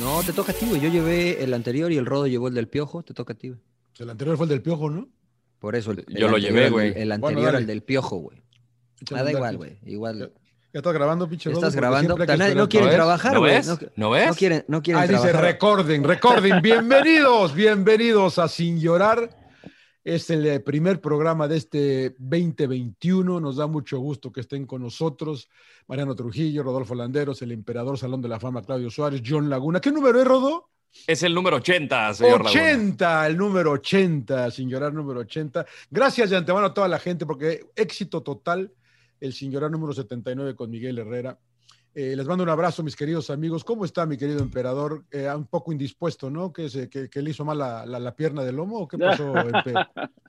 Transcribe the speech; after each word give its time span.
No, 0.00 0.22
te 0.22 0.32
toca 0.32 0.52
a 0.52 0.54
ti, 0.54 0.66
güey. 0.66 0.80
Yo 0.80 0.88
llevé 0.88 1.42
el 1.42 1.52
anterior 1.54 1.92
y 1.92 1.96
el 1.98 2.06
Rodo 2.06 2.26
llevó 2.26 2.48
el 2.48 2.54
del 2.54 2.68
Piojo. 2.68 3.02
Te 3.02 3.12
toca 3.14 3.34
a 3.34 3.36
ti, 3.36 3.48
güey. 3.50 3.60
El 3.98 4.08
anterior 4.10 4.36
fue 4.36 4.44
el 4.46 4.50
del 4.50 4.62
piojo, 4.62 4.88
¿no? 4.88 5.08
Por 5.58 5.76
eso. 5.76 5.90
El, 5.90 5.98
Yo 6.06 6.26
el 6.26 6.30
lo 6.30 6.36
anterior 6.36 6.52
llevé, 6.52 6.70
güey. 6.70 6.88
El 6.96 7.08
Bueno, 7.08 7.14
anterior 7.26 7.44
dale. 7.46 7.58
al 7.58 7.66
del 7.66 7.82
Piojo, 7.82 8.16
güey. 8.16 8.42
Échale 9.02 9.28
Ah, 9.28 9.32
igual, 9.32 9.56
güey. 9.58 9.78
Igual. 9.84 10.32
¿Ya 10.72 10.78
estás 10.78 10.92
grabando, 10.94 11.28
pinche 11.28 11.50
¿Estás 11.50 11.74
grabando? 11.74 12.16
esperar. 12.18 12.56
No 12.56 12.68
quieren 12.68 12.90
trabajar, 12.90 13.34
¿No 13.34 13.40
güey. 13.40 13.54
ves? 13.56 13.68
¿No 13.96 14.10
ves? 14.10 14.28
No 14.28 14.34
quieren, 14.34 14.64
no 14.68 14.82
quieren 14.82 15.02
Ah, 15.02 15.06
dice 15.06 15.20
trabajar. 15.20 15.44
recording, 15.44 16.02
recording. 16.04 16.62
Bienvenidos, 16.62 17.54
bienvenidos 17.54 18.38
a 18.38 18.48
Sin 18.48 18.78
Llorar. 18.80 19.28
Es 20.02 20.30
el 20.30 20.46
eh, 20.46 20.60
primer 20.60 21.00
programa 21.00 21.46
de 21.46 21.58
este 21.58 22.14
2021. 22.18 23.38
Nos 23.38 23.56
da 23.56 23.66
mucho 23.66 23.98
gusto 23.98 24.32
que 24.32 24.40
estén 24.40 24.64
con 24.66 24.80
nosotros. 24.80 25.50
Mariano 25.88 26.14
Trujillo, 26.14 26.62
Rodolfo 26.62 26.94
Landeros, 26.94 27.42
el 27.42 27.52
emperador 27.52 27.98
Salón 27.98 28.22
de 28.22 28.28
la 28.28 28.40
Fama, 28.40 28.62
Claudio 28.62 28.90
Suárez, 28.90 29.22
John 29.26 29.50
Laguna. 29.50 29.80
¿Qué 29.80 29.92
número 29.92 30.18
es, 30.18 30.26
Rodo? 30.26 30.70
Es 31.06 31.22
el 31.22 31.34
número 31.34 31.58
80, 31.58 32.14
señor 32.14 32.44
Laguna. 32.44 32.50
80, 32.50 33.26
el 33.26 33.36
número 33.36 33.70
80, 33.72 34.50
Sin 34.50 34.70
Llorar 34.70 34.94
número 34.94 35.20
80. 35.20 35.66
Gracias 35.90 36.30
de 36.30 36.36
antemano 36.36 36.68
a 36.68 36.74
toda 36.74 36.88
la 36.88 36.98
gente 36.98 37.26
porque 37.26 37.66
éxito 37.76 38.22
total 38.22 38.72
el 39.20 39.34
Sin 39.34 39.52
Llorar 39.52 39.70
número 39.70 39.92
79 39.92 40.56
con 40.56 40.70
Miguel 40.70 40.98
Herrera. 40.98 41.38
Eh, 41.92 42.14
les 42.16 42.24
mando 42.26 42.44
un 42.44 42.50
abrazo, 42.50 42.84
mis 42.84 42.94
queridos 42.94 43.30
amigos. 43.30 43.64
¿Cómo 43.64 43.84
está 43.84 44.06
mi 44.06 44.16
querido 44.16 44.40
emperador? 44.40 45.02
Eh, 45.10 45.28
un 45.34 45.46
poco 45.46 45.72
indispuesto, 45.72 46.30
¿no? 46.30 46.52
¿Que, 46.52 46.68
se, 46.68 46.88
que, 46.88 47.10
que 47.10 47.20
le 47.20 47.30
hizo 47.30 47.44
mal 47.44 47.58
la, 47.58 47.84
la- 47.84 47.98
la 47.98 48.14
pierna 48.14 48.44
del 48.44 48.54
lomo 48.56 48.78
o 48.78 48.88
qué 48.88 48.96
pasó, 48.96 49.34
Empe? 49.38 49.74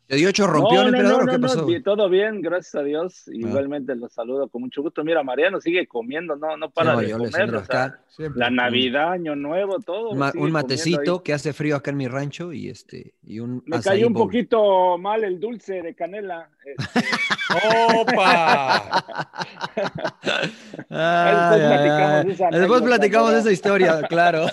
¿Te 0.07 0.15
dio 0.17 0.29
ocho 0.29 0.47
rompió 0.47 0.81
el 0.81 0.87
emperador 0.87 1.23
o 1.23 1.31
qué 1.31 1.39
pasó? 1.39 1.65
bien, 1.65 1.83
todo 1.83 2.09
bien, 2.09 2.41
gracias 2.41 2.75
a 2.75 2.83
Dios. 2.83 3.27
Igualmente 3.27 3.95
los 3.95 4.11
saludo 4.11 4.49
con 4.49 4.63
mucho 4.63 4.81
gusto. 4.81 5.03
Mira, 5.03 5.21
Mariano 5.23 5.61
sigue 5.61 5.85
comiendo, 5.87 6.35
no, 6.35 6.57
no 6.57 6.69
para 6.71 6.93
No, 6.93 6.99
de 7.01 7.11
comer. 7.11 7.55
o 7.55 7.63
sea, 7.65 7.99
la 8.35 8.49
Navidad, 8.49 9.11
Año 9.11 9.35
Nuevo, 9.35 9.79
todo. 9.79 10.09
Un, 10.09 10.17
ma- 10.17 10.33
matecito 10.33 11.21
que 11.23 11.31
hace 11.33 11.53
frío 11.53 11.75
acá 11.75 11.91
en 11.91 11.97
mi 11.97 12.07
rancho 12.07 12.51
y 12.53 12.69
este 12.69 13.13
y 13.23 13.39
un 13.39 13.63
Me 13.67 13.79
cayó 13.81 14.07
un 14.07 14.13
bowl. 14.13 14.23
poquito 14.27 14.97
mal 14.97 15.23
el 15.23 15.39
dulce 15.39 15.81
de 15.83 15.93
canela. 15.93 16.49
este, 16.65 16.83
¡Opa! 17.95 19.03
Ay, 20.89 21.59
Después 21.59 21.61
platicamos 21.61 22.25
esa. 22.33 22.49
Después 22.49 22.81
platicamos 22.81 23.33
esa 23.33 23.51
historia, 23.51 24.01
claro. 24.09 24.45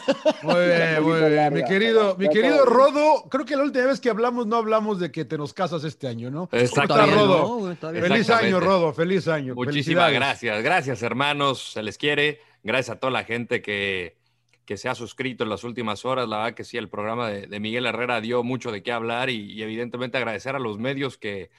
Muy 0.42 0.54
bien, 0.66 1.02
muy 1.02 1.18
bien. 1.20 1.36
larga, 1.36 1.50
Mi 1.50 1.64
querido, 1.64 2.16
mi 2.16 2.28
querido. 2.28 2.64
Rodo, 2.64 3.28
creo 3.30 3.44
que 3.44 3.56
la 3.56 3.62
última 3.64 3.86
vez 3.86 4.00
que 4.00 4.10
hablamos 4.10 4.46
no 4.46 4.56
hablamos 4.56 5.00
de 5.00 5.10
que 5.10 5.24
te 5.24 5.36
nos 5.38 5.52
casas 5.52 5.84
este 5.84 6.06
año, 6.08 6.30
¿no? 6.30 6.48
Exacto. 6.52 6.94
¿Cómo 6.94 7.70
estás, 7.70 7.90
Todavía 7.90 7.94
Rodo? 7.94 8.00
no. 8.02 8.08
Feliz 8.08 8.30
año, 8.30 8.60
Rodo, 8.60 8.92
feliz 8.92 9.28
año. 9.28 9.54
Muchísimas 9.54 10.12
gracias. 10.12 10.62
Gracias, 10.62 11.02
hermanos. 11.02 11.72
Se 11.72 11.82
les 11.82 11.98
quiere. 11.98 12.40
Gracias 12.62 12.96
a 12.96 13.00
toda 13.00 13.12
la 13.12 13.24
gente 13.24 13.62
que, 13.62 14.16
que 14.64 14.76
se 14.76 14.88
ha 14.88 14.94
suscrito 14.94 15.44
en 15.44 15.50
las 15.50 15.64
últimas 15.64 16.04
horas. 16.04 16.28
La 16.28 16.38
verdad 16.38 16.54
que 16.54 16.64
sí, 16.64 16.76
el 16.76 16.88
programa 16.88 17.28
de, 17.28 17.46
de 17.46 17.60
Miguel 17.60 17.86
Herrera 17.86 18.20
dio 18.20 18.42
mucho 18.42 18.72
de 18.72 18.82
qué 18.82 18.92
hablar 18.92 19.30
y, 19.30 19.52
y 19.52 19.62
evidentemente 19.62 20.18
agradecer 20.18 20.54
a 20.56 20.58
los 20.58 20.78
medios 20.78 21.16
que, 21.18 21.50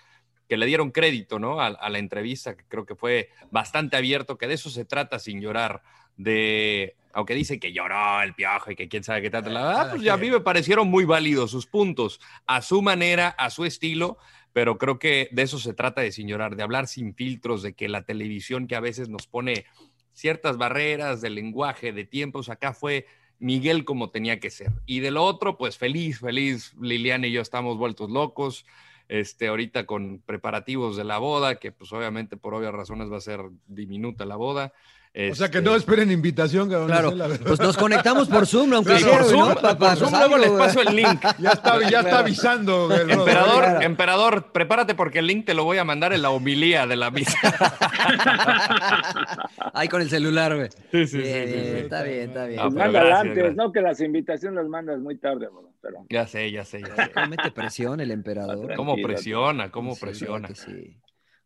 que 0.50 0.58
le 0.58 0.66
dieron 0.66 0.90
crédito 0.92 1.40
¿no? 1.40 1.62
a, 1.62 1.68
a 1.68 1.90
la 1.90 2.00
entrevista, 2.00 2.58
que 2.58 2.66
creo 2.68 2.86
que 2.86 2.96
fue 2.96 3.30
bastante 3.52 3.96
abierto, 3.96 4.38
que 4.38 4.48
de 4.48 4.56
eso 4.56 4.70
se 4.70 4.84
trata 4.84 5.20
sin 5.20 5.40
llorar. 5.40 5.84
De, 6.18 6.98
aunque 7.14 7.36
dice 7.36 7.60
que 7.60 7.72
lloró 7.72 8.22
el 8.22 8.34
piojo 8.34 8.72
y 8.72 8.76
que 8.76 8.90
quién 8.90 9.04
sabe 9.04 9.22
qué 9.22 9.30
tal, 9.30 9.54
la 9.54 9.66
verdad, 9.66 9.92
pues 9.92 10.02
ya 10.02 10.16
a 10.16 10.18
mí 10.18 10.30
me 10.30 10.42
parecieron 10.42 10.90
muy 10.90 11.06
válidos 11.06 11.52
sus 11.52 11.66
puntos, 11.66 12.20
a 12.46 12.62
su 12.62 12.82
manera, 12.82 13.30
a 13.30 13.50
su 13.52 13.64
estilo, 13.64 14.18
pero 14.52 14.78
creo 14.78 15.00
que 15.00 15.30
de 15.32 15.44
eso 15.44 15.60
se 15.60 15.74
trata 15.74 16.02
de 16.02 16.12
sin 16.12 16.28
llorar, 16.28 16.56
de 16.56 16.64
hablar 16.64 16.88
sin 16.88 17.14
filtros, 17.14 17.62
de 17.62 17.74
que 17.74 17.88
la 17.88 18.04
televisión 18.04 18.68
que 18.68 18.76
a 18.76 18.80
veces 18.80 19.08
nos 19.08 19.28
pone 19.28 19.66
ciertas 20.14 20.58
barreras 20.58 21.22
de 21.22 21.30
lenguaje, 21.30 21.94
de 21.94 22.06
tiempos, 22.06 22.50
acá 22.50 22.74
fue 22.74 23.06
Miguel 23.38 23.86
como 23.86 24.10
tenía 24.10 24.40
que 24.40 24.50
ser. 24.50 24.72
Y 24.86 25.00
de 25.00 25.12
lo 25.12 25.24
otro, 25.24 25.58
pues 25.58 25.78
feliz, 25.78 26.20
feliz, 26.20 26.74
Liliana 26.82 27.28
y 27.28 27.32
yo 27.32 27.42
estamos 27.42 27.78
vueltos 27.78 28.10
locos, 28.10 28.66
este, 29.10 29.48
ahorita 29.48 29.86
con 29.86 30.20
preparativos 30.20 30.96
de 30.96 31.04
la 31.04 31.18
boda, 31.18 31.56
que 31.56 31.72
pues 31.72 31.92
obviamente 31.92 32.38
por 32.38 32.54
obvias 32.54 32.74
razones 32.74 33.12
va 33.12 33.18
a 33.18 33.22
ser 33.22 33.42
diminuta 33.68 34.26
la 34.26 34.38
boda. 34.38 34.72
O 35.12 35.36
sea 35.36 35.50
que 35.50 35.58
Este, 35.58 35.70
no 35.70 35.76
esperen 35.76 36.12
invitación, 36.12 36.70
cabrón. 36.70 36.88
Claro, 36.88 37.12
la 37.16 37.28
pues 37.30 37.60
nos 37.60 37.76
conectamos 37.76 38.30
por 38.30 38.46
Zoom, 38.46 38.72
aunque 38.74 38.96
Sí, 39.00 39.04
sea, 39.06 39.18
por 39.18 39.24
Zoom, 39.26 39.54
por 39.56 39.96
Zoom, 39.98 40.12
pues 40.12 40.14
luego 40.30 40.38
les 40.38 40.52
paso 40.52 40.82
el 40.82 40.96
link. 40.96 41.20
Ya 41.40 41.50
está, 41.52 41.90
ya 41.90 42.00
está 42.02 42.20
avisando. 42.20 42.94
Emperador, 42.96 43.64
Claro. 43.64 43.82
emperador, 43.82 44.52
prepárate 44.52 44.94
porque 44.94 45.20
el 45.20 45.28
link 45.28 45.46
te 45.48 45.56
lo 45.56 45.64
voy 45.64 45.80
a 45.80 45.84
mandar 45.84 46.14
en 46.14 46.22
la 46.22 46.30
homilía 46.30 46.86
de 46.86 46.96
la 46.96 47.10
misa. 47.10 47.38
Ahí 49.74 49.88
con 49.88 50.02
el 50.02 50.10
celular, 50.10 50.56
güey. 50.56 50.70
Sí, 50.92 51.08
sí, 51.08 51.18
Bien, 51.18 51.48
sí, 51.48 51.54
sí, 51.54 51.60
bien, 51.60 51.74
sí. 51.76 51.80
Está 51.82 52.04
bien, 52.04 52.30
está 52.30 52.46
bien. 52.46 52.60
Ah, 52.60 52.70
mándala 52.70 52.92
gracias, 53.00 53.20
antes, 53.20 53.36
gracias. 53.38 53.56
no 53.56 53.72
que 53.72 53.82
las 53.82 54.02
invitaciones 54.02 54.58
las 54.64 54.70
mandas 54.70 55.00
muy 55.00 55.18
tarde, 55.18 55.48
bro, 55.48 55.72
pero 55.82 56.06
Ya 56.10 56.28
sé, 56.28 56.52
ya 56.52 56.66
sé, 56.66 56.82
ya 56.82 56.96
sé. 56.96 57.12
¿Cómo 57.12 57.28
mete 57.28 57.52
presión 57.52 58.00
el 58.00 58.12
emperador? 58.12 58.76
¿Cómo 58.76 58.96
presiona? 59.02 59.72
¿Cómo 59.72 59.96
Sí, 59.96 60.02
presiona? 60.02 60.48
claro. 60.50 60.72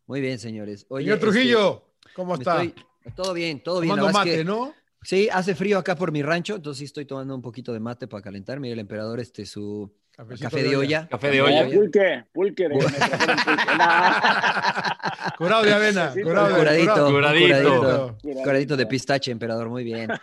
Muy 0.05 0.21
bien, 0.21 0.37
señores. 0.37 0.85
Oye, 0.89 1.05
Señor 1.05 1.17
este, 1.17 1.31
Trujillo, 1.31 1.85
¿cómo 2.13 2.33
me 2.33 2.39
está? 2.39 2.63
estoy- 2.63 2.83
Todo 3.15 3.33
bien, 3.33 3.61
todo 3.61 3.81
bien. 3.81 3.95
Tomando 3.95 4.17
mate, 4.17 4.37
que- 4.37 4.43
¿no? 4.43 4.73
Sí, 5.05 5.27
hace 5.31 5.53
frío 5.53 5.77
acá 5.77 5.95
por 5.95 6.13
mi 6.13 6.23
rancho, 6.23 6.55
entonces 6.55 6.79
sí 6.79 6.85
estoy 6.85 7.03
tomando 7.05 7.35
un 7.35 7.41
poquito 7.41 7.73
de 7.73 7.79
mate 7.81 8.07
para 8.07 8.23
calentar. 8.23 8.59
Mire, 8.61 8.73
el 8.73 8.79
emperador, 8.79 9.19
este, 9.19 9.45
su 9.45 9.91
Cafecito 10.15 10.49
café 10.49 10.63
de 10.63 10.77
olla. 10.77 11.07
Café 11.09 11.29
de 11.31 11.41
olla. 11.41 11.65
pulque, 11.67 12.23
pulque 12.31 12.69
de. 12.69 12.75
Curado 15.37 15.63
de 15.63 15.73
avena. 15.73 16.11
Sí, 16.13 16.21
curado 16.21 16.49
de- 16.49 16.55
curadito, 16.55 17.11
Curadito. 17.11 17.79
curadito, 18.21 18.43
curadito 18.43 18.77
de 18.77 18.85
pistache, 18.85 19.31
emperador, 19.31 19.69
muy 19.69 19.83
bien. 19.83 20.09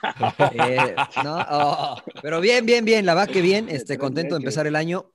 Eh, 0.55 0.95
no, 1.25 1.39
oh, 1.51 1.97
pero 2.23 2.41
bien, 2.41 2.65
bien, 2.67 2.85
bien, 2.85 3.05
la 3.07 3.15
va 3.15 3.27
que 3.27 3.41
bien, 3.43 3.69
este, 3.69 3.99
contento 3.99 4.35
de 4.35 4.41
empezar 4.41 4.67
el 4.67 4.77
año. 4.77 5.11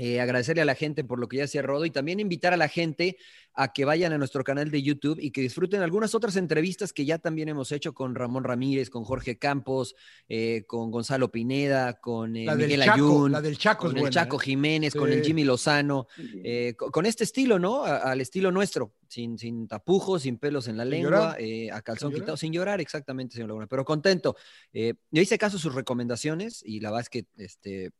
Eh, 0.00 0.20
agradecerle 0.20 0.62
a 0.62 0.64
la 0.64 0.76
gente 0.76 1.02
por 1.02 1.18
lo 1.18 1.26
que 1.28 1.38
ya 1.38 1.44
hacía 1.44 1.60
Rodo 1.60 1.84
y 1.84 1.90
también 1.90 2.20
invitar 2.20 2.52
a 2.52 2.56
la 2.56 2.68
gente 2.68 3.16
a 3.52 3.72
que 3.72 3.84
vayan 3.84 4.12
a 4.12 4.18
nuestro 4.18 4.44
canal 4.44 4.70
de 4.70 4.80
YouTube 4.80 5.18
y 5.20 5.32
que 5.32 5.40
disfruten 5.40 5.82
algunas 5.82 6.14
otras 6.14 6.36
entrevistas 6.36 6.92
que 6.92 7.04
ya 7.04 7.18
también 7.18 7.48
hemos 7.48 7.72
hecho 7.72 7.92
con 7.94 8.14
Ramón 8.14 8.44
Ramírez, 8.44 8.90
con 8.90 9.02
Jorge 9.02 9.38
Campos, 9.38 9.96
eh, 10.28 10.62
con 10.68 10.92
Gonzalo 10.92 11.32
Pineda, 11.32 11.98
con 11.98 12.36
eh, 12.36 12.44
La 12.44 12.54
del 12.54 12.68
Miguel 12.68 12.84
Chaco, 12.84 12.94
Ayun, 12.94 13.32
la 13.32 13.42
del 13.42 13.58
Chaco 13.58 13.86
es 13.86 13.90
con 13.90 13.96
el 13.96 14.00
buena, 14.02 14.14
Chaco 14.14 14.36
¿eh? 14.36 14.44
Jiménez, 14.44 14.94
con 14.94 15.12
el 15.12 15.20
Jimmy 15.24 15.42
Lozano, 15.42 16.06
eh, 16.44 16.74
co- 16.78 16.92
con 16.92 17.04
este 17.04 17.24
estilo, 17.24 17.58
¿no? 17.58 17.84
A- 17.84 17.96
al 18.12 18.20
estilo 18.20 18.52
nuestro, 18.52 18.94
sin, 19.08 19.36
sin 19.36 19.66
tapujos, 19.66 20.22
sin 20.22 20.38
pelos 20.38 20.68
en 20.68 20.76
la 20.76 20.84
Sin 20.84 20.90
lengua, 20.92 21.34
eh, 21.40 21.72
a 21.72 21.82
calzón 21.82 22.10
Sin 22.10 22.14
llorar. 22.18 22.22
quitado, 22.24 22.36
sin 22.36 22.52
llorar, 22.52 22.80
exactamente, 22.80 23.34
señor 23.34 23.48
Laguna, 23.48 23.66
pero 23.66 23.84
contento. 23.84 24.36
Eh, 24.72 24.94
yo 25.10 25.20
hice 25.22 25.36
caso 25.38 25.56
a 25.56 25.60
sus 25.60 25.74
recomendaciones 25.74 26.62
y 26.64 26.78
la 26.78 26.90
verdad 26.90 27.02
es 27.02 27.08
que 27.10 27.26
este, 27.36 27.90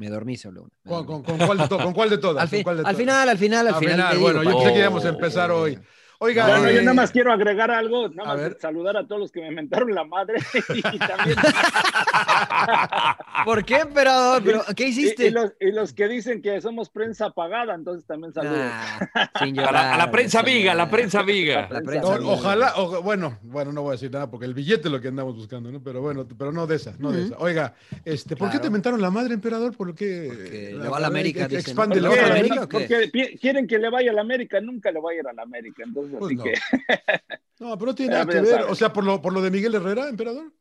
me 0.00 0.08
dormí, 0.08 0.36
Laguna. 0.36 0.70
me 0.84 0.90
¿Con, 0.90 1.06
dormí. 1.06 1.24
con- 1.24 1.38
con 1.38 1.46
cuál 1.46 1.58
de 1.58 1.68
to- 1.68 1.78
con 1.78 1.92
cuál 1.92 2.10
de 2.10 2.18
todas? 2.26 2.42
Al, 2.42 2.48
¿Con 2.48 2.56
fin- 2.56 2.62
cuál 2.64 2.76
de 2.76 2.80
al 2.80 2.84
todas? 2.84 2.96
final, 2.96 3.28
al 3.28 3.38
final, 3.38 3.68
al 3.68 3.74
Al 3.74 3.80
final. 3.80 4.18
bueno, 4.18 4.40
digo, 4.40 4.50
yo 4.52 4.56
pensé 4.58 4.68
que- 4.68 4.74
que 4.74 4.80
íbamos 4.80 5.04
a 5.04 5.08
empezar 5.10 5.50
hoy. 5.50 5.78
Oiga, 6.22 6.48
Bueno, 6.48 6.66
eh, 6.68 6.74
yo 6.74 6.80
nada 6.82 6.92
más 6.92 7.10
quiero 7.12 7.32
agregar 7.32 7.70
algo, 7.70 8.10
nada 8.10 8.32
a 8.32 8.34
más 8.34 8.42
ver. 8.42 8.56
saludar 8.60 8.94
a 8.98 9.06
todos 9.06 9.22
los 9.22 9.32
que 9.32 9.40
me 9.40 9.50
mentaron 9.52 9.94
la 9.94 10.04
madre 10.04 10.34
y 10.74 10.98
también 10.98 11.34
¿Por 13.44 13.64
qué, 13.64 13.76
emperador? 13.76 14.42
¿Pero, 14.44 14.62
¿Qué 14.76 14.88
hiciste? 14.88 15.28
y 15.28 15.30
los, 15.30 15.52
y 15.58 15.72
los 15.72 15.94
que 15.94 16.08
dicen 16.08 16.42
que 16.42 16.60
somos 16.60 16.90
prensa 16.90 17.30
pagada, 17.30 17.74
entonces 17.74 18.04
también 18.06 18.34
saludos. 18.34 18.58
Ah, 18.70 19.30
sin 19.38 19.58
A 19.58 19.62
la, 19.62 19.68
a 19.68 19.72
la 19.72 19.92
llorar, 19.96 20.10
prensa 20.10 20.40
amiga, 20.40 20.74
la 20.74 20.90
prensa 20.90 21.20
amiga. 21.20 21.68
La 21.70 21.80
prensa 21.80 22.14
amiga. 22.16 22.30
ojalá, 22.32 22.74
o- 22.76 23.02
bueno, 23.02 23.38
bueno, 23.42 23.72
no 23.72 23.80
voy 23.82 23.90
a 23.90 23.92
decir 23.92 24.10
nada 24.10 24.30
porque 24.30 24.44
el 24.46 24.52
billete 24.52 24.88
es 24.88 24.92
lo 24.92 25.00
que 25.00 25.08
andamos 25.08 25.36
buscando, 25.36 25.72
¿no? 25.72 25.82
Pero 25.82 26.02
bueno, 26.02 26.26
pero 26.38 26.52
no 26.52 26.66
de 26.66 26.76
esa, 26.76 26.92
no 26.98 27.12
de 27.12 27.24
esa. 27.26 27.36
Oiga, 27.38 27.74
este, 28.04 28.36
¿por 28.36 28.50
qué 28.50 28.58
te 28.58 28.68
mentaron 28.68 29.00
la 29.00 29.10
madre, 29.10 29.32
emperador? 29.32 29.74
¿Por 29.74 29.94
qué? 29.94 30.26
Porque 30.28 30.74
le 30.78 30.88
va 30.88 30.98
a 30.98 31.00
la 31.00 31.06
América, 31.06 31.46
expande. 31.50 31.98
¿le 32.00 32.08
va 32.08 32.14
a 32.14 32.16
la. 32.18 32.26
América? 32.34 32.62
o 32.64 32.68
qué? 32.68 32.78
Porque 33.10 33.38
quieren 33.40 33.66
que 33.66 33.78
le 33.78 33.88
vaya 33.88 34.10
a 34.10 34.14
la 34.14 34.20
América, 34.20 34.60
nunca 34.60 34.90
le 34.90 35.00
va 35.00 35.12
a 35.12 35.14
ir 35.14 35.26
a 35.26 35.32
la 35.32 35.42
América, 35.42 35.82
entonces 35.86 36.09
Pues 36.18 36.30
así 36.30 36.36
no. 36.36 36.44
que 36.44 36.54
No, 37.60 37.76
pero 37.76 37.90
no 37.90 37.94
tiene 37.94 38.12
nada 38.12 38.26
que 38.26 38.40
ver. 38.40 38.62
O 38.62 38.74
sea, 38.74 38.92
por 38.92 39.04
lo, 39.04 39.20
por 39.20 39.32
lo 39.34 39.42
de 39.42 39.50
Miguel 39.50 39.74
Herrera, 39.74 40.08
emperador. 40.08 40.52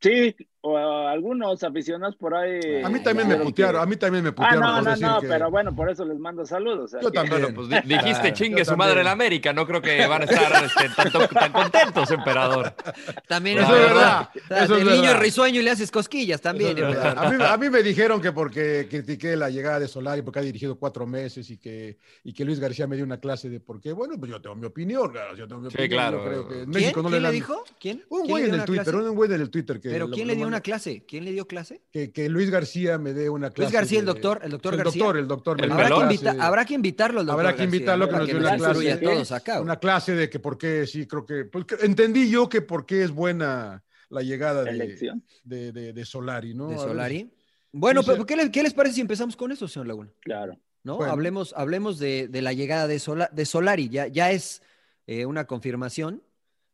sí, 0.00 0.34
o 0.64 0.78
algunos 1.08 1.62
aficionados 1.64 2.14
por 2.16 2.34
ahí. 2.34 2.82
A 2.84 2.88
mí 2.88 3.00
también 3.02 3.26
me 3.28 3.36
putearon, 3.36 3.80
que- 3.80 3.82
a 3.82 3.86
mí 3.86 3.96
también 3.96 4.22
me 4.22 4.30
Ah, 4.30 4.34
putearon. 4.34 4.60
no, 4.60 4.74
por 4.76 4.84
no, 4.84 4.90
decir 4.90 5.06
no, 5.06 5.20
que- 5.20 5.26
pero 5.28 5.50
bueno, 5.50 5.74
por 5.74 5.90
eso 5.90 6.04
les 6.04 6.18
mando 6.18 6.46
saludos. 6.46 6.84
o 6.84 6.88
sea 6.88 7.00
Yo 7.00 7.10
que- 7.10 7.18
también. 7.18 7.40
Bueno, 7.42 7.54
pues 7.56 7.68
di- 7.68 7.88
dijiste 7.94 8.20
Claro, 8.20 8.34
chingue 8.36 8.64
su 8.64 8.76
madre 8.76 9.02
la 9.02 9.10
América. 9.12 9.52
No 9.52 9.66
creo 9.66 9.82
que 9.82 10.06
van 10.06 10.22
a 10.22 10.24
estar 10.24 10.64
este, 10.64 10.88
tanto- 10.96 11.26
tan 11.28 11.52
contentos, 11.52 12.10
emperador. 12.12 12.74
También 13.26 13.58
Eso 13.58 13.74
es 13.74 13.80
verdad. 13.82 14.28
verdad, 14.34 14.62
eso 14.64 14.76
es 14.76 14.82
el 14.82 14.88
niño 14.88 15.02
verdad. 15.02 15.20
risueño 15.20 15.60
y 15.60 15.62
le 15.64 15.70
haces 15.70 15.90
cosquillas 15.90 16.40
también. 16.40 16.70
Es 16.78 16.84
verdad. 16.86 17.18
A 17.18 17.28
mí, 17.30 17.42
a 17.44 17.56
mí 17.56 17.68
me 17.70 17.82
dijeron 17.82 18.20
que 18.20 18.30
porque 18.32 18.86
critiqué 18.88 19.34
la 19.36 19.50
llegada 19.50 19.80
de 19.80 19.88
Solari, 19.88 20.22
porque 20.22 20.38
ha 20.38 20.42
dirigido 20.42 20.76
cuatro 20.76 21.06
meses 21.06 21.50
y 21.50 21.58
que, 21.58 21.98
y 22.22 22.32
que 22.32 22.44
Luis 22.44 22.60
García 22.60 22.86
me 22.86 22.94
dio 22.94 23.04
una 23.04 23.18
clase 23.18 23.50
de 23.50 23.58
por 23.58 23.80
qué. 23.80 23.92
Bueno, 23.92 24.14
pues 24.16 24.30
yo 24.30 24.40
tengo 24.40 24.54
mi 24.54 24.66
opinión. 24.66 25.10
claro, 25.10 25.36
Yo 25.36 25.48
tengo 25.48 25.62
mi 25.62 25.70
Sí, 25.70 25.76
opinión. 25.76 25.90
claro. 25.98 26.18
Yo 26.18 26.24
creo 26.28 26.48
que 26.48 26.54
en 26.54 26.60
¿Quién? 26.60 26.70
México 26.70 27.02
no 27.02 27.08
¿Quién 27.08 27.22
le 27.24 27.30
dijo? 27.32 27.64
¿Quién? 27.80 28.04
Un 28.08 28.20
¿Quién 28.20 28.30
güey 28.30 28.44
en 28.44 28.54
el 28.54 28.64
Twitter, 28.64 28.94
un 28.94 29.14
güey 29.16 29.32
en 29.32 29.40
el 29.40 29.50
Twitter 29.50 29.80
que. 29.80 29.90
¿Pero 29.90 30.08
quién 30.08 30.28
le 30.28 30.36
dio 30.36 30.51
una 30.52 30.60
clase? 30.60 31.04
¿Quién 31.06 31.24
le 31.24 31.32
dio 31.32 31.46
clase? 31.46 31.82
Que, 31.92 32.12
que 32.12 32.28
Luis 32.28 32.50
García 32.50 32.98
me 32.98 33.12
dé 33.12 33.28
una 33.30 33.50
clase. 33.50 33.72
García, 33.72 33.98
el 34.00 34.04
doctor, 34.06 34.40
el 34.44 34.50
doctor 34.50 34.74
el 34.74 34.78
García. 34.84 35.02
doctor, 35.02 35.18
el 35.18 35.28
doctor. 35.28 35.60
El 35.60 35.66
dio 35.68 35.74
Habrá 35.74 35.88
que, 36.08 36.14
invita- 36.14 36.46
habrá 36.46 36.64
que 36.64 36.74
invitarlo 36.74 37.20
al 37.20 37.26
doctor 37.26 37.40
Habrá 37.40 37.52
que 37.56 37.62
García, 37.62 37.76
invitarlo, 37.78 38.06
que 38.08 38.16
nos 38.16 38.26
dé 38.26 38.34
una 38.36 38.56
clase. 38.56 38.96
todos 38.98 39.32
acá. 39.32 39.60
Una 39.60 39.76
clase 39.78 40.14
de 40.14 40.30
que 40.30 40.38
por 40.38 40.56
qué, 40.58 40.86
sí, 40.86 41.06
creo 41.06 41.24
que. 41.26 41.44
pues, 41.46 41.64
que 41.64 41.76
entendí 41.84 42.28
yo 42.30 42.48
que 42.48 42.62
por 42.62 42.86
qué 42.86 43.02
es 43.02 43.10
buena 43.10 43.82
la 44.10 44.22
llegada 44.22 44.62
de, 44.64 44.96
de, 45.44 45.72
de- 45.72 45.92
de 45.92 46.04
Solari, 46.04 46.54
¿no? 46.54 46.68
de 46.68 46.76
Solari. 46.76 47.32
Bueno, 47.72 48.02
pero. 48.02 48.26
¿qué, 48.26 48.36
le- 48.36 48.50
qué 48.50 48.62
les 48.62 48.74
parece 48.74 48.96
si 48.96 49.00
empezamos 49.00 49.34
con 49.36 49.50
eso, 49.52 49.66
señor 49.66 49.86
Laguna? 49.86 50.10
Claro. 50.20 50.58
¿No? 50.84 50.96
Bueno. 50.96 51.12
Hablemos, 51.12 51.54
hablemos 51.56 51.98
de, 51.98 52.28
de 52.28 52.42
la 52.42 52.52
llegada 52.52 52.86
de, 52.88 52.98
Sola- 52.98 53.30
de 53.32 53.46
Solari. 53.46 53.88
Ya, 53.88 54.08
ya 54.08 54.30
es 54.32 54.62
eh, 55.06 55.24
una 55.26 55.46
confirmación. 55.46 56.22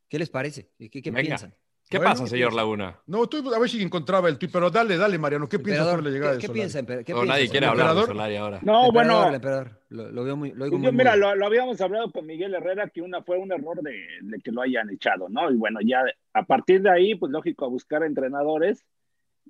¿Qué 0.09 0.19
les 0.19 0.31
parece? 0.31 0.71
¿Qué, 0.79 0.91
qué 0.91 1.13
piensan? 1.13 1.55
¿Qué 1.88 1.96
Bueno, 1.96 2.11
pasa, 2.12 2.26
señor 2.26 2.52
Laguna? 2.52 2.99
No, 3.06 3.25
estoy 3.25 3.43
a 3.55 3.58
ver 3.58 3.70
si 3.70 3.82
encontraba 3.82 4.29
el 4.29 4.38
tweet, 4.38 4.50
pero 4.52 4.70
dale, 4.70 4.99
dale, 4.99 5.19
Mariano. 5.19 5.49
¿Qué 5.49 5.58
piensas 5.58 5.88
sobre 5.88 6.02
la 6.02 6.11
llegada 6.11 6.32
¿qué, 6.32 6.37
de 6.37 6.46
qué 6.46 6.52
piensa, 6.52 6.81
qué 6.85 6.94
No, 6.96 7.05
piensa, 7.05 7.25
nadie 7.25 7.49
quiere 7.49 7.67
hablar 7.67 7.87
de 7.87 7.93
emperador? 7.93 8.06
Solari 8.06 8.37
ahora. 8.37 8.58
No, 8.62 8.81
El 8.82 8.87
emperador, 8.88 8.93
bueno, 8.93 9.29
el 9.29 9.35
emperador. 9.35 9.70
Lo, 9.88 10.11
lo 10.11 10.25
veo 10.25 10.37
muy, 10.37 10.52
lo 10.52 10.64
oigo 10.64 10.76
Yo, 10.76 10.82
muy 10.82 10.93
mira, 10.93 11.17
lo, 11.17 11.35
lo 11.35 11.46
habíamos 11.46 11.81
hablado 11.81 12.12
con 12.12 12.26
Miguel 12.26 12.55
Herrera 12.55 12.90
que 12.90 13.00
una 13.00 13.23
fue 13.23 13.38
un 13.38 13.50
error 13.52 13.81
de, 13.81 13.96
de 14.20 14.40
que 14.40 14.52
lo 14.52 14.61
hayan 14.61 14.90
echado, 14.90 15.31
¿no? 15.31 15.50
Y 15.50 15.56
bueno, 15.56 15.81
ya 15.82 16.02
a 16.35 16.44
partir 16.44 16.82
de 16.82 16.90
ahí, 16.90 17.14
pues 17.14 17.32
lógico, 17.32 17.64
a 17.64 17.69
buscar 17.69 18.02
entrenadores. 18.02 18.84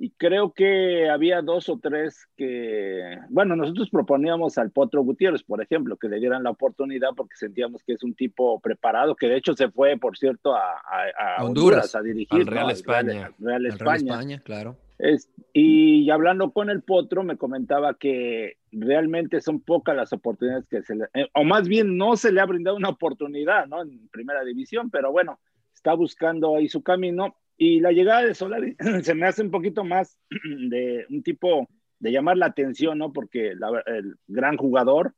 Y 0.00 0.10
creo 0.10 0.52
que 0.52 1.10
había 1.10 1.42
dos 1.42 1.68
o 1.68 1.78
tres 1.82 2.28
que, 2.36 3.18
bueno, 3.30 3.56
nosotros 3.56 3.90
proponíamos 3.90 4.56
al 4.56 4.70
Potro 4.70 5.02
Gutiérrez, 5.02 5.42
por 5.42 5.60
ejemplo, 5.60 5.96
que 5.96 6.08
le 6.08 6.20
dieran 6.20 6.44
la 6.44 6.50
oportunidad 6.50 7.08
porque 7.16 7.34
sentíamos 7.34 7.82
que 7.82 7.94
es 7.94 8.04
un 8.04 8.14
tipo 8.14 8.60
preparado, 8.60 9.16
que 9.16 9.26
de 9.28 9.36
hecho 9.36 9.54
se 9.56 9.70
fue, 9.70 9.96
por 9.96 10.16
cierto, 10.16 10.54
a, 10.54 10.60
a- 10.60 11.02
a 11.18 11.36
A 11.38 11.44
Honduras. 11.44 11.92
Honduras. 11.92 11.94
a 11.96 12.02
dirigir. 12.02 12.40
Al 12.40 12.46
Real 12.46 12.66
¿no? 12.66 12.72
España. 12.72 13.26
al 13.26 13.34
Real 13.40 13.66
El 13.66 13.72
Real 13.72 13.96
España. 13.96 14.12
España, 14.12 14.40
claro. 14.44 14.76
Es- 15.00 15.30
y 15.52 16.08
hablando 16.10 16.52
con 16.52 16.70
el 16.70 16.82
Potro, 16.82 17.24
me 17.24 17.36
comentaba 17.36 17.94
que 17.94 18.56
realmente 18.70 19.40
son 19.40 19.60
pocas 19.60 19.96
las 19.96 20.12
oportunidades 20.12 20.68
que 20.68 20.82
se 20.82 20.94
le, 20.94 21.06
eh, 21.14 21.26
o 21.34 21.42
más 21.42 21.66
bien 21.66 21.96
no 21.96 22.16
se 22.16 22.30
le 22.30 22.40
ha 22.40 22.46
brindado 22.46 22.76
una 22.76 22.90
oportunidad, 22.90 23.66
¿no? 23.66 23.82
En 23.82 24.08
primera 24.10 24.44
división, 24.44 24.90
pero 24.90 25.10
bueno, 25.10 25.40
está 25.74 25.92
buscando 25.94 26.54
ahí 26.56 26.68
su 26.68 26.82
camino. 26.84 27.34
Y 27.58 27.80
la 27.80 27.90
llegada 27.92 28.22
de 28.22 28.34
Solari 28.34 28.76
se 29.02 29.14
me 29.14 29.26
hace 29.26 29.42
un 29.42 29.50
poquito 29.50 29.84
más 29.84 30.18
de 30.70 31.04
un 31.10 31.22
tipo 31.22 31.68
de 31.98 32.12
llamar 32.12 32.38
la 32.38 32.46
atención, 32.46 32.98
¿no? 32.98 33.12
Porque 33.12 33.54
la 33.56 33.82
el 33.86 34.14
gran 34.28 34.56
jugador 34.56 35.14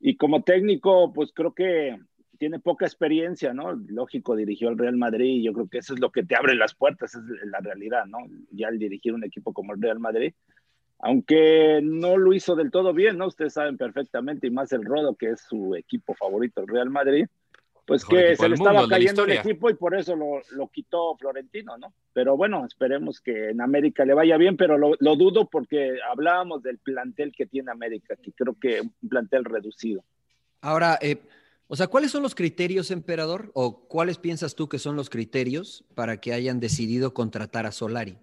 y 0.00 0.16
como 0.16 0.42
técnico, 0.42 1.12
pues 1.12 1.30
creo 1.32 1.54
que 1.54 1.96
tiene 2.36 2.58
poca 2.58 2.84
experiencia, 2.84 3.54
¿no? 3.54 3.72
Lógico, 3.72 4.34
dirigió 4.34 4.68
al 4.68 4.76
Real 4.76 4.96
Madrid 4.96 5.26
y 5.26 5.44
yo 5.44 5.52
creo 5.52 5.68
que 5.68 5.78
eso 5.78 5.94
es 5.94 6.00
lo 6.00 6.10
que 6.10 6.24
te 6.24 6.34
abre 6.34 6.56
las 6.56 6.74
puertas, 6.74 7.14
es 7.14 7.22
la 7.48 7.60
realidad, 7.60 8.04
¿no? 8.06 8.18
Ya 8.50 8.66
al 8.66 8.80
dirigir 8.80 9.14
un 9.14 9.22
equipo 9.22 9.52
como 9.52 9.72
el 9.72 9.80
Real 9.80 10.00
Madrid, 10.00 10.34
aunque 10.98 11.80
no 11.84 12.16
lo 12.16 12.32
hizo 12.32 12.56
del 12.56 12.72
todo 12.72 12.92
bien, 12.92 13.16
¿no? 13.16 13.28
Ustedes 13.28 13.52
saben 13.52 13.76
perfectamente, 13.76 14.48
y 14.48 14.50
más 14.50 14.72
el 14.72 14.84
Rodo, 14.84 15.14
que 15.14 15.30
es 15.30 15.42
su 15.42 15.76
equipo 15.76 16.14
favorito, 16.14 16.62
el 16.62 16.66
Real 16.66 16.90
Madrid, 16.90 17.26
pues 17.92 18.04
que 18.04 18.36
se 18.36 18.48
le 18.48 18.56
mundo, 18.56 18.70
estaba 18.70 18.88
cayendo 18.88 19.24
el 19.24 19.32
equipo 19.32 19.70
y 19.70 19.74
por 19.74 19.94
eso 19.94 20.16
lo, 20.16 20.40
lo 20.50 20.68
quitó 20.68 21.16
Florentino, 21.16 21.76
¿no? 21.78 21.92
Pero 22.12 22.36
bueno, 22.36 22.64
esperemos 22.64 23.20
que 23.20 23.50
en 23.50 23.60
América 23.60 24.04
le 24.04 24.14
vaya 24.14 24.36
bien, 24.36 24.56
pero 24.56 24.78
lo, 24.78 24.92
lo 24.98 25.16
dudo 25.16 25.48
porque 25.48 25.98
hablábamos 26.10 26.62
del 26.62 26.78
plantel 26.78 27.32
que 27.36 27.46
tiene 27.46 27.70
América, 27.70 28.16
que 28.16 28.32
creo 28.32 28.56
que 28.58 28.80
un 28.80 29.08
plantel 29.08 29.44
reducido. 29.44 30.04
Ahora, 30.60 30.98
eh, 31.00 31.20
o 31.68 31.76
sea, 31.76 31.86
¿cuáles 31.86 32.10
son 32.10 32.22
los 32.22 32.34
criterios, 32.34 32.90
emperador? 32.90 33.50
¿O 33.54 33.88
cuáles 33.88 34.18
piensas 34.18 34.54
tú 34.54 34.68
que 34.68 34.78
son 34.78 34.94
los 34.94 35.08
criterios 35.08 35.84
para 35.94 36.20
que 36.20 36.32
hayan 36.32 36.60
decidido 36.60 37.14
contratar 37.14 37.66
a 37.66 37.72
Solari? 37.72 38.18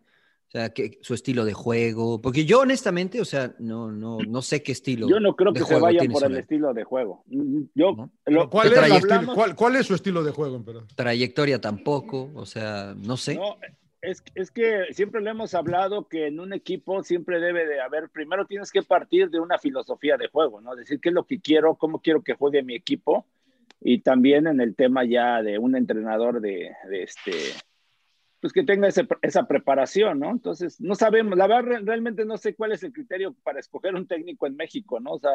O 0.50 0.51
sea, 0.51 0.69
que, 0.69 0.98
su 1.01 1.13
estilo 1.13 1.46
de 1.46 1.54
juego. 1.54 2.19
Porque 2.19 2.44
yo, 2.44 2.62
honestamente, 2.62 3.22
o 3.22 3.25
sea, 3.25 3.54
no, 3.60 3.92
no, 3.92 4.18
no 4.28 4.42
sé 4.42 4.63
qué 4.63 4.72
estilo. 4.72 5.07
Yo 5.07 5.19
no 5.19 5.36
creo 5.36 5.51
de 5.51 5.60
que 5.60 5.66
se 5.68 5.80
tiene 5.80 6.10
por 6.10 6.24
el 6.25 6.38
estilo 6.38 6.74
de 6.74 6.84
juego. 6.84 7.24
Yo, 7.75 7.92
¿No? 7.96 8.12
lo, 8.25 8.50
¿Cuál, 8.50 8.69
¿Qué 8.69 8.74
es, 8.74 8.80
su 8.81 8.86
trayectoria? 8.88 9.16
estilo- 9.18 9.36
cuál- 9.36 9.56
cuál 9.56 9.75
es 9.75 9.86
su 9.86 9.94
estilo 9.94 10.24
de 10.24 10.31
juego, 10.31 10.56
emperador? 10.56 10.88
Trayectoria 10.96 11.62
tampoco, 11.62 12.31
o 12.34 12.48
sea, 12.48 12.96
no 12.98 13.16
sé. 13.16 13.36
No, 13.36 13.57
es, 14.01 14.24
es 14.34 14.50
que 14.50 14.86
siempre 14.92 15.22
le 15.22 15.30
hemos 15.30 15.54
hablado 15.54 16.07
que 16.07 16.25
en 16.25 16.40
un 16.40 16.51
equipo 16.51 17.04
siempre 17.04 17.40
debe 17.40 17.68
de 17.68 17.80
haber, 17.80 18.10
primero 18.10 18.48
tienes 18.48 18.72
que 18.72 18.81
partir 18.81 19.30
de 19.30 19.40
una 19.40 19.60
filosofía 19.60 20.18
de 20.18 20.30
juego, 20.30 20.62
¿no? 20.62 20.75
Decir 20.75 21.00
qué 21.00 21.10
es 21.10 21.16
lo 21.16 21.25
que 21.28 21.40
quiero, 21.40 21.75
cómo 21.75 22.01
quiero 22.01 22.24
que 22.24 22.34
juegue 22.34 22.63
mi 22.63 22.74
equipo 22.74 23.28
y 23.81 24.00
también 24.01 24.48
en 24.48 24.62
el 24.62 24.74
tema 24.75 25.06
ya 25.06 25.44
de 25.44 25.60
un 25.60 25.75
entrenador 25.75 26.42
de, 26.42 26.72
de 26.90 27.04
este, 27.04 27.34
pues 28.41 28.53
que 28.53 28.63
tenga 28.63 28.88
ese- 28.88 29.07
esa 29.21 29.47
preparación, 29.47 30.19
¿no? 30.19 30.31
Entonces, 30.31 30.80
no 30.80 30.95
sabemos, 30.95 31.38
la 31.38 31.47
verdad 31.47 31.63
re- 31.63 31.80
realmente 31.81 32.24
no 32.25 32.38
sé 32.38 32.56
cuál 32.56 32.71
es 32.71 32.83
el 32.83 32.94
criterio 32.94 33.36
para 33.43 33.60
escoger 33.60 33.96
un 33.96 34.08
técnico 34.08 34.48
en 34.48 34.55
México, 34.55 35.00
¿no? 35.00 35.12
O 35.13 35.19
sea, 35.19 35.31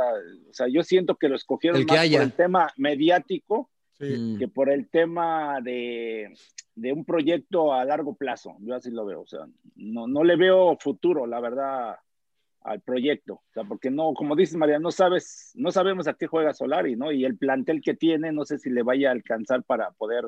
o 0.49 0.53
sea 0.53 0.69
yo 0.69 0.83
siento 0.83 1.17
que 1.17 1.29
lo 1.29 1.37
escogieron 1.37 1.81
El 1.81 1.87
que 1.87 1.93
más 1.93 2.01
haya. 2.03 2.19
por 2.19 2.25
el 2.27 2.33
tema 2.33 2.73
mediático 2.77 3.71
Sí. 3.99 4.07
Mm. 4.19 4.39
que 4.39 4.49
por 4.49 4.71
el 4.71 4.89
tema 4.89 5.61
de, 5.63 6.35
de 6.75 6.93
un 6.93 7.05
proyecto 7.05 7.73
a 7.73 7.85
largo 7.85 8.17
plazo. 8.17 8.57
Yo 8.59 8.75
así 8.75 8.91
lo 8.91 9.07
veo. 9.07 9.21
O 9.21 9.27
sea, 9.27 9.47
no, 9.77 10.09
no 10.09 10.25
le 10.25 10.35
veo 10.35 10.77
futuro, 10.81 11.27
la 11.29 11.39
verdad, 11.39 11.95
al 12.63 12.81
proyecto. 12.81 13.35
O 13.35 13.53
sea, 13.53 13.63
porque 13.63 13.91
no, 13.93 14.13
como 14.15 14.35
dices 14.35 14.57
María, 14.57 14.81
no 14.81 14.91
sabes, 14.91 15.53
no 15.55 15.71
sabemos 15.71 16.09
a 16.09 16.15
qué 16.15 16.27
juega 16.27 16.53
Solari, 16.55 16.97
¿no? 16.97 17.13
Y 17.13 17.25
el 17.25 17.37
plantel 17.39 17.81
que 17.83 17.95
tiene, 17.95 18.33
no 18.33 18.45
sé 18.45 18.59
si 18.59 18.69
le 18.69 18.83
vaya 18.83 19.11
a 19.11 19.13
alcanzar 19.13 19.63
para 19.63 19.93
poder 19.93 20.25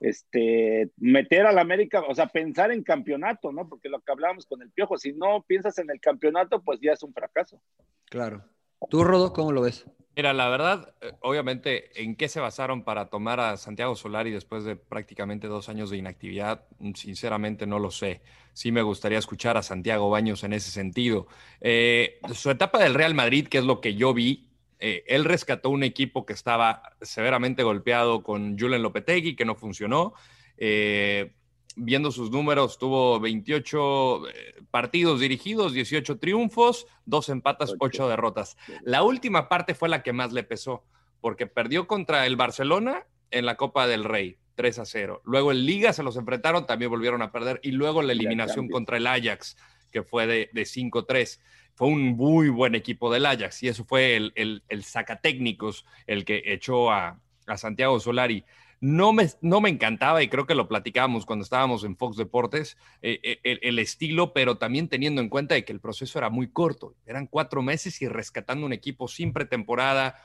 este, 0.00 0.90
meter 0.96 1.46
al 1.46 1.58
América, 1.58 2.02
o 2.08 2.14
sea, 2.14 2.26
pensar 2.26 2.72
en 2.72 2.82
campeonato, 2.82 3.52
¿no? 3.52 3.68
Porque 3.68 3.88
lo 3.88 4.00
que 4.00 4.10
hablábamos 4.10 4.46
con 4.46 4.62
el 4.62 4.70
Piojo, 4.70 4.98
si 4.98 5.12
no 5.12 5.44
piensas 5.46 5.78
en 5.78 5.90
el 5.90 6.00
campeonato, 6.00 6.62
pues 6.62 6.80
ya 6.80 6.92
es 6.92 7.02
un 7.02 7.12
fracaso. 7.12 7.60
Claro. 8.06 8.44
¿Tú, 8.88 9.04
Rodo, 9.04 9.32
cómo 9.32 9.52
lo 9.52 9.60
ves? 9.60 9.86
Mira, 10.16 10.32
la 10.32 10.48
verdad, 10.48 10.94
eh, 11.02 11.12
obviamente, 11.20 12.02
¿en 12.02 12.16
qué 12.16 12.28
se 12.28 12.40
basaron 12.40 12.82
para 12.82 13.10
tomar 13.10 13.38
a 13.40 13.56
Santiago 13.56 13.94
Solari 13.94 14.30
después 14.30 14.64
de 14.64 14.74
prácticamente 14.74 15.46
dos 15.46 15.68
años 15.68 15.90
de 15.90 15.98
inactividad? 15.98 16.66
Mm, 16.78 16.94
Sinceramente 16.94 17.66
no 17.66 17.78
lo 17.78 17.90
sé. 17.90 18.22
Sí 18.52 18.72
me 18.72 18.82
gustaría 18.82 19.18
escuchar 19.18 19.56
a 19.56 19.62
Santiago 19.62 20.10
Baños 20.10 20.42
en 20.42 20.52
ese 20.52 20.70
sentido. 20.70 21.28
Eh, 21.60 22.18
su 22.34 22.50
etapa 22.50 22.82
del 22.82 22.94
Real 22.94 23.14
Madrid, 23.14 23.46
que 23.46 23.58
es 23.58 23.64
lo 23.64 23.80
que 23.80 23.94
yo 23.94 24.12
vi, 24.12 24.49
eh, 24.80 25.04
él 25.06 25.24
rescató 25.24 25.68
un 25.68 25.82
equipo 25.82 26.24
que 26.24 26.32
estaba 26.32 26.82
severamente 27.02 27.62
golpeado 27.62 28.22
con 28.22 28.58
Julen 28.58 28.82
Lopetegui, 28.82 29.36
que 29.36 29.44
no 29.44 29.54
funcionó. 29.54 30.14
Eh, 30.56 31.32
viendo 31.76 32.10
sus 32.10 32.30
números, 32.30 32.78
tuvo 32.78 33.20
28 33.20 34.28
eh, 34.28 34.32
partidos 34.70 35.20
dirigidos, 35.20 35.74
18 35.74 36.18
triunfos, 36.18 36.86
dos 37.04 37.28
empates, 37.28 37.70
Ocho. 37.70 37.78
8 37.78 38.08
derrotas. 38.08 38.56
La 38.82 39.02
última 39.02 39.48
parte 39.48 39.74
fue 39.74 39.90
la 39.90 40.02
que 40.02 40.14
más 40.14 40.32
le 40.32 40.44
pesó, 40.44 40.84
porque 41.20 41.46
perdió 41.46 41.86
contra 41.86 42.24
el 42.26 42.36
Barcelona 42.36 43.06
en 43.30 43.44
la 43.44 43.56
Copa 43.56 43.86
del 43.86 44.04
Rey, 44.04 44.38
3 44.54 44.78
a 44.78 44.84
0. 44.86 45.20
Luego 45.24 45.52
en 45.52 45.66
Liga 45.66 45.92
se 45.92 46.02
los 46.02 46.16
enfrentaron, 46.16 46.66
también 46.66 46.90
volvieron 46.90 47.20
a 47.20 47.32
perder, 47.32 47.60
y 47.62 47.72
luego 47.72 48.00
la 48.00 48.12
eliminación 48.12 48.68
contra 48.68 48.96
el 48.96 49.06
Ajax, 49.06 49.58
que 49.92 50.02
fue 50.02 50.26
de, 50.26 50.50
de 50.54 50.62
5-3. 50.62 51.38
Fue 51.80 51.88
un 51.88 52.14
muy 52.14 52.50
buen 52.50 52.74
equipo 52.74 53.10
del 53.10 53.24
Ajax, 53.24 53.62
y 53.62 53.68
eso 53.68 53.86
fue 53.86 54.14
el, 54.14 54.32
el, 54.34 54.62
el 54.68 54.84
sacatécnicos 54.84 55.86
el 56.06 56.26
que 56.26 56.42
echó 56.44 56.90
a, 56.90 57.18
a 57.46 57.56
Santiago 57.56 57.98
Solari. 57.98 58.44
No 58.82 59.14
me, 59.14 59.30
no 59.40 59.62
me 59.62 59.70
encantaba 59.70 60.22
y 60.22 60.28
creo 60.28 60.46
que 60.46 60.54
lo 60.54 60.68
platicábamos 60.68 61.24
cuando 61.24 61.42
estábamos 61.42 61.82
en 61.84 61.96
Fox 61.96 62.18
Deportes, 62.18 62.76
eh, 63.00 63.18
eh, 63.22 63.40
el, 63.44 63.60
el, 63.62 63.78
estilo, 63.78 64.34
pero 64.34 64.58
también 64.58 64.88
teniendo 64.88 65.22
en 65.22 65.30
cuenta 65.30 65.54
de 65.54 65.64
que 65.64 65.72
el 65.72 65.80
proceso 65.80 66.18
era 66.18 66.28
muy 66.28 66.50
corto. 66.50 66.96
Eran 67.06 67.26
cuatro 67.26 67.62
meses 67.62 68.02
y 68.02 68.08
rescatando 68.08 68.66
un 68.66 68.74
equipo 68.74 69.08
sin 69.08 69.32
pretemporada, 69.32 70.16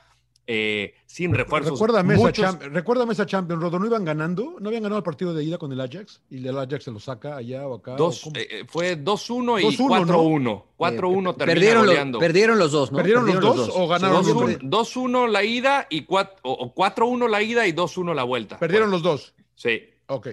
eh, 0.46 0.94
sin 1.06 1.34
refuerzos. 1.34 1.72
Recuérdame, 1.72 2.16
muchos... 2.16 2.38
esa 2.38 2.58
recuérdame 2.68 3.12
esa 3.12 3.26
Champions, 3.26 3.60
Rodo, 3.60 3.78
¿no 3.78 3.86
iban 3.86 4.04
ganando? 4.04 4.56
¿No 4.60 4.68
habían 4.68 4.84
ganado 4.84 4.98
el 4.98 5.04
partido 5.04 5.34
de 5.34 5.42
ida 5.42 5.58
con 5.58 5.72
el 5.72 5.80
Ajax? 5.80 6.22
¿Y 6.30 6.46
el 6.46 6.56
Ajax 6.56 6.84
se 6.84 6.90
lo 6.92 7.00
saca 7.00 7.36
allá 7.36 7.66
o 7.66 7.74
acá? 7.74 7.96
Dos, 7.96 8.26
¿o 8.26 8.32
eh, 8.34 8.64
fue 8.68 8.96
2-1 8.96 9.62
y 9.62 9.76
4-1. 9.76 10.40
¿no? 10.40 10.66
4-1 10.78 11.30
eh, 11.30 11.34
perdieron, 11.36 12.12
lo, 12.12 12.18
perdieron 12.18 12.58
los 12.58 12.70
dos, 12.70 12.92
¿no? 12.92 12.98
¿Perdieron, 12.98 13.24
¿Perdieron 13.24 13.56
los, 13.56 13.66
dos, 13.66 13.76
o 13.76 13.88
ganaron 13.88 14.24
2-1 14.24 15.28
la 15.28 15.42
ida 15.42 15.86
y 15.90 16.06
4-1 16.06 17.28
la 17.28 17.42
ida 17.42 17.66
y 17.66 17.72
2-1 17.72 18.14
la 18.14 18.22
vuelta. 18.22 18.58
¿Perdieron 18.58 18.90
pues. 18.90 19.02
los 19.02 19.10
dos? 19.10 19.34
Sí. 19.56 19.82
Ok. 20.06 20.28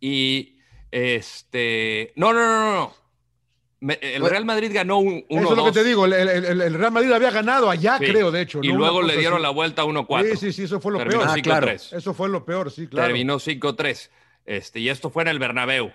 Y 0.00 0.58
este. 0.90 2.12
No, 2.16 2.32
no, 2.32 2.40
no, 2.40 2.72
no. 2.72 3.03
El 4.00 4.28
Real 4.28 4.44
Madrid 4.44 4.70
ganó 4.72 4.98
un 4.98 5.24
1 5.28 5.42
Eso 5.42 5.50
es 5.52 5.56
lo 5.58 5.64
que 5.66 5.72
te 5.72 5.84
digo, 5.84 6.06
el, 6.06 6.12
el, 6.12 6.60
el, 6.62 6.74
Real 6.74 6.92
Madrid 6.92 7.12
había 7.12 7.30
ganado 7.30 7.68
allá, 7.68 7.98
sí. 7.98 8.06
creo, 8.06 8.30
de 8.30 8.42
hecho. 8.42 8.60
Y 8.62 8.72
¿no? 8.72 8.78
luego 8.78 9.02
le 9.02 9.16
dieron 9.16 9.34
así. 9.34 9.42
la 9.42 9.50
vuelta 9.50 9.84
1-4. 9.84 10.30
Sí, 10.30 10.36
sí, 10.36 10.52
sí, 10.52 10.62
eso 10.64 10.80
fue 10.80 10.92
lo 10.92 10.98
Terminó 10.98 11.20
peor. 11.20 11.38
Ah, 11.38 11.42
claro. 11.42 11.70
Eso 11.70 12.14
fue 12.14 12.28
lo 12.28 12.44
peor, 12.44 12.70
sí, 12.70 12.86
claro. 12.86 13.08
Terminó 13.08 13.36
5-3. 13.36 14.10
Este, 14.46 14.80
y 14.80 14.88
esto 14.88 15.10
fue 15.10 15.22
en 15.22 15.28
el 15.28 15.38
Bernabéu, 15.38 15.92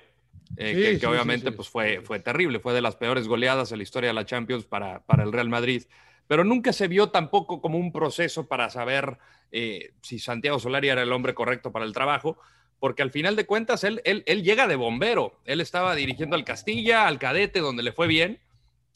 eh, 0.58 0.94
Sí, 0.94 1.00
que, 1.00 1.08
obviamente 1.08 1.50
sí, 1.50 1.56
pues 1.56 1.70
fue, 1.70 2.02
fue 2.02 2.20
terrible, 2.20 2.60
fue 2.60 2.74
de 2.74 2.82
las 2.82 2.96
peores 2.96 3.28
goleadas 3.28 3.72
en 3.72 3.78
la 3.78 3.84
historia 3.84 4.10
de 4.10 4.14
la 4.14 4.26
Champions 4.26 4.66
para, 4.66 5.02
para 5.06 5.24
el 5.24 5.32
Real 5.32 5.50
Madrid. 5.50 5.84
Pero 6.28 6.44
nunca 6.44 6.74
se 6.74 6.88
vio 6.88 7.10
tampoco 7.10 7.62
como 7.62 7.78
un 7.78 7.92
proceso 7.92 8.48
para 8.48 8.70
saber 8.70 9.18
eh, 9.52 9.94
si 10.02 10.20
Santiago 10.20 10.60
Solari 10.60 10.90
era 10.90 11.02
el 11.02 11.12
hombre 11.12 11.34
correcto 11.34 11.72
para 11.72 11.86
el 11.86 11.94
trabajo, 11.94 12.38
porque 12.80 13.02
al 13.02 13.12
final 13.12 13.36
de 13.36 13.46
cuentas 13.46 13.84
él, 13.84 14.02
él, 14.06 14.24
él 14.26 14.44
llega 14.44 14.68
de 14.68 14.76
bombero. 14.76 15.40
Él 15.46 15.62
estaba 15.62 15.96
dirigiendo 15.96 16.36
al 16.36 16.46
Castilla, 16.46 17.08
al 17.08 17.20
Cadete, 17.20 17.60
donde 17.60 17.84
le 17.84 17.92
fue 17.92 18.08
bien, 18.08 18.40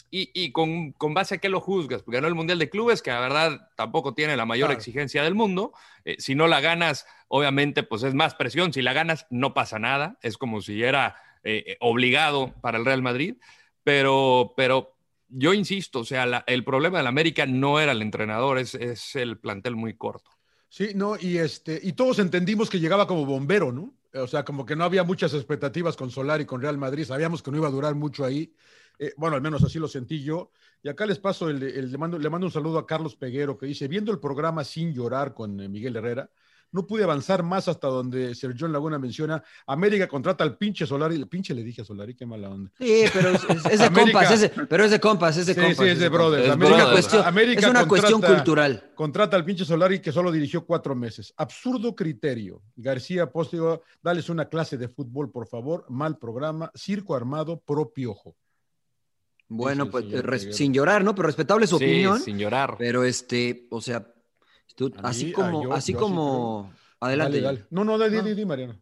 y, 0.09 0.29
y 0.33 0.51
con, 0.51 0.91
con, 0.91 1.13
base 1.13 1.35
a 1.35 1.37
qué 1.39 1.49
lo 1.49 1.59
juzgas. 1.59 2.03
Ganó 2.05 2.27
el 2.27 2.35
Mundial 2.35 2.59
de 2.59 2.69
Clubes, 2.69 3.01
que 3.01 3.09
la 3.11 3.19
verdad 3.19 3.69
tampoco 3.75 4.13
tiene 4.13 4.37
la 4.37 4.45
mayor 4.45 4.67
Claro. 4.67 4.77
exigencia 4.79 5.23
del 5.23 5.33
mundo. 5.33 5.73
Eh, 6.05 6.17
si 6.19 6.35
no 6.35 6.47
la 6.47 6.61
ganas, 6.61 7.07
obviamente, 7.27 7.81
pues 7.81 8.03
es 8.03 8.13
más 8.13 8.35
presión. 8.35 8.71
Si 8.73 8.81
la 8.83 8.93
ganas, 8.93 9.25
no 9.31 9.53
pasa 9.55 9.79
nada. 9.79 10.17
Es 10.21 10.37
como 10.37 10.61
si 10.61 10.83
era 10.83 11.15
eh, 11.43 11.77
obligado 11.79 12.53
para 12.61 12.77
el 12.77 12.85
Real 12.85 13.01
Madrid. 13.01 13.35
Pero, 13.83 14.53
pero 14.55 14.95
yo 15.29 15.53
insisto, 15.53 16.01
o 16.01 16.05
sea, 16.05 16.25
la, 16.27 16.43
el 16.45 16.63
problema 16.63 16.99
del 16.99 17.07
América 17.07 17.45
no 17.47 17.79
era 17.79 17.91
el 17.91 18.01
entrenador, 18.03 18.59
es, 18.59 18.75
es 18.75 19.15
el 19.15 19.39
plantel 19.39 19.75
muy 19.75 19.95
corto. 19.95 20.29
Sí, 20.75 20.93
no, 20.95 21.17
y 21.19 21.37
este, 21.37 21.79
y 21.83 21.93
todos 21.93 22.17
entendimos 22.17 22.67
que 22.67 22.79
llegaba 22.79 23.05
como 23.05 23.27
bombero, 23.27 23.71
¿no? 23.71 23.93
O 24.15 24.25
sea, 24.25 24.43
como 24.43 24.65
que 24.65 24.75
no 24.75 24.83
había 24.83 25.03
muchas 25.03 25.31
expectativas 25.35 25.95
con 25.95 26.09
Solari, 26.09 26.45
con 26.45 26.61
Real 26.61 26.79
Madrid, 26.79 27.05
sabíamos 27.05 27.43
que 27.43 27.51
no 27.51 27.57
iba 27.57 27.67
a 27.67 27.71
durar 27.71 27.93
mucho 27.93 28.25
ahí. 28.25 28.55
Eh, 28.97 29.13
bueno, 29.15 29.35
al 29.35 29.43
menos 29.43 29.63
así 29.63 29.77
lo 29.77 29.87
sentí 29.87 30.23
yo. 30.23 30.49
Y 30.81 30.89
acá 30.89 31.05
les 31.05 31.19
paso, 31.19 31.47
el, 31.47 31.61
el, 31.61 31.91
le, 31.91 31.97
mando, 31.99 32.17
le, 32.17 32.27
mando, 32.27 32.47
un 32.47 32.51
saludo 32.51 32.79
a 32.79 32.87
Carlos 32.87 33.15
Peguero, 33.15 33.55
que 33.55 33.67
dice, 33.67 33.87
viendo 33.87 34.11
el 34.11 34.19
programa 34.19 34.63
Sin 34.63 34.95
Llorar 34.95 35.35
con 35.35 35.59
eh, 35.59 35.69
Miguel 35.69 35.95
Herrera, 35.95 36.31
no 36.73 36.85
pude 36.85 37.03
avanzar 37.03 37.43
más 37.43 37.67
hasta 37.67 37.87
donde 37.87 38.35
Sergio 38.35 38.67
Laguna 38.67 38.99
menciona, 38.99 39.41
América 39.67 40.07
contrata 40.07 40.43
al 40.43 40.57
pinche 40.57 40.85
Solari, 40.85 41.15
el 41.15 41.27
pinche 41.27 41.53
le 41.53 41.63
dije 41.63 41.83
a 41.83 41.85
Solari, 41.85 42.15
qué 42.15 42.25
mala 42.25 42.49
onda. 42.49 42.71
Sí, 42.77 43.05
pero 43.13 43.29
es, 43.29 43.43
es, 43.43 43.65
es 43.65 43.79
de 43.79 43.85
América, 43.85 44.19
compas, 44.19 44.31
es 44.31 44.41
de, 44.41 44.49
pero 44.65 44.83
es 44.83 44.91
de 44.91 44.99
compas, 44.99 45.37
es 45.37 45.45
de 45.45 45.53
sí, 45.53 45.61
compas. 45.61 45.77
Sí, 45.77 45.91
es 45.91 45.99
de 45.99 46.09
brothers. 46.09 46.45
Es, 46.45 46.51
América, 46.51 46.75
una 46.75 46.91
cuestión, 46.91 47.25
América 47.25 47.59
es 47.61 47.67
una 47.67 47.87
contrata, 47.87 48.11
cuestión 48.11 48.35
cultural. 48.35 48.91
Contrata 48.95 49.37
al 49.37 49.45
pinche 49.45 49.65
Solari 49.65 49.99
que 49.99 50.11
solo 50.11 50.31
dirigió 50.31 50.65
cuatro 50.65 50.95
meses. 50.95 51.33
Absurdo 51.37 51.95
criterio. 51.95 52.61
García 52.75 53.31
Póstigo, 53.31 53.83
dales 54.01 54.29
una 54.29 54.49
clase 54.49 54.77
de 54.77 54.89
fútbol, 54.89 55.31
por 55.31 55.47
favor. 55.47 55.85
Mal 55.89 56.17
programa, 56.17 56.71
circo 56.75 57.15
armado, 57.15 57.59
propiojo. 57.59 58.35
Bueno, 59.47 59.89
pues 59.89 60.05
sin 60.55 60.73
llorar, 60.73 61.03
¿no? 61.03 61.13
Pero 61.13 61.27
respetable 61.27 61.67
su 61.67 61.77
sí, 61.77 61.85
opinión. 61.85 62.19
Sin 62.19 62.39
llorar. 62.39 62.75
Pero 62.79 63.03
este, 63.03 63.67
o 63.69 63.81
sea, 63.81 64.07
tú, 64.75 64.91
así 65.03 65.32
como, 65.32 65.63
yo, 65.63 65.74
así 65.74 65.93
yo 65.93 66.00
como. 66.00 66.74
Adelante. 67.00 67.41
Dale, 67.41 67.58
dale. 67.58 67.67
No, 67.70 67.84
no, 67.84 67.98
dale, 67.98 68.17
no. 68.17 68.24
di, 68.24 68.46
Mariano. 68.46 68.79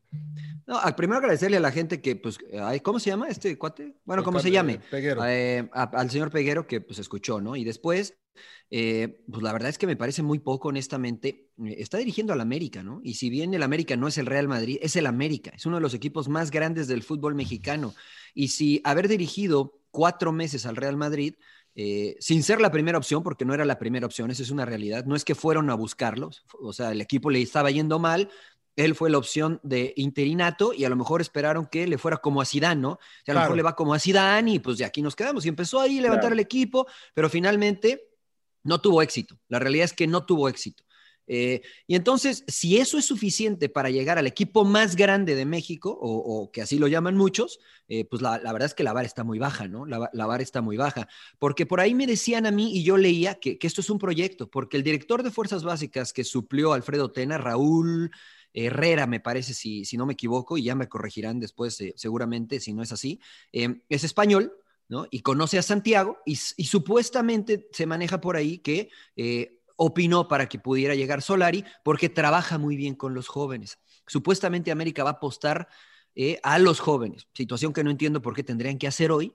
No, 0.67 0.79
primero 0.95 1.17
agradecerle 1.17 1.57
a 1.57 1.59
la 1.59 1.71
gente 1.71 2.01
que, 2.01 2.15
pues, 2.15 2.37
¿cómo 2.83 2.99
se 2.99 3.09
llama 3.09 3.27
este 3.27 3.57
cuate? 3.57 3.95
Bueno, 4.05 4.23
¿cómo 4.23 4.39
se 4.39 4.51
llame? 4.51 4.79
Peguero. 4.91 5.25
Eh, 5.25 5.67
a, 5.73 5.83
al 5.83 6.09
señor 6.09 6.29
Peguero 6.29 6.67
que, 6.67 6.81
pues, 6.81 6.99
escuchó, 6.99 7.41
¿no? 7.41 7.55
Y 7.55 7.63
después, 7.63 8.19
eh, 8.69 9.23
pues, 9.29 9.41
la 9.41 9.51
verdad 9.51 9.69
es 9.69 9.77
que 9.77 9.87
me 9.87 9.95
parece 9.95 10.21
muy 10.21 10.39
poco, 10.39 10.69
honestamente. 10.69 11.49
Está 11.57 11.97
dirigiendo 11.97 12.31
al 12.31 12.41
América, 12.41 12.83
¿no? 12.83 13.01
Y 13.03 13.15
si 13.15 13.29
bien 13.29 13.53
el 13.53 13.63
América 13.63 13.97
no 13.97 14.07
es 14.07 14.17
el 14.17 14.27
Real 14.27 14.47
Madrid, 14.47 14.77
es 14.81 14.95
el 14.95 15.07
América. 15.07 15.51
Es 15.55 15.65
uno 15.65 15.77
de 15.77 15.81
los 15.81 15.93
equipos 15.93 16.29
más 16.29 16.51
grandes 16.51 16.87
del 16.87 17.03
fútbol 17.03 17.35
mexicano. 17.35 17.93
Y 18.33 18.49
si 18.49 18.81
haber 18.83 19.07
dirigido 19.07 19.81
cuatro 19.89 20.31
meses 20.31 20.65
al 20.65 20.75
Real 20.75 20.95
Madrid, 20.95 21.35
eh, 21.75 22.17
sin 22.19 22.43
ser 22.43 22.59
la 22.59 22.71
primera 22.71 22.97
opción, 22.97 23.23
porque 23.23 23.45
no 23.45 23.53
era 23.53 23.65
la 23.65 23.79
primera 23.79 24.05
opción, 24.05 24.31
esa 24.31 24.43
es 24.43 24.51
una 24.51 24.65
realidad, 24.65 25.05
no 25.05 25.15
es 25.15 25.23
que 25.23 25.35
fueron 25.35 25.69
a 25.69 25.75
buscarlos, 25.75 26.43
o 26.59 26.73
sea, 26.73 26.91
el 26.91 27.01
equipo 27.01 27.29
le 27.29 27.41
estaba 27.41 27.71
yendo 27.71 27.97
mal, 27.97 28.29
él 28.75 28.95
fue 28.95 29.09
la 29.09 29.17
opción 29.17 29.59
de 29.63 29.93
interinato 29.97 30.73
y 30.73 30.85
a 30.85 30.89
lo 30.89 30.95
mejor 30.95 31.21
esperaron 31.21 31.67
que 31.67 31.87
le 31.87 31.97
fuera 31.97 32.17
como 32.17 32.41
a 32.41 32.45
Zidane, 32.45 32.81
¿no? 32.81 32.91
O 32.91 32.99
sea, 33.25 33.33
a 33.33 33.33
lo 33.33 33.33
claro. 33.33 33.39
mejor 33.41 33.57
le 33.57 33.63
va 33.63 33.75
como 33.75 33.93
a 33.93 33.99
Zidane 33.99 34.53
y 34.53 34.59
pues 34.59 34.77
de 34.77 34.85
aquí 34.85 35.01
nos 35.01 35.15
quedamos. 35.15 35.45
Y 35.45 35.49
empezó 35.49 35.79
ahí 35.81 35.99
a 35.99 36.01
levantar 36.03 36.21
claro. 36.21 36.35
el 36.35 36.39
equipo, 36.39 36.87
pero 37.13 37.29
finalmente 37.29 38.09
no 38.63 38.79
tuvo 38.79 39.01
éxito. 39.01 39.37
La 39.49 39.59
realidad 39.59 39.85
es 39.85 39.93
que 39.93 40.07
no 40.07 40.25
tuvo 40.25 40.47
éxito. 40.47 40.83
Eh, 41.27 41.61
y 41.87 41.95
entonces, 41.95 42.43
si 42.47 42.77
eso 42.77 42.97
es 42.97 43.05
suficiente 43.05 43.69
para 43.69 43.89
llegar 43.89 44.17
al 44.17 44.27
equipo 44.27 44.65
más 44.65 44.95
grande 44.95 45.35
de 45.35 45.45
México, 45.45 45.97
o, 46.01 46.51
que 46.51 46.61
así 46.61 46.77
lo 46.77 46.87
llaman 46.87 47.15
muchos, 47.15 47.59
eh, 47.87 48.05
pues 48.05 48.21
la, 48.21 48.37
verdad 48.39 48.65
es 48.65 48.73
que 48.73 48.83
la 48.83 48.93
vara 48.93 49.05
está 49.05 49.23
muy 49.23 49.39
baja, 49.39 49.67
¿no? 49.67 49.85
La, 49.85 50.09
la, 50.11 50.25
vara 50.25 50.43
está 50.43 50.61
muy 50.61 50.77
baja. 50.77 51.07
Porque 51.39 51.65
por 51.65 51.79
ahí 51.79 51.93
me 51.93 52.07
decían 52.07 52.45
a 52.45 52.51
mí, 52.51 52.75
y 52.75 52.83
yo 52.83 52.97
leía 52.97 53.35
que, 53.35 53.57
que, 53.57 53.67
esto 53.67 53.81
es 53.81 53.89
un 53.89 53.99
proyecto, 53.99 54.49
porque 54.49 54.77
el 54.77 54.83
director 54.83 55.23
de 55.23 55.31
Fuerzas 55.31 55.63
Básicas 55.63 56.11
que 56.13 56.23
suplió 56.23 56.73
Alfredo 56.73 57.11
Tena, 57.11 57.37
Raúl 57.37 58.11
Herrera, 58.53 59.07
me 59.07 59.19
parece, 59.19 59.53
si, 59.53 59.85
si 59.85 59.97
no 59.97 60.05
me 60.05 60.13
equivoco, 60.13 60.57
y 60.57 60.63
ya 60.63 60.75
me 60.75 60.89
corregirán 60.89 61.39
después, 61.39 61.79
eh, 61.81 61.93
seguramente, 61.95 62.59
si 62.59 62.73
no 62.73 62.83
es 62.83 62.91
así, 62.91 63.21
es 63.51 64.03
español, 64.03 64.53
¿no? 64.89 65.07
Y 65.09 65.21
conoce 65.21 65.57
a 65.57 65.61
Santiago, 65.61 66.17
y, 66.25 66.35
supuestamente 66.35 67.69
se 67.71 67.85
maneja 67.85 68.19
por 68.19 68.35
ahí 68.35 68.57
que 68.57 68.89
opinó 69.83 70.27
para 70.27 70.47
que 70.47 70.59
pudiera 70.59 70.93
llegar 70.93 71.23
Solari 71.23 71.65
porque 71.83 72.07
trabaja 72.07 72.59
muy 72.59 72.75
bien 72.75 72.93
con 72.93 73.15
los 73.15 73.27
jóvenes. 73.27 73.79
Supuestamente 74.05 74.69
América 74.69 75.03
va 75.03 75.09
a 75.09 75.13
apostar 75.13 75.67
eh, 76.13 76.39
a 76.43 76.59
los 76.59 76.79
jóvenes, 76.79 77.27
situación 77.33 77.73
que 77.73 77.83
no 77.83 77.89
entiendo 77.89 78.21
por 78.21 78.35
qué 78.35 78.43
tendrían 78.43 78.77
que 78.77 78.85
hacer 78.85 79.11
hoy. 79.11 79.33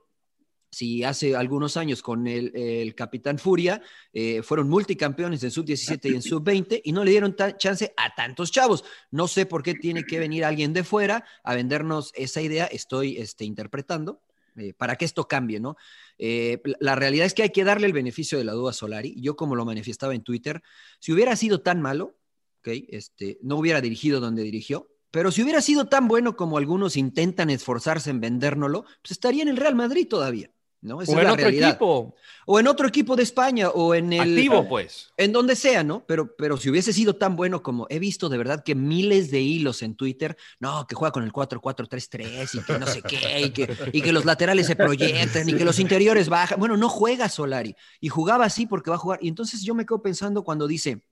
Si 0.70 1.02
hace 1.02 1.34
algunos 1.34 1.76
años 1.76 2.00
con 2.00 2.28
el, 2.28 2.54
el 2.54 2.94
Capitán 2.94 3.40
Furia 3.40 3.82
eh, 4.12 4.40
fueron 4.42 4.68
multicampeones 4.68 5.42
en 5.42 5.50
sub-17 5.50 6.12
y 6.12 6.14
en 6.14 6.22
sub-20 6.22 6.80
y 6.84 6.92
no 6.92 7.02
le 7.02 7.10
dieron 7.10 7.34
chance 7.58 7.92
a 7.96 8.14
tantos 8.14 8.52
chavos. 8.52 8.84
No 9.10 9.26
sé 9.26 9.46
por 9.46 9.64
qué 9.64 9.74
tiene 9.74 10.04
que 10.04 10.20
venir 10.20 10.44
alguien 10.44 10.72
de 10.72 10.84
fuera 10.84 11.24
a 11.42 11.56
vendernos 11.56 12.12
esa 12.14 12.40
idea, 12.40 12.66
estoy 12.66 13.16
este, 13.16 13.44
interpretando, 13.44 14.22
eh, 14.56 14.74
para 14.74 14.94
que 14.94 15.04
esto 15.06 15.26
cambie, 15.26 15.58
¿no? 15.58 15.76
Eh, 16.18 16.62
la 16.80 16.94
realidad 16.94 17.26
es 17.26 17.34
que 17.34 17.42
hay 17.42 17.50
que 17.50 17.64
darle 17.64 17.86
el 17.86 17.92
beneficio 17.92 18.38
de 18.38 18.44
la 18.44 18.52
duda 18.52 18.70
a 18.70 18.74
Solari. 18.74 19.14
Yo, 19.20 19.36
como 19.36 19.54
lo 19.54 19.64
manifestaba 19.64 20.14
en 20.14 20.22
Twitter, 20.22 20.62
si 20.98 21.12
hubiera 21.12 21.36
sido 21.36 21.60
tan 21.60 21.80
malo, 21.80 22.16
okay, 22.60 22.86
este, 22.90 23.38
no 23.42 23.56
hubiera 23.56 23.80
dirigido 23.80 24.20
donde 24.20 24.42
dirigió, 24.42 24.88
pero 25.10 25.30
si 25.30 25.42
hubiera 25.42 25.60
sido 25.60 25.86
tan 25.86 26.08
bueno 26.08 26.36
como 26.36 26.58
algunos 26.58 26.96
intentan 26.96 27.50
esforzarse 27.50 28.10
en 28.10 28.20
vendérnoslo, 28.20 28.82
pues 29.02 29.12
estaría 29.12 29.42
en 29.42 29.48
el 29.48 29.56
Real 29.56 29.74
Madrid 29.74 30.06
todavía. 30.08 30.50
¿No? 30.80 31.02
Esa 31.02 31.12
o 31.12 31.20
en 31.20 31.26
otro 31.26 31.36
realidad. 31.36 31.70
equipo. 31.70 32.14
O 32.46 32.60
en 32.60 32.68
otro 32.68 32.86
equipo 32.86 33.16
de 33.16 33.22
España, 33.22 33.70
o 33.70 33.94
en 33.94 34.12
el... 34.12 34.36
Activo, 34.36 34.68
pues. 34.68 35.12
En 35.16 35.32
donde 35.32 35.56
sea, 35.56 35.82
¿no? 35.82 36.04
Pero, 36.06 36.36
pero 36.36 36.56
si 36.56 36.70
hubiese 36.70 36.92
sido 36.92 37.16
tan 37.16 37.36
bueno 37.36 37.62
como 37.62 37.86
he 37.90 37.98
visto 37.98 38.28
de 38.28 38.38
verdad 38.38 38.62
que 38.64 38.74
miles 38.74 39.30
de 39.30 39.40
hilos 39.40 39.82
en 39.82 39.96
Twitter, 39.96 40.36
no, 40.60 40.86
que 40.86 40.94
juega 40.94 41.12
con 41.12 41.24
el 41.24 41.32
4-4-3-3 41.32 42.54
y 42.54 42.64
que 42.64 42.78
no 42.78 42.86
sé 42.86 43.02
qué, 43.02 43.40
y 43.40 43.50
que, 43.50 43.90
y 43.92 44.00
que 44.00 44.12
los 44.12 44.24
laterales 44.24 44.66
se 44.66 44.76
proyectan 44.76 45.48
y 45.48 45.54
que 45.54 45.64
los 45.64 45.78
interiores 45.80 46.28
bajan. 46.28 46.58
Bueno, 46.58 46.76
no 46.76 46.88
juega 46.88 47.28
Solari. 47.28 47.74
Y 48.00 48.08
jugaba 48.08 48.44
así 48.44 48.66
porque 48.66 48.90
va 48.90 48.96
a 48.96 49.00
jugar. 49.00 49.18
Y 49.22 49.28
entonces 49.28 49.62
yo 49.62 49.74
me 49.74 49.84
quedo 49.84 50.02
pensando 50.02 50.44
cuando 50.44 50.66
dice 50.66 51.02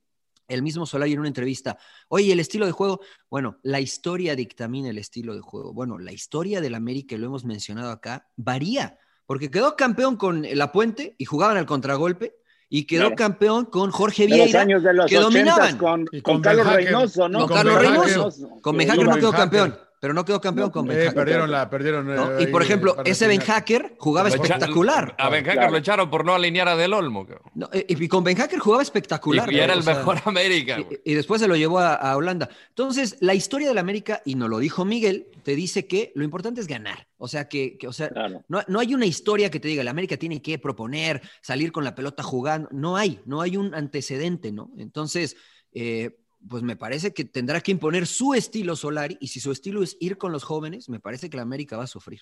el 0.47 0.61
mismo 0.61 0.85
Solari 0.85 1.13
en 1.13 1.19
una 1.19 1.27
entrevista, 1.27 1.77
oye, 2.07 2.31
el 2.31 2.39
estilo 2.39 2.65
de 2.65 2.71
juego, 2.71 3.01
bueno, 3.29 3.57
la 3.63 3.79
historia 3.79 4.35
dictamina 4.35 4.89
el 4.89 4.97
estilo 4.97 5.33
de 5.33 5.41
juego. 5.41 5.73
Bueno, 5.73 5.97
la 5.97 6.11
historia 6.11 6.61
del 6.61 6.75
América, 6.75 7.17
lo 7.17 7.25
hemos 7.25 7.45
mencionado 7.45 7.91
acá, 7.91 8.29
varía 8.35 8.99
porque 9.25 9.49
quedó 9.49 9.75
campeón 9.75 10.17
con 10.17 10.45
La 10.53 10.71
Puente 10.71 11.15
y 11.17 11.25
jugaban 11.25 11.57
al 11.57 11.65
contragolpe, 11.65 12.35
y 12.69 12.85
quedó 12.85 13.03
claro. 13.03 13.15
campeón 13.15 13.65
con 13.65 13.91
Jorge 13.91 14.25
Vieira, 14.25 14.45
los 14.45 14.55
años 14.55 14.83
de 14.83 14.93
los 14.93 15.05
que 15.05 15.17
dominaban. 15.17 15.77
Con, 15.77 16.05
con, 16.07 16.21
con 16.21 16.41
Carlos 16.41 16.67
Reynoso, 16.67 17.29
¿no? 17.29 17.47
Con, 17.47 17.57
Carlos 17.57 17.79
Reynoso. 17.79 18.49
Con 18.61 18.75
Mejaque 18.75 19.03
no 19.03 19.15
quedó 19.15 19.31
campeón, 19.31 19.77
pero 20.05 20.13
no 20.13 20.23
quedó 20.23 20.39
campeón 20.39 20.67
No, 20.67 20.71
con 20.71 20.85
Eh, 20.85 20.89
Ben 20.89 20.99
Hacker. 20.99 21.15
perdieron 21.15 21.49
la, 21.49 21.67
perdieron. 21.67 22.05
¿no? 22.05 22.37
eh, 22.37 22.43
Y 22.43 22.47
por 22.47 22.61
ejemplo, 22.61 22.95
ese 23.05 23.25
Ben. 23.27 23.41
Hacker 23.41 23.95
jugaba 23.97 24.29
Lo 24.29 24.35
espectacular. 24.35 25.15
A 25.17 25.29
Ben 25.29 25.43
Hacker 25.43 25.53
Claro. 25.57 25.71
lo 25.71 25.77
echaron 25.79 26.11
por 26.11 26.23
no 26.25 26.35
alinear 26.35 26.67
a 26.67 26.75
Del 26.75 26.93
Olmo. 26.93 27.25
No, 27.55 27.67
eh, 27.73 27.87
y 27.89 28.07
con 28.07 28.23
Ben 28.23 28.37
Hacker 28.37 28.59
jugaba 28.59 28.83
espectacular. 28.83 29.51
Y, 29.51 29.55
y 29.55 29.59
era 29.61 29.73
el 29.73 29.79
O 29.79 29.81
sea, 29.81 29.95
mejor 29.95 30.19
América. 30.25 30.77
Y, 30.79 31.11
y 31.11 31.13
después 31.15 31.41
se 31.41 31.47
lo 31.47 31.55
llevó 31.55 31.79
a, 31.79 31.95
a 31.95 32.15
Holanda. 32.15 32.49
Entonces, 32.69 33.17
la 33.19 33.33
historia 33.33 33.67
del 33.67 33.79
América, 33.79 34.21
y 34.25 34.35
nos 34.35 34.47
lo 34.47 34.59
dijo 34.59 34.85
Miguel, 34.85 35.25
te 35.41 35.55
dice 35.55 35.87
que 35.87 36.11
lo 36.13 36.23
importante 36.23 36.61
es 36.61 36.67
ganar. 36.67 37.07
O 37.17 37.27
sea, 37.27 37.47
que, 37.49 37.75
que, 37.79 37.87
o 37.87 37.93
sea, 37.93 38.09
Claro. 38.09 38.43
no, 38.47 38.61
no 38.67 38.79
hay 38.79 38.93
una 38.93 39.07
historia 39.07 39.49
que 39.49 39.59
te 39.59 39.67
diga, 39.67 39.81
el 39.81 39.87
América 39.87 40.17
tiene 40.17 40.39
que 40.39 40.59
proponer, 40.59 41.23
salir 41.41 41.71
con 41.71 41.83
la 41.83 41.95
pelota 41.95 42.21
jugando. 42.21 42.69
No 42.71 42.95
hay, 42.95 43.21
no 43.25 43.41
hay 43.41 43.57
un 43.57 43.73
antecedente, 43.73 44.51
¿no? 44.51 44.69
Entonces, 44.77 45.35
eh, 45.73 46.19
pues 46.47 46.63
me 46.63 46.75
parece 46.75 47.13
que 47.13 47.25
tendrá 47.25 47.61
que 47.61 47.71
imponer 47.71 48.05
su 48.05 48.33
estilo 48.33 48.75
Solari, 48.75 49.17
y 49.19 49.27
si 49.27 49.39
su 49.39 49.51
estilo 49.51 49.83
es 49.83 49.97
ir 49.99 50.17
con 50.17 50.31
los 50.31 50.43
jóvenes, 50.43 50.89
me 50.89 50.99
parece 50.99 51.29
que 51.29 51.37
la 51.37 51.43
América 51.43 51.77
va 51.77 51.83
a 51.83 51.87
sufrir. 51.87 52.21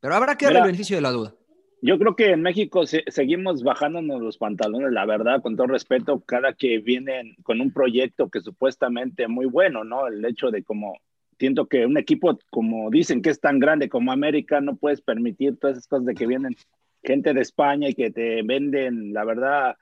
Pero 0.00 0.14
habrá 0.14 0.36
que 0.36 0.46
darle 0.46 0.58
Mira, 0.58 0.66
el 0.66 0.72
beneficio 0.72 0.96
de 0.96 1.02
la 1.02 1.10
duda. 1.10 1.34
Yo 1.80 1.98
creo 1.98 2.14
que 2.14 2.30
en 2.30 2.42
México 2.42 2.86
se- 2.86 3.02
seguimos 3.08 3.64
bajándonos 3.64 4.20
los 4.20 4.38
pantalones, 4.38 4.92
la 4.92 5.04
verdad, 5.04 5.42
con 5.42 5.56
todo 5.56 5.66
respeto, 5.66 6.20
cada 6.20 6.52
que 6.52 6.78
vienen 6.78 7.34
con 7.42 7.60
un 7.60 7.72
proyecto 7.72 8.28
que 8.28 8.40
supuestamente 8.40 9.26
muy 9.26 9.46
bueno, 9.46 9.82
¿no? 9.82 10.06
El 10.06 10.24
hecho 10.24 10.52
de 10.52 10.62
como, 10.62 11.00
siento 11.40 11.66
que 11.66 11.84
un 11.84 11.98
equipo, 11.98 12.38
como 12.50 12.88
dicen 12.88 13.20
que 13.20 13.30
es 13.30 13.40
tan 13.40 13.58
grande 13.58 13.88
como 13.88 14.12
América, 14.12 14.60
no 14.60 14.76
puedes 14.76 15.00
permitir 15.00 15.58
todas 15.58 15.76
esas 15.78 15.88
cosas 15.88 16.06
de 16.06 16.14
que 16.14 16.28
vienen 16.28 16.54
gente 17.02 17.34
de 17.34 17.40
España 17.40 17.88
y 17.88 17.94
que 17.94 18.12
te 18.12 18.42
venden, 18.42 19.12
la 19.12 19.24
verdad, 19.24 19.76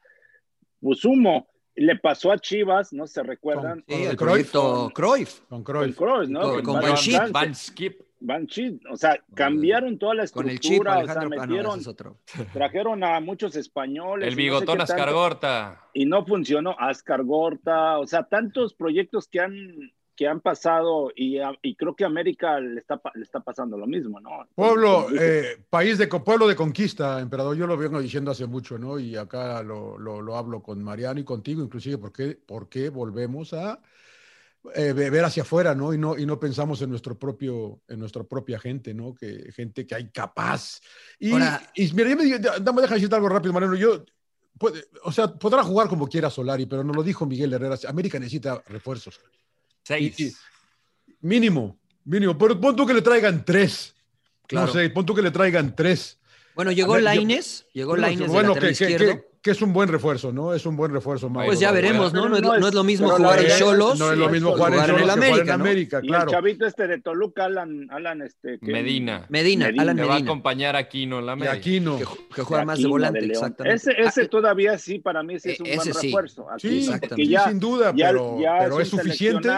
pues 0.81 1.05
humo. 1.05 1.50
Le 1.77 1.97
pasó 1.97 2.33
a 2.33 2.39
Chivas, 2.39 2.93
¿no 2.93 3.07
se 3.07 3.23
recuerdan? 3.23 3.85
Sí, 3.89 3.95
Con 3.95 4.03
el 4.03 4.17
Cruyff. 4.17 4.19
proyecto 4.51 4.91
Cruyff. 4.95 5.41
Con 5.49 5.63
Con 5.63 5.75
Cruyff. 5.83 5.97
Cruyff, 5.97 6.29
¿no? 6.29 6.41
Con- 6.41 6.63
con 6.63 6.75
Van- 6.75 6.83
Van 6.85 6.97
Schip. 6.97 7.31
Van- 7.31 7.55
Skip. 7.55 8.01
Van 8.23 8.47
Schip, 8.47 8.83
o 8.91 8.97
sea, 8.99 9.19
cambiaron 9.35 9.99
toda 9.99 10.13
la 10.15 10.27
Con 10.29 10.47
estructura, 10.51 11.01
el 11.01 11.07
chip, 11.07 11.11
o 11.11 11.13
sea, 11.15 11.23
ah, 11.23 11.25
no, 11.25 11.31
metieron, 11.31 11.81
es 11.81 11.87
otro. 11.87 12.19
trajeron 12.53 13.03
a 13.03 13.19
muchos 13.21 13.57
españoles. 13.57 14.29
El 14.29 14.35
no 14.35 14.37
sé 14.37 14.43
bigotón 14.43 14.67
qué 14.75 14.79
tanto, 14.85 14.93
Ascargorta. 14.93 15.85
Y 15.95 16.05
no 16.05 16.27
funcionó, 16.27 16.77
Ascar 16.79 17.25
Gorta, 17.25 17.99
o 17.99 18.07
sea, 18.07 18.25
tantos 18.25 18.75
proyectos 18.75 19.27
que 19.27 19.41
han, 19.41 19.91
que 20.21 20.29
han 20.29 20.41
pasado 20.43 21.11
y, 21.17 21.39
y 21.63 21.75
creo 21.77 21.97
que 21.97 22.05
América 22.05 22.61
le 22.61 22.79
está, 22.79 23.01
le 23.15 23.23
está 23.23 23.41
pasando 23.41 23.79
lo 23.79 23.87
mismo, 23.87 24.21
¿no? 24.21 24.47
Pueblo, 24.55 25.07
eh, 25.19 25.65
país 25.71 25.97
de 25.97 26.09
pueblo 26.09 26.47
de 26.47 26.55
conquista, 26.55 27.21
emperador. 27.21 27.57
Yo 27.57 27.67
lo 27.67 27.79
vengo 27.79 27.99
diciendo 28.03 28.31
hace 28.31 28.45
mucho, 28.45 28.77
¿no? 28.77 28.99
Y 28.99 29.17
acá 29.17 29.63
lo, 29.63 29.97
lo- 29.97 30.21
lo 30.21 30.37
hablo 30.37 30.63
con 30.63 30.85
Mariano 30.85 31.21
y 31.21 31.25
contigo, 31.25 31.63
inclusive, 31.63 31.97
¿por 31.97 32.13
qué, 32.13 32.37
por 32.37 32.69
qué 32.69 32.91
volvemos 32.91 33.55
a 33.55 33.81
eh, 34.75 34.93
ve- 34.93 35.09
ver 35.09 35.25
hacia 35.25 35.43
afuera, 35.43 35.75
¿no? 35.75 35.95
Y 35.95 35.97
no, 35.97 36.19
y 36.19 36.27
no 36.27 36.39
pensamos 36.39 36.83
en 36.83 36.91
nuestro 36.91 37.19
propio, 37.19 37.81
en 37.89 37.99
nuestra 37.99 38.23
propia 38.23 38.59
gente, 38.59 38.93
¿no? 38.93 39.15
Que 39.15 39.51
gente 39.53 39.87
que 39.87 39.95
hay 39.95 40.11
capaz. 40.11 40.81
Y, 41.19 41.33
Ahora- 41.33 41.63
y 41.75 41.91
mira, 41.95 42.11
ya 42.11 42.17
me, 42.17 42.39
dame, 42.61 42.83
deja 42.83 42.93
decirte 42.97 43.15
algo 43.17 43.31
rápido, 43.31 43.55
Mariano. 43.55 43.75
Yo, 43.75 44.05
puede- 44.59 44.85
o 45.03 45.13
sea, 45.13 45.29
podrá 45.33 45.63
jugar 45.63 45.89
como 45.89 46.07
quiera 46.07 46.29
Solari, 46.29 46.67
pero 46.67 46.85
nos 46.85 46.95
lo 46.95 47.03
dijo 47.03 47.25
Miguel 47.25 47.55
Herrera. 47.55 47.77
América 47.89 48.19
necesita 48.19 48.63
refuerzos. 48.69 49.19
Seis. 49.91 50.21
Y- 50.21 50.25
y- 50.27 50.33
mínimo, 51.23 51.77
mínimo. 52.05 52.39
Pero 52.39 52.61
pon 52.61 52.77
tú 52.77 52.87
que 52.87 52.95
le 52.95 53.03
traigan 53.03 53.45
tres. 53.45 53.95
Claro. 54.47 54.69
No 54.69 54.73
sé, 54.73 54.89
pon 54.91 55.05
tú 55.05 55.15
que 55.15 55.23
le 55.23 55.31
traigan 55.31 55.75
tres. 55.75 56.19
Bueno, 56.55 56.71
llegó 56.73 56.93
ver, 56.95 57.03
yo- 57.03 57.05
Laines, 57.11 57.67
llegó 57.73 57.97
Bueno, 57.97 58.07
de 58.09 58.27
bueno, 58.29 58.55
que, 58.55 58.61
que- 58.61 58.71
izquierdo. 58.71 59.07
que- 59.17 59.30
que 59.43 59.53
es 59.53 59.63
un 59.63 59.73
buen 59.73 59.89
refuerzo, 59.89 60.33
¿no? 60.33 60.53
Es 60.53 60.67
un 60.67 60.77
buen 60.77 60.93
refuerzo. 60.93 61.31
Mauro. 61.31 61.47
Pues 61.47 61.59
ya 61.61 61.73
veremos, 61.73 62.13
¿no? 62.13 62.29
No 62.29 62.37
es, 62.37 62.43
lo- 62.43 62.49
no 62.49 62.55
es- 62.57 62.61
no 62.61 62.69
es 62.69 62.75
lo 62.75 62.85
mismo 62.85 63.09
jugar 63.09 63.39
en 63.41 63.47
es- 63.47 63.59
Cholos 63.59 63.99
No 63.99 64.13
es 64.13 64.19
lo 64.19 64.29
mismo 64.29 64.51
es 64.51 64.55
jugar 64.57 64.73
en 64.75 64.79
en 64.81 64.85
Cholos 64.85 65.01
jugar 65.01 65.17
América, 65.19 65.41
en 65.41 65.47
¿no? 65.47 65.55
América, 65.55 65.97
Y 65.97 66.07
el 66.07 66.09
claro. 66.09 66.31
chavito 66.31 66.67
este 66.67 66.87
de 66.87 67.01
Toluca, 67.01 67.45
Alan, 67.47 67.87
Alan 67.91 68.21
este, 68.21 68.59
que- 68.59 68.71
Medina. 68.71 69.25
Medina, 69.31 69.67
Medina. 69.67 69.83
Alan 69.83 69.97
Que 69.97 70.03
va 70.03 70.09
a 70.09 70.15
Medina, 70.17 70.31
acompañar 70.31 70.77
a 70.77 70.81
Aquino 70.81 71.21
en 71.21 71.27
la 71.27 71.33
Y 71.33 71.37
media. 71.37 71.53
aquí 71.53 71.81
no. 71.81 71.97
que, 71.99 72.05
que 72.35 72.43
juega 72.43 72.61
de 72.61 72.67
más 72.67 72.77
de 72.77 72.83
Aquino, 72.83 72.91
volante, 72.91 73.21
de 73.21 73.27
exactamente. 73.29 73.77
Ese, 73.77 73.93
ese 74.03 74.21
Ah, 74.23 74.29
todavía 74.29 74.77
sí, 74.79 74.99
para 74.99 75.23
mí 75.23 75.39
sí 75.41 75.53
es 75.53 75.61
un 75.61 75.67
E- 75.69 75.77
buen 75.77 75.89
ese 75.89 75.99
sí. 75.99 76.07
refuerzo. 76.09 76.51
Aquí, 76.51 76.69
Sí, 76.69 76.79
Exactamente. 76.81 77.09
porque 77.09 77.23
sí, 77.25 77.31
ya, 77.31 77.45
sin 77.49 77.61
duda, 77.61 77.93
ya, 77.97 78.07
pero, 78.09 78.39
ya 78.43 78.57
pero 78.59 78.77
un 78.77 78.83
es 78.83 78.89
suficiente. 78.89 79.49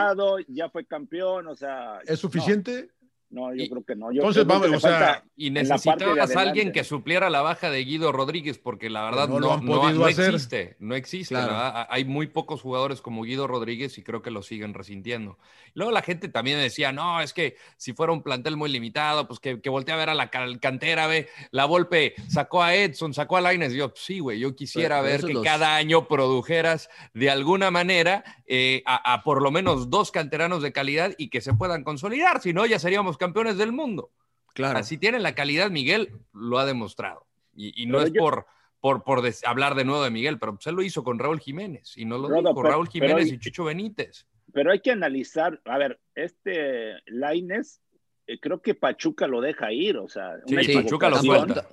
Ya 0.48 0.68
fue 0.70 0.84
campeón, 0.86 1.48
o 1.48 1.56
sea. 1.56 1.98
¿Es 2.06 2.20
suficiente? 2.20 2.88
No, 2.88 3.01
no, 3.32 3.52
yo 3.54 3.64
Y- 3.64 3.68
creo 3.68 3.82
que 3.84 3.96
no. 3.96 4.12
Yo 4.12 4.20
Entonces, 4.20 4.46
vamos, 4.46 4.68
o 4.70 4.78
sea, 4.80 5.24
Y 5.36 5.50
necesitabas 5.50 6.36
a 6.36 6.40
alguien 6.40 6.70
que 6.70 6.84
supliera 6.84 7.28
la 7.30 7.42
baja 7.42 7.70
de 7.70 7.82
Guido 7.84 8.12
Rodríguez, 8.12 8.58
porque 8.58 8.88
la 8.90 9.02
verdad 9.04 9.26
no 9.28 9.40
no, 9.40 9.46
lo 9.46 9.52
han 9.54 9.64
no- 9.64 9.80
podido 9.80 9.98
no 10.00 10.06
hacer. 10.06 10.34
existe. 10.34 10.76
No 10.78 10.94
existe. 10.94 11.34
Claro. 11.34 11.86
Hay 11.90 12.04
muy 12.04 12.28
pocos 12.28 12.60
jugadores 12.62 13.00
como 13.00 13.23
Guido 13.25 13.47
Rodríguez 13.49 13.99
y 13.99 14.02
creo 14.04 14.23
que 14.23 14.30
lo 14.30 14.42
siguen 14.42 14.75
resintiendo. 14.75 15.38
Luego 15.75 15.90
la 15.90 16.02
gente 16.02 16.28
también 16.28 16.60
decía, 16.60 16.92
no, 16.92 17.21
es 17.21 17.32
que 17.32 17.56
si 17.76 17.92
fuera 17.92 18.12
un 18.12 18.23
plantel 18.23 18.56
muy 18.56 18.71
limitado, 18.71 19.26
pues 19.26 19.40
que, 19.40 19.60
que 19.60 19.71
voltee 19.71 19.95
a 19.95 19.97
ver 19.97 20.10
a 20.10 20.14
la 20.14 20.30
cantera, 20.30 21.06
ve, 21.06 21.28
la 21.50 21.64
Volpe 21.64 22.14
sacó 22.28 22.62
a 22.62 22.75
Edson, 22.75 23.14
sacó 23.14 23.38
a 23.38 23.40
Laines. 23.40 23.73
Yo, 23.73 23.88
"Pues 23.88 24.04
sí, 24.04 24.18
güey, 24.21 24.38
yo 24.38 24.54
quisiera 24.54 25.00
Pero- 25.00 25.10
ver 25.12 25.25
que 25.26 25.32
los- 25.34 25.42
cada 25.45 25.75
año 25.75 26.06
produjeras 26.06 26.90
de 27.14 27.30
alguna 27.30 27.71
manera 27.71 28.23
eh, 28.47 28.82
a, 28.84 29.14
a 29.14 29.23
por 29.23 29.40
lo 29.42 29.50
menos 29.50 29.88
dos 29.88 30.10
canteranos 30.10 30.62
de 30.62 30.73
calidad 30.73 31.12
y 31.16 31.28
que 31.30 31.40
se 31.40 31.54
puedan 31.54 31.84
consolidar. 31.84 32.42
Si 32.42 32.52
no, 32.52 32.66
ya 32.66 32.78
seríamos 32.78 33.16
campeones 33.23 33.56
del 33.58 33.73
mundo. 33.73 34.11
Claro. 34.54 34.78
Así 34.78 34.99
tiene 34.99 35.19
la 35.21 35.35
calidad, 35.35 35.71
Miguel 35.71 36.11
lo 36.32 36.58
ha 36.58 36.67
demostrado. 36.67 37.26
Y, 37.54 37.82
y 37.82 37.87
no 37.87 37.99
Pero 37.99 38.06
es 38.06 38.13
yo- 38.13 38.21
por, 38.21 38.47
por, 38.80 39.04
por 39.04 39.23
des- 39.23 39.45
hablar 39.45 39.75
de 39.75 39.85
nuevo 39.85 40.02
de 40.02 40.11
Miguel, 40.11 40.39
pero 40.39 40.54
pues 40.54 40.67
él 40.67 40.75
lo 40.75 40.82
hizo 40.82 41.02
con 41.04 41.19
Raúl 41.19 41.41
Jiménez. 41.41 41.97
Y 41.97 42.04
no 42.04 42.19
lo 42.19 42.28
Rodo, 42.28 42.41
dijo 42.50 42.54
pero- 42.56 42.69
Raúl 42.71 42.89
Jiménez 42.89 43.26
hay- 43.26 43.35
y 43.35 43.39
Chucho 43.39 43.65
Benítez. 43.65 44.26
Pero 44.52 44.71
hay 44.73 44.80
que 44.80 44.91
analizar, 44.91 45.61
a 45.65 45.78
ver, 45.78 45.99
este 46.15 46.97
Laines, 47.06 47.80
eh, 48.26 48.39
creo 48.41 48.61
que 48.61 48.75
Pachuca 48.75 49.26
lo 49.26 49.41
deja 49.41 49.73
ir, 49.73 49.97
o 49.97 50.08
sea, 50.08 50.37
Sí, 50.47 50.54
una 50.54 50.63
Sí, 50.65 50.75
Pachuca 50.75 51.08
lo 51.08 51.17
suelta. 51.17 51.67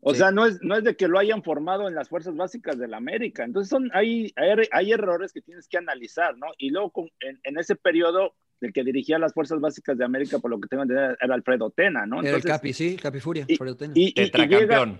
O 0.00 0.12
Sí. 0.12 0.18
sea, 0.18 0.30
no 0.30 0.46
es, 0.46 0.60
no 0.62 0.76
es 0.76 0.84
de 0.84 0.96
que 0.96 1.08
lo 1.08 1.18
hayan 1.18 1.42
formado 1.42 1.88
en 1.88 1.94
las 1.94 2.08
fuerzas 2.08 2.34
básicas 2.36 2.78
de 2.78 2.86
la 2.88 2.96
América. 2.96 3.44
Entonces, 3.44 3.68
son, 3.70 3.90
hay, 3.92 4.32
hay, 4.36 4.68
hay 4.70 4.92
errores 4.92 5.32
que 5.32 5.40
tienes 5.42 5.66
que 5.68 5.78
analizar, 5.78 6.36
¿no? 6.38 6.46
Y 6.58 6.70
luego, 6.70 6.90
con- 6.90 7.10
en, 7.20 7.40
en 7.44 7.58
ese 7.58 7.74
periodo, 7.76 8.34
el 8.60 8.72
que 8.72 8.84
dirigía 8.84 9.18
las 9.18 9.34
fuerzas 9.34 9.60
básicas 9.60 9.96
de 9.98 10.04
América, 10.04 10.38
por 10.38 10.50
lo 10.50 10.60
que 10.60 10.68
tengo 10.68 10.82
entendido, 10.84 11.16
era 11.20 11.34
Alfredo 11.34 11.70
Tena, 11.70 12.06
¿no? 12.06 12.22
Era 12.22 12.36
el 12.36 12.42
Capi, 12.42 12.72
sí, 12.72 12.96
Capi 12.96 13.20
Furia. 13.20 13.44
y, 13.48 13.52
Alfredo 13.54 13.76
Tena. 13.76 13.92
y- 13.96 14.00
y- 14.00 14.04
y 14.08 14.14
llega, 14.14 14.30
Tetracampeón. 14.32 14.98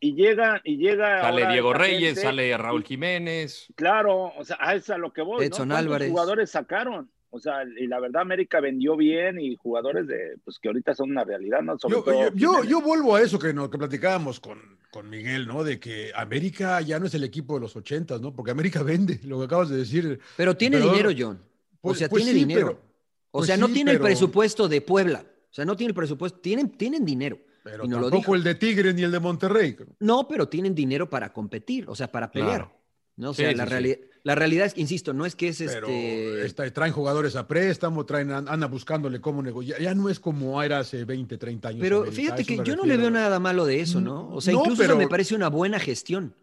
y 0.00 0.14
llega, 0.14 0.60
y 0.64 0.76
llega 0.76 1.20
Sale 1.20 1.42
ahora 1.42 1.52
Diego 1.52 1.72
Reyes, 1.74 2.08
gente, 2.14 2.20
sale 2.22 2.56
Raúl 2.56 2.84
Jiménez. 2.84 3.66
Claro, 3.74 4.32
o 4.36 4.44
sea, 4.44 4.56
a 4.60 4.74
eso 4.74 4.84
es 4.84 4.90
a 4.90 4.98
lo 4.98 5.12
que 5.12 5.22
voy. 5.22 5.44
Edson 5.46 5.68
¿no? 5.68 5.74
¿Cuántos 5.74 5.86
Álvarez. 5.86 6.10
jugadores 6.10 6.50
sacaron? 6.50 7.10
O 7.30 7.40
sea, 7.40 7.64
y 7.64 7.88
la 7.88 7.98
verdad 7.98 8.22
América 8.22 8.60
vendió 8.60 8.96
bien 8.96 9.40
y 9.40 9.56
jugadores 9.56 10.06
de, 10.06 10.36
pues 10.44 10.58
que 10.60 10.68
ahorita 10.68 10.94
son 10.94 11.10
una 11.10 11.24
realidad, 11.24 11.62
¿no? 11.62 11.76
Sobre 11.78 11.96
Yo, 11.96 12.02
todo 12.04 12.14
yo, 12.14 12.30
yo, 12.34 12.50
Jiménez. 12.52 12.70
yo 12.70 12.80
vuelvo 12.80 13.16
a 13.16 13.22
eso 13.22 13.40
que, 13.40 13.52
no, 13.52 13.68
que 13.68 13.76
platicábamos 13.76 14.38
con, 14.38 14.60
con 14.92 15.10
Miguel, 15.10 15.46
¿no? 15.48 15.64
De 15.64 15.80
que 15.80 16.12
América 16.14 16.80
ya 16.80 17.00
no 17.00 17.06
es 17.06 17.14
el 17.14 17.24
equipo 17.24 17.54
de 17.56 17.62
los 17.62 17.74
ochentas, 17.74 18.20
¿no? 18.20 18.32
Porque 18.32 18.52
América 18.52 18.84
vende, 18.84 19.18
lo 19.24 19.40
que 19.40 19.46
acabas 19.46 19.68
de 19.68 19.78
decir. 19.78 20.20
Pero 20.36 20.56
tiene 20.56 20.76
Pero- 20.78 20.90
dinero, 20.92 21.10
John. 21.18 21.40
O 21.80 21.88
Pues- 21.88 21.98
sea, 21.98 22.08
pues 22.08 22.22
tiene 22.24 22.38
sí, 22.38 22.44
dinero. 22.46 22.66
pero- 22.68 22.93
o 23.36 23.38
pues 23.38 23.48
sea, 23.48 23.56
no 23.56 23.66
sí, 23.66 23.72
tiene 23.72 23.90
el 23.90 23.98
presupuesto 24.00 24.68
de 24.68 24.80
Puebla. 24.80 25.26
O 25.50 25.52
sea, 25.54 25.64
no 25.64 25.76
tiene 25.76 25.88
el 25.90 25.94
presupuesto. 25.94 26.38
Tienen, 26.38 26.70
tienen 26.70 27.04
dinero. 27.04 27.36
Pero 27.64 27.84
y 27.84 27.88
no 27.88 27.96
lo 27.96 28.02
tampoco 28.04 28.20
dijo. 28.20 28.34
el 28.36 28.44
de 28.44 28.54
Tigre 28.54 28.94
ni 28.94 29.02
el 29.02 29.10
de 29.10 29.18
Monterrey. 29.18 29.76
No, 29.98 30.28
pero 30.28 30.48
tienen 30.48 30.72
dinero 30.74 31.10
para 31.10 31.32
competir, 31.32 31.84
o 31.88 31.96
sea, 31.96 32.12
para 32.12 32.30
pelear. 32.30 32.58
Claro. 32.60 32.80
¿no? 33.16 33.30
O 33.30 33.34
sea, 33.34 33.50
sí, 33.50 33.56
la, 33.56 33.64
sí. 33.66 33.70
reali- 33.72 34.00
la 34.22 34.34
realidad 34.36 34.66
es 34.66 34.76
insisto, 34.76 35.12
no 35.12 35.26
es 35.26 35.34
que 35.34 35.48
es 35.48 35.58
Pero 35.58 35.86
este. 35.88 36.46
está- 36.46 36.70
traen 36.72 36.92
jugadores 36.92 37.34
a 37.36 37.46
préstamo, 37.48 38.04
traen, 38.06 38.30
an- 38.30 38.48
anda 38.48 38.66
buscándole 38.68 39.20
cómo 39.20 39.42
negociar. 39.42 39.78
Ya, 39.78 39.84
ya 39.86 39.94
no 39.94 40.08
es 40.08 40.20
como 40.20 40.62
era 40.62 40.78
hace 40.80 41.04
20, 41.04 41.36
30 41.38 41.68
años. 41.70 41.80
Pero 41.80 42.04
fíjate 42.12 42.44
que 42.44 42.60
yo 42.64 42.76
no 42.76 42.84
le 42.84 42.96
veo 42.96 43.10
nada 43.10 43.38
malo 43.40 43.64
de 43.66 43.80
eso, 43.80 44.00
¿no? 44.00 44.28
O 44.30 44.40
sea, 44.40 44.52
No, 44.52 44.60
incluso 44.60 44.82
eso 44.84 44.96
me 44.96 45.08
parece 45.08 45.34
una 45.34 45.48
buena 45.48 45.78
gestión. 45.80 46.34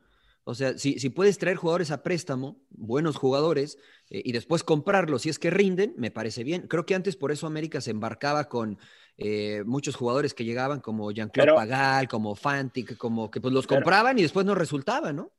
O 0.52 0.56
sea, 0.56 0.78
si, 0.78 1.00
si 1.00 1.10
puedes 1.10 1.38
traer 1.38 1.56
jugadores 1.56 1.92
a 1.92 2.04
préstamo, 2.04 2.60
buenos 2.70 3.16
jugadores, 3.16 3.78
eh, 4.10 4.22
y 4.26 4.34
después 4.34 4.64
comprarlos 4.64 5.22
si 5.22 5.30
es 5.30 5.40
que 5.40 5.50
rinden, 5.50 5.94
me 5.98 6.12
parece 6.12 6.44
bien. 6.44 6.68
Creo 6.68 6.86
que 6.86 6.94
antes 6.94 7.16
por 7.16 7.32
eso 7.32 7.48
América 7.48 7.80
se 7.80 7.92
embarcaba 7.92 8.50
con 8.50 8.78
eh, 9.18 9.64
muchos 9.66 9.96
jugadores 9.96 10.34
que 10.34 10.44
llegaban 10.44 10.82
como 10.82 11.10
Jean-Claude 11.12 11.54
Pagal, 11.56 12.08
como 12.10 12.36
Fantic, 12.36 12.98
como 12.98 13.32
que 13.32 13.40
pues 13.40 13.54
los 13.54 13.66
Pero- 13.66 13.80
compraban 13.82 14.20
y 14.20 14.24
después 14.24 14.46
no 14.46 14.54
resultaba, 14.54 15.14
¿no? 15.14 15.32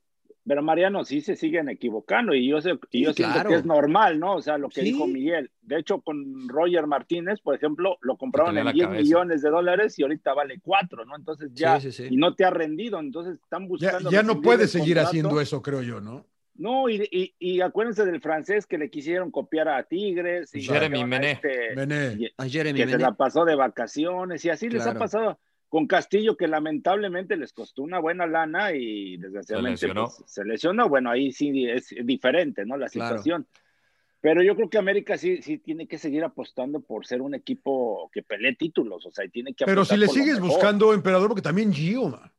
Pero 0.45 0.61
Mariano, 0.63 1.05
sí 1.05 1.21
se 1.21 1.37
siguen 1.37 1.69
equivocando 1.69 2.35
y 2.35 2.49
yo, 2.49 2.61
sé, 2.61 2.71
y 2.91 2.99
Sí, 2.99 3.05
yo 3.05 3.13
siento 3.13 3.35
claro. 3.35 3.51
que 3.51 3.57
es 3.57 3.65
normal, 3.65 4.19
¿no? 4.19 4.35
O 4.35 4.43
sea, 4.43 4.59
lo 4.59 4.69
que 4.69 4.81
Sí. 4.81 4.87
dijo 4.93 5.07
Miguel. 5.07 5.51
De 5.61 5.79
hecho, 5.79 6.01
con 6.01 6.49
Roger 6.49 6.87
Martínez, 6.89 7.41
por 7.41 7.55
ejemplo, 7.55 7.97
lo 8.01 8.17
compraron 8.17 8.59
en 8.59 8.65
la 8.65 8.73
10 8.73 8.87
cabeza. 8.87 9.03
millones 9.03 9.43
de 9.43 9.51
dólares 9.51 9.97
y 9.99 10.03
ahorita 10.03 10.35
vale 10.35 10.59
4, 10.61 11.05
¿no? 11.05 11.15
Entonces 11.15 11.51
ya, 11.55 11.79
Sí, 11.79 11.93
sí, 11.93 12.09
sí. 12.09 12.15
y 12.15 12.17
no 12.17 12.35
te 12.35 12.45
ha 12.45 12.51
rendido, 12.51 12.99
entonces 12.99 13.35
están 13.41 13.63
Ya, 13.63 13.69
buscando. 13.69 14.11
ya 14.11 14.23
no 14.23 14.29
rescindir 14.31 14.43
puede 14.43 14.63
el 14.65 14.69
seguir 14.69 14.87
contrato. 14.97 15.09
haciendo 15.09 15.41
eso, 15.41 15.63
creo 15.63 15.83
yo, 15.83 16.01
¿no? 16.01 16.27
No, 16.55 16.89
y, 16.89 17.09
y, 17.11 17.35
y 17.39 17.61
acuérdense 17.61 18.05
del 18.05 18.21
francés 18.21 18.67
que 18.67 18.77
le 18.79 18.91
quisieron 18.91 19.31
copiar 19.31 19.69
a 19.69 19.83
Tigres. 19.85 20.55
Y 20.55 20.61
Jeremy 20.63 21.05
Mené. 21.05 21.31
este- 21.33 21.75
Mené. 21.77 22.17
y- 22.19 22.31
A 22.37 22.47
Jeremy 22.49 22.79
que 22.79 22.85
se 22.87 22.93
Mené. 22.93 23.03
la 23.05 23.13
pasó 23.15 23.45
de 23.45 23.55
vacaciones 23.55 24.45
y 24.45 24.51
así 24.51 24.69
les 24.69 24.87
ha 24.87 24.95
pasado 24.95 25.39
con 25.73 25.87
Castillo 25.87 26.37
que 26.37 26.49
lamentablemente 26.49 27.35
les 27.35 27.55
costó 27.55 27.83
una 27.83 27.99
buena 27.99 28.27
lana 28.27 28.75
y 28.75 29.17
desgraciadamente 29.17 29.79
Se 29.79 29.87
lesionó. 29.87 30.05
pues, 30.15 30.31
se 30.31 30.45
lesionó. 30.45 30.87
Bueno, 30.91 31.11
ahí 31.11 31.33
sí 31.33 31.67
es 31.67 31.95
diferente, 32.05 32.67
¿no? 32.67 32.77
La 32.77 32.89
Claro. 32.89 33.09
situación. 33.17 33.47
Pero 34.21 34.43
yo 34.43 34.55
creo 34.55 34.69
que 34.69 34.77
América 34.77 35.17
sí, 35.17 35.41
sí 35.41 35.57
tiene 35.57 35.87
que 35.89 35.97
seguir 35.97 36.25
apostando 36.25 36.81
por 36.83 37.07
ser 37.07 37.23
un 37.23 37.35
equipo 37.35 38.11
que 38.13 38.23
pelee 38.23 38.55
títulos, 38.55 39.07
o 39.07 39.11
sea, 39.11 39.25
y 39.25 39.31
tiene 39.31 39.55
que 39.55 39.65
Pero 39.65 39.87
si 39.87 39.97
le 39.97 40.09
sigues 40.09 40.41
buscando, 40.41 40.93
emperador, 40.93 41.29
porque 41.29 41.41
también 41.41 41.73
Gio, 41.73 42.11
man. 42.11 42.31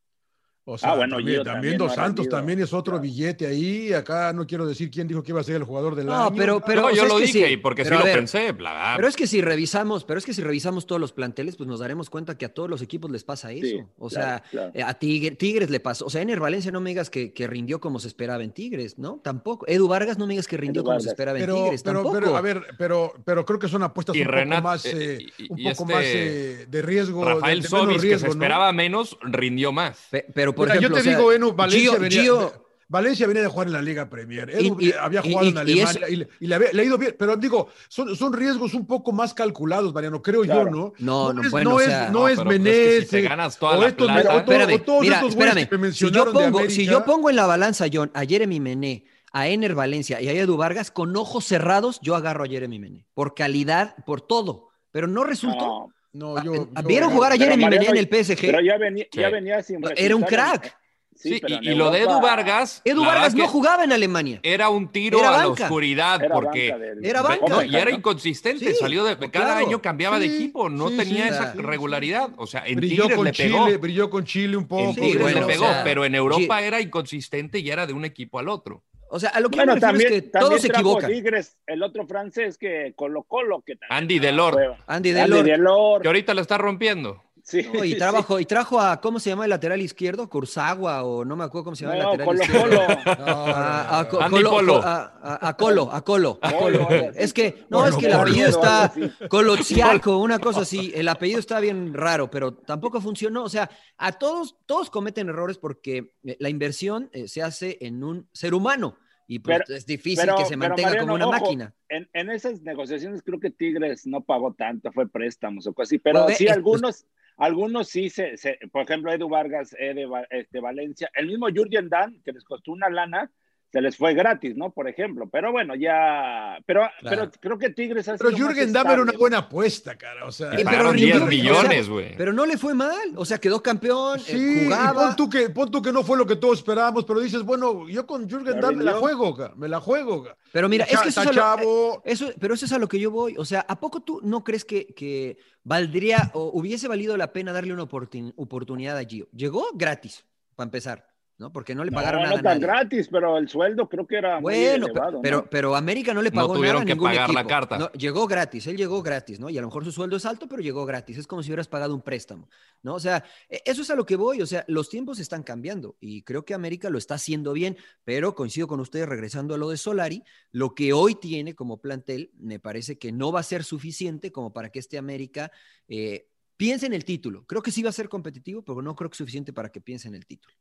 O 0.66 0.78
sea, 0.78 0.92
Ah, 0.92 0.96
bueno, 0.96 1.18
también, 1.18 1.36
Gio 1.36 1.44
también 1.44 1.74
también 1.74 1.78
Dos 1.78 1.94
Santos 1.96 2.30
también 2.30 2.60
es 2.62 2.72
otro 2.72 2.98
billete 3.00 3.46
ahí. 3.48 3.92
Acá 3.92 4.32
no 4.32 4.48
quiero 4.48 4.66
decir 4.66 4.90
quién 4.90 5.10
dijo 5.10 5.22
que 5.22 5.32
iba 5.34 5.42
a 5.42 5.44
ser 5.44 5.58
el 5.58 5.64
jugador 5.66 5.94
del 5.96 6.06
No, 6.06 6.28
año. 6.28 6.36
pero- 6.38 6.62
pero- 6.66 6.82
No, 6.84 6.88
o 6.88 6.90
yo 6.92 6.96
sea, 6.96 7.04
es 7.04 7.10
lo 7.10 7.16
que 7.18 7.26
dije 7.26 7.48
sí, 7.48 7.54
y 7.54 7.58
porque 7.58 7.84
sí 7.84 7.90
pero 7.90 8.00
lo 8.00 8.06
ver, 8.06 8.16
pensé. 8.16 8.52
bla, 8.54 8.94
Pero 8.96 9.08
es 9.10 9.16
que 9.18 9.28
si 9.28 9.42
revisamos, 9.42 10.06
pero 10.06 10.18
es 10.20 10.26
que 10.26 10.34
si 10.34 10.42
revisamos 10.42 10.88
todos 10.88 11.02
los 11.02 11.12
planteles, 11.12 11.58
pues 11.58 11.68
nos 11.68 11.82
daremos 11.82 12.10
cuenta 12.10 12.38
que 12.38 12.46
a 12.46 12.54
todos 12.54 12.70
los 12.70 12.82
equipos 12.82 13.12
les 13.12 13.26
pasa 13.26 13.52
eso. 13.52 13.66
Sí, 13.68 13.84
o 13.98 14.08
claro, 14.08 14.26
sea, 14.26 14.44
claro. 14.52 14.72
eh, 14.74 14.84
a 14.84 14.94
Tigre- 14.98 15.36
Tigres 15.36 15.70
le 15.70 15.82
pasó. 15.82 16.06
O 16.06 16.10
sea, 16.10 16.22
Ener 16.22 16.40
Valencia 16.40 16.72
no 16.72 16.80
me 16.80 16.92
digas 16.92 17.10
que, 17.10 17.34
que 17.34 17.46
rindió 17.48 17.82
como 17.82 18.00
se 18.00 18.08
esperaba 18.08 18.42
en 18.42 18.52
Tigres, 18.52 18.98
¿no? 18.98 19.20
Tampoco. 19.22 19.66
Edu 19.68 19.90
Vargas 19.90 20.18
no 20.18 20.28
me 20.28 20.34
digas 20.34 20.48
que 20.48 20.56
rindió 20.56 20.80
Edu 20.82 20.86
como 20.86 21.00
se 21.02 21.10
esperaba 21.10 21.38
en 21.40 21.44
pero, 21.46 21.56
Tigres, 21.56 21.84
pero, 21.84 21.96
tampoco. 22.04 22.20
pero, 22.22 22.38
a 22.38 22.42
ver, 22.42 22.62
pero, 22.78 23.14
pero 23.26 23.46
creo 23.46 23.60
que 23.60 23.68
son 23.68 23.84
apuestas 23.84 24.16
Y 24.16 24.22
un 24.22 24.28
Renat- 24.30 24.50
poco 24.58 24.62
más, 24.64 24.86
eh, 24.86 25.16
eh, 25.18 25.28
y- 25.40 25.52
un 25.52 25.60
y 25.60 25.64
poco 25.64 25.84
este 25.84 25.94
más 25.94 26.04
eh, 26.06 26.66
de 26.70 26.82
riesgo. 26.82 27.26
de- 27.26 27.34
Rafael 27.34 27.62
de 27.62 27.68
Sobis, 27.68 27.86
menos 27.88 28.02
que 28.02 28.08
riesgo, 28.08 28.26
se 28.28 28.32
esperaba 28.32 28.72
menos, 28.72 29.18
rindió 29.24 29.74
más. 29.74 30.08
Pe- 30.10 30.26
pero, 30.54 30.56
por 30.56 30.68
Mira, 30.68 30.76
ejemplo, 30.80 30.98
yo 30.98 31.04
te 31.04 31.10
o 31.10 31.12
sea, 31.12 31.18
digo, 31.18 31.32
Enu, 31.34 31.54
Valencia 31.54 31.92
Gio- 31.92 32.00
venía, 32.00 32.24
Gio- 32.24 32.52
de- 32.52 32.64
Valencia 32.90 33.26
venía 33.28 33.42
de 33.42 33.48
jugar 33.48 33.68
en 33.68 33.74
la 33.74 33.82
Liga 33.82 34.08
Premier. 34.10 34.50
Edu 34.52 34.78
Y- 34.80 34.92
había 34.92 35.22
jugado 35.24 35.46
y- 35.46 35.50
en 35.50 35.56
y 35.56 35.60
Alemania 35.60 35.84
eso- 35.84 36.00
y, 36.10 36.16
le, 36.18 36.28
y 36.40 36.48
le 36.48 36.56
había, 36.56 36.72
le 36.74 36.82
ha 36.82 36.86
ido 36.86 36.98
bien. 36.98 37.16
Pero 37.18 37.36
digo, 37.38 37.70
son, 37.88 38.16
son 38.16 38.34
riesgos 38.34 38.74
un 38.76 38.86
poco 38.86 39.12
más 39.12 39.34
calculados, 39.34 39.94
Mariano, 39.94 40.22
creo 40.22 40.42
Claro. 40.44 40.66
yo, 40.66 40.70
¿no? 40.70 40.94
No, 41.00 41.34
no, 41.34 41.42
es, 41.44 41.50
bueno, 41.52 41.70
no 41.72 41.76
o 41.78 41.80
es, 41.80 41.86
sea- 41.88 42.06
no 42.10 42.20
No, 42.20 42.28
es 42.28 42.38
pero, 42.38 42.46
pues, 42.50 42.60
es 42.68 43.10
que 43.10 43.18
si 43.18 43.22
ganas 43.24 43.58
toda 43.58 43.78
o 43.78 43.82
la 43.82 43.88
estos, 43.88 44.08
plata- 44.08 44.36
o, 44.36 44.38
Espérame, 44.40 44.74
o 44.76 44.82
todos 44.82 45.02
mira, 45.02 45.16
estos 45.16 45.30
espérame. 45.32 45.68
que 45.70 45.78
me 45.78 45.92
Si 45.92 46.00
yo, 46.00 46.06
mencionaron 46.08 46.34
de 46.34 46.40
pongo, 46.46 46.58
América. 46.60 46.76
si 46.76 46.86
yo 46.86 47.04
pongo 47.06 47.30
en 47.32 47.36
la 47.36 47.46
balanza, 47.48 47.86
John, 47.92 48.12
a 48.14 48.26
Jeremy 48.26 48.60
Mené, 48.60 49.06
a 49.32 49.48
Ener 49.48 49.74
Valencia 49.74 50.22
y 50.22 50.28
a 50.28 50.34
Edu 50.34 50.58
Vargas, 50.58 50.92
con 50.92 51.16
ojos 51.18 51.46
cerrados, 51.46 52.00
yo 52.04 52.16
agarro 52.16 52.44
a 52.44 52.48
Jeremy 52.48 52.78
Mené. 52.78 53.08
Por 53.16 53.34
calidad, 53.34 53.96
por 54.06 54.22
todo. 54.22 54.70
Pero 54.92 55.08
no 55.08 55.24
resultó. 55.24 55.90
No, 56.14 56.36
No, 56.36 56.44
yo, 56.44 56.68
Ah, 56.76 56.82
yo- 56.82 56.88
¿Vieron 56.88 57.10
jugar 57.10 57.32
a 57.32 57.36
Pero 57.36 57.46
Jeremy 57.46 57.64
Mené 57.66 57.76
Mariano, 57.78 57.96
en 58.00 58.00
el 58.00 58.08
PSG? 58.26 58.42
Pero 58.42 58.62
ya 58.62 58.78
venía, 58.78 59.06
ya 59.12 59.30
venía 59.30 59.64
sin 59.64 59.80
Era 59.96 60.16
un 60.16 60.22
en- 60.24 60.28
crack. 60.28 60.78
Sí, 61.16 61.40
pero 61.42 61.56
y, 61.56 61.58
en 61.68 61.74
y 61.74 61.76
lo 61.76 61.92
de 61.92 62.02
Edu 62.02 62.20
Vargas. 62.20 62.82
Edu 62.84 63.06
Vargas 63.06 63.36
no 63.36 63.48
jugaba 63.48 63.84
en 63.84 63.92
Alemania. 63.94 64.40
Era 64.44 64.70
un 64.70 64.92
tiro 64.92 65.20
Era 65.20 65.36
a 65.36 65.38
la 65.38 65.48
oscuridad 65.48 66.22
Era 66.24 66.34
porque. 66.36 66.72
banca 66.72 66.84
del- 66.86 67.06
Era 67.06 67.22
banca. 67.22 67.46
No, 67.48 67.64
y 67.64 67.76
era 67.76 67.92
inconsistente, 67.92 68.66
Sí, 68.74 68.76
salió 68.80 69.04
de 69.04 69.16
cada 69.18 69.30
claro. 69.30 69.66
año 69.68 69.82
cambiaba 69.82 70.18
de 70.20 70.26
equipo, 70.26 70.70
no 70.70 70.90
sí, 70.90 70.98
tenía 70.98 71.24
sí, 71.26 71.30
esa 71.30 71.54
regularidad. 71.54 72.30
O 72.38 72.48
sea, 72.48 72.64
en 72.66 72.76
brilló 72.78 73.04
Tigres 73.04 73.16
con 73.18 73.26
le 73.26 73.32
Chile, 73.32 73.78
brilló 73.78 74.10
con 74.10 74.24
Chile 74.26 74.58
un 74.58 74.68
poco. 74.68 74.84
En 74.90 74.96
Tigres 74.96 75.22
bueno, 75.22 75.40
le 75.40 75.44
o 75.46 75.48
pegó, 75.48 75.66
sea, 75.66 75.84
pero 75.84 76.04
en 76.04 76.16
Europa 76.16 76.62
era 76.62 76.82
inconsistente 76.82 77.60
y 77.60 77.70
era 77.70 77.86
de 77.88 77.94
un 77.94 78.06
equipo 78.06 78.40
al 78.40 78.50
otro. 78.50 78.84
O 79.16 79.20
sea, 79.20 79.30
a 79.30 79.40
lo 79.40 79.50
que 79.50 79.58
Bueno, 79.58 79.76
me 79.76 79.80
refiero 79.80 79.92
también, 79.92 80.14
es 80.14 80.22
que 80.24 80.30
también 80.30 80.50
todos 80.50 80.62
se 80.62 80.68
equivocan. 80.70 81.12
Tigres, 81.12 81.58
el 81.68 81.84
otro 81.84 82.08
francés 82.08 82.58
que 82.58 82.94
Colo 82.96 83.22
Colo, 83.24 83.62
que 83.64 83.76
también 83.76 83.98
Andy 84.20 84.20
hueva. 84.20 84.78
Andy 84.88 85.12
Delort. 85.12 85.46
Delort. 85.46 86.02
Que 86.02 86.08
ahorita 86.08 86.34
lo 86.34 86.42
está 86.42 86.58
rompiendo. 86.58 87.22
Sí, 87.46 87.68
No, 87.74 87.84
y, 87.84 87.92
sí. 87.94 87.98
trabajo, 87.98 88.40
y 88.40 88.46
trajo 88.46 88.80
a, 88.80 89.02
¿cómo 89.02 89.20
se 89.20 89.30
llama 89.30 89.44
el 89.44 89.50
lateral 89.50 89.82
izquierdo? 89.82 90.30
Cursagua 90.30 91.04
o 91.04 91.26
no 91.26 91.36
me 91.36 91.44
acuerdo 91.44 91.66
cómo 91.66 91.76
se 91.76 91.86
llama 91.86 91.98
No, 91.98 92.14
el 92.14 92.20
lateral 92.20 92.26
Colo 92.26 92.42
izquierdo. 92.44 92.88
Colo. 92.88 93.04
A, 93.28 94.00
a 94.00 94.00
Andy 94.00 94.38
Colo- 94.38 94.50
Polo. 94.50 94.82
a, 94.82 95.14
a- 95.22 95.48
a 95.50 95.58
Colo, 95.58 95.90
a 95.92 96.02
Colo, 96.04 96.40
a 96.42 96.52
Colo. 96.54 96.88
Es 97.16 97.34
que, 97.34 97.66
no, 97.70 97.80
Polo, 97.80 97.90
es 97.90 97.96
que 97.98 98.06
el 98.06 98.12
Polo. 98.14 98.22
apellido 98.24 98.48
está. 98.50 98.94
Colotsiaco, 99.30 100.18
una 100.20 100.40
cosa 100.40 100.62
así. 100.62 100.92
El 100.96 101.08
apellido 101.10 101.40
está 101.40 101.60
bien 101.60 101.94
raro, 101.94 102.32
pero 102.32 102.54
tampoco 102.54 103.02
funcionó. 103.02 103.44
O 103.44 103.50
sea, 103.50 103.70
a 103.98 104.14
todos, 104.14 104.56
todos 104.66 104.90
cometen 104.90 105.30
errores 105.30 105.58
porque 105.58 106.14
la 106.24 106.50
inversión 106.50 107.10
eh, 107.14 107.28
se 107.28 107.42
hace 107.44 107.78
en 107.82 108.04
un 108.04 108.28
ser 108.32 108.54
humano 108.54 108.98
y 109.28 109.40
pues 109.40 109.62
Pero- 109.66 109.78
es 109.78 109.86
difícil 109.86 110.26
pero- 110.26 110.38
que 110.38 110.46
se 110.46 110.58
mantenga 110.58 110.90
Mariano, 110.90 111.06
como 111.08 111.16
una 111.16 111.28
ojo, 111.28 111.40
máquina. 111.46 111.74
En, 111.90 112.10
en 112.14 112.30
esas 112.30 112.62
negociaciones 112.62 113.22
creo 113.24 113.40
que 113.40 113.50
Tigres 113.52 114.06
no 114.08 114.22
pagó 114.22 114.54
tanto, 114.54 114.92
fue 114.92 115.08
préstamos 115.08 115.66
o 115.68 115.74
así, 115.78 115.98
pero 116.00 116.26
Pues 116.26 116.38
sí 116.38 116.46
es- 116.46 116.52
algunos, 116.52 117.06
algunos 117.38 117.88
sí 117.90 118.10
se, 118.10 118.38
se- 118.38 118.60
por 118.72 118.84
ejemplo, 118.84 119.12
Edu 119.12 119.30
Vargas, 119.30 119.76
Ede, 119.80 120.08
este, 120.30 120.60
Valencia, 120.60 121.10
el 121.16 121.28
mismo 121.28 121.48
Jurgen 121.54 121.90
Dan, 121.90 122.22
que 122.24 122.32
les 122.34 122.44
costó 122.44 122.72
una 122.72 122.90
lana, 122.90 123.32
se 123.74 123.82
les 123.82 123.98
fue 123.98 124.14
gratis, 124.14 124.56
¿no? 124.56 124.70
Por 124.72 124.88
ejemplo, 124.88 125.28
pero 125.32 125.52
bueno, 125.52 125.74
ya, 125.76 126.60
pero, 126.68 126.82
Claro. 127.00 127.18
pero 127.18 127.32
creo 127.42 127.58
que 127.58 127.72
Tigres 127.72 128.08
ha 128.08 128.16
Pero 128.18 128.30
sido 128.30 128.48
Jürgen 128.48 128.72
Damm 128.72 128.88
era 128.92 129.02
una 129.02 129.14
buena 129.14 129.40
apuesta, 129.40 129.98
cara. 129.98 130.26
O 130.28 130.32
sea, 130.32 130.50
Eh, 130.50 130.58
pero 130.58 130.66
Pagaron 130.70 130.94
rindió, 130.94 131.08
10 131.08 131.16
o 131.16 131.20
sea, 131.20 131.28
millones, 131.64 131.90
güey. 131.90 132.16
Pero 132.16 132.34
no 132.34 132.46
le 132.46 132.56
fue 132.58 132.76
mal. 132.76 133.14
O 133.16 133.26
sea, 133.26 133.40
quedó 133.40 133.64
campeón, 133.64 134.20
eh, 134.20 134.24
Sí, 134.28 134.64
jugaba. 134.66 134.94
pon 135.08 135.16
tú, 135.16 135.28
que, 135.28 135.50
pon 135.50 135.72
tú 135.72 135.82
que 135.82 135.92
no 135.92 136.04
fue 136.04 136.18
lo 136.20 136.28
que 136.28 136.36
todos 136.36 136.60
esperábamos, 136.60 137.04
pero 137.04 137.20
dices, 137.20 137.42
bueno, 137.42 137.90
yo 137.90 138.06
con 138.06 138.30
Jürgen 138.30 138.62
Damm 138.62 138.76
me 138.78 138.84
la 138.84 138.94
juego, 138.94 139.36
ca, 139.36 139.52
me 139.56 139.68
la 139.68 139.80
juego. 139.80 140.24
ca. 140.24 140.38
Pero 140.52 140.70
mira, 140.70 140.86
es 140.86 141.02
que 141.02 141.10
eso 141.10 141.22
es, 141.22 141.28
a 141.28 141.32
lo, 141.32 141.34
chavo. 141.34 142.02
eso, 142.06 142.30
pero 142.40 142.54
eso 142.54 142.66
es 142.66 142.72
a 142.74 142.78
lo 142.78 142.88
que 142.88 143.00
yo 143.00 143.10
voy. 143.10 143.36
O 143.40 143.44
sea, 143.46 143.66
¿a 143.68 143.80
poco 143.80 144.02
tú 144.02 144.20
no 144.24 144.44
crees 144.44 144.66
que, 144.66 144.86
que 144.94 145.38
valdría 145.64 146.30
o 146.36 146.52
hubiese 146.54 146.88
valido 146.88 147.18
la 147.18 147.34
pena 147.34 147.52
darle 147.52 147.74
una 147.74 147.84
oportun- 147.88 148.34
oportunidad 148.36 148.98
a 149.00 149.04
Gio? 149.04 149.28
Llegó 149.36 149.66
gratis, 149.74 150.26
para 150.56 150.66
empezar, 150.68 151.08
¿no? 151.44 151.52
Porque 151.52 151.76
no 151.76 151.84
le 151.84 151.92
No, 151.92 151.96
pagaron 151.98 152.22
no 152.22 152.28
nada. 152.30 152.40
a 152.40 152.42
tan 152.42 152.60
nadie. 152.62 152.62
gratis, 152.62 153.10
pero 153.12 153.38
el 153.38 153.50
sueldo 153.50 153.90
creo 153.90 154.08
que 154.08 154.16
era 154.18 154.36
muy 154.40 154.54
Bueno, 154.54 154.86
elevado, 154.86 155.10
pe- 155.10 155.16
¿no? 155.16 155.22
pero, 155.22 155.50
pero 155.50 155.76
América 155.76 156.14
no 156.14 156.22
le 156.22 156.30
No 156.32 156.36
pagó 156.36 156.54
tuvieron 156.56 156.86
nada 156.86 156.94
a 156.94 156.96
que 156.96 157.02
pagar 157.02 157.30
la 157.34 157.46
carta. 157.46 157.78
No, 157.78 157.92
llegó 157.92 158.26
gratis, 158.28 158.66
él 158.68 158.78
llegó 158.78 159.02
gratis, 159.04 159.40
¿no? 159.42 159.50
Y 159.50 159.58
a 159.58 159.62
lo 159.62 159.68
mejor 159.68 159.84
su 159.84 159.92
sueldo 159.92 160.16
es 160.16 160.26
alto, 160.26 160.48
pero 160.48 160.62
llegó 160.62 160.86
gratis. 160.86 161.18
Es 161.18 161.28
como 161.28 161.44
si 161.44 161.50
hubieras 161.50 161.68
pagado 161.68 161.94
un 161.94 162.02
préstamo, 162.02 162.48
¿no? 162.82 162.96
O 162.96 163.00
sea, 163.00 163.24
e- 163.50 163.62
eso 163.66 163.82
es 163.82 163.90
a 163.90 163.96
lo 163.96 164.06
que 164.06 164.16
voy. 164.16 164.42
O 164.42 164.46
sea, 164.48 164.64
los 164.70 164.90
tiempos 164.90 165.20
están 165.20 165.44
cambiando 165.44 165.98
y 166.00 166.24
creo 166.24 166.46
que 166.46 166.54
América 166.54 166.90
lo 166.90 166.98
está 166.98 167.16
haciendo 167.16 167.52
bien, 167.52 167.76
pero 168.06 168.34
coincido 168.36 168.68
con 168.68 168.80
ustedes 168.80 169.10
regresando 169.10 169.54
a 169.54 169.58
lo 169.58 169.70
de 169.70 169.76
Solari, 169.78 170.24
lo 170.52 170.74
que 170.74 170.94
hoy 170.94 171.16
tiene 171.16 171.56
como 171.56 171.82
plantel 171.82 172.32
me 172.38 172.60
parece 172.60 172.98
que 172.98 173.12
no 173.12 173.32
va 173.34 173.42
a 173.42 173.44
ser 173.44 173.64
suficiente 173.66 174.32
como 174.32 174.54
para 174.54 174.70
que 174.70 174.80
este 174.80 174.98
América 174.98 175.52
eh, 175.90 176.28
piense 176.56 176.86
en 176.86 176.94
el 176.94 177.04
título. 177.04 177.46
Creo 177.46 177.62
que 177.62 177.72
sí 177.72 177.84
va 177.84 177.90
a 177.90 177.94
ser 177.94 178.08
competitivo, 178.08 178.62
pero 178.64 178.82
no 178.82 178.96
creo 178.96 179.10
que 179.10 179.16
es 179.16 179.18
suficiente 179.18 179.52
para 179.52 179.70
que 179.70 179.82
piense 179.82 180.08
en 180.08 180.16
el 180.16 180.26
título. 180.26 180.56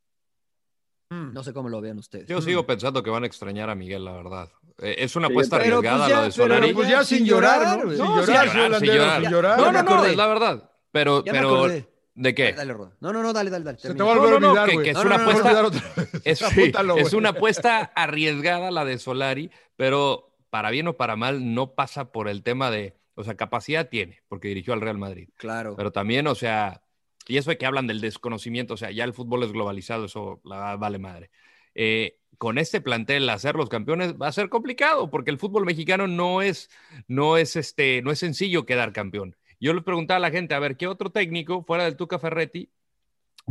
No 1.33 1.43
sé 1.43 1.53
cómo 1.53 1.69
lo 1.69 1.81
vean 1.81 1.97
ustedes. 1.99 2.27
Yo 2.27 2.41
sigo 2.41 2.65
pensando 2.65 3.03
que 3.03 3.09
van 3.09 3.23
a 3.23 3.27
extrañar 3.27 3.69
a 3.69 3.75
Miguel, 3.75 4.03
la 4.05 4.13
verdad. 4.13 4.49
Eh, 4.79 4.95
es 4.99 5.15
una 5.15 5.27
apuesta 5.27 5.57
pero 5.59 5.77
arriesgada 5.77 5.99
pues 6.05 6.09
ya- 6.09 6.17
lo 6.17 6.23
de 6.23 6.31
Solari. 6.31 6.61
Pero 6.67 6.75
pues 6.75 6.89
ya 6.89 7.03
sin 7.03 7.25
llorar, 7.25 7.77
¿no? 7.85 7.89
Sin 7.91 7.99
No, 7.99 8.05
llorar, 8.05 8.25
sin 8.25 8.33
llorar, 8.35 8.51
sin 8.53 8.71
Landero, 8.71 8.93
llorar. 8.95 9.21
sin 9.21 9.31
llorar. 9.31 9.59
No, 9.59 9.71
no, 9.71 9.83
no, 9.83 10.05
es 10.05 10.15
la 10.17 10.27
verdad. 10.27 10.69
Pero, 10.91 11.23
pero. 11.23 11.67
¿de 12.15 12.35
qué? 12.35 12.53
Dale. 12.53 12.73
No, 12.73 12.91
no, 13.13 13.23
no, 13.23 13.33
dale, 13.33 13.49
dale, 13.49 13.65
dale. 13.65 13.77
Se 13.79 13.93
te 13.93 14.03
va 14.03 14.13
a 14.13 14.17
volver 14.17 14.33
No, 14.33 14.39
no, 14.39 14.39
no, 14.39 14.51
olvidar, 14.51 14.71
güey. 14.71 14.83
que 14.83 14.89
es 14.91 14.95
No, 14.95 15.01
una 15.01 15.17
no, 15.17 15.23
no, 15.23 15.29
apuesta-. 15.31 16.21
Es, 16.23 16.39
sí, 16.39 17.15
una 17.15 17.29
apuesta 17.29 17.91
arriesgada 17.95 18.69
la 18.71 18.85
de 18.85 18.97
Solari, 18.99 19.49
pero 19.75 20.35
para 20.49 20.69
bien 20.69 20.87
o 20.87 20.93
para 20.93 21.15
mal 21.15 21.53
no 21.55 21.73
pasa 21.73 22.11
por 22.11 22.27
el 22.29 22.43
tema 22.43 22.69
de, 22.69 22.95
o 23.15 23.23
sea, 23.23 23.35
capacidad 23.35 23.89
tiene, 23.89 24.21
porque 24.27 24.47
dirigió 24.49 24.73
al 24.73 24.81
Real 24.81 24.99
Madrid. 24.99 25.29
Claro. 25.37 25.75
Pero 25.75 25.91
también, 25.91 26.27
o 26.27 26.35
sea, 26.35 26.82
y 27.27 27.37
eso 27.37 27.49
de 27.49 27.57
que 27.57 27.65
hablan 27.65 27.87
del 27.87 28.01
desconocimiento, 28.01 28.73
o 28.73 28.77
sea, 28.77 28.91
ya 28.91 29.03
el 29.03 29.13
fútbol 29.13 29.43
es 29.43 29.51
globalizado, 29.51 30.05
eso 30.05 30.41
la 30.43 30.75
vale 30.75 30.99
madre. 30.99 31.29
Eh, 31.75 32.19
con 32.37 32.57
este 32.57 32.81
plantel 32.81 33.29
hacer 33.29 33.55
los 33.55 33.69
campeones 33.69 34.15
va 34.15 34.27
a 34.27 34.31
ser 34.31 34.49
complicado, 34.49 35.09
porque 35.09 35.31
el 35.31 35.39
fútbol 35.39 35.65
mexicano 35.65 36.07
no 36.07 36.41
es, 36.41 36.69
no 37.07 37.37
es, 37.37 37.55
este, 37.55 38.01
no 38.01 38.11
es 38.11 38.19
sencillo 38.19 38.65
quedar 38.65 38.91
campeón. 38.91 39.35
Yo 39.59 39.73
le 39.73 39.81
preguntaba 39.81 40.17
a 40.17 40.21
la 40.21 40.31
gente, 40.31 40.53
a 40.53 40.59
ver, 40.59 40.75
¿qué 40.75 40.87
otro 40.87 41.09
técnico 41.09 41.63
fuera 41.63 41.85
del 41.85 41.95
Tuca 41.95 42.19
Ferretti 42.19 42.69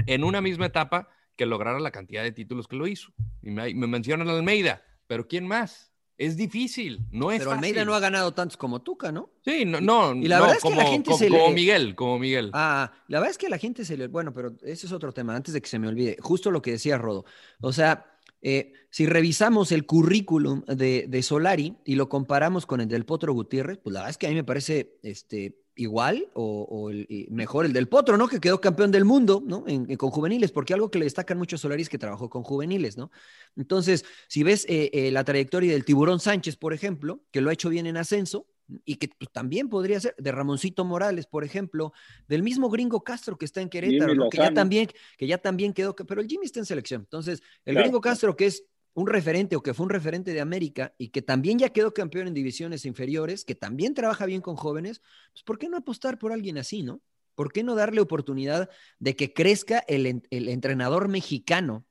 en 0.06 0.24
una 0.24 0.40
misma 0.40 0.66
etapa 0.66 1.08
que 1.36 1.46
lograra 1.46 1.80
la 1.80 1.90
cantidad 1.90 2.22
de 2.22 2.32
títulos 2.32 2.68
que 2.68 2.76
lo 2.76 2.86
hizo? 2.86 3.12
Y 3.42 3.50
me, 3.50 3.72
me 3.74 3.86
mencionan 3.86 4.28
Almeida, 4.28 4.82
pero 5.06 5.26
¿quién 5.26 5.46
más? 5.46 5.91
Es 6.24 6.36
difícil, 6.36 7.00
no 7.10 7.32
es 7.32 7.40
Pero 7.40 7.52
Almeida 7.52 7.74
fácil. 7.80 7.86
no 7.88 7.94
ha 7.94 8.00
ganado 8.00 8.32
tantos 8.32 8.56
como 8.56 8.80
Tuca, 8.82 9.10
¿no? 9.10 9.30
Sí, 9.44 9.64
no, 9.64 9.80
no, 9.80 10.14
Y 10.14 10.28
la 10.28 10.36
no, 10.36 10.42
verdad 10.42 10.56
es 10.58 10.62
que 10.62 10.68
como, 10.68 10.80
la 10.80 10.86
gente 10.86 11.06
como- 11.06 11.18
se 11.18 11.28
como 11.28 11.48
le- 11.48 11.54
Miguel, 11.54 11.94
como 11.96 12.18
Miguel. 12.18 12.50
Ah, 12.52 12.92
la 13.08 13.18
verdad 13.18 13.30
es 13.32 13.38
que 13.38 13.48
la 13.48 13.58
gente 13.58 13.84
se 13.84 13.96
le... 13.96 14.06
Bueno, 14.06 14.32
pero 14.32 14.52
ese 14.62 14.86
es 14.86 14.92
otro 14.92 15.12
tema, 15.12 15.34
antes 15.34 15.52
de 15.54 15.60
que 15.60 15.68
se 15.68 15.78
me 15.78 15.88
olvide. 15.88 16.16
Justo 16.20 16.50
lo 16.50 16.62
que 16.62 16.72
decía 16.72 16.96
Rodo. 16.98 17.24
O 17.60 17.72
sea, 17.72 18.11
eh, 18.42 18.72
si 18.90 19.06
revisamos 19.06 19.72
el 19.72 19.86
currículum 19.86 20.62
de, 20.66 21.06
de 21.08 21.22
Solari 21.22 21.76
y 21.84 21.94
lo 21.94 22.08
comparamos 22.08 22.66
con 22.66 22.80
el 22.80 22.88
del 22.88 23.04
Potro 23.06 23.32
Gutiérrez, 23.32 23.78
pues 23.78 23.94
la 23.94 24.00
verdad 24.00 24.10
es 24.10 24.18
que 24.18 24.26
a 24.26 24.30
mí 24.30 24.34
me 24.34 24.44
parece 24.44 24.98
este, 25.02 25.56
igual 25.76 26.28
o, 26.34 26.90
mejor 27.30 27.64
el 27.64 27.72
del 27.72 27.88
Potro, 27.88 28.16
¿no? 28.18 28.28
Que 28.28 28.40
quedó 28.40 28.60
campeón 28.60 28.90
del 28.90 29.04
mundo, 29.06 29.42
¿no? 29.46 29.64
En- 29.66 29.90
en- 29.90 29.96
con 29.96 30.10
juveniles, 30.10 30.52
porque 30.52 30.74
algo 30.74 30.90
que 30.90 30.98
le 30.98 31.06
destacan 31.06 31.38
mucho 31.38 31.56
a 31.56 31.58
Solari 31.58 31.82
es 31.82 31.88
que 31.88 31.98
trabajó 31.98 32.28
con 32.28 32.42
juveniles, 32.42 32.96
¿no? 32.98 33.10
Entonces, 33.56 34.04
si 34.28 34.42
ves 34.42 34.66
eh, 34.68 34.90
eh, 34.92 35.10
la 35.10 35.24
trayectoria 35.24 35.72
del 35.72 35.84
Tiburón 35.84 36.20
Sánchez, 36.20 36.56
por 36.56 36.74
ejemplo, 36.74 37.20
que 37.30 37.40
lo 37.40 37.50
ha 37.50 37.52
hecho 37.54 37.70
bien 37.70 37.86
en 37.86 37.96
ascenso, 37.96 38.46
y 38.84 38.96
que 38.96 39.08
pues, 39.08 39.30
también 39.32 39.68
podría 39.68 40.00
ser 40.00 40.14
de 40.18 40.32
Ramoncito 40.32 40.84
Morales, 40.84 41.26
por 41.26 41.44
ejemplo, 41.44 41.92
del 42.28 42.42
mismo 42.42 42.68
Gringo 42.70 43.02
Castro 43.02 43.36
que 43.36 43.44
está 43.44 43.60
en 43.60 43.68
Querétaro, 43.68 44.28
que, 44.30 44.38
ya 44.38 44.52
también, 44.52 44.88
que 45.16 45.26
ya 45.26 45.38
también 45.38 45.72
quedó, 45.72 45.94
pero 45.94 46.20
el 46.20 46.28
Jimmy 46.28 46.46
está 46.46 46.60
en 46.60 46.66
selección. 46.66 47.02
Entonces, 47.02 47.42
el 47.64 47.74
Claro, 47.74 47.84
Gringo. 47.84 48.00
Castro, 48.00 48.36
que 48.36 48.46
es 48.46 48.64
un 48.94 49.06
referente 49.06 49.56
o 49.56 49.62
que 49.62 49.74
fue 49.74 49.84
un 49.84 49.90
referente 49.90 50.32
de 50.32 50.40
América 50.40 50.94
y 50.98 51.08
que 51.08 51.22
también 51.22 51.58
ya 51.58 51.70
quedó 51.70 51.94
campeón 51.94 52.28
en 52.28 52.34
divisiones 52.34 52.84
inferiores, 52.84 53.44
que 53.44 53.54
también 53.54 53.94
trabaja 53.94 54.26
bien 54.26 54.40
con 54.40 54.56
jóvenes, 54.56 55.00
pues 55.32 55.42
¿por 55.44 55.58
qué 55.58 55.68
no 55.68 55.78
apostar 55.78 56.18
por 56.18 56.32
alguien 56.32 56.58
así, 56.58 56.82
no? 56.82 57.00
¿Por 57.34 57.52
qué 57.52 57.62
no 57.62 57.74
darle 57.74 58.02
oportunidad 58.02 58.68
de 58.98 59.16
que 59.16 59.32
crezca 59.32 59.82
el, 59.88 60.22
el 60.30 60.48
entrenador 60.48 61.08
mexicano 61.08 61.86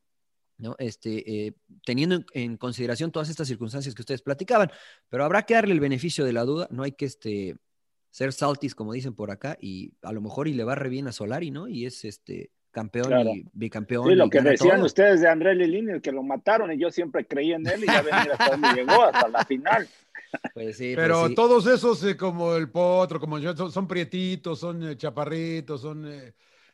¿no? 0.62 0.76
Este, 0.80 1.47
eh, 1.47 1.54
teniendo 1.86 2.15
en, 2.15 2.26
en 2.34 2.58
consideración 2.58 3.12
todas 3.12 3.30
estas 3.30 3.47
circunstancias 3.47 3.93
que 3.93 4.02
ustedes 4.02 4.21
platicaban, 4.21 4.71
pero 5.10 5.26
habrá 5.26 5.43
que 5.43 5.56
darle 5.56 5.74
el 5.74 5.80
beneficio 5.80 6.24
de 6.24 6.34
la 6.34 6.45
duda, 6.45 6.67
no 6.71 6.84
hay 6.84 6.93
que 6.93 7.06
este, 7.06 7.58
ser 8.10 8.32
saltis, 8.34 8.76
como 8.76 8.93
dicen 8.93 9.13
por 9.15 9.32
acá, 9.32 9.58
y 9.60 9.93
a 10.02 10.12
lo 10.13 10.21
mejor 10.21 10.47
y 10.47 10.54
le 10.54 10.63
va 10.63 10.76
re 10.76 10.89
bien 10.89 11.08
a 11.08 11.12
Solari, 11.12 11.52
¿no? 11.52 11.67
Y 11.67 11.86
es 11.86 12.06
este 12.06 12.52
campeón 12.71 13.08
Claro. 13.08 13.32
y 13.34 13.45
bicampeón. 13.52 14.08
Sí, 14.08 14.15
lo 14.15 14.28
y 14.28 14.30
que 14.30 14.41
decían 14.41 14.78
todo. 14.78 14.86
ustedes 14.86 15.19
de 15.19 15.28
André 15.28 15.56
Lilini, 15.56 15.91
el 15.91 16.02
que 16.02 16.12
lo 16.13 16.24
mataron, 16.24 16.71
y 16.71 16.78
yo 16.78 16.89
siempre 16.89 17.26
creí 17.26 17.52
en 17.52 17.67
él, 17.67 17.84
y 17.84 17.88
ya 17.88 18.02
ven 18.02 18.15
mira 18.21 18.34
hasta 18.38 18.52
dónde 18.52 18.69
llegó, 18.74 19.04
hasta 19.04 19.28
la 19.28 19.43
final. 19.45 19.88
Pues 20.54 20.78
sí, 20.78 20.93
Pero 20.95 21.19
pues 21.19 21.30
sí. 21.30 21.36
todos 21.36 21.67
esos, 21.67 22.02
eh, 22.06 22.15
como 22.15 22.56
el 22.56 22.69
potro, 22.69 23.19
como 23.19 23.38
yo, 23.38 23.54
son, 23.54 23.69
son 23.69 23.86
prietitos, 23.86 24.60
son 24.60 24.82
eh, 24.82 24.95
chaparritos, 24.95 25.82
son. 25.82 26.06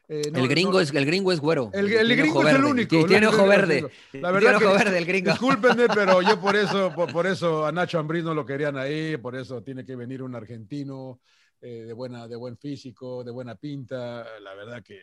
Eh, 0.09 0.31
no- 0.31 0.39
el, 0.39 0.47
gringo 0.47 0.71
no- 0.73 0.79
es, 0.79 0.93
el 0.93 1.05
gringo 1.05 1.31
es 1.31 1.39
güero. 1.39 1.69
El, 1.73 1.87
gringo 1.89 2.47
es 2.47 2.55
el 2.55 2.63
único. 2.63 3.05
Tiene 3.05 3.27
ojo 3.27 3.45
verde. 3.47 3.89
La 4.13 4.31
verdad 4.31 4.51
tiene 4.51 4.59
que, 4.59 4.65
ojo 4.65 4.75
verde 4.77 4.97
el 4.97 5.05
gringo. 5.05 5.31
Discúlpenme, 5.31 5.87
pero 5.93 6.21
yo 6.21 6.39
por 6.39 6.55
eso, 6.55 6.93
por, 6.95 7.11
por 7.11 7.27
eso 7.27 7.65
a 7.65 7.71
Nacho 7.71 7.99
Ambriz 7.99 8.23
no 8.23 8.33
lo 8.33 8.45
querían 8.45 8.77
ahí, 8.77 9.17
por 9.17 9.35
eso 9.35 9.61
tiene 9.63 9.83
que 9.85 9.95
venir 9.95 10.23
un 10.23 10.35
argentino 10.35 11.19
eh, 11.61 11.83
de, 11.87 11.93
buena, 11.93 12.27
de 12.27 12.35
buen 12.35 12.57
físico, 12.57 13.23
de 13.23 13.31
buena 13.31 13.55
pinta. 13.55 14.25
La 14.41 14.53
verdad 14.53 14.81
que 14.83 14.99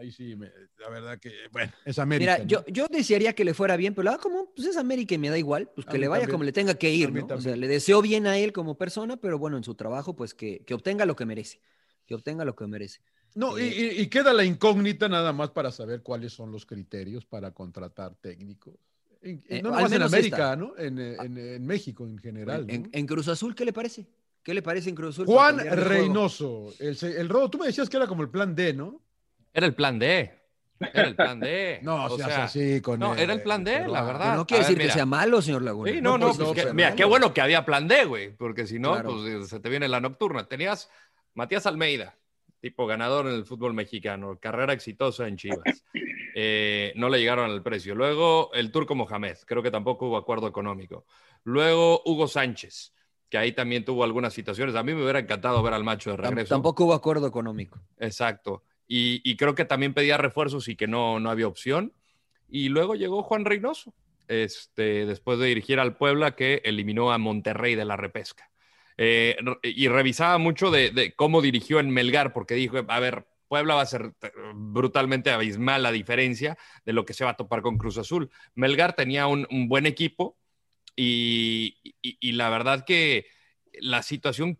ahí 0.00 0.10
sí, 0.10 0.34
me- 0.36 0.50
la 0.78 0.88
verdad 0.90 1.18
que, 1.18 1.32
bueno, 1.52 1.72
es 1.84 1.98
América. 1.98 2.32
Mira, 2.32 2.44
¿no? 2.44 2.48
yo, 2.48 2.64
yo 2.66 2.86
desearía 2.90 3.34
que 3.34 3.44
le 3.44 3.54
fuera 3.54 3.76
bien, 3.76 3.94
pero 3.94 4.10
ah, 4.10 4.18
como 4.18 4.52
pues 4.54 4.66
es 4.68 4.76
América 4.76 5.14
y 5.14 5.18
me 5.18 5.30
da 5.30 5.38
igual, 5.38 5.70
pues 5.74 5.86
que 5.86 5.96
le 5.98 6.08
vaya 6.08 6.22
también. 6.22 6.34
como 6.34 6.44
le 6.44 6.52
tenga 6.52 6.74
que 6.74 6.90
ir, 6.90 7.12
¿no? 7.12 7.26
O 7.34 7.40
sea, 7.40 7.56
le 7.56 7.68
deseo 7.68 8.02
bien 8.02 8.26
a 8.26 8.36
él 8.38 8.52
como 8.52 8.76
persona, 8.76 9.16
pero 9.16 9.38
bueno, 9.38 9.56
en 9.56 9.64
su 9.64 9.74
trabajo, 9.74 10.14
pues 10.16 10.34
que, 10.34 10.64
que 10.66 10.74
obtenga 10.74 11.06
lo 11.06 11.14
que 11.16 11.24
merece. 11.24 11.60
Que 12.04 12.14
obtenga 12.14 12.44
lo 12.44 12.54
que 12.56 12.66
merece. 12.66 13.00
No, 13.36 13.58
y, 13.58 13.64
y- 13.64 14.00
y 14.00 14.06
queda 14.08 14.32
la 14.32 14.44
incógnita 14.44 15.08
nada 15.08 15.32
más 15.32 15.50
para 15.50 15.70
saber 15.70 16.02
cuáles 16.02 16.32
son 16.32 16.50
los 16.50 16.64
criterios 16.66 17.24
para 17.26 17.50
contratar 17.52 18.14
técnicos. 18.16 18.74
En- 19.22 19.44
Eh, 19.48 19.60
no 19.62 19.70
nomás 19.70 19.92
en 19.92 20.02
América, 20.02 20.36
esta. 20.36 20.56
¿no? 20.56 20.72
En, 20.78 20.98
eh, 20.98 21.16
en- 21.22 21.36
en 21.38 21.66
México 21.66 22.04
en 22.06 22.16
general. 22.18 22.64
en, 22.68 22.82
¿no? 22.84 22.88
en 22.92 23.06
Cruz 23.06 23.28
Azul, 23.28 23.54
¿qué 23.54 23.64
le 23.64 23.72
parece? 23.72 24.06
¿Qué 24.42 24.54
le 24.54 24.62
parece 24.62 24.88
en 24.88 24.94
Cruz 24.96 25.16
Azul? 25.16 25.26
Juan? 25.26 25.58
Reynoso, 25.58 26.72
el, 26.78 26.96
el 27.02 27.28
rodo, 27.28 27.50
tú 27.50 27.58
me 27.58 27.66
decías 27.66 27.88
que 27.90 27.96
era 27.96 28.06
como 28.06 28.22
el 28.22 28.30
plan 28.30 28.54
D, 28.54 28.72
¿no? 28.72 29.00
Era 29.52 29.66
el 29.66 29.74
plan 29.74 29.98
D. 29.98 30.32
Era 30.92 31.08
el 31.08 31.16
plan 31.16 31.40
D. 31.40 31.80
No, 31.82 32.06
O 32.06 32.16
sea, 32.16 32.44
así 32.44 32.80
con 32.80 32.98
No, 33.00 33.14
el- 33.14 33.20
era 33.20 33.32
el 33.32 33.42
plan 33.42 33.64
D, 33.64 33.72
pero, 33.80 33.92
la 33.92 33.98
ah, 34.00 34.04
verdad. 34.04 34.24
Pero 34.24 34.36
no 34.36 34.46
quiere 34.46 34.62
ver, 34.62 34.70
decir 34.74 34.86
que 34.88 34.92
sea 34.94 35.06
malo, 35.06 35.42
señor 35.42 35.62
Laguna. 35.62 35.90
Sí, 35.92 36.00
no, 36.00 36.16
no, 36.16 36.26
pues, 36.32 36.38
pues 36.52 36.66
que- 36.66 36.72
mira, 36.72 36.94
qué 36.94 37.04
bueno 37.04 37.34
que 37.34 37.40
había 37.40 37.64
plan 37.66 37.86
D, 37.88 38.04
güey, 38.04 38.34
porque 38.36 38.66
si 38.66 38.78
no, 38.78 38.92
Claro. 38.92 39.10
pues 39.22 39.48
se 39.48 39.60
te 39.60 39.68
viene 39.68 39.88
la 39.88 40.00
nocturna. 40.00 40.46
Tenías 40.48 40.88
Matías 41.34 41.66
Almeida, 41.66 42.14
tipo 42.66 42.84
ganador 42.84 43.28
en 43.28 43.34
el 43.34 43.44
fútbol 43.44 43.74
mexicano, 43.74 44.38
carrera 44.40 44.72
exitosa 44.72 45.28
en 45.28 45.36
Chivas. 45.36 45.84
Eh, 46.38 46.92
no 46.96 47.08
le 47.08 47.18
llegaron 47.18 47.50
al 47.50 47.62
precio. 47.62 47.94
Luego 47.94 48.50
el 48.52 48.70
turco 48.70 48.94
Mohamed, 48.94 49.38
creo 49.46 49.62
que 49.62 49.70
tampoco 49.70 50.08
hubo 50.08 50.18
acuerdo 50.18 50.46
económico. 50.46 51.06
Luego 51.44 52.02
Hugo 52.04 52.28
Sánchez, 52.28 52.92
que 53.30 53.38
ahí 53.38 53.52
también 53.52 53.86
tuvo 53.86 54.04
algunas 54.04 54.34
situaciones. 54.34 54.74
A 54.74 54.82
mí 54.82 54.92
me 54.92 55.00
hubiera 55.00 55.18
encantado 55.18 55.62
ver 55.62 55.72
al 55.72 55.82
macho 55.82 56.10
de 56.10 56.18
regreso. 56.18 56.54
Tampoco 56.54 56.84
hubo 56.84 56.92
acuerdo 56.92 57.26
económico. 57.26 57.80
Exacto. 57.96 58.64
Y, 58.86 59.22
y 59.24 59.38
creo 59.38 59.54
que 59.54 59.64
también 59.64 59.94
pedía 59.94 60.18
refuerzos 60.18 60.68
y 60.68 60.76
que 60.76 60.86
no, 60.86 61.18
no 61.20 61.30
había 61.30 61.48
opción. 61.48 61.94
Y 62.50 62.68
luego 62.68 62.96
llegó 62.96 63.22
Juan 63.22 63.46
Reynoso, 63.46 63.94
este, 64.28 65.06
después 65.06 65.38
de 65.38 65.46
dirigir 65.46 65.80
al 65.80 65.96
Puebla, 65.96 66.36
que 66.36 66.60
eliminó 66.66 67.12
a 67.12 67.18
Monterrey 67.18 67.76
de 67.76 67.86
la 67.86 67.96
repesca. 67.96 68.50
Eh, 68.98 69.36
y 69.62 69.88
revisaba 69.88 70.38
mucho 70.38 70.70
de, 70.70 71.12
cómo 71.16 71.42
dirigió 71.42 71.80
en 71.80 71.90
Melgar, 71.90 72.32
porque 72.32 72.54
dijo, 72.54 72.78
a 72.88 73.00
ver, 73.00 73.26
Puebla 73.48 73.74
va 73.74 73.82
a 73.82 73.86
ser 73.86 74.12
brutalmente 74.54 75.30
abismal 75.30 75.82
la 75.82 75.92
diferencia 75.92 76.56
de 76.84 76.92
lo 76.92 77.04
que 77.04 77.14
se 77.14 77.24
va 77.24 77.30
a 77.30 77.36
topar 77.36 77.62
con 77.62 77.78
Cruz 77.78 77.98
Azul. 77.98 78.30
Melgar 78.54 78.94
tenía 78.94 79.26
un, 79.26 79.46
buen 79.68 79.86
equipo 79.86 80.38
y- 80.96 81.76
y 82.02 82.32
la 82.32 82.48
verdad 82.48 82.84
que 82.84 83.26
la 83.74 84.02
situación 84.02 84.58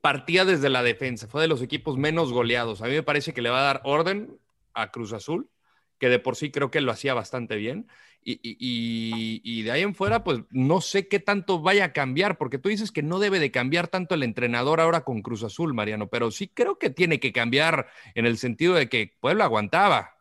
partía 0.00 0.44
desde 0.44 0.70
la 0.70 0.82
defensa, 0.82 1.28
fue 1.28 1.42
de 1.42 1.48
los 1.48 1.62
equipos 1.62 1.96
menos 1.96 2.32
goleados. 2.32 2.82
A 2.82 2.86
mí 2.86 2.92
me 2.92 3.02
parece 3.02 3.32
que 3.32 3.42
le 3.42 3.50
va 3.50 3.60
a 3.60 3.64
dar 3.64 3.80
orden 3.84 4.38
a 4.74 4.90
Cruz 4.90 5.12
Azul, 5.12 5.50
que 5.98 6.08
de 6.08 6.18
por 6.18 6.36
sí 6.36 6.50
creo 6.50 6.70
que 6.70 6.80
lo 6.80 6.92
hacía 6.92 7.14
bastante 7.14 7.56
bien. 7.56 7.88
Y, 8.24 9.62
de 9.62 9.70
ahí 9.70 9.82
en 9.82 9.94
fuera, 9.94 10.22
pues 10.22 10.40
no 10.50 10.80
sé 10.80 11.08
qué 11.08 11.18
tanto 11.18 11.60
vaya 11.60 11.86
a 11.86 11.92
cambiar, 11.92 12.36
porque 12.36 12.58
tú 12.58 12.68
dices 12.68 12.92
que 12.92 13.02
no 13.02 13.18
debe 13.18 13.40
de 13.40 13.50
cambiar 13.50 13.88
tanto 13.88 14.14
el 14.14 14.22
entrenador 14.22 14.80
ahora 14.80 15.02
con 15.02 15.22
Cruz 15.22 15.42
Azul, 15.44 15.72
Mariano, 15.72 16.08
pero 16.08 16.30
sí 16.30 16.48
creo 16.48 16.78
que 16.78 16.90
tiene 16.90 17.20
que 17.20 17.32
cambiar 17.32 17.88
en 18.14 18.26
el 18.26 18.36
sentido 18.36 18.74
de 18.74 18.88
que 18.88 19.14
Puebla 19.20 19.44
aguantaba. 19.44 20.14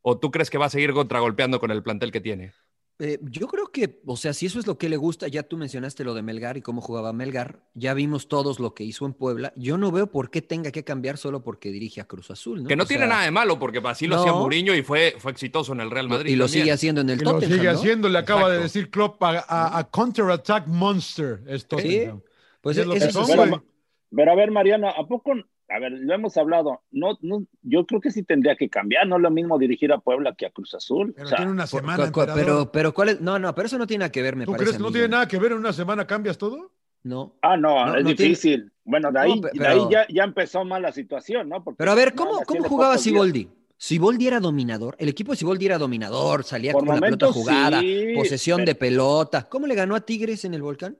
¿O 0.00 0.18
tú 0.18 0.30
crees 0.30 0.48
que 0.48 0.58
va 0.58 0.66
a 0.66 0.70
seguir 0.70 0.92
contragolpeando 0.92 1.60
con 1.60 1.70
el 1.70 1.82
plantel 1.82 2.12
que 2.12 2.20
tiene? 2.20 2.52
Eh, 3.00 3.20
yo 3.22 3.46
creo 3.46 3.70
que, 3.70 4.00
o 4.06 4.16
sea, 4.16 4.32
si 4.32 4.46
eso 4.46 4.58
es 4.58 4.66
lo 4.66 4.76
que 4.76 4.88
le 4.88 4.96
gusta, 4.96 5.28
ya 5.28 5.44
tú 5.44 5.56
mencionaste 5.56 6.02
lo 6.02 6.14
de 6.14 6.22
Melgar 6.22 6.56
y 6.56 6.62
cómo 6.62 6.80
jugaba 6.80 7.12
Melgar, 7.12 7.60
ya 7.74 7.94
vimos 7.94 8.26
todos 8.26 8.58
lo 8.58 8.74
que 8.74 8.82
hizo 8.82 9.06
en 9.06 9.12
Puebla. 9.12 9.52
Yo 9.54 9.78
no 9.78 9.92
veo 9.92 10.10
por 10.10 10.30
qué 10.30 10.42
tenga 10.42 10.72
que 10.72 10.82
cambiar 10.82 11.16
solo 11.16 11.44
porque 11.44 11.70
dirige 11.70 12.00
a 12.00 12.06
Cruz 12.06 12.32
Azul, 12.32 12.64
¿no? 12.64 12.68
Que 12.68 12.74
no 12.74 12.82
O 12.82 12.86
tiene 12.86 13.02
sea, 13.04 13.08
nada 13.10 13.24
de 13.24 13.30
malo, 13.30 13.56
porque 13.58 13.80
así 13.84 14.08
lo 14.08 14.16
no. 14.16 14.22
hacía 14.22 14.32
Mourinho 14.32 14.74
y 14.74 14.82
fue, 14.82 15.14
fue 15.18 15.30
exitoso 15.30 15.72
en 15.74 15.80
el 15.80 15.92
Real 15.92 16.08
Madrid. 16.08 16.32
Y 16.32 16.36
lo 16.36 16.46
también. 16.46 16.62
sigue 16.64 16.72
haciendo 16.72 17.00
en 17.02 17.10
el 17.10 17.20
Y 17.20 17.24
lo 17.24 17.32
Tottenham, 17.34 17.56
sigue 17.58 17.72
¿no? 17.72 17.78
haciendo, 17.78 18.08
le 18.08 18.18
acaba 18.18 18.50
de 18.50 18.58
decir 18.58 18.90
Klopp 18.90 19.22
a, 19.22 19.44
a- 19.46 19.78
a 19.78 19.84
Counterattack 19.90 20.66
Monster. 20.66 21.42
Es 21.46 21.68
Tottenham. 21.68 22.20
Pues 22.60 22.76
Es 22.78 22.86
lo 22.86 22.94
eso 22.94 23.06
que 23.06 23.12
son, 23.12 23.26
sí. 23.26 23.32
Pero, 23.36 23.64
pero 24.10 24.32
a 24.32 24.34
ver, 24.34 24.50
Mariano, 24.50 24.88
¿a 24.88 25.06
poco? 25.06 25.34
A 25.70 25.78
ver, 25.78 25.92
lo 25.92 26.14
hemos 26.14 26.36
hablado. 26.38 26.80
No, 26.90 27.18
no, 27.20 27.44
yo 27.62 27.84
creo 27.86 28.00
que 28.00 28.10
sí 28.10 28.22
tendría 28.22 28.56
que 28.56 28.70
cambiar. 28.70 29.06
No 29.06 29.16
es 29.16 29.22
lo 29.22 29.30
mismo 29.30 29.58
dirigir 29.58 29.92
a 29.92 29.98
Puebla 29.98 30.34
que 30.34 30.46
a 30.46 30.50
Cruz 30.50 30.74
Azul. 30.74 31.12
Pero 31.14 31.26
O 31.26 31.28
sea, 31.28 31.36
tiene 31.36 31.52
una 31.52 31.66
semana. 31.66 32.10
pero, 32.34 32.72
pero 32.72 32.94
¿cuál 32.94 33.10
es? 33.10 33.20
No, 33.20 33.38
no, 33.38 33.54
pero 33.54 33.66
eso 33.66 33.76
no 33.78 33.86
tiene 33.86 34.00
nada 34.02 34.12
que 34.12 34.22
ver, 34.22 34.34
me 34.36 34.44
¿Tú 34.46 34.52
parece. 34.52 34.64
crees 34.64 34.76
que 34.78 34.82
no 34.82 34.90
tiene 34.92 35.08
nada 35.08 35.28
que 35.28 35.38
ver 35.38 35.52
en 35.52 35.58
una 35.58 35.72
semana? 35.72 36.06
¿Cambias 36.06 36.38
todo? 36.38 36.72
No. 37.02 37.36
Ah, 37.42 37.56
no, 37.56 37.86
No, 37.86 37.96
es 37.96 38.04
no 38.04 38.14
tiene- 38.14 38.30
difícil. 38.30 38.72
Bueno, 38.84 39.12
de 39.12 39.20
ahí, 39.20 39.40
de 39.52 39.66
ahí 39.66 39.80
ya, 39.90 40.06
ya 40.08 40.24
empezó 40.24 40.64
mal 40.64 40.80
la 40.82 40.92
situación, 40.92 41.48
¿no? 41.50 41.62
Porque 41.62 41.76
Pero 41.78 41.90
a 41.92 41.94
ver, 41.94 42.14
¿cómo, 42.14 42.40
cómo 42.46 42.64
jugaba. 42.64 42.96
Siboldi? 42.96 43.50
Siboldi 43.76 44.26
era 44.26 44.40
dominador. 44.40 44.96
El 44.98 45.08
equipo 45.10 45.32
de 45.32 45.36
Siboldi 45.36 45.66
era 45.66 45.78
dominador, 45.78 46.42
salía 46.44 46.72
Por 46.72 46.84
con 46.86 46.94
la 46.96 47.00
pelota 47.00 47.30
jugada, 47.30 47.80
sí, 47.80 48.14
posesión 48.16 48.56
pero- 48.58 48.66
de 48.66 48.74
pelota. 48.74 49.48
¿Cómo 49.48 49.66
le 49.66 49.74
ganó 49.74 49.94
a 49.94 50.00
Tigres 50.00 50.44
en 50.46 50.54
el 50.54 50.62
volcán? 50.62 50.96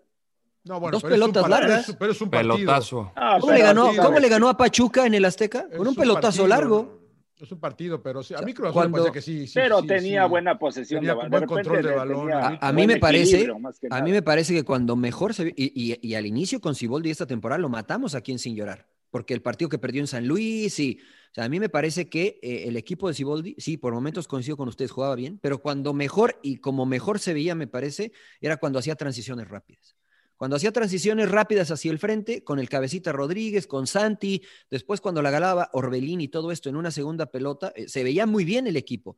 No, 0.69 0.79
bueno, 0.81 0.93
Dos 0.97 1.03
pero 1.03 1.15
pelotas 1.15 1.49
largas. 1.49 1.85
Pero 1.87 1.91
es, 1.93 1.97
pero 1.99 2.13
es 2.13 2.21
un 2.21 2.31
partido. 2.31 2.55
Pelotazo. 2.57 3.13
Ah, 3.17 3.39
¿Cómo, 3.41 3.53
le 3.53 3.61
ganó, 3.61 3.91
¿Cómo 3.97 4.19
le 4.19 4.29
ganó 4.29 4.49
a 4.49 4.57
Pachuca 4.57 5.07
en 5.07 5.15
el 5.15 5.25
Azteca? 5.25 5.69
Con 5.71 5.81
un 5.81 5.89
un 5.89 5.95
pelotazo 5.95 6.43
partido. 6.43 6.47
largo. 6.49 6.99
Es 7.41 7.53
un 7.53 7.61
partido, 7.61 8.03
pero 8.03 8.21
sí, 8.25 8.35
a 8.35 8.43
mí 8.43 8.53
Cruz 8.53 8.71
Azul 8.71 8.91
me 8.91 9.13
que 9.13 9.23
sí. 9.23 9.47
sí, 9.47 9.53
Pero 9.55 9.81
sí, 9.81 9.87
tenía 9.87 10.25
sí. 10.25 10.29
buena 10.29 10.59
posesión 10.59 10.99
Tenía 11.01 11.13
de, 11.15 11.19
ba- 11.23 11.29
buen 11.29 11.47
control 11.47 11.83
de 11.85 11.95
balón. 11.95 12.33
A 12.33 12.51
mí 12.73 12.79
buen 12.79 12.87
me 12.89 12.97
parece, 12.97 13.49
a 13.91 14.03
mí 14.03 14.11
me 14.11 14.23
parece 14.23 14.53
que 14.55 14.65
cuando 14.65 14.97
mejor 14.97 15.35
se 15.35 15.45
vio- 15.45 15.55
y, 15.57 15.93
y- 15.93 15.99
y 16.03 16.15
al 16.17 16.27
inicio 16.27 16.61
con 16.61 16.75
Siboldi 16.75 17.11
esta 17.11 17.27
temporada 17.27 17.61
lo 17.61 17.69
matamos 17.69 18.17
aquí 18.17 18.33
en 18.33 18.41
Sin 18.41 18.57
Llorar, 18.57 18.89
porque 19.11 19.35
el 19.35 19.41
partido 19.41 19.69
que 19.69 19.79
perdió 19.79 20.01
en 20.01 20.09
San 20.09 20.27
Luis 20.27 20.81
y, 20.81 20.99
o 21.31 21.35
sea, 21.35 21.45
a 21.45 21.49
mí 21.49 21.61
me 21.61 21.69
parece 21.69 22.09
que 22.11 22.41
eh, 22.43 22.65
el 22.67 22.77
equipo 22.77 23.07
de 23.07 23.15
Siboldi, 23.15 23.55
sí, 23.59 23.77
por 23.77 23.95
momentos 23.95 24.27
coincido 24.27 24.57
con 24.57 24.67
ustedes, 24.67 24.91
jugaba 24.91 25.15
bien, 25.15 25.39
pero 25.41 25.59
cuando 25.59 25.93
mejor 25.95 26.41
y 26.43 26.57
como 26.57 26.87
mejor 26.87 27.21
se 27.21 27.35
veía, 27.35 27.55
me 27.55 27.69
parece, 27.69 28.11
era 28.41 28.57
cuando 28.57 28.81
hacía 28.81 28.97
transiciones 28.97 29.47
rápidas. 29.47 29.95
Cuando 30.39 30.57
hacía 30.57 30.73
transiciones 30.73 31.29
rápidas 31.29 31.73
hacia 31.73 31.91
el 31.91 31.99
frente, 31.99 32.45
con 32.45 32.61
el 32.61 32.69
cabecita 32.69 33.11
Rodríguez, 33.11 33.67
con 33.67 33.89
Santi, 33.89 34.41
después 34.71 35.01
cuando 35.01 35.21
la 35.21 35.33
galaba 35.33 35.69
Orbelín 35.73 36.21
y 36.21 36.29
todo 36.29 36.53
esto 36.53 36.69
en 36.69 36.77
una 36.77 36.93
segunda 36.93 37.27
pelota, 37.27 37.73
eh, 37.75 37.89
se 37.89 38.05
veía 38.05 38.25
muy 38.25 38.45
bien 38.45 38.69
el 38.69 38.77
equipo. 38.77 39.17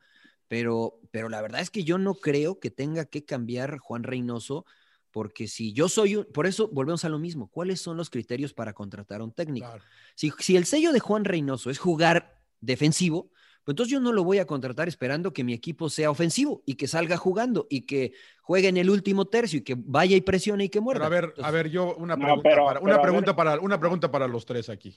Pero, 0.49 0.99
pero 1.11 1.29
la 1.29 1.43
verdad 1.43 1.61
es 1.61 1.69
que 1.69 1.85
yo 1.85 1.99
no 1.99 2.15
creo 2.15 2.59
que 2.59 2.71
tenga 2.71 3.05
que 3.05 3.27
cambiar 3.27 3.77
Juan 3.77 4.03
Reynoso, 4.03 4.65
porque 5.11 5.47
si 5.47 5.75
yo 5.75 5.91
soy 5.91 6.17
un, 6.17 6.25
por 6.25 6.47
eso 6.47 6.69
volvemos 6.69 7.05
a 7.05 7.11
lo 7.11 7.19
mismo, 7.19 7.49
¿cuáles 7.49 7.83
son 7.83 7.99
los 7.99 8.09
criterios 8.09 8.55
para 8.55 8.73
contratar 8.73 9.21
a 9.21 9.25
un 9.25 9.33
técnico? 9.33 9.67
Claro. 9.67 9.85
Si, 10.15 10.33
si 10.39 10.57
el 10.57 10.65
sello 10.65 10.91
de 10.91 11.01
Juan 11.01 11.27
Reynoso 11.27 11.69
es 11.69 11.79
jugar 11.79 12.41
defensivo, 12.61 13.31
entonces 13.71 13.93
yo 13.93 14.01
no 14.01 14.13
lo 14.13 14.23
voy 14.25 14.39
a 14.39 14.47
contratar 14.47 14.89
esperando 14.89 15.33
que 15.33 15.45
mi 15.45 15.53
equipo 15.53 15.89
sea 15.91 16.11
ofensivo 16.11 16.63
y 16.67 16.75
que 16.75 16.87
salga 16.89 17.17
jugando 17.17 17.67
y 17.71 17.83
que 17.83 18.13
juegue 18.43 18.69
en 18.69 18.77
el 18.77 18.91
último 18.91 19.27
tercio 19.27 19.59
y 19.59 19.63
que 19.63 19.77
vaya 19.79 20.17
y 20.17 20.21
presione 20.21 20.65
y 20.65 20.69
que 20.69 20.81
muerda. 20.81 21.01
Pero 21.01 21.07
a 21.07 21.09
ver, 21.21 21.25
Entonces, 21.31 21.45
a 21.45 21.51
ver, 21.51 21.71
yo 21.71 21.95
una 21.97 22.17
No, 22.17 22.25
pregunta, 22.25 22.49
pero- 22.51 22.65
para, 22.67 22.81
una 22.81 23.01
pregunta 23.03 23.37
para 23.37 23.61
una 23.61 23.81
pregunta 23.81 24.11
para 24.11 24.29
los 24.29 24.45
tres 24.45 24.69
aquí. 24.69 24.97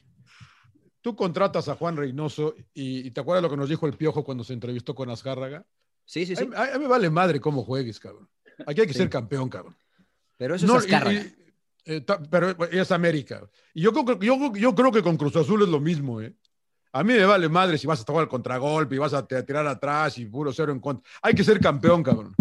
Tú 1.02 1.16
contratas 1.16 1.68
a 1.68 1.76
Juan 1.76 1.98
Reynoso 1.98 2.56
y, 2.74 3.08
y 3.08 3.12
te 3.12 3.20
acuerdas 3.22 3.44
lo 3.44 3.50
que 3.50 3.58
nos 3.58 3.68
dijo 3.70 3.86
el 3.88 3.94
Piojo 3.98 4.24
cuando 4.24 4.44
se 4.44 4.54
entrevistó 4.54 4.96
con 4.96 5.10
Azcárraga. 5.10 5.66
Sí, 6.06 6.26
sí, 6.26 6.36
sí. 6.36 6.44
A, 6.44 6.48
mí- 6.48 6.56
a 6.56 6.78
mí 6.78 6.84
me 6.84 6.88
vale 6.88 7.10
madre 7.10 7.40
cómo 7.42 7.64
juegues, 7.64 8.00
cabrón. 8.00 8.30
Aquí 8.66 8.82
hay 8.82 8.88
que 8.88 8.94
Sí. 8.94 9.00
ser 9.00 9.10
campeón, 9.10 9.50
cabrón. 9.50 9.76
Pero 10.38 10.56
eso 10.56 10.66
No, 10.66 10.78
es 10.78 10.84
y- 10.88 10.94
Azcárraga. 10.94 11.20
y- 11.22 11.36
eh, 11.86 12.02
ta- 12.02 12.22
pero 12.24 12.52
es 12.72 12.92
América. 12.92 13.50
Y 13.74 13.82
yo 13.82 13.92
creo, 13.92 14.18
que- 14.18 14.26
yo, 14.26 14.54
yo 14.56 14.74
creo 14.76 14.92
que 14.92 15.02
con 15.04 15.18
Cruz 15.18 15.36
Azul 15.36 15.62
es 15.64 15.68
lo 15.70 15.82
mismo, 15.82 16.22
¿eh? 16.22 16.34
A 16.94 17.04
mí 17.04 17.14
me 17.14 17.26
vale 17.26 17.50
madre 17.50 17.78
si 17.78 17.88
vas 17.88 18.02
a 18.02 18.04
jugar 18.06 18.24
al 18.24 18.30
contragolpe 18.30 18.96
y 18.96 18.98
vas 19.00 19.14
a 19.14 19.26
tirar 19.26 19.66
atrás 19.68 20.18
y 20.20 20.26
puro 20.26 20.54
cero 20.54 20.72
en 20.72 20.80
contra. 20.80 21.04
Hay 21.22 21.34
que 21.34 21.44
ser 21.44 21.60
campeón, 21.60 22.04
cabrón. 22.04 22.36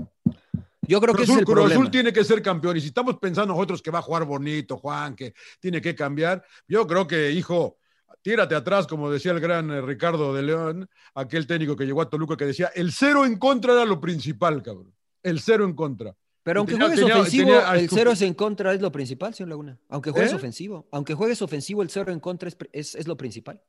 Yo 0.83 1.01
creo 1.01 1.15
que 1.15 1.23
Cruz 1.25 1.31
es 1.31 1.39
el 1.39 1.45
Cruz 1.45 1.55
problema. 1.55 1.81
Azul 1.81 1.91
tiene 1.91 2.13
que 2.13 2.23
ser 2.25 2.43
campeón. 2.43 2.77
Y 2.77 2.81
si 2.81 2.89
estamos 2.89 3.17
pensando 3.19 3.55
nosotros 3.55 3.81
que 3.81 3.91
va 3.91 4.01
a 4.01 4.03
jugar 4.03 4.25
bonito, 4.25 4.77
Juan, 4.77 5.15
que 5.17 5.33
tiene 5.61 5.81
que 5.81 5.95
cambiar, 5.95 6.45
yo 6.69 6.87
creo 6.87 7.07
que, 7.07 7.31
hijo, 7.31 7.79
tírate 8.21 8.55
atrás, 8.55 8.87
como 8.87 9.11
decía 9.11 9.33
el 9.33 9.41
gran 9.41 9.71
eh, 9.71 9.81
Ricardo 9.81 10.35
de 10.35 10.43
León, 10.43 10.89
aquel 11.15 11.47
técnico 11.47 11.75
que 11.77 11.85
llegó 11.87 12.03
a 12.03 12.11
Toluca 12.11 12.37
que 12.37 12.45
decía, 12.47 12.71
el 12.75 12.93
cero 12.93 13.25
en 13.25 13.39
contra 13.39 13.73
era 13.73 13.85
lo 13.87 14.01
principal, 14.01 14.63
cabrón. 14.63 14.93
El 15.23 15.41
cero 15.41 15.65
en 15.65 15.73
contra. 15.75 16.15
Pero 16.43 16.61
aunque 16.61 16.73
tenía- 16.73 16.87
juegues 16.89 17.01
tenía- 17.07 17.17
ofensivo, 17.21 17.45
tenía 17.47 17.75
el 17.75 17.89
cero 17.89 18.11
es 18.11 18.23
en 18.23 18.35
contra, 18.35 18.75
es 18.75 18.81
lo 18.83 18.91
principal, 18.93 19.33
señor 19.33 19.51
Laguna. 19.51 19.79
Aunque 19.89 20.11
juegues 20.11 20.33
¿Eh? 20.33 20.37
ofensivo, 20.37 20.89
aunque 20.91 21.15
juegues 21.15 21.41
ofensivo, 21.41 21.83
el 21.83 21.89
cero 21.91 22.13
en 22.13 22.19
contra 22.21 22.49
es, 22.49 22.57
es- 22.73 22.95
es 22.97 23.07
lo 23.07 23.17
principal. 23.17 23.63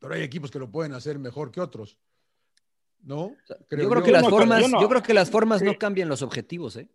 Pero 0.00 0.14
hay 0.14 0.22
equipos 0.22 0.50
que 0.50 0.58
lo 0.58 0.70
pueden 0.70 0.92
hacer 0.92 1.18
mejor 1.18 1.50
que 1.50 1.60
otros. 1.60 1.98
¿No? 3.02 3.36
yo 3.70 3.90
creo 3.90 4.02
que 4.02 4.12
las 4.12 4.22
no, 4.22 4.30
formas, 4.30 4.62
yo 4.62 4.68
no. 4.68 4.80
yo 4.80 4.88
creo 4.88 5.02
que 5.02 5.12
las 5.12 5.30
formas 5.30 5.60
Sí. 5.60 5.66
no 5.66 5.76
cambian 5.76 6.08
los 6.08 6.22
objetivos, 6.22 6.76
¿eh? 6.76 6.88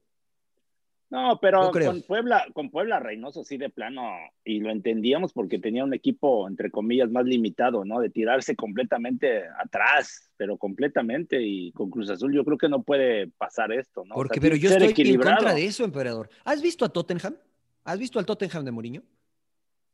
No, 1.12 1.40
pero 1.42 1.72
con 1.72 2.04
Puebla, 2.04 2.46
con 2.54 2.70
Puebla 2.70 3.00
Reynoso 3.00 3.44
sí 3.44 3.58
de 3.58 3.70
plano, 3.70 4.12
y 4.44 4.60
lo 4.60 4.70
entendíamos 4.70 5.34
porque 5.34 5.58
tenía 5.58 5.84
un 5.84 5.94
equipo, 5.94 6.48
entre 6.48 6.70
comillas, 6.70 7.10
más 7.10 7.26
limitado, 7.26 7.84
¿no? 7.84 8.00
De 8.00 8.12
tirarse 8.12 8.56
completamente 8.56 9.44
atrás, 9.58 10.30
pero 10.38 10.58
completamente, 10.58 11.42
y 11.42 11.72
con 11.72 11.90
Cruz 11.90 12.12
Azul 12.12 12.32
yo 12.32 12.46
creo 12.46 12.60
que 12.60 12.70
no 12.70 12.84
puede 12.84 13.28
pasar 13.28 13.72
esto, 13.72 14.02
¿no? 14.02 14.04
O 14.04 14.08
sea, 14.08 14.16
Porque, 14.16 14.40
pero 14.40 14.54
que 14.54 14.62
yo 14.62 14.70
estoy 14.70 14.94
en 15.10 15.20
contra 15.20 15.56
de 15.56 15.66
eso, 15.66 15.84
emperador. 15.84 16.30
¿Has 16.44 16.62
visto 16.62 16.86
a 16.86 16.90
Tottenham? 16.90 17.36
¿Has 17.84 17.98
visto 17.98 18.20
al 18.20 18.26
Tottenham 18.28 18.64
de 18.66 18.72
Mourinho? 18.72 19.04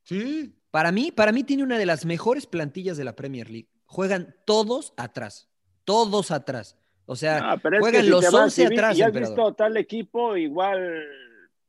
Sí. 0.04 0.54
Para 0.76 0.92
mí, 0.92 1.10
para 1.10 1.32
mí 1.32 1.46
tiene 1.46 1.64
una 1.64 1.78
de 1.78 1.86
las 1.86 2.06
mejores 2.06 2.48
plantillas 2.48 2.98
de 2.98 3.06
la 3.06 3.16
Premier 3.16 3.50
League. 3.50 3.70
Juegan 3.86 4.36
todos 4.44 4.94
atrás, 4.98 5.48
todos 5.86 6.32
atrás. 6.32 6.78
O 7.06 7.16
sea, 7.16 7.58
juegan 7.80 8.04
si 8.04 8.10
los 8.10 8.20
te 8.20 8.26
vas, 8.30 8.44
11 8.44 8.56
si 8.68 8.74
atrás, 8.74 8.98
y 8.98 9.02
has 9.02 9.08
emperador. 9.08 9.38
visto 9.38 9.54
tal 9.54 9.78
equipo, 9.78 10.36
igual, 10.36 11.02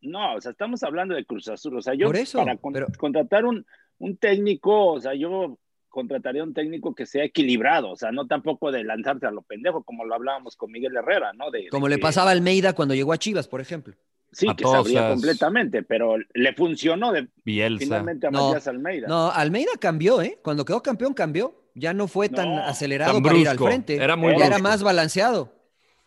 no, 0.01 0.35
o 0.35 0.40
sea, 0.40 0.51
estamos 0.51 0.83
hablando 0.83 1.14
de 1.14 1.25
Cruz 1.25 1.47
Azul, 1.47 1.77
o 1.79 1.83
sea, 1.83 1.95
yo 1.95 2.07
Por 2.09 2.16
eso, 2.16 2.38
para 2.38 2.57
con- 2.57 2.73
pero- 2.73 2.88
contratar 2.99 3.45
un, 3.45 3.64
un 3.99 4.16
técnico, 4.16 4.95
o 4.95 5.01
sea, 5.01 5.14
yo 5.14 5.57
contrataría 5.88 6.42
un 6.42 6.53
técnico 6.53 6.92
que 6.92 7.07
sea 7.07 7.23
equilibrado, 7.23 7.90
o 7.92 7.97
sea, 7.97 8.11
no 8.11 8.27
tampoco 8.27 8.73
de 8.73 8.83
lanzarse 8.83 9.25
a 9.27 9.31
lo 9.31 9.42
pendejo, 9.42 9.85
como 9.85 10.05
lo 10.05 10.16
hablábamos 10.16 10.57
con 10.57 10.73
Miguel 10.73 10.97
Herrera, 10.97 11.33
¿no? 11.33 11.53
De, 11.53 11.61
de 11.62 11.69
Como 11.69 11.87
le 11.88 11.99
pasaba 11.99 12.31
a 12.31 12.33
Almeida 12.33 12.73
cuando 12.73 12.95
llegó 12.95 13.12
a 13.12 13.19
Chivas, 13.19 13.47
por 13.47 13.61
ejemplo. 13.61 13.95
Sí, 14.33 14.47
que 14.57 14.65
sabría 14.65 15.03
Matosas. 15.03 15.12
completamente, 15.12 15.83
pero 15.83 16.17
le 16.35 16.53
funcionó 16.53 17.12
de, 17.12 17.29
Bielsa. 17.45 17.85
finalmente 17.85 18.27
a 18.27 18.31
No, 18.31 18.49
Matías 18.49 18.69
Almeida. 18.69 19.09
No, 19.09 19.31
Almeida 19.31 19.73
cambió, 19.81 20.21
¿eh? 20.21 20.39
Cuando 20.43 20.65
quedó 20.65 20.83
campeón, 20.83 21.15
cambió. 21.15 21.62
Ya 21.75 21.93
no 21.93 22.09
fue 22.09 22.29
tan 22.31 22.55
No, 22.55 22.62
acelerado 22.62 23.15
tan 23.15 23.23
para 23.23 23.39
ir 23.39 23.49
al 23.49 23.59
frente. 23.59 23.97
Era 23.97 24.17
muy 24.17 24.39
ya 24.39 24.47
era 24.47 24.59
más 24.59 24.83
balanceado. 24.83 25.53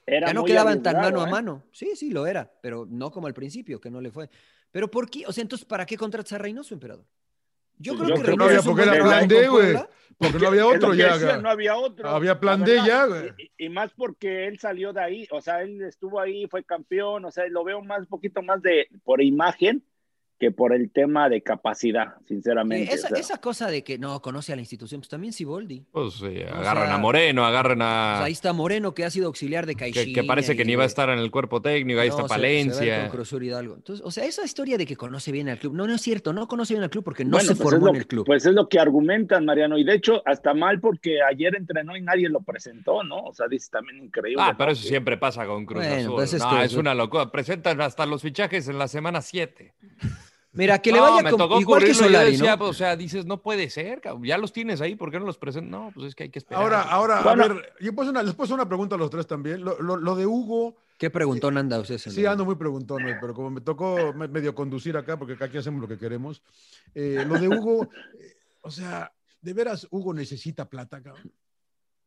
Era 0.06 0.28
ya 0.28 0.34
no 0.34 0.44
quedaban 0.44 0.82
tan 0.82 0.98
mano 0.98 1.22
a 1.22 1.28
¿eh? 1.28 1.32
mano. 1.32 1.64
Sí, 1.72 1.92
sí, 1.96 2.10
lo 2.10 2.26
era, 2.26 2.52
pero 2.62 2.88
no 2.90 3.12
como 3.12 3.28
al 3.28 3.36
principio, 3.36 3.80
que 3.80 3.92
no 3.92 4.02
le 4.02 4.10
fue. 4.12 4.30
Pero 4.72 4.90
¿por 4.90 5.10
qué? 5.10 5.26
O 5.28 5.32
sea, 5.32 5.44
entonces, 5.44 5.66
¿para 5.66 5.86
qué 5.86 5.98
contratas 5.98 6.34
a 6.34 6.38
Reynoso, 6.40 6.74
emperador? 6.74 7.06
Yo 7.80 7.96
creo 7.96 8.10
yo 8.10 8.16
que 8.16 8.22
creo 8.22 8.36
no 8.36 8.44
había 8.46 8.62
porque 8.62 8.84
era 8.84 9.04
plan 9.04 9.28
D, 9.28 9.48
güey. 9.48 9.78
Porque 10.18 10.38
no 10.38 10.48
había 10.50 10.68
otro 10.68 10.94
ya. 10.94 11.18
decía, 11.18 11.38
no 11.38 11.50
había 11.50 11.78
otro. 11.78 12.10
Había 12.10 12.40
plan 12.40 12.60
la 12.60 12.66
D 12.66 12.76
ya, 12.86 13.06
güey. 13.06 13.34
Y, 13.38 13.66
y 13.66 13.70
más 13.70 13.92
porque 13.94 14.48
él 14.48 14.60
salió 14.60 14.92
de 14.92 15.02
ahí, 15.02 15.28
o 15.32 15.42
sea, 15.42 15.62
él 15.62 15.82
estuvo 15.82 16.20
ahí, 16.20 16.46
fue 16.48 16.64
campeón, 16.64 17.24
o 17.26 17.32
sea, 17.32 17.48
lo 17.48 17.64
veo 17.64 17.82
más, 17.82 18.02
un 18.02 18.08
poquito 18.08 18.42
más 18.42 18.62
de 18.62 18.90
por 19.04 19.22
imagen 19.22 19.84
que 20.40 20.52
por 20.52 20.74
el 20.74 20.90
tema 20.90 21.28
de 21.28 21.42
capacidad, 21.42 22.16
sinceramente. 22.26 22.94
esa, 22.94 23.08
o 23.08 23.10
sea. 23.10 23.20
esa 23.20 23.38
cosa 23.42 23.68
de 23.70 23.84
que 23.84 23.98
no 23.98 24.22
conoce 24.22 24.54
a 24.54 24.56
la 24.56 24.62
institución, 24.62 25.02
pues 25.02 25.10
también 25.10 25.34
Siboldi. 25.34 25.84
Pues 25.92 26.14
sí, 26.14 26.26
O 26.50 26.56
agarran 26.56 26.86
sea, 26.88 26.96
a 26.96 26.98
Moreno, 26.98 27.46
agarran 27.46 27.82
a. 27.82 28.14
sea, 28.18 28.24
ahí 28.24 28.32
está 28.32 28.54
Moreno, 28.54 28.94
que 28.94 29.04
ha 29.04 29.10
sido 29.10 29.28
auxiliar 29.28 29.66
de 29.66 29.76
que, 29.76 29.92
Caixinha. 29.92 30.14
que 30.22 30.24
parece 30.26 30.56
que 30.56 30.64
ni 30.64 30.76
va 30.76 30.84
a 30.84 30.88
estar 30.88 31.10
en 31.10 31.20
el 31.20 31.30
cuerpo 31.30 31.62
técnico, 31.62 32.00
ahí 32.00 32.08
No, 32.08 32.16
está 32.16 32.24
se- 32.24 32.28
se 32.30 32.36
Palencia. 32.36 33.02
con 33.02 33.10
Cruzur 33.10 33.44
Hidalgo. 33.44 33.76
Entonces, 33.76 34.06
o 34.06 34.12
sea, 34.12 34.24
esa 34.24 34.46
historia 34.46 34.78
de 34.78 34.86
que 34.86 34.96
conoce 34.96 35.32
bien 35.34 35.50
al 35.50 35.60
club, 35.60 35.74
no, 35.76 35.86
no 35.88 35.96
es 35.96 36.02
cierto, 36.02 36.32
no 36.32 36.48
conoce 36.48 36.74
bien 36.74 36.84
al 36.84 36.90
club 36.90 37.04
porque 37.04 37.26
no 37.26 37.32
Bueno, 37.32 37.42
se 37.50 37.56
pues 37.56 37.60
es 37.60 37.72
formó 37.72 37.86
lo 37.88 37.92
en 37.92 37.98
el 37.98 38.08
club. 38.08 38.26
Pues 38.26 38.46
es 38.46 38.54
lo 38.54 38.70
que 38.70 38.80
argumentan, 38.80 39.44
Mariano, 39.44 39.78
y 39.78 39.84
de 39.84 39.96
hecho, 39.96 40.22
hasta 40.26 40.54
mal 40.54 40.80
porque 40.80 41.18
ayer 41.22 41.54
entrenó 41.56 41.98
y 41.98 42.02
nadie 42.02 42.30
lo 42.30 42.40
presentó, 42.40 43.04
¿no? 43.04 43.24
O 43.26 43.34
sea, 43.34 43.48
dice 43.50 43.70
también 43.70 44.02
increíble. 44.06 44.42
Ah, 44.42 44.52
¿no? 44.54 44.58
pero 44.58 44.72
eso 44.72 44.88
siempre 44.88 45.18
pasa 45.18 45.46
con 45.46 45.66
Cruz 45.66 45.84
Bueno, 45.84 45.96
Azul. 46.02 46.14
pues 46.16 46.34
es 46.34 46.40
no, 46.42 46.62
es 46.62 46.74
una 46.76 46.96
locura. 46.96 47.30
Presentan 47.30 47.82
hasta 47.82 48.06
los 48.06 48.22
fichajes 48.22 48.70
en 48.70 48.78
la 48.80 48.88
semana 48.88 49.22
7. 49.22 49.74
Mira, 50.52 50.80
que 50.80 50.92
le 50.92 50.98
No, 50.98 51.04
vaya 51.12 51.22
me 51.24 51.30
como- 51.32 51.44
tocó 51.48 51.62
igual 51.62 51.84
que 51.84 51.94
Solari, 51.94 52.32
decía, 52.32 52.52
¿no? 52.54 52.58
pues, 52.58 52.70
o 52.72 52.74
sea, 52.74 52.96
dices, 52.96 53.26
no 53.26 53.42
puede 53.42 53.70
ser, 53.70 54.02
cabrón, 54.02 54.24
ya 54.24 54.38
los 54.38 54.52
tienes 54.52 54.82
ahí, 54.82 54.96
¿por 54.96 55.12
qué 55.12 55.20
no 55.20 55.26
los 55.26 55.38
presentan? 55.38 55.70
No, 55.70 55.92
pues 55.94 56.08
es 56.08 56.16
que 56.16 56.24
hay 56.24 56.30
que 56.30 56.40
esperar. 56.40 56.64
Ahora, 56.64 56.82
ahora, 56.82 57.22
Bueno. 57.22 57.44
a 57.44 57.48
ver, 57.50 57.74
yo 57.80 57.94
pues 57.94 58.10
una, 58.10 58.24
les 58.24 58.34
puedo 58.34 58.46
hacer 58.46 58.56
una 58.56 58.68
pregunta 58.68 58.96
a 58.96 58.98
los 58.98 59.12
tres 59.12 59.28
también. 59.28 59.64
Lo, 59.64 59.80
lo- 59.80 59.98
lo 59.98 60.16
de 60.16 60.26
Hugo, 60.26 60.76
¿Qué 60.98 61.12
preguntón 61.12 61.58
anda 61.58 61.80
usted? 61.80 62.00
señor? 62.00 62.16
sí 62.16 62.26
ando 62.26 62.46
muy 62.46 62.56
preguntón, 62.56 62.98
pero 63.22 63.34
como 63.36 63.52
me 63.52 63.62
tocó 63.62 64.12
me- 64.14 64.28
medio 64.28 64.56
conducir 64.56 64.98
acá, 64.98 65.18
porque 65.20 65.34
acá 65.34 65.46
aquí 65.46 65.58
hacemos 65.60 65.82
lo 65.82 65.88
que 65.88 65.98
queremos. 66.00 66.42
eh, 66.96 67.24
lo 67.28 67.38
de 67.40 67.48
Hugo, 67.48 67.88
eh, 68.20 68.34
o 68.62 68.72
sea, 68.72 69.14
de 69.42 69.54
veras, 69.54 69.88
Hugo 69.92 70.14
necesita 70.16 70.68
plata, 70.68 71.02
cabrón. 71.02 71.32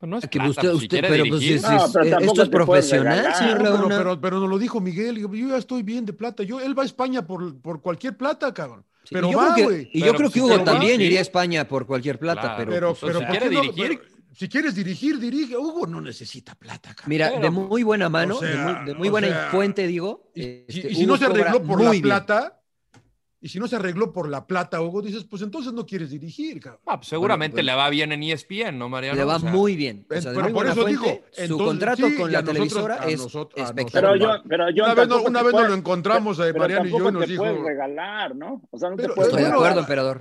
Pues 0.02 0.10
no 0.10 0.18
es 0.18 0.26
Que 0.26 0.38
plata, 0.40 0.50
usted- 0.50 0.70
pues, 0.72 0.80
si 0.80 0.88
pero 0.88 1.24
pues, 1.28 1.62
No, 1.62 1.92
pero 1.92 2.18
esto 2.18 2.42
es 2.42 2.48
profesional, 2.48 3.16
regalar. 3.18 3.38
señor 3.38 3.58
No, 3.58 3.62
pero, 3.62 3.76
Laguna. 3.76 3.96
pero, 3.98 4.20
pero 4.20 4.40
nos 4.40 4.48
lo 4.50 4.58
dijo 4.58 4.80
Miguel, 4.80 5.16
yo 5.16 5.48
ya 5.48 5.56
estoy 5.58 5.84
bien 5.84 6.04
de 6.04 6.12
plata. 6.12 6.42
Yo, 6.42 6.58
él 6.60 6.76
va 6.76 6.82
a 6.82 6.86
España 6.86 7.24
por, 7.24 7.56
por 7.60 7.80
cualquier 7.80 8.16
plata, 8.16 8.52
cabrón. 8.52 8.84
Sí, 9.04 9.14
Pero 9.14 9.28
y 9.28 9.30
yo 9.32 9.38
va, 9.38 9.54
creo 9.54 9.68
que, 9.68 9.72
güey. 9.74 9.90
y 9.92 10.00
yo 10.00 10.06
Pero, 10.06 10.16
creo 10.18 10.28
que 10.30 10.34
si 10.34 10.40
Hugo 10.44 10.64
también 10.64 11.00
iría 11.00 11.20
a 11.20 11.22
España 11.22 11.68
por 11.68 11.86
cualquier 11.86 12.18
plata, 12.18 12.40
Claro. 12.40 12.56
pero, 12.58 12.70
Pero, 12.72 12.88
pues, 12.88 13.00
pero 13.00 13.18
si 13.20 13.24
¿por 13.26 13.30
quiere 13.30 13.48
qué 13.48 13.54
no? 13.54 13.60
dirigir. 13.62 13.98
Pero 14.00 14.12
si 14.34 14.48
quieres 14.48 14.74
dirigir, 14.74 15.18
dirige. 15.20 15.56
Hugo 15.56 15.86
no 15.86 16.00
necesita 16.00 16.56
plata, 16.56 16.88
cabrón. 16.96 17.04
mira, 17.06 17.30
de 17.30 17.50
muy 17.50 17.84
buena 17.84 18.08
mano, 18.08 18.38
o 18.38 18.40
sea, 18.40 18.48
de 18.50 18.56
muy, 18.56 18.84
de 18.86 18.94
muy 18.96 19.06
o 19.06 19.10
buena 19.12 19.28
sea, 19.28 19.50
fuente, 19.52 19.86
digo. 19.86 20.32
Y, 20.34 20.64
este, 20.66 20.90
y 20.90 20.94
si 20.96 21.04
Hugo 21.04 21.12
no 21.12 21.16
se 21.18 21.26
arregló 21.26 21.62
por 21.62 21.80
la 21.80 21.90
bien. 21.92 22.02
plata, 22.02 22.60
y 23.44 23.48
si 23.48 23.58
no 23.58 23.66
se 23.66 23.74
arregló 23.74 24.12
por 24.12 24.28
la 24.28 24.46
plata, 24.46 24.80
Hugo, 24.80 25.02
dices, 25.02 25.24
pues 25.24 25.42
entonces 25.42 25.72
no 25.72 25.84
quieres 25.84 26.10
dirigir, 26.10 26.60
cabrón. 26.60 26.80
Ah, 26.86 26.96
pues, 26.98 27.08
seguramente 27.08 27.56
Bueno, 27.56 27.66
le 27.72 27.74
va 27.76 27.90
bien 27.90 28.12
en 28.12 28.22
ESPN, 28.22 28.78
¿no, 28.78 28.88
Mariano? 28.88 29.16
Le 29.18 29.24
va 29.24 29.36
O 29.36 29.40
sea, 29.40 29.50
muy 29.50 29.74
bien. 29.74 30.06
O 30.08 30.20
sea, 30.20 30.32
pero 30.32 30.52
por 30.52 30.64
eso 30.66 30.74
fuente, 30.82 30.90
digo, 30.92 31.04
su 31.32 31.42
entonces, 31.42 31.66
contrato 31.66 32.08
sí, 32.08 32.14
con 32.16 32.30
la 32.32 32.40
nosotros- 32.40 32.54
televisora 32.54 32.96
es 33.08 33.18
nosotros- 33.20 33.68
espectacular. 33.68 34.12
Pero 34.12 34.16
yo, 34.36 34.42
pero 34.48 34.70
yo 34.70 34.84
Una 34.84 34.94
vez, 34.94 35.08
no- 35.08 35.22
una 35.22 35.42
vez 35.42 35.52
nos 35.54 35.68
lo 35.68 35.74
encontramos, 35.74 36.38
eh, 36.38 36.42
pero 36.52 36.58
Mariano 36.60 36.86
y 36.86 36.90
yo, 36.90 37.08
y 37.08 37.12
nos 37.12 37.24
te 37.24 37.30
dijo... 37.32 37.42
puedes 37.42 37.60
regalar, 37.62 38.36
¿no? 38.36 38.62
O 38.70 38.78
sea, 38.78 38.90
no 38.90 38.96
te 38.96 39.02
Pero- 39.02 39.14
puedes 39.16 39.30
Estoy 39.32 39.44
de 39.44 39.50
acuerdo, 39.52 39.80
emperador. 39.80 40.20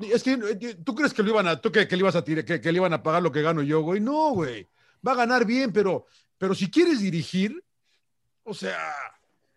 Sí. 0.00 0.10
Es 0.12 0.22
que 0.22 0.32
eh, 0.32 0.74
tú 0.82 0.94
crees 0.94 1.12
que 1.12 1.22
lo 1.22 1.28
iban 1.30 1.46
a, 1.48 1.60
tú 1.60 1.70
que, 1.70 1.86
que 1.86 1.94
le 1.96 2.00
ibas 2.00 2.16
a 2.16 2.24
tirar, 2.24 2.44
que, 2.44 2.58
que 2.58 2.72
le 2.72 2.78
iban 2.78 2.92
a 2.94 3.02
pagar 3.02 3.22
lo 3.22 3.30
que 3.30 3.42
gano 3.42 3.60
yo, 3.62 3.82
güey. 3.82 4.00
No, 4.00 4.30
güey. 4.30 4.66
Va 5.06 5.12
a 5.12 5.16
ganar 5.16 5.44
bien, 5.44 5.72
pero, 5.74 6.06
pero 6.38 6.54
si 6.54 6.70
quieres 6.70 7.00
dirigir, 7.00 7.62
o 8.44 8.54
sea, 8.54 8.78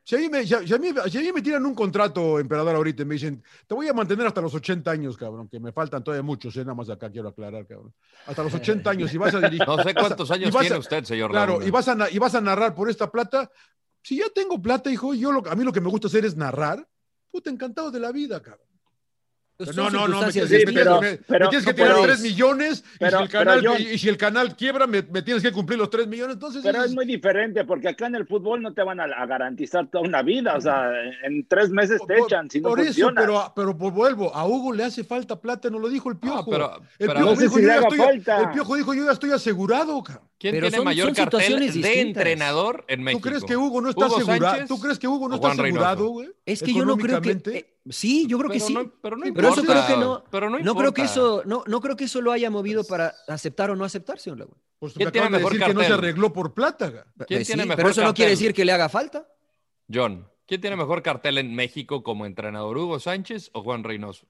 si 0.10 0.16
a, 0.16 0.20
mí 0.20 0.28
me, 0.28 0.44
si 0.48 0.56
a- 0.56 0.66
si 0.66 0.74
a 0.74 0.78
mí, 0.80 0.90
si 1.12 1.18
a 1.20 1.22
mí 1.22 1.32
me 1.32 1.42
tiran 1.44 1.64
un 1.68 1.76
contrato, 1.76 2.40
emperador, 2.40 2.76
ahorita 2.76 3.04
y 3.04 3.06
me 3.06 3.14
dicen, 3.14 3.44
te 3.68 3.76
voy 3.76 3.88
a 3.88 3.94
mantener 3.94 4.26
hasta 4.26 4.42
los 4.42 4.52
80 4.56 4.90
años, 4.90 5.16
cabrón, 5.16 5.48
que 5.48 5.60
me 5.60 5.72
faltan 5.72 6.04
todavía 6.04 6.24
muchos, 6.24 6.56
eh, 6.58 6.62
nada 6.62 6.74
más 6.74 6.90
acá 6.90 7.12
quiero 7.12 7.28
aclarar, 7.30 7.68
cabrón. 7.68 7.94
Hasta 8.26 8.42
los 8.42 8.52
80 8.56 8.90
años 8.90 9.14
y 9.14 9.18
vas 9.20 9.36
a 9.36 9.40
dirigir. 9.40 9.68
No 9.68 9.84
sé 9.84 9.94
cuántos 9.94 10.32
años 10.32 10.50
tiene 10.58 10.76
a- 10.76 10.80
usted, 10.80 11.04
señor 11.04 11.30
Claro, 11.30 11.62
y 11.64 11.70
vas, 11.70 11.88
a, 11.88 12.10
y 12.10 12.18
vas 12.18 12.34
a 12.34 12.42
narrar 12.42 12.74
por 12.74 12.90
esta 12.90 13.12
plata. 13.12 13.52
Si 14.02 14.18
ya 14.18 14.30
tengo 14.34 14.60
plata, 14.60 14.90
hijo, 14.90 15.14
yo 15.14 15.32
lo, 15.32 15.48
a 15.48 15.56
mí 15.56 15.64
lo 15.64 15.72
que 15.72 15.82
me 15.82 15.90
gusta 15.90 16.08
hacer 16.08 16.26
es 16.26 16.36
narrar. 16.36 16.88
Puta, 17.30 17.52
encantado 17.52 17.92
de 17.92 18.00
la 18.00 18.12
vida, 18.12 18.42
cabrón. 18.42 18.66
No, 19.76 19.90
no, 19.90 20.08
no, 20.08 20.22
me 20.22 20.32
tienes, 20.32 20.50
me 20.52 20.58
Sí, 20.60 20.64
tienes- 20.66 20.74
pero- 20.84 21.02
me- 21.02 21.12
me 21.12 21.18
pero 21.28 21.50
tienes 21.50 21.66
que 21.66 21.72
no 21.72 21.76
tirar 21.76 21.92
puedes. 21.98 22.08
3 22.08 22.22
millones 22.22 22.84
y, 22.96 22.98
Pero- 23.00 23.18
si 23.18 23.24
el 23.24 23.30
canal, 23.30 23.60
pero 23.62 23.78
yo- 23.78 23.80
y, 23.84 23.88
y 23.94 23.98
si 23.98 24.08
el 24.08 24.16
canal 24.18 24.56
quiebra, 24.56 24.88
me, 24.88 25.02
me 25.02 25.22
tienes 25.22 25.44
que 25.44 25.52
cumplir 25.52 25.78
los 25.78 25.90
3 25.90 26.08
millones. 26.08 26.36
Entonces, 26.36 26.62
Pero 26.64 26.78
eso 26.78 26.86
es 26.88 26.96
muy 26.96 27.06
diferente 27.06 27.66
porque 27.66 27.90
acá 27.90 28.08
en 28.08 28.16
el 28.16 28.26
fútbol 28.26 28.62
no 28.62 28.74
te 28.74 28.84
van 28.84 29.02
a, 29.02 29.04
a 29.04 29.26
garantizar 29.26 29.88
toda 29.92 30.06
una 30.06 30.22
vida, 30.22 30.56
o 30.56 30.62
sea, 30.62 30.90
en 31.26 31.46
tres 31.46 31.70
meses 31.72 32.00
te 32.08 32.16
por- 32.16 32.26
echan 32.28 32.50
si 32.50 32.62
no 32.62 32.70
por 32.70 32.80
eso, 32.80 32.88
funciona. 32.88 33.20
pero, 33.22 33.54
pero 33.54 33.78
por- 33.78 33.92
vuelvo, 33.92 34.34
a 34.34 34.48
Hugo 34.48 34.72
le 34.72 34.86
hace 34.86 35.04
falta 35.04 35.40
plata, 35.42 35.70
no 35.70 35.78
lo 35.80 35.90
dijo 35.90 36.10
el 36.10 36.18
piojo. 36.18 36.50
pero- 36.50 36.76
el, 36.78 36.82
pero- 37.08 37.14
piojo 37.16 37.30
No 37.32 37.36
sé 37.36 37.42
dijo, 37.44 37.56
si 37.56 37.62
yo 37.62 37.68
le 37.68 37.74
ya 37.74 37.78
haga 37.80 37.88
estoy, 37.90 38.00
falta. 38.06 38.42
el 38.42 38.50
piojo 38.52 38.76
dijo, 38.76 38.94
yo 38.94 39.06
ya 39.06 39.12
estoy 39.12 39.32
asegurado. 39.32 40.04
¿Quién 40.40 40.54
Pero 40.54 40.68
tiene 40.68 40.78
son- 40.78 40.86
mayor 40.86 41.08
son 41.08 41.16
cartel 41.16 41.40
situaciones 41.42 41.74
de 41.74 41.80
distintas. 41.82 42.02
entrenador 42.22 42.86
en 42.88 43.04
México? 43.04 43.22
¿Tú 43.22 43.28
crees 43.30 43.44
que 43.44 43.58
Hugo 43.58 43.82
no 43.82 43.90
está 43.90 44.06
¿Hugo 44.06 44.18
asegurado? 44.20 44.66
¿Tú 44.70 44.80
crees 44.80 44.98
que 44.98 45.08
Hugo 45.10 45.28
no 45.28 45.36
está 45.36 45.52
asegurado, 45.52 46.08
güey? 46.08 46.30
Es 46.46 46.64
que 46.64 46.74
yo 46.74 46.86
no 46.86 46.96
creo 46.96 47.22
que. 47.22 47.78
Sí, 47.90 48.28
yo 48.28 48.38
creo 48.38 48.50
que 48.52 48.58
Pero 48.60 48.68
sí. 48.68 48.74
no- 48.74 48.92
pero 49.02 49.18
no 49.18 49.34
Pero 49.34 49.50
eso 49.50 49.62
importa, 49.62 49.86
creo 49.86 49.98
que 50.00 50.04
no. 50.06 50.24
pero 50.30 50.50
no 50.50 50.60
no 50.60 50.76
creo 50.76 50.94
que 50.94 51.02
importa. 51.02 51.04
eso, 51.22 51.44
no, 51.46 51.64
no 51.66 51.82
creo 51.82 51.96
que 51.96 52.04
eso 52.06 52.22
lo 52.22 52.32
haya 52.32 52.50
movido 52.50 52.84
para 52.84 53.14
aceptar 53.28 53.72
o 53.72 53.76
no 53.76 53.84
aceptar, 53.86 54.20
señor 54.20 54.40
Laguna. 54.40 54.58
Pues 54.78 54.94
¿Quién 54.94 55.08
me 55.08 55.12
tiene 55.12 55.26
acaban 55.28 55.32
de 55.34 55.38
mejor 55.40 55.54
decir 55.54 55.68
que 55.68 55.74
no 55.74 55.82
se 55.82 55.88
cartel? 55.90 56.06
arregló 56.06 56.34
por 56.34 56.54
plata. 56.54 56.92
¿Quién 56.92 57.06
Pues 57.40 57.48
tiene 57.48 57.64
mejor 57.64 57.76
pero 57.78 57.90
eso 57.90 58.02
no 58.02 58.06
cartel? 58.08 58.16
quiere 58.16 58.32
decir 58.32 58.54
que 58.54 58.64
le 58.66 58.72
haga 58.72 58.90
falta. 58.90 59.28
John, 59.94 60.28
¿quién 60.46 60.62
tiene 60.62 60.76
mejor 60.76 61.02
cartel 61.02 61.38
en 61.40 61.54
México 61.56 62.04
como 62.04 62.26
entrenador, 62.26 62.78
Hugo 62.78 63.00
Sánchez 63.00 63.50
o 63.54 63.64
Juan 63.64 63.84
Reynoso? 63.84 64.28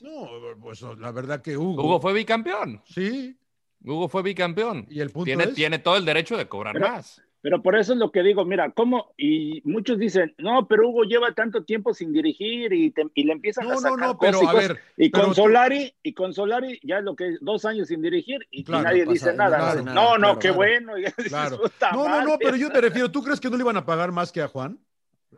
No, 0.00 0.28
pues 0.60 0.80
la 0.82 1.10
verdad 1.10 1.42
que 1.42 1.56
Hugo. 1.56 1.82
Hugo 1.82 2.00
fue 2.00 2.12
bicampeón. 2.12 2.80
Sí, 2.86 3.36
Hugo 3.84 4.08
fue 4.08 4.22
bicampeón. 4.22 4.86
y 4.88 5.00
el 5.00 5.10
punto 5.10 5.24
Tiene, 5.24 5.44
es. 5.44 5.54
tiene 5.54 5.78
todo 5.80 5.96
el 5.96 6.04
derecho 6.04 6.36
de 6.36 6.46
cobrar 6.48 6.74
Pero- 6.74 6.88
más. 6.88 7.20
Pero 7.40 7.62
por 7.62 7.76
eso 7.76 7.92
es 7.92 7.98
lo 8.00 8.10
que 8.10 8.22
digo, 8.24 8.44
mira, 8.44 8.72
¿cómo? 8.72 9.12
Y 9.16 9.60
muchos 9.64 9.96
dicen, 9.96 10.34
no, 10.38 10.66
pero 10.66 10.88
Hugo 10.88 11.04
lleva 11.04 11.32
tanto 11.34 11.62
tiempo 11.62 11.94
sin 11.94 12.12
dirigir 12.12 12.72
y, 12.72 12.90
te- 12.90 13.06
y 13.14 13.22
le 13.22 13.32
empiezan 13.32 13.66
a 13.68 13.74
No, 13.74 13.80
sacar 13.80 13.98
no, 13.98 14.06
no, 14.08 14.18
cosas 14.18 14.32
pero 14.32 14.42
y 14.42 14.46
a 14.46 14.50
cosas. 14.52 14.68
ver. 14.68 14.78
Y 14.96 15.10
pero 15.10 15.24
con 15.24 15.34
tú- 15.34 15.42
Solari, 15.42 15.94
y 16.02 16.12
con 16.14 16.34
Solari 16.34 16.80
ya 16.82 16.98
es 16.98 17.04
lo 17.04 17.14
que 17.14 17.28
es 17.28 17.38
dos 17.40 17.64
años 17.64 17.86
sin 17.88 18.02
dirigir 18.02 18.40
y, 18.50 18.64
nadie 18.64 19.06
dice 19.06 19.32
nada. 19.34 19.74
¿no? 19.76 19.82
nada, 19.84 20.18
no, 20.18 20.34
qué 20.40 20.48
claro. 20.48 20.56
bueno. 20.56 20.92
Claro. 21.28 21.60
"Puta 21.60 21.92
No, 21.92 22.08
no, 22.08 22.20
no, 22.22 22.24
madre". 22.30 22.38
pero 22.40 22.56
yo 22.56 22.70
te 22.70 22.80
refiero, 22.80 23.10
¿tú 23.12 23.22
crees 23.22 23.38
que 23.38 23.48
no 23.50 23.56
le 23.56 23.62
iban 23.62 23.76
a 23.76 23.86
pagar 23.86 24.10
más 24.10 24.32
que 24.32 24.42
a 24.42 24.48
Juan? 24.48 24.80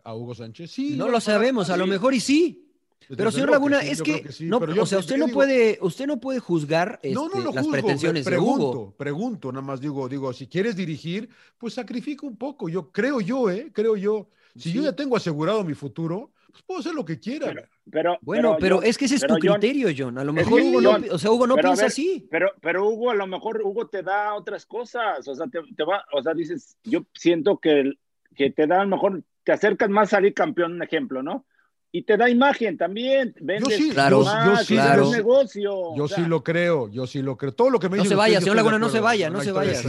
¿A 0.02 0.14
Hugo 0.14 0.34
Sánchez? 0.34 0.70
Sí. 0.70 0.96
No 0.96 1.08
lo 1.08 1.20
sabemos, 1.20 1.68
a 1.68 1.76
lo 1.76 1.86
mejor 1.86 2.14
y 2.14 2.20
sí. 2.20 2.69
Pero 3.08 3.30
señor 3.30 3.50
Laguna, 3.50 3.80
es 3.80 4.02
que, 4.02 4.24
no, 4.40 4.58
o 4.58 4.86
sea, 4.86 4.98
usted 4.98 5.16
no 5.16 5.28
puede, 5.28 5.78
usted 5.80 6.06
no 6.06 6.20
puede 6.20 6.38
juzgar 6.38 7.00
este, 7.02 7.18
las 7.52 7.66
pretensiones 7.66 8.24
pregunto, 8.24 8.58
de 8.58 8.64
Hugo. 8.64 8.94
Pregunto, 8.96 9.52
nada 9.52 9.66
más 9.66 9.80
digo, 9.80 10.08
digo, 10.08 10.32
si 10.32 10.46
quieres 10.46 10.76
dirigir, 10.76 11.28
pues 11.58 11.74
sacrifica 11.74 12.26
un 12.26 12.36
poco. 12.36 12.68
Yo 12.68 12.90
creo 12.92 13.20
yo, 13.20 13.50
eh, 13.50 13.70
creo 13.72 13.96
yo. 13.96 14.28
Si 14.56 14.72
yo 14.72 14.82
ya 14.82 14.92
tengo 14.92 15.16
asegurado 15.16 15.64
mi 15.64 15.74
futuro, 15.74 16.32
pues 16.50 16.62
puedo 16.64 16.80
hacer 16.80 16.94
lo 16.94 17.04
que 17.04 17.18
quiera. 17.18 17.52
Pero, 17.90 18.18
bueno, 18.22 18.56
pero, 18.60 18.82
es 18.82 18.98
que 18.98 19.06
ese 19.06 19.16
es 19.16 19.26
tu 19.26 19.34
criterio, 19.34 19.88
John. 19.96 20.18
A 20.18 20.24
lo 20.24 20.32
mejor 20.32 20.60
Hugo 20.60 20.80
no, 20.80 20.98
o 21.10 21.18
sea, 21.18 21.30
Hugo 21.30 21.46
no 21.46 21.56
piensa 21.56 21.86
así. 21.86 22.26
Pero, 22.30 22.52
pero 22.60 22.88
Hugo, 22.88 23.10
a 23.10 23.14
lo 23.14 23.26
mejor 23.26 23.60
Hugo 23.62 23.88
te 23.88 24.02
da 24.02 24.34
otras 24.34 24.66
cosas. 24.66 25.26
O 25.26 25.34
sea, 25.34 25.46
te, 25.46 25.84
va, 25.84 26.04
o 26.12 26.22
sea, 26.22 26.34
dices, 26.34 26.76
yo 26.84 27.06
siento 27.14 27.58
que, 27.58 27.92
que 28.36 28.50
te 28.50 28.66
da 28.66 28.80
a 28.80 28.84
lo 28.84 28.90
mejor, 28.90 29.22
te 29.44 29.52
acercas 29.52 29.90
más 29.90 30.08
a 30.08 30.16
salir 30.16 30.34
campeón, 30.34 30.74
un 30.74 30.82
ejemplo, 30.82 31.22
¿no? 31.22 31.46
Y 31.92 32.02
te 32.02 32.16
da 32.16 32.30
imagen 32.30 32.76
también. 32.76 33.34
Vendes 33.40 33.68
yo 33.68 33.76
sí, 33.76 33.90
claro, 33.90 34.22
yo, 34.22 34.56
sí, 34.58 34.74
claro. 34.74 35.10
negocio. 35.10 35.96
Yo 35.96 36.06
sí 36.06 36.22
lo 36.22 36.42
creo, 36.44 36.88
yo 36.88 37.06
sí 37.06 37.20
lo 37.20 37.36
creo. 37.36 37.52
Todo 37.52 37.70
lo 37.70 37.80
que 37.80 37.88
me 37.88 37.96
no 37.96 38.04
dicen. 38.04 38.16
Se 38.16 38.18
vaya, 38.18 38.40
señor 38.40 38.56
Laguna, 38.56 38.78
no 38.78 38.88
se 38.88 39.00
vaya, 39.00 39.28
no 39.28 39.42
se 39.42 39.50
vaya. 39.50 39.80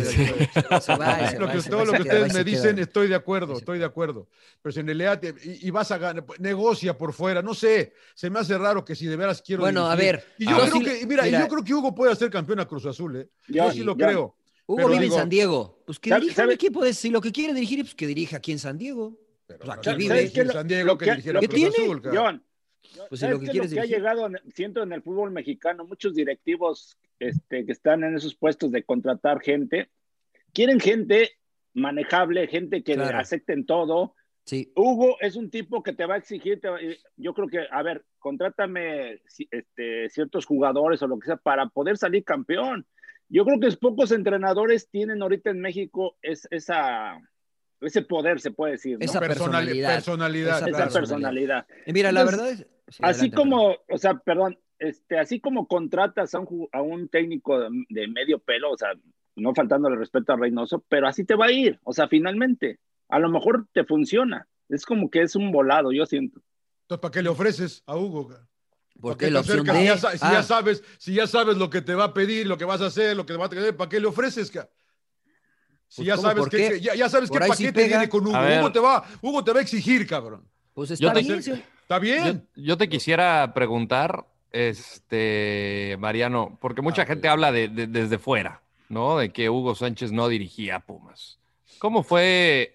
No 0.69 0.81
se 0.81 0.95
vaya. 0.95 1.37
Todo 1.69 1.85
lo 1.85 1.93
que 1.93 2.01
ustedes 2.01 2.33
me 2.33 2.43
dicen, 2.43 2.79
estoy 2.79 3.07
de 3.07 3.15
acuerdo, 3.15 3.57
estoy 3.57 3.77
de 3.79 3.85
acuerdo. 3.85 4.27
Pero 4.61 4.73
si 4.73 4.79
en 4.79 4.87
realidad 4.87 5.21
y, 5.43 5.69
vas 5.69 5.91
a 5.91 5.97
ganar, 5.97 6.25
negocia 6.39 6.97
por 6.97 7.13
fuera, 7.13 7.41
no 7.41 7.53
sé. 7.53 7.93
Se 8.15 8.29
me 8.29 8.39
hace 8.39 8.57
raro 8.57 8.83
que 8.83 8.95
si 8.95 9.05
de 9.05 9.15
veras 9.15 9.41
quiero. 9.41 9.61
Bueno, 9.61 9.85
a 9.85 9.95
ver. 9.95 10.25
Y 10.37 10.49
yo 10.49 10.57
creo 10.57 10.79
que, 10.81 11.05
mira, 11.05 11.27
yo 11.27 11.47
creo 11.47 11.63
que 11.63 11.73
Hugo 11.73 11.93
puede 11.93 12.15
ser 12.15 12.29
campeón 12.29 12.59
a 12.59 12.65
Cruz 12.65 12.85
Azul, 12.85 13.15
¿eh? 13.15 13.29
Yo, 13.47 13.71
sí 13.71 13.83
lo 13.83 13.95
creo. 13.95 14.35
Hugo 14.65 14.87
vive 14.87 15.05
en 15.05 15.11
San 15.11 15.29
Diego. 15.29 15.83
Pues 15.85 15.99
que 15.99 16.13
dirija 16.15 16.43
un 16.45 16.51
equipo, 16.51 16.85
si 16.93 17.09
lo 17.09 17.21
que 17.21 17.31
quiere 17.31 17.53
dirigir, 17.53 17.81
pues 17.81 17.93
que 17.93 18.07
dirija 18.07 18.37
aquí 18.37 18.51
en 18.51 18.59
San 18.59 18.77
Diego. 18.77 19.17
Pues 19.59 19.77
aquí 19.77 19.95
vive. 19.95 20.31
En 20.33 20.49
San 20.49 20.67
Diego 20.67 20.97
que 20.97 21.05
dirigiera 21.05 21.39
Cruz 21.39 21.63
Azul. 21.65 22.01
John, 22.03 22.43
pues 23.09 23.21
lo 23.21 23.39
que, 23.39 23.53
lo 23.53 23.69
que 23.69 23.79
ha 23.79 23.85
llegado, 23.85 24.29
siento 24.53 24.83
en 24.83 24.93
el 24.93 25.01
fútbol 25.01 25.31
mexicano, 25.31 25.85
muchos 25.85 26.13
directivos 26.13 26.97
este, 27.19 27.65
que 27.65 27.71
están 27.71 28.03
en 28.03 28.15
esos 28.15 28.35
puestos 28.35 28.71
de 28.71 28.83
contratar 28.83 29.41
gente, 29.41 29.89
quieren 30.53 30.79
gente 30.79 31.37
manejable, 31.73 32.47
gente 32.47 32.83
que 32.83 32.93
acepten 32.93 33.65
todo. 33.65 34.15
Sí. 34.43 34.71
Hugo 34.75 35.17
es 35.21 35.35
un 35.35 35.49
tipo 35.51 35.83
que 35.83 35.93
te 35.93 36.05
va 36.05 36.15
a 36.15 36.17
exigir, 36.17 36.59
yo 37.15 37.33
creo 37.33 37.47
que, 37.47 37.59
a 37.69 37.83
ver, 37.83 38.03
contrátame 38.17 39.21
este, 39.51 40.09
ciertos 40.09 40.45
jugadores 40.45 41.01
o 41.01 41.07
lo 41.07 41.19
que 41.19 41.27
sea 41.27 41.37
para 41.37 41.67
poder 41.67 41.97
salir 41.97 42.23
campeón. 42.23 42.85
Yo 43.29 43.45
creo 43.45 43.59
que 43.59 43.71
pocos 43.77 44.11
entrenadores 44.11 44.89
tienen 44.89 45.21
ahorita 45.21 45.51
en 45.51 45.61
México 45.61 46.17
es, 46.21 46.47
esa, 46.51 47.17
ese 47.81 48.01
poder, 48.01 48.39
se 48.39 48.51
puede 48.51 48.73
decir. 48.73 48.97
Esa 48.99 49.19
personalidad. 49.19 49.95
personalidad 49.95 50.67
esa 50.67 50.87
personalidad. 50.87 51.65
mira, 51.87 52.11
la 52.11 52.23
verdad 52.23 52.51
es 52.51 52.65
así 52.99 53.31
como, 53.31 53.77
o 53.89 53.97
sea, 53.97 54.15
perdón, 54.15 54.57
este, 54.79 55.17
así 55.17 55.39
como 55.39 55.67
contratas 55.67 56.33
a 56.35 56.39
un, 56.39 56.67
a 56.71 56.81
un 56.81 57.07
técnico 57.07 57.59
de, 57.59 58.07
medio 58.07 58.39
pelo, 58.39 58.71
o 58.71 58.77
sea, 58.77 58.89
no 59.35 59.53
faltándole 59.53 59.95
respeto 59.95 60.33
a 60.33 60.37
Reynoso, 60.37 60.83
pero 60.89 61.07
así 61.07 61.23
te 61.23 61.35
va 61.35 61.45
a 61.45 61.51
ir, 61.51 61.79
o 61.83 61.93
sea, 61.93 62.07
finalmente, 62.07 62.79
a 63.09 63.19
lo 63.19 63.29
mejor 63.29 63.67
te 63.73 63.83
funciona. 63.83 64.47
Es 64.69 64.85
como 64.85 65.09
que 65.09 65.21
es 65.21 65.35
un 65.35 65.51
volado, 65.51 65.91
yo 65.91 66.05
siento. 66.05 66.41
Entonces, 66.83 67.01
¿para 67.01 67.11
qué 67.11 67.21
le 67.21 67.29
ofreces 67.29 67.83
a 67.85 67.97
Hugo? 67.97 68.33
Porque 68.99 69.29
la 69.29 69.41
opción 69.41 69.65
de... 69.65 69.73
si, 69.73 69.85
ya, 69.85 69.97
si 69.97 70.17
ya, 70.19 70.39
ah. 70.39 70.43
sabes, 70.43 70.83
si 70.97 71.13
ya 71.13 71.27
sabes 71.27 71.57
lo 71.57 71.69
que 71.69 71.81
te 71.81 71.95
va 71.95 72.05
a 72.05 72.13
pedir, 72.13 72.47
lo 72.47 72.57
que 72.57 72.65
vas 72.65 72.81
a 72.81 72.85
hacer, 72.85 73.17
lo 73.17 73.25
que 73.25 73.33
te 73.33 73.39
va 73.39 73.47
a 73.47 73.49
tener, 73.49 73.75
¿para 73.75 73.89
qué 73.89 73.99
le 73.99 74.07
ofreces? 74.07 74.51
Si 75.91 76.05
pues 76.05 76.07
ya, 76.07 76.15
sabes 76.15 76.47
que, 76.47 76.79
ya, 76.79 76.95
ya, 76.95 77.09
sabes 77.09 77.29
qué 77.29 77.37
paquete 77.37 77.85
viene 77.85 78.07
con 78.07 78.25
Hugo. 78.25 78.37
Hugo 78.39 78.71
te, 78.71 78.79
va, 78.79 79.03
Hugo 79.21 79.43
te 79.43 79.51
va 79.51 79.59
a 79.59 79.61
exigir, 79.61 80.07
cabrón. 80.07 80.47
Pues 80.73 80.89
está 80.91 81.11
bien, 81.11 81.37
Está 81.81 81.99
bien. 81.99 82.47
Yo, 82.55 82.77
te 82.77 82.87
quisiera 82.87 83.51
preguntar, 83.53 84.25
este, 84.53 85.97
Mariano, 85.99 86.57
porque 86.61 86.81
mucha 86.81 87.05
gente 87.05 87.27
habla 87.27 87.51
de, 87.51 87.67
desde 87.67 88.17
fuera, 88.19 88.61
¿no? 88.87 89.17
De 89.17 89.33
que 89.33 89.49
Hugo 89.49 89.75
Sánchez 89.75 90.13
no 90.13 90.29
dirigía 90.29 90.77
a 90.77 90.79
Pumas. 90.79 91.39
¿Cómo 91.79 92.03
fue? 92.03 92.73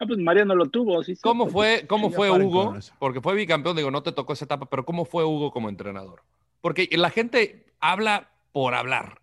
Ah, 0.00 0.04
pues 0.04 0.18
Mariano 0.18 0.56
lo 0.56 0.66
tuvo, 0.66 1.04
sí. 1.04 1.14
¿Cómo 1.22 1.46
fue, 1.46 1.84
cómo 1.86 2.10
fue 2.10 2.28
Hugo? 2.28 2.76
Porque 2.98 3.20
fue 3.20 3.36
bicampeón, 3.36 3.76
digo, 3.76 3.92
no 3.92 4.02
te 4.02 4.10
tocó 4.10 4.32
esa 4.32 4.46
etapa, 4.46 4.66
pero 4.66 4.84
¿cómo 4.84 5.04
fue 5.04 5.24
Hugo 5.24 5.52
como 5.52 5.68
entrenador? 5.68 6.24
Porque 6.60 6.88
la 6.90 7.10
gente 7.10 7.66
habla 7.78 8.30
por 8.50 8.74
hablar. 8.74 9.20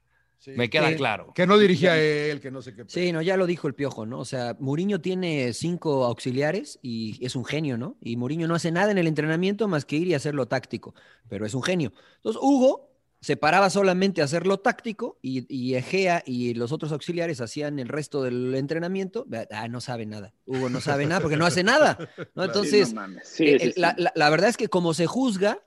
Me 0.47 0.69
queda 0.69 0.95
claro. 0.95 1.33
Que 1.33 1.47
no 1.47 1.57
dirigía 1.57 1.97
él, 1.99 2.39
que 2.39 2.51
no 2.51 2.61
sé 2.61 2.75
qué. 2.75 2.83
Sí, 2.87 3.11
no, 3.11 3.21
ya 3.21 3.37
lo 3.37 3.47
dijo 3.47 3.67
el 3.67 3.75
piojo, 3.75 4.05
¿no? 4.05 4.19
O 4.19 4.25
sea, 4.25 4.55
Mourinho 4.59 5.01
tiene 5.01 5.53
cinco 5.53 6.05
auxiliares 6.05 6.79
y 6.81 7.23
es 7.25 7.35
un 7.35 7.45
genio, 7.45 7.77
¿no? 7.77 7.97
Y 8.01 8.17
Mourinho 8.17 8.47
no 8.47 8.55
hace 8.55 8.71
nada 8.71 8.91
en 8.91 8.97
el 8.97 9.07
entrenamiento 9.07 9.67
más 9.67 9.85
que 9.85 9.95
ir 9.95 10.07
y 10.07 10.13
hacerlo 10.13 10.47
táctico, 10.47 10.93
pero 11.27 11.45
es 11.45 11.53
un 11.53 11.63
genio. 11.63 11.93
Entonces, 12.17 12.41
Hugo 12.41 12.91
se 13.21 13.37
paraba 13.37 13.71
solamente 13.71 14.21
a 14.21 14.25
hacerlo 14.25 14.59
táctico 14.59 15.17
y, 15.21 15.73
Egea 15.73 16.21
y 16.27 16.53
los 16.53 16.71
otros 16.71 16.91
auxiliares 16.91 17.41
hacían 17.41 17.79
el 17.79 17.87
resto 17.87 18.21
del 18.21 18.53
entrenamiento. 18.53 19.25
Ah, 19.49 19.67
no 19.67 19.81
sabe 19.81 20.05
nada. 20.05 20.33
Hugo 20.45 20.69
no 20.69 20.79
sabe 20.79 21.07
nada 21.07 21.21
porque 21.21 21.37
no 21.37 21.47
hace 21.47 21.63
nada. 21.63 21.97
¿no? 22.35 22.43
Entonces, 22.43 22.93
la 22.93 24.29
verdad 24.29 24.49
es 24.49 24.57
que 24.57 24.67
como 24.67 24.93
se 24.93 25.07
juzga, 25.07 25.59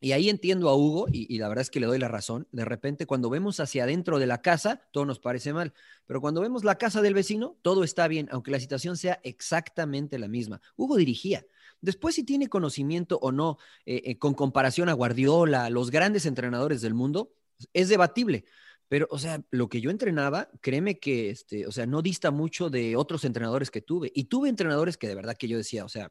y 0.00 0.12
ahí 0.12 0.28
entiendo 0.28 0.68
a 0.68 0.76
Hugo, 0.76 1.06
y, 1.10 1.38
la 1.38 1.48
verdad 1.48 1.62
es 1.62 1.70
que 1.70 1.80
le 1.80 1.86
doy 1.86 1.98
la 1.98 2.08
razón. 2.08 2.46
De 2.52 2.64
repente, 2.64 3.06
cuando 3.06 3.30
vemos 3.30 3.58
hacia 3.58 3.84
adentro 3.84 4.18
de 4.18 4.26
la 4.26 4.42
casa, 4.42 4.82
todo 4.92 5.04
nos 5.04 5.18
parece 5.18 5.52
mal. 5.52 5.74
Pero 6.06 6.20
cuando 6.20 6.40
vemos 6.40 6.64
la 6.64 6.78
casa 6.78 7.02
del 7.02 7.14
vecino, 7.14 7.56
todo 7.62 7.82
está 7.82 8.06
bien, 8.06 8.28
aunque 8.30 8.50
la 8.50 8.60
situación 8.60 8.96
sea 8.96 9.20
exactamente 9.24 10.18
la 10.18 10.28
misma. 10.28 10.60
Hugo 10.76 10.96
dirigía. 10.96 11.44
Después, 11.80 12.14
si 12.14 12.24
tiene 12.24 12.48
conocimiento 12.48 13.18
o 13.20 13.32
no, 13.32 13.58
eh, 13.86 14.02
eh, 14.04 14.18
con 14.18 14.34
comparación 14.34 14.88
a 14.88 14.92
Guardiola, 14.92 15.70
los 15.70 15.90
grandes 15.90 16.26
entrenadores 16.26 16.80
del 16.80 16.94
mundo, 16.94 17.32
es 17.72 17.88
debatible. 17.88 18.44
Pero, 18.88 19.06
o 19.10 19.18
sea, 19.18 19.42
lo 19.50 19.68
que 19.68 19.80
yo 19.80 19.90
entrenaba, 19.90 20.48
créeme 20.60 20.98
que, 20.98 21.30
este, 21.30 21.66
o 21.66 21.72
sea, 21.72 21.86
no 21.86 22.02
dista 22.02 22.30
mucho 22.30 22.70
de 22.70 22.96
otros 22.96 23.24
entrenadores 23.24 23.70
que 23.70 23.82
tuve. 23.82 24.10
Y 24.14 24.24
tuve 24.24 24.48
entrenadores 24.48 24.96
que 24.96 25.08
de 25.08 25.14
verdad 25.14 25.36
que 25.36 25.48
yo 25.48 25.58
decía, 25.58 25.84
o 25.84 25.88
sea, 25.88 26.10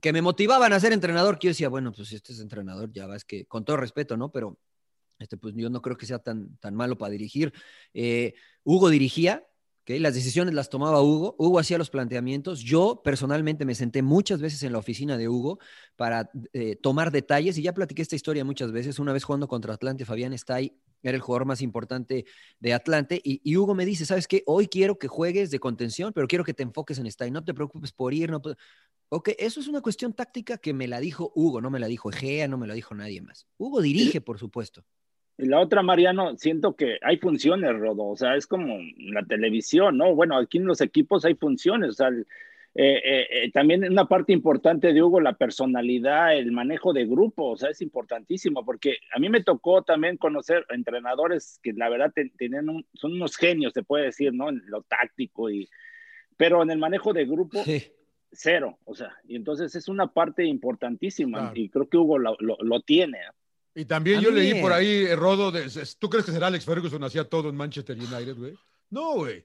que 0.00 0.12
me 0.12 0.22
motivaban 0.22 0.72
a 0.72 0.80
ser 0.80 0.92
entrenador, 0.92 1.38
que 1.38 1.46
yo 1.46 1.50
decía, 1.50 1.68
bueno, 1.68 1.92
pues 1.92 2.12
este 2.12 2.32
es 2.32 2.40
entrenador, 2.40 2.92
ya 2.92 3.06
va, 3.06 3.16
es 3.16 3.24
que 3.24 3.46
con 3.46 3.64
todo 3.64 3.76
respeto, 3.76 4.16
¿no? 4.16 4.32
Pero 4.32 4.58
este, 5.18 5.36
pues 5.36 5.54
yo 5.56 5.70
no 5.70 5.80
creo 5.82 5.96
que 5.96 6.06
sea 6.06 6.18
tan, 6.18 6.56
tan 6.58 6.74
malo 6.74 6.98
para 6.98 7.12
dirigir. 7.12 7.52
Eh, 7.92 8.34
Hugo 8.64 8.90
dirigía, 8.90 9.46
¿okay? 9.84 9.98
las 9.98 10.14
decisiones 10.14 10.54
las 10.54 10.68
tomaba 10.68 11.02
Hugo, 11.02 11.36
Hugo 11.38 11.58
hacía 11.58 11.78
los 11.78 11.90
planteamientos, 11.90 12.60
yo 12.60 13.00
personalmente 13.04 13.64
me 13.64 13.74
senté 13.74 14.02
muchas 14.02 14.40
veces 14.40 14.62
en 14.62 14.72
la 14.72 14.78
oficina 14.78 15.16
de 15.16 15.28
Hugo 15.28 15.58
para 15.96 16.30
eh, 16.52 16.76
tomar 16.76 17.12
detalles 17.12 17.56
y 17.58 17.62
ya 17.62 17.72
platiqué 17.72 18.02
esta 18.02 18.16
historia 18.16 18.44
muchas 18.44 18.72
veces, 18.72 18.98
una 18.98 19.12
vez 19.12 19.24
jugando 19.24 19.46
contra 19.48 19.74
Atlante, 19.74 20.04
Fabián 20.04 20.32
está 20.32 20.56
ahí 20.56 20.76
era 21.04 21.16
el 21.16 21.20
jugador 21.20 21.46
más 21.46 21.60
importante 21.60 22.24
de 22.58 22.72
Atlante. 22.72 23.20
Y, 23.22 23.56
Hugo 23.56 23.74
me 23.74 23.84
dice, 23.84 24.06
¿sabes 24.06 24.26
qué? 24.26 24.42
Hoy 24.46 24.68
quiero 24.68 24.98
que 24.98 25.06
juegues 25.06 25.50
de 25.50 25.60
contención, 25.60 26.12
pero 26.14 26.26
quiero 26.26 26.44
que 26.44 26.54
te 26.54 26.62
enfoques 26.62 26.98
en 26.98 27.06
y 27.06 27.30
no 27.30 27.44
te 27.44 27.54
preocupes 27.54 27.92
por 27.92 28.14
ir. 28.14 28.30
No 28.30 28.40
ok, 29.10 29.30
eso 29.38 29.60
es 29.60 29.68
una 29.68 29.82
cuestión 29.82 30.14
táctica 30.14 30.58
que 30.58 30.72
me 30.72 30.88
la 30.88 31.00
dijo 31.00 31.30
Hugo, 31.34 31.60
no 31.60 31.70
me 31.70 31.78
la 31.78 31.86
dijo 31.86 32.10
Egea, 32.10 32.48
no 32.48 32.58
me 32.58 32.66
la 32.66 32.74
dijo 32.74 32.94
nadie 32.94 33.20
más. 33.20 33.46
Hugo 33.58 33.82
dirige, 33.82 34.20
por 34.20 34.38
supuesto. 34.38 34.84
Y 35.36 35.46
la 35.46 35.60
otra, 35.60 35.82
Mariano, 35.82 36.36
siento 36.36 36.76
que 36.76 36.98
hay 37.02 37.18
funciones, 37.18 37.76
Rodo, 37.76 38.04
o 38.04 38.16
sea, 38.16 38.36
es 38.36 38.46
como 38.46 38.78
la 38.98 39.24
televisión, 39.24 39.96
¿no? 39.96 40.14
Bueno, 40.14 40.36
aquí 40.36 40.58
en 40.58 40.66
los 40.66 40.80
equipos 40.80 41.24
hay 41.24 41.34
funciones, 41.34 41.90
o 41.90 41.92
sea, 41.92 42.10
eh, 42.76 43.00
eh, 43.04 43.26
eh, 43.30 43.50
también 43.52 43.84
una 43.84 44.06
parte 44.06 44.32
importante 44.32 44.92
de 44.92 45.00
Hugo, 45.00 45.20
la 45.20 45.34
personalidad, 45.34 46.36
el 46.36 46.50
manejo 46.50 46.92
de 46.92 47.06
grupo, 47.06 47.50
o 47.50 47.56
sea, 47.56 47.70
es 47.70 47.80
importantísimo, 47.80 48.64
porque 48.64 48.98
a 49.14 49.20
mí 49.20 49.28
me 49.28 49.44
tocó 49.44 49.82
también 49.82 50.16
conocer 50.16 50.66
entrenadores 50.70 51.60
que 51.62 51.72
la 51.72 51.88
verdad 51.88 52.12
tienen 52.36 52.84
son 52.94 53.12
unos 53.12 53.36
genios, 53.36 53.72
se 53.74 53.84
puede 53.84 54.06
decir, 54.06 54.32
¿no? 54.32 54.48
En 54.48 54.60
lo 54.66 54.82
táctico, 54.82 55.50
y, 55.50 55.68
pero 56.36 56.64
en 56.64 56.70
el 56.70 56.78
manejo 56.78 57.12
de 57.12 57.26
grupo, 57.26 57.62
cero, 58.32 58.78
o 58.84 58.94
sea, 58.96 59.16
y 59.28 59.36
entonces 59.36 59.72
es 59.76 59.86
una 59.86 60.08
parte 60.12 60.44
importantísima, 60.44 61.52
y 61.54 61.68
creo 61.68 61.88
que 61.88 61.96
Hugo 61.96 62.18
lo, 62.18 62.36
lo, 62.40 62.80
tiene. 62.80 63.18
Y 63.74 63.84
también 63.86 64.20
yo 64.20 64.30
leí 64.30 64.60
por 64.60 64.72
ahí, 64.72 65.12
Rodo, 65.14 65.50
de, 65.50 65.68
¿tú 65.98 66.08
crees 66.08 66.24
que 66.24 66.32
será 66.32 66.46
Alex 66.46 66.64
Ferguson 66.64 67.02
hacía 67.02 67.28
todo 67.28 67.48
en 67.48 67.56
Manchester 67.56 67.96
United, 67.96 68.36
güey? 68.36 68.54
No, 68.90 69.14
güey. 69.14 69.44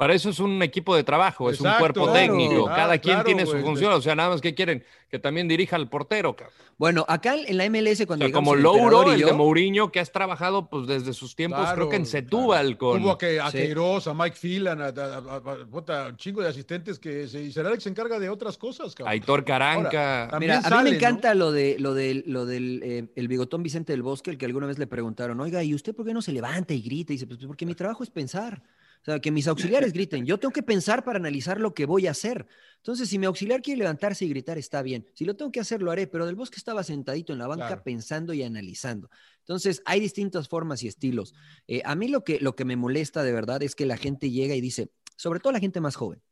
Para 0.00 0.14
eso 0.14 0.30
es 0.30 0.40
un 0.40 0.62
equipo 0.62 0.96
de 0.96 1.04
trabajo, 1.04 1.50
es 1.50 1.60
un 1.60 1.70
cuerpo 1.78 2.10
técnico. 2.10 2.64
Cada 2.64 2.96
quien 2.96 3.22
tiene 3.22 3.44
su 3.44 3.58
función. 3.58 3.92
O 3.92 4.00
sea, 4.00 4.14
nada 4.14 4.30
más 4.30 4.40
que 4.40 4.54
quieren 4.54 4.82
que 5.10 5.18
también 5.18 5.46
dirija 5.46 5.76
al 5.76 5.90
portero. 5.90 6.36
Bueno, 6.78 7.04
acá 7.06 7.34
en 7.34 7.58
la 7.58 7.68
MLS 7.68 8.06
cuando 8.06 8.24
o 8.24 8.28
sea, 8.28 8.32
como 8.32 8.54
Louro, 8.54 9.12
el, 9.12 9.20
de 9.20 9.32
Mourinho, 9.34 9.92
que 9.92 10.00
has 10.00 10.10
trabajado 10.10 10.70
pues 10.70 10.86
desde 10.86 11.12
sus 11.12 11.36
tiempos, 11.36 11.68
creo 11.74 11.90
que 11.90 11.96
en 11.96 12.06
Setúbal 12.06 12.78
con... 12.78 13.02
Hubo 13.02 13.10
a, 13.10 13.18
que, 13.18 13.38
a 13.38 13.50
Queiroz, 13.52 14.06
a 14.06 14.14
Mike 14.14 14.36
Phelan, 14.36 14.80
a, 14.80 16.06
un 16.08 16.16
chingo 16.16 16.40
de 16.40 16.48
asistentes 16.48 16.98
que 16.98 17.28
se, 17.28 17.52
será 17.52 17.68
el 17.68 17.74
que 17.74 17.82
se 17.82 17.90
encarga 17.90 18.18
de 18.18 18.30
otras 18.30 18.56
cosas. 18.56 18.94
Cabrón. 18.94 19.12
Aitor 19.12 19.44
Caranca. 19.44 20.30
Mira, 20.40 20.60
a 20.60 20.82
mí 20.82 20.88
me 20.88 20.96
encanta 20.96 21.34
lo 21.34 21.52
de 21.52 21.76
lo 21.78 21.92
del, 21.92 22.24
lo 22.26 22.46
del 22.46 22.80
eh, 22.82 23.04
el 23.16 23.28
bigotón 23.28 23.62
Vicente 23.62 23.92
del 23.92 24.02
Bosque, 24.02 24.30
el 24.30 24.38
que 24.38 24.46
alguna 24.46 24.66
vez 24.66 24.78
le 24.78 24.86
preguntaron, 24.86 25.38
oiga, 25.40 25.62
¿y 25.62 25.74
usted 25.74 25.94
por 25.94 26.06
qué 26.06 26.14
no 26.14 26.22
se 26.22 26.32
levanta 26.32 26.72
y 26.72 26.80
grita? 26.80 27.12
Y 27.12 27.16
dice, 27.16 27.26
pues 27.26 27.38
porque 27.44 27.66
mi 27.66 27.74
trabajo 27.74 28.02
es 28.02 28.08
pensar. 28.08 28.62
O 29.00 29.04
sea, 29.04 29.18
que 29.18 29.30
mis 29.30 29.48
auxiliares 29.48 29.94
griten. 29.94 30.26
Yo 30.26 30.38
tengo 30.38 30.52
que 30.52 30.62
pensar 30.62 31.04
para 31.04 31.18
analizar 31.18 31.58
lo 31.58 31.72
que 31.72 31.86
voy 31.86 32.06
a 32.06 32.10
hacer. 32.10 32.46
Entonces, 32.76 33.08
si 33.08 33.18
mi 33.18 33.24
auxiliar 33.24 33.62
quiere 33.62 33.78
levantarse 33.78 34.26
y 34.26 34.28
gritar, 34.28 34.58
está 34.58 34.82
bien. 34.82 35.06
Si 35.14 35.24
lo 35.24 35.36
tengo 35.36 35.50
que 35.50 35.60
hacer, 35.60 35.80
lo 35.80 35.90
haré. 35.90 36.06
Pero 36.06 36.26
Del 36.26 36.34
Bosque 36.34 36.56
estaba 36.58 36.82
sentadito 36.82 37.32
en 37.32 37.38
la 37.38 37.46
banca 37.46 37.66
Claro. 37.68 37.82
pensando 37.82 38.34
y 38.34 38.42
analizando. 38.42 39.08
Entonces, 39.38 39.80
hay 39.86 40.00
distintas 40.00 40.48
formas 40.48 40.82
y 40.82 40.88
estilos. 40.88 41.34
Eh, 41.66 41.80
a 41.84 41.94
mí 41.94 42.08
lo 42.08 42.24
que, 42.24 42.40
lo 42.40 42.54
que 42.54 42.66
me 42.66 42.76
molesta 42.76 43.22
de 43.22 43.32
verdad 43.32 43.62
es 43.62 43.74
que 43.74 43.86
la 43.86 43.96
gente 43.96 44.30
llega 44.30 44.54
y 44.54 44.60
dice, 44.60 44.90
sobre 45.16 45.40
todo 45.40 45.52
la 45.54 45.60
gente 45.60 45.80
más 45.80 45.96
joven, 45.96 46.22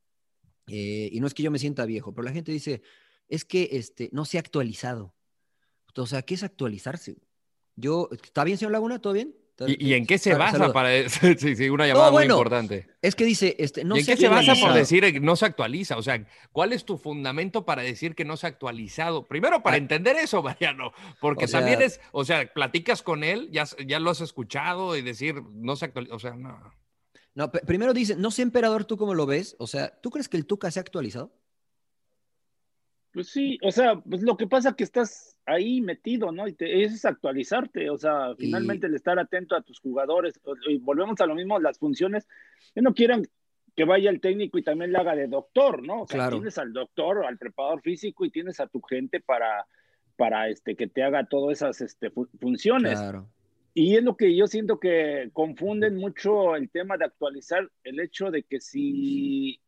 eh, 0.67 1.09
y 1.11 1.21
no 1.21 1.27
es 1.27 1.33
que 1.33 1.43
yo 1.43 1.51
me 1.51 1.59
sienta 1.59 1.87
viejo, 1.87 2.13
pero 2.15 2.27
la 2.27 2.33
gente 2.33 2.53
dice, 2.53 2.83
es 3.29 3.47
que 3.47 3.71
este, 3.73 4.11
no 4.13 4.27
se 4.27 4.37
ha 4.37 4.41
actualizado. 4.41 5.15
O 5.97 6.07
sea, 6.07 6.21
¿qué 6.23 6.35
es 6.35 6.43
actualizarse? 6.43 7.17
Yo, 7.77 8.11
¿está 8.13 8.45
bien, 8.45 8.59
señor 8.59 8.73
Laguna? 8.73 9.01
¿Todo 9.01 9.15
bien? 9.15 9.35
¿Y, 9.67 9.89
y 9.89 9.95
en 9.95 10.07
qué 10.07 10.19
se 10.19 10.35
basa 10.35 10.59
saludo. 10.59 10.73
para 10.73 11.09
sí, 11.09 11.57
sí, 11.57 11.69
una 11.69 11.87
llamada 11.87 12.07
No, 12.07 12.13
bueno, 12.13 12.35
muy 12.35 12.41
importante? 12.41 12.87
Es 13.03 13.15
que 13.17 13.25
dice, 13.25 13.57
este, 13.59 13.85
no 13.85 13.97
¿Y 13.97 14.01
en 14.01 14.05
se 14.05 14.13
qué 14.13 14.17
se 14.19 14.29
basa 14.29 14.55
por 14.55 14.73
decir 14.73 15.01
que 15.13 15.19
no 15.21 15.35
se 15.37 15.47
actualiza? 15.47 15.97
O 15.97 16.03
sea, 16.03 16.25
¿cuál 16.53 16.73
es 16.73 16.85
tu 16.85 16.97
fundamento 16.99 17.65
para 17.65 17.83
decir 17.83 18.15
que 18.15 18.25
no 18.25 18.37
se 18.37 18.47
ha 18.47 18.51
actualizado? 18.51 19.27
Primero, 19.27 19.63
para 19.63 19.75
Ah. 19.75 19.79
entender 19.79 20.17
eso, 20.17 20.43
Mariano, 20.45 20.93
porque 21.21 21.47
O 21.47 21.49
sea- 21.49 21.61
también 21.61 21.83
es, 21.83 22.01
o 22.13 22.25
sea, 22.25 22.47
platicas 22.53 23.03
con 23.03 23.25
él, 23.25 23.49
ya, 23.51 23.65
ya 23.87 23.99
lo 23.99 24.11
has 24.11 24.21
escuchado 24.21 24.97
y 24.97 25.03
decir, 25.03 25.43
no 25.53 25.75
se 25.77 25.87
actualiza, 25.87 26.15
o 26.15 26.19
sea, 26.19 26.35
no. 26.37 26.59
No, 27.35 27.51
primero 27.53 27.93
dice, 27.95 28.17
no 28.17 28.31
sé, 28.33 28.43
emperador, 28.43 28.85
¿tú 28.85 28.97
cómo 28.97 29.15
lo 29.15 29.25
ves? 29.27 29.55
O 29.61 29.67
sea, 29.69 29.91
¿tú 30.01 30.11
crees 30.11 30.29
que 30.29 30.37
el 30.37 30.45
Tuca 30.47 30.71
se 30.73 30.81
ha 30.81 30.83
actualizado? 30.83 31.33
Pues 33.13 33.29
sí, 33.29 33.59
o 33.63 33.71
sea, 33.71 33.97
pues 34.01 34.23
lo 34.23 34.37
que 34.37 34.47
pasa 34.47 34.71
es 34.71 34.75
que 34.77 34.85
estás 34.85 35.37
ahí 35.47 35.81
metido, 35.81 36.31
¿no? 36.31 36.47
Y 36.47 36.53
te- 36.53 36.83
eso 36.85 36.95
es 36.95 37.05
actualizarte, 37.05 37.89
o 37.91 37.97
sea, 37.97 38.33
Y- 38.37 38.43
finalmente 38.47 38.87
el 38.87 38.95
estar 38.95 39.19
atento 39.19 39.57
a 39.57 39.63
tus 39.63 39.81
jugadores. 39.81 40.39
Y 40.69 40.79
volvemos 40.79 41.21
a 41.21 41.27
lo 41.27 41.35
mismo, 41.35 41.59
las 41.59 41.79
funciones, 41.79 42.29
que 42.75 42.83
no 42.83 42.93
quieran 42.95 43.25
que 43.75 43.85
vaya 43.85 44.11
el 44.11 44.21
técnico 44.21 44.59
y 44.59 44.63
también 44.65 44.91
le 44.93 44.99
haga 44.99 45.15
de 45.15 45.29
doctor, 45.29 45.87
¿no? 45.87 46.03
O 46.03 46.07
sea, 46.09 46.17
Claro. 46.19 46.37
tienes 46.39 46.59
al 46.59 46.73
doctor, 46.73 47.25
al 47.25 47.39
preparador 47.39 47.81
físico 47.81 48.25
y 48.25 48.31
tienes 48.31 48.59
a 48.59 48.67
tu 48.67 48.81
gente 48.83 49.21
para, 49.21 49.67
para 50.17 50.49
este, 50.49 50.75
que 50.75 50.89
te 50.89 51.05
haga 51.05 51.27
todas 51.29 51.59
esas 51.59 51.81
este, 51.81 52.11
fu- 52.11 52.29
funciones. 52.41 52.99
Claro. 52.99 53.29
Y 53.75 53.95
es 53.95 54.03
lo 54.03 54.17
que 54.17 54.35
yo 54.35 54.49
siento 54.49 54.81
que 54.81 55.31
confunden 55.33 55.95
mucho 55.97 56.57
el 56.57 56.69
tema 56.71 56.97
de 56.99 57.05
actualizar 57.05 57.71
el 57.85 58.01
hecho 58.01 58.33
de 58.33 58.43
que 58.43 58.61
si 58.61 59.61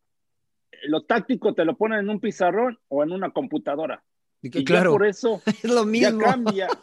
lo 0.87 1.03
táctico 1.03 1.53
te 1.53 1.65
lo 1.65 1.75
ponen 1.77 1.99
en 1.99 2.09
un 2.09 2.19
pizarrón 2.19 2.79
o 2.87 3.03
en 3.03 3.11
una 3.11 3.31
computadora. 3.31 4.03
Y 4.43 4.49
que, 4.49 4.59
Y 4.59 4.61
ya 4.63 4.65
claro, 4.67 4.91
por 4.93 5.05
eso 5.05 5.41
es 5.45 5.63
lo 5.65 5.81
ya 5.83 5.85
mismo. 5.85 6.19
cambia. 6.19 6.67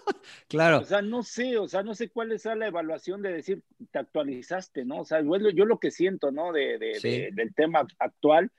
Claro. 0.49 0.79
O 0.81 0.85
sea, 0.85 1.01
no 1.03 1.23
sé, 1.23 1.59
o 1.59 1.69
sea, 1.69 1.83
no 1.83 1.95
sé 1.95 2.11
cuál 2.11 2.33
es 2.33 2.45
la 2.45 2.67
evaluación 2.67 3.23
de 3.23 3.33
decir 3.33 3.63
te 3.91 3.99
actualizaste, 3.99 4.85
¿no? 4.85 5.01
O 5.01 5.05
sea, 5.05 5.21
yo, 5.23 5.37
lo- 5.39 5.51
yo 5.51 5.65
lo 5.65 5.79
que 5.79 5.91
siento, 5.91 6.31
¿no? 6.31 6.53
De, 6.53 6.79
de- 6.79 6.95
Sí. 6.97 7.09
de- 7.11 7.31
del 7.33 7.55
tema 7.55 7.87
actual, 7.99 8.51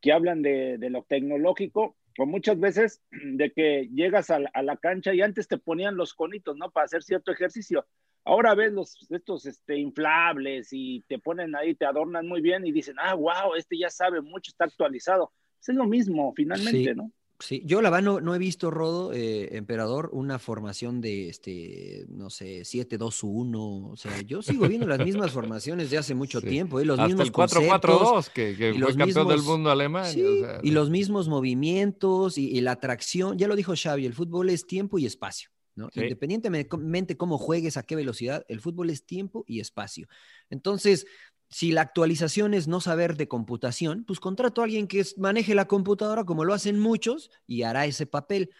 que 0.00 0.12
hablan 0.12 0.42
de, 0.42 0.78
de 0.78 0.90
lo 0.90 1.04
tecnológico, 1.04 1.96
o 2.18 2.26
muchas 2.26 2.58
veces 2.58 3.02
de 3.10 3.52
que 3.52 3.88
llegas 3.94 4.30
a 4.30 4.40
la, 4.40 4.50
a 4.52 4.62
la 4.62 4.76
cancha 4.76 5.14
y 5.14 5.20
antes 5.22 5.46
te 5.48 5.58
ponían 5.58 5.96
los 5.96 6.12
conitos, 6.14 6.56
¿no? 6.56 6.70
Para 6.70 6.84
hacer 6.86 7.02
cierto 7.04 7.30
ejercicio. 7.32 7.86
Ahora 8.24 8.54
ves 8.54 8.72
los, 8.72 8.96
estos 9.10 9.46
este, 9.46 9.76
inflables 9.78 10.68
y 10.72 11.02
te 11.08 11.18
ponen 11.18 11.56
ahí, 11.56 11.74
te 11.74 11.84
adornan 11.86 12.28
muy 12.28 12.40
bien 12.40 12.64
y 12.66 12.70
dicen, 12.72 12.94
ah, 13.00 13.14
wow, 13.14 13.54
este 13.56 13.76
ya 13.78 13.90
sabe 13.90 14.20
mucho, 14.20 14.50
está 14.50 14.64
actualizado. 14.64 15.32
Pues 15.58 15.70
es 15.70 15.74
lo 15.76 15.86
mismo, 15.86 16.32
finalmente, 16.36 16.90
Sí. 16.90 16.94
¿no? 16.94 17.10
Sí, 17.40 17.60
yo 17.64 17.82
la 17.82 17.90
verdad 17.90 18.04
no, 18.04 18.20
no 18.20 18.36
he 18.36 18.38
visto, 18.38 18.70
Rodo, 18.70 19.12
eh, 19.12 19.56
Emperador, 19.56 20.10
una 20.12 20.38
formación 20.38 21.00
de, 21.00 21.28
este, 21.28 22.04
no 22.08 22.30
sé, 22.30 22.60
7-2-1. 22.64 23.90
O 23.90 23.96
sea, 23.96 24.20
yo 24.22 24.42
sigo 24.42 24.68
viendo 24.68 24.86
las 24.86 25.00
mismas 25.00 25.32
formaciones 25.32 25.90
de 25.90 25.98
hace 25.98 26.14
mucho 26.14 26.40
Sí. 26.40 26.46
tiempo, 26.46 26.80
y 26.80 26.84
los 26.84 27.00
Hasta 27.00 27.08
mismos 27.08 27.26
el 27.26 27.32
conceptos. 27.32 28.00
4-4-2, 28.00 28.28
que, 28.32 28.56
que 28.56 28.70
fue 28.70 28.78
los 28.78 28.96
campeón 28.96 29.26
del 29.26 29.38
mismos- 29.38 29.46
mundo 29.46 29.70
alemán. 29.72 30.06
Sí, 30.06 30.22
o 30.22 30.38
sea, 30.38 30.60
y 30.62 30.70
los 30.70 30.88
mismos 30.90 31.28
movimientos 31.28 32.38
y, 32.38 32.48
y 32.48 32.60
la 32.60 32.72
atracción. 32.72 33.36
Ya 33.38 33.48
lo 33.48 33.56
dijo 33.56 33.72
Xavi, 33.76 34.06
el 34.06 34.14
fútbol 34.14 34.48
es 34.50 34.64
tiempo 34.64 35.00
y 35.00 35.06
espacio. 35.06 35.50
¿No? 35.74 35.88
Sí. 35.92 36.00
Independientemente 36.00 37.16
cómo 37.16 37.38
juegues, 37.38 37.76
a 37.76 37.82
qué 37.82 37.96
velocidad, 37.96 38.44
el 38.48 38.60
fútbol 38.60 38.90
es 38.90 39.04
tiempo 39.06 39.44
y 39.46 39.60
espacio. 39.60 40.08
Entonces, 40.50 41.06
si 41.48 41.72
la 41.72 41.82
actualización 41.82 42.54
es 42.54 42.66
no 42.68 42.80
saber 42.80 43.16
de 43.16 43.28
computación, 43.28 44.04
pues 44.04 44.20
contrato 44.20 44.60
a 44.60 44.64
alguien 44.64 44.86
que 44.88 45.04
maneje 45.18 45.54
la 45.54 45.66
computadora 45.66 46.24
como 46.24 46.44
lo 46.44 46.54
hacen 46.54 46.78
muchos 46.78 47.30
y 47.46 47.62
hará 47.62 47.84
ese 47.86 48.06
papel. 48.06 48.50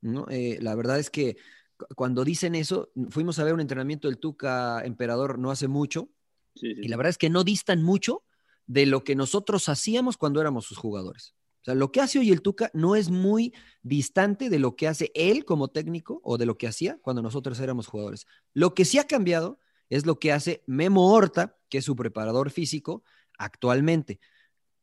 ¿no? 0.00 0.26
Eh, 0.30 0.58
la 0.60 0.74
verdad 0.74 0.98
es 0.98 1.10
que 1.10 1.36
cu- 1.76 1.86
cuando 1.96 2.24
dicen 2.24 2.54
eso, 2.54 2.90
fuimos 3.10 3.38
a 3.38 3.44
ver 3.44 3.54
un 3.54 3.60
entrenamiento 3.60 4.06
del 4.08 4.18
Tuca 4.18 4.82
Emperador 4.84 5.38
no 5.38 5.50
hace 5.50 5.66
mucho 5.68 6.08
Sí, 6.54 6.74
sí. 6.74 6.80
y 6.84 6.88
la 6.88 6.96
verdad 6.96 7.10
es 7.10 7.18
que 7.18 7.30
no 7.30 7.44
distan 7.44 7.82
mucho 7.82 8.22
de 8.66 8.86
lo 8.86 9.04
que 9.04 9.14
nosotros 9.14 9.68
hacíamos 9.68 10.16
cuando 10.16 10.40
éramos 10.40 10.64
sus 10.66 10.78
jugadores. 10.78 11.34
O 11.66 11.68
sea, 11.68 11.74
lo 11.74 11.90
que 11.90 12.00
hace 12.00 12.20
hoy 12.20 12.30
el 12.30 12.42
Tuca 12.42 12.70
no 12.74 12.94
es 12.94 13.10
muy 13.10 13.52
distante 13.82 14.50
de 14.50 14.60
lo 14.60 14.76
que 14.76 14.86
hace 14.86 15.10
él 15.16 15.44
como 15.44 15.66
técnico 15.66 16.20
o 16.22 16.38
de 16.38 16.46
lo 16.46 16.56
que 16.56 16.68
hacía 16.68 16.96
cuando 17.02 17.22
nosotros 17.22 17.58
éramos 17.58 17.88
jugadores. 17.88 18.24
Lo 18.54 18.72
que 18.72 18.84
sí 18.84 18.98
ha 19.00 19.04
cambiado 19.08 19.58
es 19.90 20.06
lo 20.06 20.20
que 20.20 20.30
hace 20.30 20.62
Memo 20.68 21.12
Horta, 21.12 21.56
que 21.68 21.78
es 21.78 21.84
su 21.84 21.96
preparador 21.96 22.52
físico 22.52 23.02
actualmente. 23.36 24.20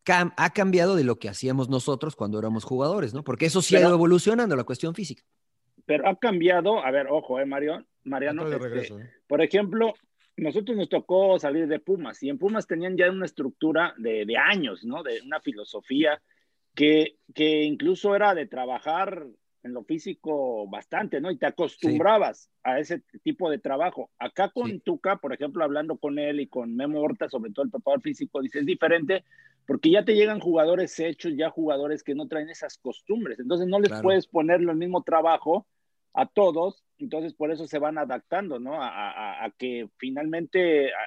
Cam- 0.05 0.33
ha 0.35 0.49
cambiado 0.49 0.97
de 0.97 1.05
lo 1.05 1.19
que 1.19 1.29
hacíamos 1.29 1.69
nosotros 1.69 2.17
cuando 2.17 2.37
éramos 2.37 2.65
jugadores, 2.65 3.13
¿no? 3.13 3.23
Porque 3.23 3.45
eso 3.45 3.61
sí 3.61 3.77
ha 3.77 3.79
ido 3.79 3.93
evolucionando 3.93 4.53
la 4.57 4.65
cuestión 4.65 4.93
física. 4.93 5.23
Pero 5.85 6.05
ha 6.09 6.17
cambiado, 6.17 6.83
a 6.83 6.91
ver, 6.91 7.07
ojo, 7.09 7.39
eh, 7.39 7.45
Mario, 7.45 7.85
Mariano, 8.03 8.43
este, 8.43 8.57
regreso, 8.57 8.99
¿eh? 8.99 9.09
Por 9.25 9.41
ejemplo, 9.41 9.93
nosotros 10.35 10.75
nos 10.75 10.89
tocó 10.89 11.39
salir 11.39 11.65
de 11.69 11.79
Pumas 11.79 12.21
y 12.23 12.29
en 12.29 12.37
Pumas 12.37 12.67
tenían 12.67 12.97
ya 12.97 13.09
una 13.09 13.25
estructura 13.25 13.93
de, 13.97 14.25
de 14.25 14.35
años, 14.35 14.83
¿no? 14.83 15.01
De 15.01 15.21
una 15.21 15.39
filosofía 15.39 16.21
que, 16.75 17.17
que 17.33 17.63
incluso 17.63 18.15
era 18.15 18.33
de 18.35 18.45
trabajar 18.47 19.25
en 19.63 19.73
lo 19.73 19.83
físico 19.85 20.67
bastante, 20.67 21.21
¿no? 21.21 21.31
Y 21.31 21.37
te 21.37 21.45
acostumbrabas 21.45 22.49
a 22.63 22.79
ese 22.79 23.01
tipo 23.23 23.49
de 23.49 23.59
trabajo. 23.59 24.11
Acá 24.19 24.49
con 24.49 24.69
Sí. 24.71 24.79
Tuca, 24.79 25.17
por 25.17 25.33
ejemplo, 25.33 25.63
hablando 25.63 25.97
con 25.97 26.19
él 26.19 26.41
y 26.41 26.47
con 26.47 26.75
Memo 26.75 26.99
Horta, 27.01 27.29
sobre 27.29 27.51
todo 27.51 27.63
el 27.63 27.71
preparador 27.71 28.01
físico, 28.01 28.41
dice, 28.41 28.59
es 28.59 28.65
diferente 28.65 29.23
porque 29.65 29.89
ya 29.89 30.03
te 30.03 30.15
llegan 30.15 30.41
jugadores 30.41 30.99
hechos, 30.99 31.33
ya 31.37 31.49
jugadores 31.49 32.03
que 32.03 32.13
no 32.15 32.27
traen 32.27 32.49
esas 32.49 32.77
costumbres. 32.77 33.39
Entonces 33.39 33.67
no 33.67 33.79
les 33.79 33.89
Claro. 33.89 34.03
puedes 34.03 34.27
poner 34.27 34.59
el 34.59 34.75
mismo 34.75 35.03
trabajo 35.03 35.65
a 36.13 36.25
todos, 36.27 36.83
entonces 37.03 37.33
por 37.33 37.51
eso 37.51 37.67
se 37.67 37.79
van 37.79 37.97
adaptando, 37.97 38.59
¿no? 38.59 38.81
A, 38.81 38.87
a- 38.89 39.45
a 39.45 39.51
que 39.51 39.89
finalmente 39.97 40.87
a, 40.93 40.97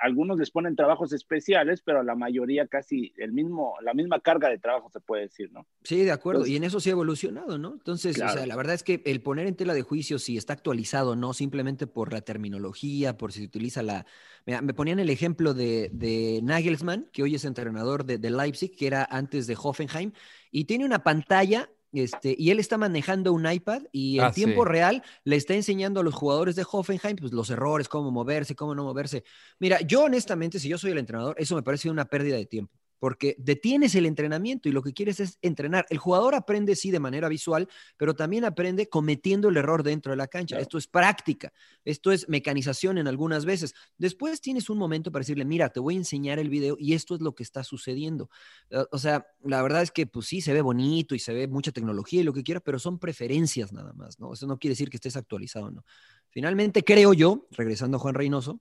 algunos 0.00 0.38
les 0.38 0.50
ponen 0.50 0.76
trabajos 0.76 1.12
especiales, 1.12 1.82
pero 1.82 2.00
a 2.00 2.04
la 2.04 2.14
mayoría 2.14 2.66
casi 2.66 3.12
el 3.16 3.32
mismo, 3.32 3.74
la 3.82 3.94
misma 3.94 4.20
carga 4.20 4.48
de 4.48 4.58
trabajo 4.58 4.90
se 4.90 5.00
puede 5.00 5.22
decir, 5.22 5.50
¿no? 5.52 5.66
Sí, 5.84 6.04
de 6.04 6.12
acuerdo. 6.12 6.40
Entonces- 6.40 6.52
y 6.52 6.56
en 6.56 6.64
eso 6.64 6.80
sí 6.80 6.90
ha 6.90 6.92
evolucionado, 6.92 7.58
¿no? 7.58 7.72
Entonces, 7.74 8.20
o 8.20 8.28
sea, 8.28 8.46
la 8.46 8.56
verdad 8.56 8.74
es 8.74 8.82
que 8.82 9.02
el 9.06 9.22
poner 9.22 9.46
en 9.46 9.56
tela 9.56 9.74
de 9.74 9.82
juicio 9.82 10.18
si 10.18 10.36
está 10.36 10.52
actualizado 10.52 11.12
o 11.12 11.16
no, 11.16 11.32
simplemente 11.32 11.86
por 11.86 12.12
la 12.12 12.20
terminología, 12.22 13.16
por 13.16 13.32
si 13.32 13.40
se 13.40 13.46
utiliza 13.46 13.82
la... 13.82 14.04
Mira, 14.44 14.62
me 14.62 14.74
ponían 14.74 14.98
el 14.98 15.10
ejemplo 15.10 15.54
de, 15.54 15.90
de 15.92 16.40
Nagelsmann, 16.42 17.08
que 17.12 17.22
hoy 17.22 17.34
es 17.34 17.44
entrenador 17.44 18.04
de, 18.04 18.18
de 18.18 18.30
Leipzig, 18.30 18.74
que 18.76 18.86
era 18.86 19.06
antes 19.10 19.46
de 19.46 19.56
Hoffenheim, 19.60 20.12
y 20.50 20.64
tiene 20.64 20.84
una 20.84 21.02
pantalla... 21.02 21.68
Este, 21.96 22.34
y 22.38 22.50
él 22.50 22.58
está 22.58 22.78
manejando 22.78 23.32
un 23.32 23.50
iPad 23.50 23.82
y 23.92 24.20
en 24.20 24.24
Ah, 24.26 24.32
tiempo 24.32 24.64
sí. 24.64 24.70
real 24.70 25.02
le 25.24 25.36
está 25.36 25.54
enseñando 25.54 26.00
a 26.00 26.02
los 26.02 26.14
jugadores 26.14 26.56
de 26.56 26.64
Hoffenheim 26.70 27.16
pues, 27.16 27.32
los 27.32 27.50
errores, 27.50 27.88
cómo 27.88 28.10
moverse, 28.10 28.54
cómo 28.54 28.74
no 28.74 28.84
moverse. 28.84 29.24
Mira, 29.58 29.80
yo 29.80 30.04
honestamente, 30.04 30.58
si 30.58 30.68
yo 30.68 30.78
soy 30.78 30.92
el 30.92 30.98
entrenador, 30.98 31.36
eso 31.38 31.54
me 31.56 31.62
parece 31.62 31.90
una 31.90 32.04
pérdida 32.06 32.36
de 32.36 32.46
tiempo 32.46 32.72
porque 32.98 33.36
detienes 33.38 33.94
el 33.94 34.06
entrenamiento 34.06 34.68
y 34.68 34.72
lo 34.72 34.82
que 34.82 34.92
quieres 34.92 35.20
es 35.20 35.38
entrenar. 35.42 35.86
El 35.90 35.98
jugador 35.98 36.34
aprende 36.34 36.76
sí 36.76 36.90
de 36.90 37.00
manera 37.00 37.28
visual, 37.28 37.68
pero 37.96 38.14
también 38.14 38.44
aprende 38.44 38.88
cometiendo 38.88 39.48
el 39.48 39.56
error 39.56 39.82
dentro 39.82 40.10
de 40.10 40.16
la 40.16 40.26
cancha. 40.26 40.56
Claro. 40.56 40.62
Esto 40.62 40.78
es 40.78 40.86
práctica, 40.86 41.52
esto 41.84 42.12
es 42.12 42.28
mecanización 42.28 42.98
en 42.98 43.08
algunas 43.08 43.44
veces. 43.44 43.74
Después 43.98 44.40
tienes 44.40 44.70
un 44.70 44.78
momento 44.78 45.12
para 45.12 45.20
decirle, 45.20 45.44
mira, 45.44 45.68
te 45.68 45.80
voy 45.80 45.94
a 45.94 45.98
enseñar 45.98 46.38
el 46.38 46.48
video 46.48 46.76
y 46.78 46.94
esto 46.94 47.14
es 47.14 47.20
lo 47.20 47.34
que 47.34 47.42
está 47.42 47.64
sucediendo. 47.64 48.30
Eh, 48.70 48.84
O 48.90 48.98
sea, 48.98 49.26
la 49.44 49.62
verdad 49.62 49.82
es 49.82 49.90
que 49.90 50.06
pues 50.06 50.26
sí 50.26 50.40
se 50.40 50.52
ve 50.52 50.62
bonito 50.62 51.14
y 51.14 51.18
se 51.18 51.34
ve 51.34 51.48
mucha 51.48 51.72
tecnología 51.72 52.20
y 52.20 52.24
lo 52.24 52.32
que 52.32 52.42
quiera, 52.42 52.60
pero 52.60 52.78
son 52.78 52.98
preferencias 52.98 53.72
nada 53.72 53.92
más, 53.92 54.18
¿no? 54.18 54.32
Eso 54.32 54.46
no 54.46 54.58
quiere 54.58 54.72
decir 54.72 54.90
que 54.90 54.96
estés 54.96 55.16
actualizado, 55.16 55.70
¿no? 55.70 55.84
Finalmente 56.30 56.82
creo 56.82 57.12
yo, 57.12 57.46
regresando 57.52 57.96
a 57.96 58.00
Juan 58.00 58.14
Reynoso, 58.14 58.60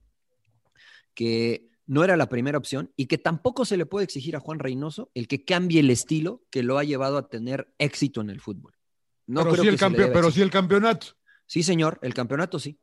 que 1.13 1.69
no 1.87 2.03
era 2.03 2.17
la 2.17 2.29
primera 2.29 2.57
opción 2.57 2.91
y 2.95 3.05
que 3.07 3.17
tampoco 3.17 3.65
se 3.65 3.77
le 3.77 3.85
puede 3.85 4.05
exigir 4.05 4.35
a 4.35 4.39
Juan 4.39 4.59
Reynoso 4.59 5.11
el 5.13 5.27
que 5.27 5.45
cambie 5.45 5.79
el 5.79 5.89
estilo 5.91 6.43
que 6.49 6.63
lo 6.63 6.77
ha 6.77 6.83
llevado 6.83 7.17
a 7.17 7.29
tener 7.29 7.73
éxito 7.77 8.21
en 8.21 8.29
el 8.29 8.41
fútbol. 8.41 8.73
No 9.27 9.41
pero 9.41 9.51
creo 9.53 9.63
sí 9.63 9.67
que 9.69 9.73
el 9.73 9.79
campeón, 9.79 10.09
pero 10.13 10.31
sí 10.31 10.41
el 10.41 10.49
campeonato. 10.51 11.07
Sí, 11.45 11.61
señor, 11.63 11.99
el 12.01 12.13
campeonato 12.13 12.57
sí. 12.59 12.79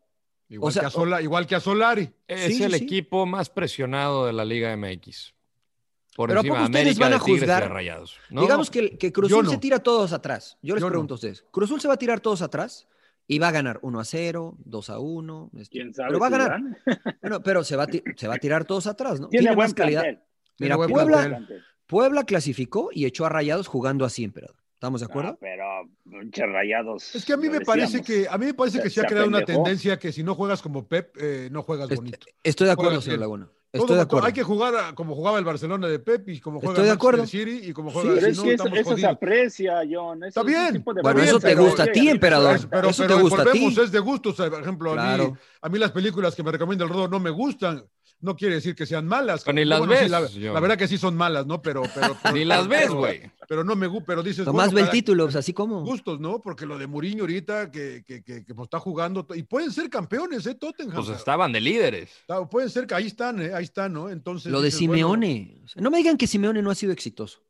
Igual, 0.49 0.69
O 0.69 0.73
sea, 0.73 0.83
que, 0.83 0.87
a 0.87 0.91
Sola- 0.91 1.23
igual 1.23 1.47
que 1.47 1.55
a 1.55 1.61
Solari. 1.61 2.11
Es 2.29 2.57
Sí, 2.57 2.63
el 2.63 2.73
sí. 2.75 2.85
equipo 2.85 3.27
más 3.27 3.49
presionado 3.49 4.27
de 4.27 4.33
la 4.33 4.45
Liga 4.45 4.77
MX. 4.77 5.35
Por 6.15 6.29
Pero 6.29 6.41
¿a 6.41 6.43
encima 6.43 6.57
poco 6.57 6.69
de 6.73 6.79
ustedes 6.79 6.99
América, 6.99 7.05
van 7.05 7.13
a 7.13 7.17
de 7.19 7.25
Tigres 7.25 7.43
y 7.43 7.47
de 7.47 7.53
juzgar? 7.55 7.73
Rayados. 7.73 8.19
No, 8.29 8.43
Digamos 8.43 8.71
que, 8.71 8.99
que 8.99 9.13
Cruz 9.13 9.31
yo 9.31 9.37
Azul 9.37 9.45
no. 9.47 9.51
se 9.53 9.59
tira 9.59 9.79
todos 9.79 10.13
atrás. 10.13 10.59
Yo 10.61 10.75
les 10.75 10.83
Yo 10.83 10.87
no. 10.89 10.91
pregunto 10.93 11.15
a 11.15 11.17
ustedes, 11.17 11.45
¿Cruz 11.51 11.69
Azul 11.71 11.81
se 11.81 11.89
va 11.89 11.95
a 11.95 11.99
tirar 11.99 12.21
todos 12.21 12.43
atrás? 12.43 12.87
Y 13.29 13.39
va 13.39 13.49
a 13.49 13.53
ganar 13.53 13.79
1 13.83 14.01
a 14.01 14.05
0, 14.05 14.57
2 14.65 14.91
a 14.91 14.99
1. 14.99 15.51
este, 15.59 15.79
¿Quién 15.79 15.95
sabe 15.95 16.09
Pero 16.09 16.21
va 16.21 16.27
a 16.27 16.31
ganar. 16.31 16.51
gana? 16.51 16.79
Bueno, 17.23 17.43
pero 17.43 17.65
se 17.65 17.77
va, 17.77 17.85
a 17.85 17.87
ti- 17.87 18.03
se 18.17 18.29
va 18.29 18.35
a 18.35 18.39
tirar 18.39 18.65
todos 18.65 18.87
atrás, 18.87 19.21
¿no? 19.21 19.29
Tiene 19.29 19.47
buen 19.49 19.59
más 19.59 19.75
calidad. 19.75 20.03
plantel. 20.03 20.25
Mira, 20.59 20.77
buen 20.77 20.91
Puebla, 20.91 21.29
plantel. 21.29 21.63
Puebla 21.87 22.25
clasificó 22.25 22.91
y 22.93 23.05
echó 23.07 23.25
a 23.25 23.29
Rayados 23.29 23.67
jugando 23.69 24.05
así, 24.05 24.25
emperador. 24.25 24.57
¿Estamos 24.75 25.01
de 25.01 25.07
acuerdo? 25.07 25.31
Ah, 25.35 25.39
pero 25.41 25.65
pinches 26.21 26.45
rayados. 26.49 27.15
Es 27.15 27.25
que 27.25 27.33
a 27.35 27.37
mí 27.37 27.49
me 27.49 27.61
parece 27.61 28.03
que 28.03 28.27
a 28.29 28.37
mí 28.37 28.47
me 28.47 28.55
parece 28.55 28.79
Se- 28.79 28.83
que 28.83 28.91
se 28.91 29.01
ha 29.01 29.05
se 29.05 29.09
creado 29.09 29.29
una 29.29 29.45
tendencia 29.45 29.97
que 29.99 30.11
si 30.11 30.25
no 30.25 30.35
juegas 30.35 30.61
como 30.61 30.89
Pep, 30.89 31.17
eh, 31.21 31.49
no 31.53 31.63
juegas 31.63 31.89
bonito. 31.95 32.27
Estoy 32.43 32.67
de 32.67 32.73
acuerdo, 32.73 33.01
señor 33.01 33.21
bien. 33.21 33.49
Laguna. 33.73 33.87
Todo- 33.87 33.87
Estoy 33.87 33.97
de 33.97 34.03
acuerdo. 34.03 34.27
Hay 34.27 34.33
que 34.35 34.43
jugar 34.43 34.75
a- 34.77 34.95
como 34.95 35.15
jugaba 35.15 35.39
el 35.39 35.45
Barcelona 35.47 35.89
de 35.89 35.99
Pep 35.99 36.29
y 36.29 36.41
como 36.41 36.61
juega 36.61 36.73
Estoy 36.75 36.85
de 36.85 36.91
el 36.91 36.95
acuerdo. 36.95 37.27
City 37.27 37.61
y 37.65 37.73
como 37.73 37.89
Sí, 37.91 37.95
juega 37.95 38.11
Pero 38.15 38.21
si 38.27 38.31
es 38.33 38.37
no, 38.37 38.43
que 38.45 38.53
eso, 38.55 38.67
eso 38.69 38.97
se 38.99 39.07
aprecia, 39.07 39.81
John. 39.91 40.25
Está 40.25 40.41
Eso- 40.41 40.47
bien. 40.47 40.61
ese 40.65 40.73
tipo 40.75 40.93
de 40.95 41.03
Bueno, 41.03 41.21
está 41.21 41.31
eso 41.31 41.39
bien, 41.39 41.51
te 41.51 41.57
pero- 41.57 41.65
gusta 41.69 41.83
a 41.85 41.87
ti, 41.87 42.09
emperador. 42.09 42.57
Pero, 42.59 42.69
pero, 42.71 42.89
Eso 42.91 43.03
te 43.03 43.09
pero 43.09 43.21
gusta 43.21 43.43
a 43.43 43.53
ti. 43.53 43.77
es 43.83 43.93
de 43.93 43.99
gustos. 43.99 44.35
Por 44.37 44.61
ejemplo, 44.61 44.91
a, 44.93 44.95
mí, 44.95 45.01
Claro. 45.01 45.39
a 45.63 45.69
mí 45.71 45.79
las 45.79 45.91
películas 45.93 46.35
que 46.35 46.43
me 46.43 46.53
recomienda 46.53 46.85
el 46.85 46.91
Rodo 46.91 47.09
no 47.09 47.19
me 47.19 47.31
gustan. 47.31 47.83
No 48.23 48.37
quiere 48.37 48.55
decir 48.55 48.75
que 48.75 48.87
sean 48.87 49.07
malas. 49.07 49.43
Pero 49.45 49.55
ni 49.57 49.65
las 49.65 49.81
Bueno, 49.81 49.95
sí, 49.95 50.01
ves, 50.03 50.11
la, 50.53 50.61
verdad 50.61 50.79
que 50.79 50.87
sí 50.89 50.97
son 50.97 51.17
malas, 51.17 51.45
¿no? 51.45 51.61
Pero, 51.61 51.83
pero, 51.95 52.17
pero- 52.23 52.35
Ni 52.35 52.45
las 52.45 52.67
ves, 52.69 52.89
güey. 52.91 53.21
Pero 53.49 53.65
no 53.65 53.75
me 53.77 53.89
gusta, 53.89 54.07
pero 54.07 54.23
dices. 54.23 54.45
Tomás 54.45 54.67
bueno, 54.73 54.77
ve 54.77 54.83
el 54.83 54.91
título, 54.91 55.25
pues, 55.25 55.37
así 55.37 55.53
como. 55.53 55.83
Gustos, 55.85 56.21
¿no? 56.21 56.41
Porque 56.41 56.65
lo 56.65 56.79
de 56.79 56.87
Mourinho 56.87 57.25
ahorita, 57.25 57.71
que, 57.71 58.05
que, 58.07 58.23
que, 58.23 58.45
que, 58.45 58.55
pues, 58.55 58.67
está 58.67 58.79
jugando, 58.79 59.27
y 59.35 59.43
pueden 59.43 59.73
ser 59.73 59.91
campeones, 59.91 60.47
¿eh? 60.47 60.55
Tottenham. 60.55 60.95
Pues 61.05 61.09
estaban 61.19 61.53
de 61.53 61.61
líderes. 61.61 62.11
Pueden 62.51 62.71
ser 62.71 62.87
que 62.87 62.95
ahí 62.95 63.09
están, 63.09 63.43
¿eh? 63.43 63.53
Ahí 63.55 63.65
están, 63.65 63.93
¿no? 63.93 64.09
Entonces. 64.09 64.51
Lo 64.51 64.61
de 64.61 64.67
dices, 64.67 64.79
Simeone. 64.79 65.61
No 65.77 65.91
me 65.91 65.99
digan 65.99 66.17
que 66.17 66.27
Simeone 66.29 66.63
no 66.63 66.71
ha 66.71 66.75
sido 66.77 66.93
exitoso. 66.93 67.43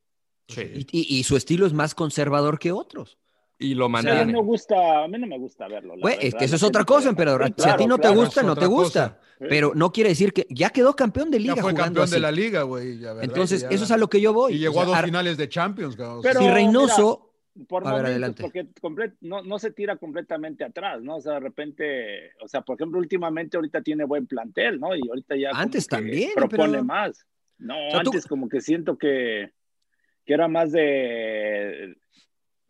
Sí. 0.48 0.62
Y, 0.74 0.86
y- 0.90 1.18
y 1.18 1.22
su 1.24 1.36
estilo 1.36 1.66
es 1.66 1.72
más 1.72 1.94
conservador 1.94 2.58
que 2.58 2.72
otros. 2.72 3.18
Y 3.62 3.74
lo 3.74 3.86
A 3.86 3.88
mí 3.88 4.02
no 4.04 4.24
me 4.26 4.42
gusta, 4.42 5.04
a 5.04 5.08
mí 5.08 5.18
no 5.18 5.26
me 5.26 5.38
gusta 5.38 5.68
verlo. 5.68 5.94
la 5.96 6.00
Güey, 6.02 6.16
es 6.20 6.34
que 6.34 6.44
eso 6.44 6.56
es 6.56 6.62
otra 6.62 6.84
cosa, 6.84 7.08
emperador. 7.08 7.46
Sí, 7.46 7.54
si 7.58 7.68
a 7.68 7.72
ti 7.76 7.84
claro, 7.84 7.88
no 7.88 7.98
te 7.98 8.08
gusta, 8.08 8.42
no 8.42 8.56
te 8.56 8.66
gusta. 8.66 9.18
cosa. 9.18 9.18
Pero 9.48 9.72
no 9.74 9.90
quiere 9.92 10.10
decir 10.10 10.32
que 10.32 10.46
ya 10.50 10.70
quedó 10.70 10.94
campeón 10.94 11.30
de 11.30 11.40
liga 11.40 11.54
Ya 11.56 11.62
fue 11.62 11.72
jugando 11.72 11.84
campeón 12.00 12.04
así. 12.04 12.14
de 12.14 12.20
la 12.20 12.30
liga, 12.30 12.62
güey. 12.62 13.00
Entonces, 13.22 13.62
Ya- 13.62 13.68
eso 13.70 13.84
es 13.84 13.90
a 13.90 13.96
lo 13.96 14.08
que 14.08 14.20
yo 14.20 14.32
voy. 14.32 14.54
Y 14.54 14.58
llegó 14.58 14.72
O 14.72 14.74
sea, 14.74 14.82
a 14.82 14.86
dos 14.86 14.96
ar- 14.96 15.04
finales 15.04 15.36
de 15.36 15.48
Champions, 15.48 15.96
cabrón. 15.96 16.20
Pero- 16.22 16.40
si 16.40 16.48
Reynoso. 16.48 17.28
por 17.68 17.82
A 17.86 17.92
ver, 17.92 17.92
momentos, 17.92 18.10
adelante. 18.10 18.42
porque 18.42 18.66
comple- 18.80 19.14
no, 19.20 19.42
no 19.42 19.58
se 19.58 19.72
tira 19.72 19.96
completamente 19.96 20.64
atrás, 20.64 21.02
¿no? 21.02 21.16
O 21.16 21.20
sea, 21.20 21.34
de 21.34 21.40
repente, 21.40 22.30
o 22.42 22.48
sea, 22.48 22.62
por 22.62 22.76
ejemplo, 22.76 22.98
últimamente 22.98 23.58
ahorita 23.58 23.82
tiene 23.82 24.04
buen 24.04 24.26
plantel, 24.26 24.80
¿no? 24.80 24.96
Y 24.96 25.02
ahorita 25.06 25.36
ya 25.36 25.50
Antes 25.52 25.86
también, 25.86 26.30
propone 26.34 26.70
pero- 26.72 26.84
más. 26.84 27.26
No, 27.58 27.74
sea, 27.90 28.02
tú- 28.04 28.08
antes 28.10 28.26
como 28.26 28.48
que 28.48 28.60
siento 28.62 28.96
que, 28.96 29.50
que 30.24 30.32
era 30.32 30.48
más 30.48 30.72
de, 30.72 31.94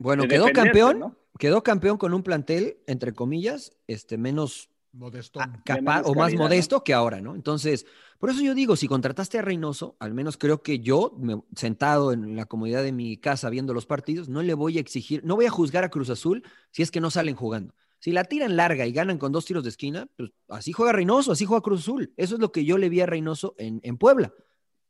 Bueno, 0.03 0.23
de 0.25 0.29
quedó 0.29 0.53
campeón. 0.53 0.99
¿no? 0.99 1.17
Quedó 1.39 1.63
campeón 1.63 1.97
con 1.97 2.13
un 2.15 2.23
plantel, 2.23 2.79
entre 2.87 3.13
comillas, 3.15 3.73
este, 3.87 4.19
menos 4.19 4.69
Modestón. 4.93 5.43
a- 5.43 5.63
capaz 5.65 5.81
menos 5.81 6.07
o 6.07 6.15
más 6.15 6.25
calidad, 6.27 6.39
¿no? 6.39 6.45
modesto 6.45 6.85
que 6.85 6.93
ahora, 6.93 7.21
¿no? 7.21 7.35
Entonces, 7.35 7.87
por 8.19 8.31
eso 8.31 8.43
yo 8.43 8.55
digo, 8.55 8.77
si 8.77 8.87
contrataste 8.87 9.39
a 9.39 9.43
Reynoso, 9.43 9.97
al 9.99 10.13
menos 10.13 10.37
creo 10.37 10.63
que 10.63 10.81
yo, 10.81 11.17
me- 11.19 11.43
sentado 11.57 12.13
en 12.13 12.37
la 12.37 12.45
comodidad 12.45 12.83
de 12.83 12.93
mi 12.93 13.17
casa 13.17 13.49
viendo 13.49 13.73
los 13.75 13.87
partidos, 13.87 14.29
no 14.29 14.43
le 14.43 14.55
voy 14.55 14.77
a 14.77 14.81
exigir, 14.81 15.25
no 15.25 15.35
voy 15.37 15.47
a 15.47 15.51
juzgar 15.51 15.85
a 15.85 15.89
Cruz 15.89 16.11
Azul 16.11 16.43
si 16.71 16.83
es 16.83 16.91
que 16.91 17.01
no 17.01 17.11
salen 17.11 17.35
jugando. 17.35 17.75
Si 17.99 18.13
la 18.13 18.25
tiran 18.25 18.57
larga 18.57 18.85
y 18.87 18.93
ganan 18.93 19.17
con 19.19 19.33
dos 19.33 19.45
tiros 19.47 19.63
de 19.63 19.71
esquina, 19.71 20.09
pues 20.17 20.31
así 20.49 20.73
juega 20.73 20.93
Reynoso, 20.93 21.33
así 21.33 21.47
juega 21.47 21.63
Cruz 21.63 21.81
Azul. 21.81 22.13
Eso 22.17 22.35
es 22.35 22.41
lo 22.41 22.53
que 22.53 22.65
yo 22.65 22.77
le 22.77 22.89
vi 22.91 23.01
a 23.01 23.07
Reynoso 23.07 23.55
en, 23.59 23.81
en 23.85 23.97
Puebla, 23.97 24.35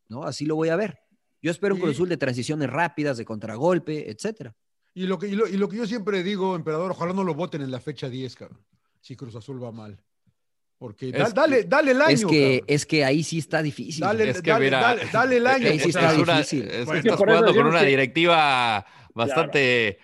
¿no? 0.09 0.25
Así 0.25 0.45
lo 0.47 0.57
voy 0.57 0.71
a 0.71 0.77
ver. 0.77 0.99
Yo 1.41 1.51
espero 1.51 1.75
un 1.75 1.81
Cruz 1.81 1.95
Azul 1.95 2.09
de 2.09 2.17
transiciones 2.17 2.69
rápidas, 2.71 3.17
de 3.19 3.25
contragolpe, 3.25 4.11
etcétera. 4.11 4.55
Y 4.95 5.07
lo, 5.07 5.19
que, 5.19 5.27
y, 5.29 5.33
lo, 5.33 5.47
y 5.49 5.57
lo 5.57 5.69
que 5.69 5.77
yo 5.79 5.87
siempre 5.87 6.23
digo, 6.23 6.55
emperador, 6.55 6.91
ojalá 6.91 7.13
no 7.13 7.25
lo 7.25 7.35
voten 7.35 7.63
en 7.63 7.71
la 7.71 7.81
fecha 7.81 8.09
10, 8.11 8.35
cabrón. 8.37 8.61
Si 9.01 9.17
Cruz 9.17 9.35
Azul 9.35 9.63
va 9.63 9.73
mal. 9.73 9.99
Porque 10.79 11.13
da- 11.13 11.31
dale, 11.31 11.65
dale 11.65 11.93
el 11.93 12.03
año. 12.03 12.11
Es 12.15 12.25
que, 12.27 12.51
cabrón. 12.59 12.65
es 12.67 12.87
que 12.87 13.05
ahí 13.05 13.23
sí 13.23 13.39
está 13.39 13.63
difícil. 13.63 14.01
Dale, 14.03 14.29
Es 14.31 14.43
que 14.43 14.51
dale, 14.51 14.65
mira, 14.67 14.81
dale, 14.81 15.03
dale 15.13 15.37
el 15.37 15.47
año. 15.47 15.69
Ahí 15.69 15.79
sí 15.79 15.89
está 15.91 16.13
es 16.13 16.19
una- 16.19 16.37
difícil. 16.39 16.69
es 16.69 16.89
que 16.91 16.99
estás 16.99 17.17
jugando 17.17 17.55
con 17.55 17.67
una 17.67 17.83
directiva 17.83 18.85
bastante 19.15 19.99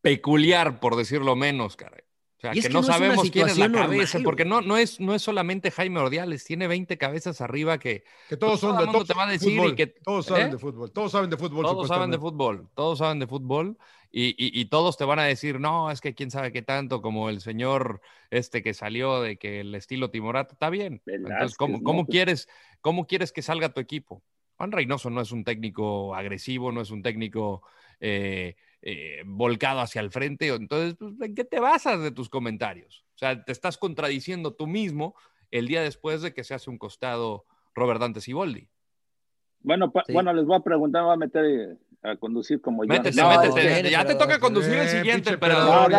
peculiar, 0.00 0.80
por 0.80 0.96
decirlo 0.96 1.36
menos, 1.36 1.76
caray. 1.76 2.02
O 2.36 2.40
sea, 2.40 2.52
que, 2.52 2.60
que 2.62 2.68
no, 2.68 2.74
no 2.74 2.80
es 2.80 2.86
una 2.86 2.94
sabemos 2.94 3.30
quién 3.32 3.48
es 3.48 3.58
la 3.58 3.66
normal, 3.66 3.90
cabeza, 3.90 4.18
porque 4.22 4.44
no, 4.44 4.60
no, 4.60 4.76
es, 4.76 5.00
no 5.00 5.12
es 5.12 5.22
solamente 5.22 5.72
Jaime 5.72 5.98
Ordiales, 5.98 6.44
tiene 6.44 6.68
20 6.68 6.96
cabezas 6.96 7.40
arriba 7.40 7.78
que 7.78 8.04
que 8.28 8.36
todos 8.36 8.60
son 8.60 8.70
todo 8.70 8.78
de 8.78 8.82
el 8.82 8.86
mundo 8.86 8.98
todos 8.98 9.08
te 9.08 9.14
va 9.14 9.24
a 9.24 9.30
decir 9.32 9.60
y 9.60 9.74
que- 9.74 9.86
todos 9.88 10.26
saben 10.26 10.46
¿Eh? 10.46 10.50
de 10.52 10.58
fútbol, 10.58 10.92
todos 10.92 11.10
saben 11.10 11.30
de 11.30 11.36
fútbol. 11.36 11.64
todos 11.64 11.88
saben 11.88 12.10
de 12.12 12.18
fútbol, 12.18 12.68
todos 12.76 12.98
saben 12.98 13.18
de 13.18 13.26
fútbol 13.26 13.76
y, 14.10 14.28
y- 14.30 14.58
y 14.60 14.64
todos 14.66 14.96
te 14.96 15.04
van 15.04 15.18
a 15.18 15.24
decir, 15.24 15.60
no, 15.60 15.90
es 15.90 16.00
que 16.00 16.14
quién 16.14 16.30
sabe 16.30 16.50
qué 16.52 16.62
tanto, 16.62 17.02
como 17.02 17.28
el 17.28 17.40
señor 17.40 18.00
este 18.30 18.62
que 18.62 18.74
salió 18.74 19.20
de 19.20 19.36
que 19.36 19.60
el 19.60 19.74
estilo 19.74 20.10
Timorato 20.10 20.52
está 20.54 20.70
bien. 20.70 21.02
Entonces, 21.06 21.56
¿cómo, 21.56 21.78
¿no? 21.78 21.84
cómo 21.84 22.04
Pues- 22.06 22.14
quieres, 22.14 22.48
¿cómo 22.80 23.06
quieres 23.06 23.32
que 23.32 23.42
salga 23.42 23.68
tu 23.72 23.80
equipo? 23.80 24.22
Juan 24.56 24.72
Reynoso 24.72 25.10
no 25.10 25.20
es 25.20 25.30
un 25.30 25.44
técnico 25.44 26.14
agresivo, 26.14 26.72
no 26.72 26.80
es 26.80 26.90
un 26.90 27.02
técnico 27.02 27.62
eh, 28.00 28.56
eh, 28.82 29.22
volcado 29.26 29.80
hacia 29.80 30.00
el 30.00 30.10
frente. 30.10 30.48
Entonces, 30.48 30.94
pues, 30.98 31.12
¿en 31.20 31.34
qué 31.34 31.44
te 31.44 31.60
basas 31.60 32.00
de 32.00 32.10
tus 32.12 32.28
comentarios? 32.28 33.04
O 33.14 33.18
sea, 33.18 33.44
te 33.44 33.52
estás 33.52 33.76
contradiciendo 33.78 34.54
tú 34.54 34.66
mismo 34.66 35.14
el 35.50 35.66
día 35.68 35.82
después 35.82 36.22
de 36.22 36.32
que 36.32 36.44
se 36.44 36.54
hace 36.54 36.70
un 36.70 36.78
costado 36.78 37.44
Robert 37.74 38.00
Dante 38.00 38.20
Siboldi. 38.20 38.68
Bueno, 39.60 39.92
Sí. 40.06 40.12
bueno, 40.12 40.32
les 40.32 40.44
voy 40.44 40.56
a 40.56 40.60
preguntar, 40.60 41.02
voy 41.04 41.14
a 41.14 41.16
meter 41.16 41.44
eh, 41.44 41.76
a 42.02 42.16
conducir 42.16 42.60
como 42.60 42.84
yo. 42.84 42.88
Métete, 42.88 43.16
No, 43.20 43.28
métete. 43.40 43.60
bien, 43.66 43.86
ya 43.86 44.04
te 44.04 44.14
toca 44.14 44.38
conducir 44.38 44.74
el 44.74 44.86
Eh, 44.86 44.88
siguiente, 44.88 45.30
emperador, 45.30 45.90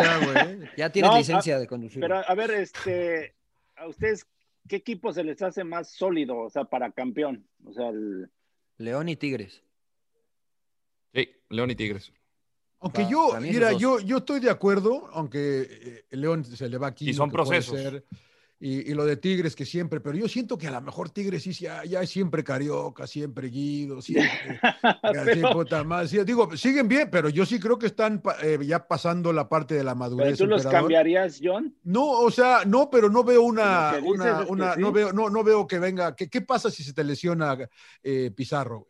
ya, 0.76 0.90
tienes 0.90 1.10
No, 1.10 1.18
licencia 1.18 1.58
de 1.58 1.66
conducir. 1.66 2.00
Pero 2.00 2.22
a 2.26 2.34
ver, 2.34 2.50
este, 2.52 3.34
a 3.76 3.86
ustedes, 3.86 4.26
¿qué 4.68 4.76
equipo 4.76 5.12
se 5.12 5.24
les 5.24 5.40
hace 5.42 5.64
más 5.64 5.90
sólido, 5.90 6.38
o 6.38 6.50
sea, 6.50 6.64
para 6.64 6.90
campeón? 6.92 7.46
O 7.64 7.72
sea, 7.72 7.88
el, 7.90 8.30
León 8.78 9.08
y 9.08 9.16
Tigres. 9.16 9.62
Sí, 11.12 11.28
León 11.50 11.70
y 11.70 11.74
Tigres. 11.74 12.12
Aunque 12.82 13.06
yo, 13.10 13.38
mira, 13.40 13.72
yo, 13.74 14.00
yo 14.00 14.18
estoy 14.18 14.40
de 14.40 14.48
acuerdo, 14.48 15.08
aunque 15.12 15.66
eh, 15.68 16.04
León 16.16 16.44
se 16.46 16.66
le 16.68 16.78
va 16.78 16.86
aquí. 16.88 17.10
Y 17.10 17.12
son 17.12 17.30
procesos. 17.30 17.78
Y, 18.62 18.90
y 18.90 18.94
lo 18.94 19.06
de 19.06 19.16
Tigres 19.16 19.56
que 19.56 19.64
siempre, 19.64 20.00
pero 20.00 20.18
yo 20.18 20.28
siento 20.28 20.58
que 20.58 20.66
a 20.68 20.70
lo 20.70 20.82
mejor 20.82 21.08
Tigres 21.08 21.42
sí, 21.44 21.52
ya, 21.54 21.82
ya 21.86 22.02
es 22.02 22.10
siempre 22.10 22.44
Carioca, 22.44 23.06
siempre 23.06 23.48
Guido, 23.48 24.02
siempre. 24.02 24.60
Pero- 25.14 25.62
así, 25.94 26.18
sí, 26.18 26.24
digo, 26.24 26.54
siguen 26.56 26.86
bien, 26.86 27.08
pero 27.10 27.30
yo 27.30 27.46
sí 27.46 27.58
creo 27.58 27.78
que 27.78 27.86
están 27.86 28.22
eh, 28.42 28.58
ya 28.62 28.86
pasando 28.86 29.32
la 29.32 29.48
parte 29.48 29.74
de 29.74 29.82
la 29.82 29.92
¿Pero 29.92 29.98
madurez. 29.98 30.36
tú 30.38 30.46
los 30.46 30.58
emperador. 30.62 30.82
cambiarías, 30.88 31.40
John? 31.42 31.74
No, 31.84 32.04
o 32.10 32.30
sea, 32.30 32.64
no, 32.66 32.90
pero 32.90 33.08
no 33.08 33.24
veo 33.24 33.40
una, 33.42 33.92
Lo 33.92 33.96
que 33.96 34.02
dices 34.02 34.10
una, 34.20 34.40
es 34.40 34.44
que 34.46 34.52
una- 34.52 34.74
sí. 34.74 34.80
no 34.82 34.92
veo, 34.92 35.12
no, 35.14 35.30
no 35.30 35.42
veo 35.42 35.66
que 35.66 35.78
venga. 35.78 36.14
¿Qué, 36.14 36.28
qué 36.28 36.42
pasa 36.42 36.70
si 36.70 36.82
se 36.84 36.92
te 36.92 37.02
lesiona 37.02 37.56
eh, 38.02 38.30
Pizarro? 38.36 38.88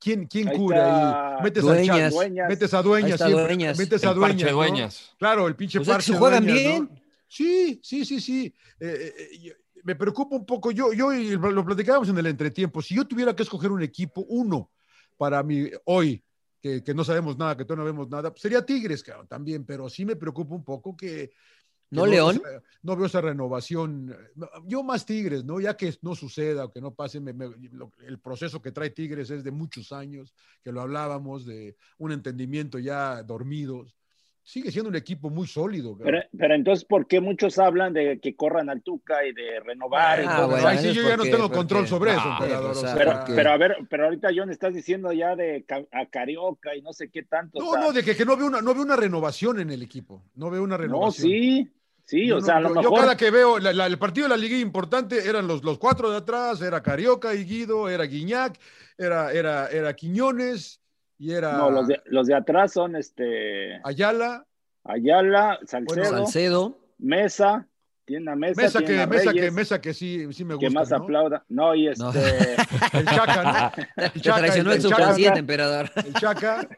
¿Quién, 0.00 0.26
quién 0.26 0.48
cura 0.48 1.36
ahí? 1.36 1.42
Metes 1.44 1.62
Dueñas. 1.62 1.88
a 1.88 1.96
Chávez, 1.98 2.14
Dueñas. 2.14 2.48
metes 2.48 2.74
a 2.74 2.82
Dueñas, 2.82 3.10
está 3.12 3.26
siempre, 3.26 3.44
Dueñas. 3.46 3.78
metes 3.78 4.04
a 4.04 4.12
Dueñas, 4.12 4.50
¿no? 4.50 4.56
Dueñas. 4.56 5.14
Claro, 5.18 5.46
el 5.46 5.54
pinche 5.56 5.78
Pues 5.78 5.86
es 5.88 5.92
que 5.92 5.94
parche 5.94 6.12
se 6.12 6.18
juegan 6.18 6.44
Dueñas, 6.46 6.80
¿no? 6.80 7.07
Sí, 7.28 7.80
sí, 7.82 8.04
sí, 8.04 8.20
sí. 8.20 8.54
Eh, 8.80 9.14
eh, 9.16 9.38
yo- 9.38 9.52
me 9.84 9.94
preocupa 9.94 10.34
un 10.34 10.44
poco. 10.44 10.70
Yo, 10.72 10.92
yo 10.92 11.12
lo 11.12 11.64
platicábamos 11.64 12.08
en 12.08 12.18
el 12.18 12.26
entretiempo. 12.26 12.82
Si 12.82 12.94
yo 12.96 13.06
tuviera 13.06 13.36
que 13.36 13.44
escoger 13.44 13.70
un 13.70 13.82
equipo, 13.82 14.22
uno, 14.28 14.72
para 15.16 15.42
mí 15.42 15.68
hoy, 15.84 16.22
que, 16.60 16.82
que 16.82 16.92
no 16.94 17.04
sabemos 17.04 17.38
nada, 17.38 17.56
que 17.56 17.64
todavía 17.64 17.84
no 17.84 17.92
vemos 17.96 18.08
nada, 18.10 18.30
pues 18.30 18.42
sería 18.42 18.66
Tigres, 18.66 19.02
cabrón, 19.04 19.28
también. 19.28 19.64
Pero 19.64 19.88
sí 19.88 20.04
me 20.04 20.16
preocupa 20.16 20.54
un 20.56 20.64
poco 20.64 20.96
que. 20.96 21.30
¿No 21.90 22.02
veo 22.02 22.10
León? 22.12 22.36
esa- 22.44 22.62
no 22.82 22.96
veo 22.96 23.06
esa 23.06 23.20
renovación. 23.22 24.14
Yo 24.66 24.82
más 24.82 25.06
Tigres, 25.06 25.44
¿no? 25.44 25.58
Ya 25.60 25.76
que 25.76 25.94
no 26.02 26.14
suceda 26.14 26.66
o 26.66 26.70
que 26.72 26.80
no 26.82 26.92
pase, 26.92 27.18
me- 27.20 27.32
me- 27.32 27.48
lo- 27.72 27.92
el 28.06 28.18
proceso 28.18 28.60
que 28.60 28.72
trae 28.72 28.90
Tigres 28.90 29.30
es 29.30 29.42
de 29.44 29.50
muchos 29.52 29.92
años, 29.92 30.34
que 30.62 30.70
lo 30.72 30.80
hablábamos, 30.82 31.46
de 31.46 31.76
un 31.98 32.12
entendimiento 32.12 32.78
ya 32.78 33.22
dormidos. 33.22 33.96
Sigue 34.48 34.70
siendo 34.72 34.88
un 34.88 34.96
equipo 34.96 35.28
muy 35.28 35.46
sólido. 35.46 35.94
Pero, 36.02 36.20
pero 36.38 36.54
entonces, 36.54 36.82
¿por 36.82 37.06
qué 37.06 37.20
muchos 37.20 37.58
hablan 37.58 37.92
de 37.92 38.18
que 38.18 38.34
corran 38.34 38.70
al 38.70 38.80
Tuca 38.80 39.22
y 39.26 39.34
de 39.34 39.60
renovar? 39.60 40.22
Ah, 40.26 40.46
bueno, 40.46 40.66
Ahí 40.66 40.78
sí 40.78 40.94
yo 40.94 41.02
ya 41.02 41.10
no 41.10 41.16
porque- 41.18 41.30
tengo 41.32 41.50
control 41.50 41.86
sobre 41.86 42.12
eso, 42.12 42.24
No, 42.24 42.32
emperador, 42.38 42.66
pues, 42.68 42.78
o 42.78 42.80
sea, 42.80 42.94
pero, 42.96 43.12
porque- 43.12 43.32
pero 43.34 43.50
a 43.50 43.56
ver, 43.58 43.76
pero 43.90 44.04
ahorita 44.06 44.28
John 44.34 44.50
estás 44.50 44.72
diciendo 44.72 45.12
ya 45.12 45.36
de 45.36 45.66
a 45.92 46.06
Carioca 46.06 46.74
y 46.74 46.80
no 46.80 46.94
sé 46.94 47.10
qué 47.10 47.24
tanto. 47.24 47.58
o 47.58 47.62
No, 47.62 47.72
sea, 47.72 47.80
no, 47.82 47.92
de 47.92 48.02
que, 48.02 48.16
que 48.16 48.24
no 48.24 48.38
veo 48.38 48.46
una, 48.46 48.62
no 48.62 48.72
veo 48.72 48.84
una 48.84 48.96
renovación 48.96 49.60
en 49.60 49.68
el 49.68 49.82
equipo. 49.82 50.22
No 50.34 50.48
veo 50.48 50.62
una 50.62 50.78
no, 50.78 50.82
renovación. 50.82 51.28
sí, 51.30 51.68
sí, 52.06 52.26
Yo 52.28 52.36
o 52.38 52.40
no- 52.40 52.46
sea, 52.46 52.56
a 52.56 52.60
lo 52.62 52.68
yo, 52.70 52.74
yo 52.76 52.80
mejor. 52.90 53.00
cada 53.00 53.16
que 53.18 53.30
veo 53.30 53.58
la- 53.58 53.74
la- 53.74 53.86
el 53.86 53.98
partido 53.98 54.28
de 54.28 54.30
la 54.30 54.38
liga 54.38 54.56
importante 54.56 55.28
eran 55.28 55.46
los, 55.46 55.62
los 55.62 55.78
cuatro 55.78 56.10
de 56.10 56.16
atrás, 56.16 56.62
era 56.62 56.82
Carioca 56.82 57.34
y 57.34 57.44
Guido, 57.44 57.90
era 57.90 58.04
Guiñac, 58.04 58.58
era, 58.96 59.30
era, 59.30 59.68
era 59.68 59.94
Quiñones 59.94 60.77
y 61.18 61.32
era 61.32 61.52
No, 61.52 61.70
los 61.70 61.88
de, 61.88 62.00
los 62.06 62.26
de 62.26 62.34
atrás 62.34 62.72
son 62.72 62.96
este 62.96 63.80
Ayala. 63.84 64.46
Ayala, 64.84 65.58
Salcedo, 65.66 66.04
Salcedo. 66.04 66.78
Mesa, 66.98 67.66
tiene 68.06 68.30
a 68.30 68.36
Mesa, 68.36 68.62
Mesa 68.62 68.78
tiene 68.78 69.02
que, 69.02 69.06
mesa 69.06 69.32
que, 69.32 69.38
Reyes, 69.40 69.52
mesa 69.52 69.80
que 69.80 69.92
sí, 69.94 70.32
sí 70.32 70.44
me 70.44 70.58
que 70.58 70.66
gusta. 70.66 70.80
más 70.80 70.90
¿no? 70.90 70.96
aplauda. 70.96 71.44
No, 71.48 71.74
y 71.74 71.88
este, 71.88 72.02
No. 72.02 72.10
El 72.98 73.04
Chaca, 73.06 73.72
¿no? 73.76 74.10
Te 74.12 74.20
Chaca, 74.20 74.38
traicionó 74.38 74.70
el 74.72 74.76
el 74.76 74.82
Chaca. 74.82 74.96
subconsciente, 74.96 75.38
emperador. 75.40 75.90
El 75.96 76.14
Chaca. 76.14 76.68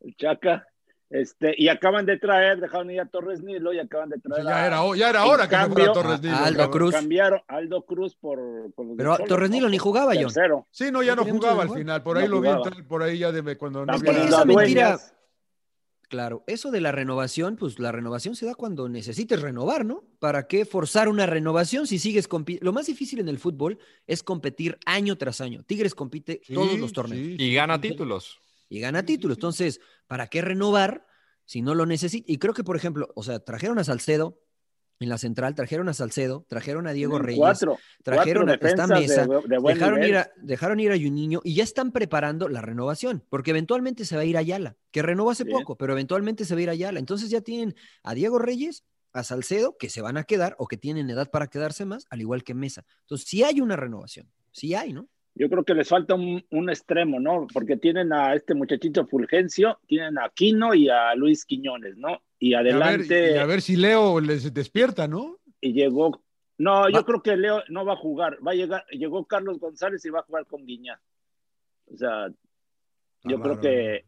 el 0.00 0.16
Chaca, 0.16 0.66
Este, 1.08 1.54
y 1.56 1.68
acaban 1.68 2.04
de 2.04 2.18
traer, 2.18 2.60
dejaron 2.60 2.90
ir 2.90 3.00
a 3.00 3.06
Torres 3.06 3.40
Nilo 3.40 3.72
y 3.72 3.78
acaban 3.78 4.08
de 4.08 4.18
traer. 4.18 4.44
Ya 4.44 4.64
a- 4.64 4.66
era, 4.66 4.96
ya 4.96 5.10
era 5.10 5.24
hora 5.26 5.48
que 5.48 5.54
se 5.54 5.66
fuera 5.66 5.74
cambio, 5.86 5.92
Torres 5.92 6.20
Nilo. 6.20 6.34
a 6.36 6.44
Aldo. 6.46 6.70
Cruz. 6.72 6.94
Cambiaron 6.94 7.40
Aldo 7.46 7.82
Cruz 7.86 8.16
por. 8.16 8.38
Pero 8.96 9.14
Cholos, 9.14 9.28
Torres 9.28 9.50
Nilo 9.50 9.68
ni 9.68 9.78
jugaba, 9.78 10.14
John. 10.14 10.24
Tercero. 10.24 10.66
Sí, 10.72 10.90
no, 10.90 11.02
ya 11.04 11.14
no 11.14 11.24
jugaba 11.24 11.62
al 11.62 11.70
final. 11.70 12.02
Por 12.02 12.16
No 12.16 12.22
ahí 12.22 12.28
lo 12.28 12.40
vi 12.40 12.48
entrar, 12.48 12.86
por 12.88 13.02
ahí 13.04 13.18
ya 13.18 13.30
de 13.30 13.56
cuando 13.56 13.86
no 13.86 13.94
Están 13.94 13.96
Es 13.96 14.02
que 14.02 14.20
había- 14.22 14.28
esa 14.36 14.44
mentira-. 14.44 14.98
Claro, 16.08 16.44
eso 16.46 16.70
de 16.70 16.80
la 16.80 16.92
renovación, 16.92 17.56
pues 17.56 17.80
la 17.80 17.90
renovación 17.90 18.36
se 18.36 18.46
da 18.46 18.54
cuando 18.54 18.88
necesites 18.88 19.40
renovar, 19.42 19.84
¿no? 19.84 20.04
¿Para 20.20 20.46
qué 20.46 20.64
forzar 20.64 21.08
una 21.08 21.26
renovación 21.26 21.88
si 21.88 21.98
sigues 21.98 22.28
compitiendo? 22.28 22.64
Lo 22.66 22.72
más 22.72 22.86
difícil 22.86 23.18
en 23.18 23.28
el 23.28 23.38
fútbol 23.40 23.78
es 24.06 24.22
competir 24.22 24.78
año 24.86 25.18
tras 25.18 25.40
año. 25.40 25.64
Tigres 25.64 25.96
compite 25.96 26.40
Sí, 26.44 26.54
todos 26.54 26.78
los 26.78 26.92
torneos 26.92 27.20
sí, 27.26 27.36
Y 27.40 27.52
gana 27.54 27.74
sí. 27.76 27.80
títulos. 27.82 28.40
Y 28.68 28.80
gana 28.80 29.04
títulos. 29.04 29.36
Entonces, 29.36 29.80
¿para 30.06 30.26
qué 30.28 30.42
renovar 30.42 31.06
si 31.44 31.62
no 31.62 31.74
lo 31.74 31.86
necesita? 31.86 32.30
Y 32.30 32.38
creo 32.38 32.54
que, 32.54 32.64
por 32.64 32.76
ejemplo, 32.76 33.08
o 33.14 33.22
sea, 33.22 33.40
trajeron 33.40 33.78
a 33.78 33.84
Salcedo 33.84 34.40
en 34.98 35.08
la 35.08 35.18
central, 35.18 35.54
trajeron 35.54 35.88
a 35.88 35.94
Salcedo, 35.94 36.46
trajeron 36.48 36.86
a 36.86 36.92
Diego 36.92 37.18
Reyes, 37.18 37.38
Cuatro. 37.38 37.78
trajeron 38.02 38.48
a 38.48 38.54
esta 38.54 38.86
mesa, 38.86 39.26
de, 39.26 39.42
de 39.46 39.58
buen 39.58 39.74
dejaron 39.74 40.00
nivel. 40.00 40.10
ir, 40.10 40.16
a, 40.16 40.30
dejaron 40.36 40.80
ir 40.80 40.90
a 40.90 40.96
Juninho 40.96 41.40
y 41.44 41.54
ya 41.54 41.64
están 41.64 41.92
preparando 41.92 42.48
la 42.48 42.62
renovación, 42.62 43.22
porque 43.28 43.50
eventualmente 43.50 44.06
se 44.06 44.16
va 44.16 44.22
a 44.22 44.24
ir 44.24 44.36
a 44.36 44.40
Ayala, 44.40 44.76
que 44.90 45.02
renovó 45.02 45.30
hace 45.30 45.44
poco, 45.44 45.76
pero 45.76 45.92
eventualmente 45.92 46.44
se 46.46 46.54
va 46.54 46.60
a 46.60 46.62
ir 46.62 46.68
a 46.70 46.72
Ayala. 46.72 46.98
Entonces 46.98 47.28
ya 47.28 47.42
tienen 47.42 47.74
a 48.02 48.14
Diego 48.14 48.38
Reyes, 48.38 48.84
a 49.12 49.22
Salcedo, 49.22 49.76
que 49.76 49.90
se 49.90 50.00
van 50.00 50.16
a 50.16 50.24
quedar 50.24 50.56
o 50.58 50.66
que 50.66 50.76
tienen 50.76 51.10
edad 51.10 51.30
para 51.30 51.48
quedarse 51.48 51.84
más, 51.84 52.06
al 52.10 52.20
igual 52.20 52.42
que 52.42 52.54
Mesa. 52.54 52.84
Entonces 53.02 53.28
sí 53.28 53.42
hay 53.42 53.60
una 53.60 53.76
renovación, 53.76 54.30
sí 54.52 54.74
hay, 54.74 54.92
¿no? 54.92 55.08
Yo 55.38 55.50
creo 55.50 55.64
que 55.64 55.74
les 55.74 55.88
falta 55.88 56.14
un, 56.14 56.44
un 56.50 56.70
extremo, 56.70 57.20
¿no? 57.20 57.46
Porque 57.52 57.76
tienen 57.76 58.10
a 58.12 58.34
este 58.34 58.54
muchachito 58.54 59.06
Fulgencio, 59.06 59.78
tienen 59.86 60.18
a 60.18 60.30
Quino 60.30 60.74
y 60.74 60.88
a 60.88 61.14
Luis 61.14 61.44
Quiñones, 61.44 61.96
¿no? 61.98 62.22
Y 62.38 62.48
Y 62.48 62.54
a, 62.54 62.62
ver, 62.62 62.72
adelante, 62.74 63.32
y 63.34 63.36
a 63.38 63.44
ver 63.46 63.60
si 63.62 63.76
Leo 63.76 64.18
les 64.20 64.52
despierta, 64.52 65.06
¿no? 65.06 65.38
y 65.60 65.72
llegó. 65.72 66.22
No, 66.58 66.88
yo 66.88 66.96
Va- 66.96 67.04
creo 67.04 67.22
que 67.22 67.36
Leo 67.36 67.62
no 67.68 67.84
va 67.84 67.92
a 67.94 67.96
jugar. 67.96 68.38
Va 68.46 68.52
a 68.52 68.54
llegar, 68.54 68.84
llegó 68.90 69.26
Carlos 69.26 69.58
González 69.58 70.04
y 70.06 70.10
va 70.10 70.20
a 70.20 70.24
jugar 70.24 70.46
con 70.46 70.64
Guiñá. 70.64 71.00
O 71.92 71.96
sea, 71.96 72.28
yo 73.24 73.40
creo 73.40 73.60
que. 73.60 74.04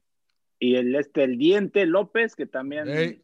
Y 0.58 0.76
el 0.76 0.94
este, 0.94 1.24
el 1.24 1.36
diente 1.36 1.84
López, 1.86 2.34
que 2.34 2.46
también. 2.46 2.88
Ey. 2.88 3.22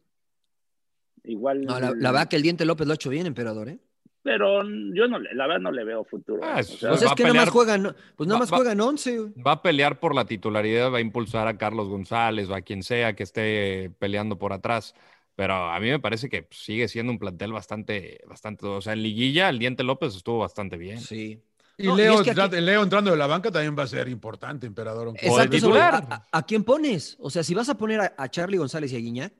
Igual. 1.23 1.65
No, 1.65 1.79
la, 1.79 1.91
la 1.95 2.11
verdad 2.11 2.27
que 2.29 2.35
el 2.35 2.43
Diente 2.43 2.65
López 2.65 2.85
lo 2.85 2.93
ha 2.93 2.95
hecho 2.95 3.09
bien, 3.09 3.25
emperador, 3.25 3.67
¿eh? 3.69 3.79
Pero 4.25 4.63
yo 4.63 5.07
no, 5.07 5.19
le- 5.19 5.35
la 5.35 5.45
verdad 5.45 5.61
no 5.61 5.71
le 5.71 5.83
veo 5.83 6.03
futuro. 6.03 6.41
Ah, 6.43 6.57
¿eh? 6.57 6.61
es- 6.61 6.71
O 6.73 6.77
sea, 6.77 6.89
Pues 6.89 7.01
va 7.03 7.05
es 7.05 7.11
a 7.11 7.15
que 7.15 7.23
nada 7.25 7.35
más 7.35 7.43
pelear- 7.45 7.51
juegan, 7.53 7.95
pues 8.15 8.27
nada 8.27 8.39
va- 8.39 8.39
más 8.39 8.51
va- 8.51 8.57
juegan 8.57 8.81
11. 8.81 9.17
güey. 9.19 9.33
Va 9.39 9.51
a 9.51 9.61
pelear 9.61 9.99
por 9.99 10.15
la 10.15 10.25
titularidad, 10.25 10.91
va 10.91 10.97
a 10.97 11.01
impulsar 11.01 11.47
a 11.47 11.59
Carlos 11.59 11.87
González 11.89 12.49
o 12.49 12.55
a 12.55 12.61
quien 12.61 12.81
sea 12.81 13.15
que 13.15 13.21
esté 13.21 13.91
peleando 13.99 14.39
por 14.39 14.51
atrás. 14.51 14.95
Pero 15.35 15.53
a 15.53 15.79
mí 15.79 15.89
me 15.91 15.99
parece 15.99 16.27
que 16.27 16.47
sigue 16.49 16.87
siendo 16.87 17.11
un 17.11 17.19
plantel 17.19 17.51
bastante, 17.53 18.19
bastante, 18.27 18.65
o 18.65 18.81
sea, 18.81 18.93
en 18.93 19.03
liguilla 19.03 19.47
el 19.49 19.59
Diente 19.59 19.83
López 19.83 20.15
estuvo 20.15 20.39
bastante 20.39 20.75
bien. 20.77 20.99
Sí. 21.01 21.39
Y, 21.77 21.87
No, 21.87 21.93
y 21.93 21.97
Leo, 21.97 22.13
es 22.15 22.21
que 22.21 22.31
aquí- 22.31 22.39
entra- 22.41 22.61
Leo 22.61 22.81
entrando 22.81 23.11
de 23.11 23.17
la 23.17 23.27
banca 23.27 23.51
también 23.51 23.75
va 23.77 23.83
a 23.83 23.87
ser 23.87 24.07
importante, 24.07 24.65
emperador. 24.65 25.09
O 25.09 25.11
de 25.11 25.19
Exacto, 25.19 25.37
voy. 25.49 25.49
titular. 25.59 25.93
¿A, 26.09 26.15
a- 26.15 26.27
a 26.39 26.43
quién 26.47 26.63
pones? 26.63 27.15
O 27.19 27.29
sea, 27.29 27.43
si 27.43 27.53
vas 27.53 27.69
a 27.69 27.77
poner 27.77 27.99
a, 27.99 28.13
a 28.17 28.27
Charlie 28.29 28.57
González 28.57 28.91
y 28.93 28.95
a 28.95 28.99
Guiñac, 28.99 29.33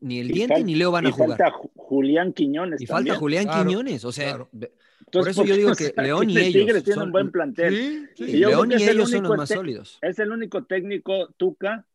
ni 0.00 0.20
el 0.20 0.30
y 0.30 0.34
Diente 0.34 0.62
ni 0.64 0.74
Leo 0.74 0.90
van 0.90 1.06
a 1.06 1.08
y 1.08 1.12
jugar. 1.12 1.38
falta 1.38 1.50
Ju- 1.52 1.70
Julián 1.76 2.32
Quiñones. 2.32 2.80
Y 2.82 2.86
también. 2.86 3.06
falta 3.14 3.20
Julián 3.20 3.44
Claro, 3.44 3.64
Quiñones. 3.68 4.04
O 4.04 4.12
sea, 4.12 4.28
claro. 4.28 4.48
Entonces, 4.52 4.74
por 5.10 5.28
eso 5.28 5.44
yo 5.44 5.56
digo 5.56 5.72
que 5.74 5.94
León 6.02 6.28
y 6.30 6.34
Tigres 6.34 6.54
ellos 6.54 6.84
tienen 6.84 6.94
son- 6.98 7.04
un 7.08 7.12
buen 7.12 7.30
plantel. 7.30 8.10
Sí, 8.14 8.26
sí. 8.26 8.36
León 8.36 8.70
y 8.72 8.74
es 8.74 8.82
el 8.82 8.88
ellos 8.96 9.10
son 9.10 9.22
los 9.22 9.36
más 9.36 9.48
sólidos. 9.48 9.98
Es 10.02 10.18
el 10.18 10.30
único 10.32 10.64
técnico, 10.64 11.28
Tuca, 11.38 11.86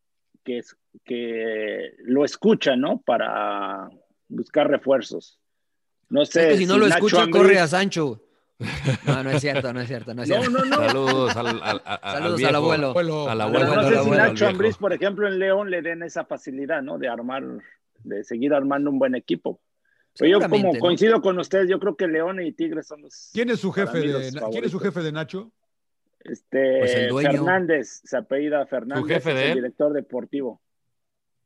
que, 0.44 0.58
es, 0.60 0.76
que 1.06 1.94
lo 2.04 2.26
escucha, 2.26 2.76
¿no? 2.76 3.02
Para 3.06 3.89
buscar 4.30 4.68
refuerzos. 4.70 5.39
No 6.10 6.26
sé. 6.26 6.41
Es 6.41 6.48
que 6.54 6.58
si 6.58 6.66
no 6.66 6.78
lo 6.78 6.88
Nacho 6.88 7.06
escucha, 7.06 7.30
corre 7.30 7.60
a 7.60 7.68
Sancho. 7.68 8.20
No, 9.06 9.24
no 9.24 9.32
es 9.32 9.41
cierto, 9.41 9.74
no 9.74 9.82
es 9.82 9.88
cierto, 9.88 10.14
no 10.14 10.24
es 10.24 10.30
No, 10.30 10.41
cierto. 10.41 10.52
no, 10.52 10.66
no. 10.66 10.76
Saludos 10.78 11.36
al, 11.36 11.48
al- 11.48 11.62
al- 11.62 11.82
al 11.86 12.14
Saludos 12.14 12.38
viejo. 12.38 12.50
al 12.50 12.56
abuelo. 12.56 12.88
Abuelo. 12.89 13.30
Al 13.30 13.38
Pero 13.38 13.44
abuelo, 13.44 13.66
no 13.66 13.74
al 13.74 13.86
sé 13.86 13.91
si 13.91 13.98
abuelo, 13.98 14.24
Nacho. 14.24 14.48
Ambriz, 14.48 14.78
por 14.78 14.94
ejemplo, 14.94 15.28
en 15.28 15.39
León 15.39 15.70
le 15.70 15.82
den 15.82 16.04
esa 16.04 16.24
facilidad, 16.26 16.82
¿no? 16.82 16.98
De 16.98 17.08
armar, 17.10 17.44
de 18.04 18.24
seguir 18.24 18.54
armando 18.54 18.89
un 18.89 18.99
buen 18.99 19.16
equipo. 19.16 19.60
Pero 20.18 20.39
yo 20.39 20.49
como 20.49 20.78
coincido 20.78 21.22
con 21.22 21.39
ustedes, 21.39 21.68
yo 21.70 21.80
creo 21.80 21.95
que 21.95 22.08
León 22.08 22.39
y 22.41 22.51
Tigres 22.51 22.86
son 22.88 23.01
los. 23.01 23.32
¿Quién 23.34 23.49
es 23.49 23.60
su 23.60 23.72
jefe 23.72 23.99
de 23.99 24.32
¿quién 24.51 24.64
es 24.66 24.72
su 24.72 24.80
jefe 24.80 24.99
de 25.01 25.12
Nacho? 25.12 25.51
Este, 26.20 26.80
Pues 26.80 26.95
el 26.95 27.10
dueño. 27.10 27.32
Fernández, 27.32 28.01
se 28.06 28.16
apellida 28.18 28.66
Fernández, 28.68 29.06
jefe 29.08 29.30
es 29.32 29.36
de 29.36 29.47
el 29.49 29.54
director 29.56 29.91
deportivo. 29.91 30.62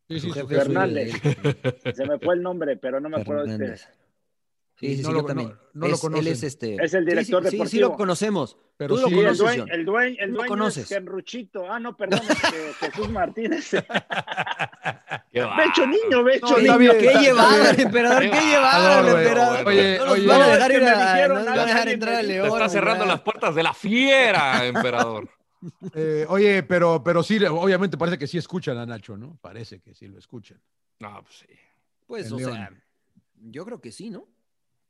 Sí, 0.10 0.20
sí, 0.20 0.28
su 0.28 0.34
jefe. 0.34 0.56
Fernández. 0.56 1.14
es- 1.84 1.96
Se 1.98 2.06
me 2.06 2.20
fue 2.20 2.36
el 2.36 2.42
nombre, 2.44 2.78
pero 2.78 3.00
no 3.00 3.10
me 3.10 3.22
acuerdo 3.22 3.44
de 3.44 3.52
Fernández. 3.58 3.82
este. 3.82 3.98
Sí, 4.80 4.96
sí, 4.98 5.02
No 5.02 5.08
sí, 5.10 5.14
lo- 5.16 5.22
yo 5.22 5.26
también. 5.26 5.50
no- 5.50 5.56
no 5.74 5.88
lo 5.88 5.94
Es- 5.96 6.02
conocen. 6.02 6.28
Él 6.28 6.32
es 6.34 6.44
este. 6.44 6.76
Es 6.76 6.94
el 6.94 7.04
Sí, 7.06 7.10
director 7.10 7.44
sí, 7.44 7.50
sí, 7.50 7.52
Sí, 7.52 7.58
deportivo. 7.58 7.90
lo 7.90 7.96
conocemos. 7.96 8.58
Pero 8.78 8.96
Tú 8.96 9.02
lo 9.02 9.08
sí, 9.08 9.14
Sí, 9.14 9.20
el 9.20 9.26
conoces, 9.26 9.40
dueño, 9.40 9.66
el 9.74 9.86
dueño, 9.86 10.16
el 10.20 10.26
Tú 10.28 10.32
lo 10.32 10.38
dueño 10.38 10.50
conoces. 10.50 10.84
es 10.84 10.90
Genruchito. 10.90 11.72
Ah, 11.72 11.80
no, 11.80 11.98
perdón, 11.98 12.20
Jesús 12.80 13.10
Martínez. 13.10 13.72
Ve 15.46 15.64
hecho 15.66 15.88
niño, 15.88 16.24
ve 16.24 16.36
hecho 16.36 16.58
No, 16.58 16.78
niño. 16.78 16.92
¿Qué 16.94 17.06
está 17.30 17.70
el 17.72 17.80
emperador? 17.80 18.22
¿Qué 18.24 18.40
llevada, 18.42 19.00
el 19.00 19.08
emperador? 19.08 19.68
Oye, 19.68 19.98
no 19.98 20.06
nos 20.06 20.14
oye. 20.14 20.28
van 20.28 20.42
a 20.42 20.48
dejar 20.48 20.72
ir 20.72 20.82
me 20.82 20.88
a, 20.90 21.14
dijeron 21.14 21.38
no 21.38 21.44
nos 21.44 21.48
algo, 21.48 21.50
van 21.50 21.60
a 21.60 21.66
dejar 21.66 21.78
alguien 21.82 21.94
entrar 21.94 22.12
me 22.14 22.18
a 22.18 22.22
dijo. 22.22 22.34
León. 22.34 22.50
Te 22.50 22.56
está 22.56 22.70
cerrando 22.70 23.00
¿verdad? 23.00 23.14
las 23.14 23.22
puertas 23.22 23.56
de 23.56 23.64
la 23.64 23.74
fiera, 23.74 24.66
emperador. 24.66 25.30
Eh, 25.96 26.24
oye, 26.30 26.62
pero, 26.62 27.04
pero 27.04 27.24
sí, 27.24 27.44
obviamente 27.44 27.98
parece 27.98 28.20
que 28.20 28.28
sí 28.28 28.38
escuchan 28.38 28.78
a 28.78 28.86
Nacho, 28.86 29.18
¿no? 29.18 29.40
Parece 29.42 29.80
que 29.80 29.96
sí 29.96 30.08
lo 30.08 30.20
escuchan. 30.20 30.62
No, 31.00 31.22
pues 31.24 31.40
sí. 31.40 31.48
Pues, 32.06 32.32
o 32.32 32.38
León. 32.38 32.54
sea, 32.54 32.72
yo 33.34 33.66
creo 33.66 33.82
que 33.82 33.92
sí, 33.92 34.12
¿no? 34.12 34.28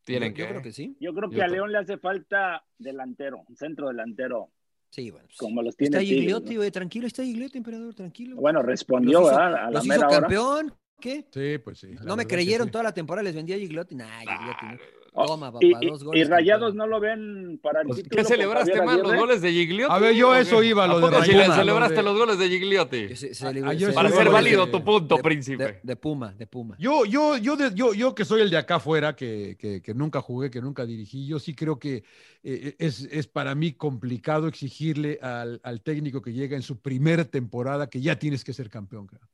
Tienen 0.04 0.32
yo, 0.34 0.36
que. 0.36 0.42
yo 0.42 0.50
creo 0.50 0.62
que 0.62 0.72
sí. 0.74 0.98
Yo 1.00 1.14
creo 1.14 1.30
que 1.30 1.38
Yo 1.38 1.44
a 1.44 1.48
León 1.48 1.72
le 1.72 1.78
hace 1.78 1.98
falta 1.98 2.66
delantero, 2.78 3.46
un 3.48 3.56
centro 3.56 3.88
delantero, 3.88 4.50
Sí, 4.90 5.12
bueno. 5.12 5.28
pues, 5.28 5.38
como 5.38 5.62
los 5.62 5.76
tiene 5.76 5.90
Está 5.98 6.00
Tigres, 6.00 6.20
Gigliotti, 6.20 6.72
tranquilo, 6.72 7.08
está 7.08 7.24
Gigliotti, 7.24 7.58
emperador, 7.58 7.94
tranquilo. 7.94 8.36
Bueno, 8.38 8.62
respondió, 8.62 9.26
¿verdad? 9.26 9.46
A 9.46 9.50
la 9.66 9.72
Los 9.72 9.86
mera 9.86 9.98
hizo 10.00 10.08
hora. 10.08 10.20
campeón, 10.22 10.74
¿qué? 11.00 11.26
Sí, 11.32 11.58
pues 11.64 11.80
sí. 11.80 11.88
No 12.04 12.16
me 12.16 12.26
creyeron 12.26 12.68
sí. 12.68 12.72
toda 12.72 12.84
la 12.86 12.94
temporada, 12.94 13.24
les 13.24 13.36
vendía 13.36 13.56
a 13.56 13.60
Gigliotti. 13.60 13.96
Nah, 13.96 14.20
Gigliotti, 14.20 14.66
no. 14.66 14.98
Oh, 15.20 15.26
Toma, 15.26 15.52
papá, 15.52 15.66
y, 15.66 15.74
y- 15.82 15.90
dos 15.90 16.02
y 16.04 16.06
goles. 16.06 16.30
Rayados 16.30 16.70
campeón. 16.74 16.78
no 16.78 16.88
lo 16.88 17.00
ven 17.00 17.60
para 17.64 17.82
el 17.82 17.88
Pues, 17.88 18.04
título. 18.04 18.22
¿Qué 18.22 18.28
celebraste 18.28 18.82
más? 18.84 19.00
¿Los 19.00 19.16
goles 19.16 19.42
de 19.42 19.52
Gigliotti? 19.52 19.92
A 19.92 19.98
ver, 19.98 20.14
yo 20.14 20.36
eso 20.36 20.62
iba, 20.62 20.86
lo 20.86 20.98
¿A 20.98 21.10
de 21.10 21.18
Rayados, 21.18 21.28
le 21.28 21.48
lo 21.48 21.56
celebraste 21.56 21.96
de- 21.96 22.04
los 22.04 22.18
goles 22.20 22.38
de 22.38 22.50
Gigliotti? 22.50 23.08
Que 23.08 23.16
se- 23.16 23.34
se 23.34 23.48
Ah, 23.48 23.52
ah, 23.66 23.74
se 23.76 23.94
Para 23.94 24.10
ser 24.12 24.26
de- 24.26 24.30
válido 24.30 24.70
tu 24.70 24.84
punto, 24.84 25.16
de- 25.18 25.24
príncipe. 25.24 25.64
De, 25.64 25.80
de 25.82 25.96
Puma, 25.96 26.34
de 26.34 26.46
Puma. 26.46 26.76
Yo, 26.78 27.04
yo, 27.06 27.36
yo, 27.38 27.56
de- 27.58 27.74
yo, 27.74 27.96
yo 27.96 28.14
que 28.14 28.26
soy 28.26 28.42
el 28.42 28.52
de 28.52 28.58
acá 28.58 28.76
afuera, 28.76 29.16
que, 29.16 29.56
que- 29.58 29.82
que 29.82 29.94
nunca 29.96 30.22
jugué, 30.22 30.52
que 30.52 30.62
nunca 30.62 30.86
dirigí, 30.86 31.26
yo 31.26 31.40
sí 31.40 31.56
creo 31.56 31.80
que 31.80 32.04
eh, 32.44 32.76
es, 32.78 33.08
es 33.12 33.26
para 33.26 33.56
mí 33.56 33.72
complicado 33.74 34.48
exigirle 34.48 35.18
al, 35.24 35.60
al 35.64 35.82
técnico 35.82 36.22
que 36.22 36.32
llega 36.34 36.56
en 36.56 36.62
su 36.62 36.80
primer 36.80 37.26
temporada 37.26 37.90
que 37.90 38.02
ya 38.02 38.20
tienes 38.20 38.44
que 38.44 38.54
ser 38.54 38.70
campeón. 38.70 39.08
cara. 39.08 39.28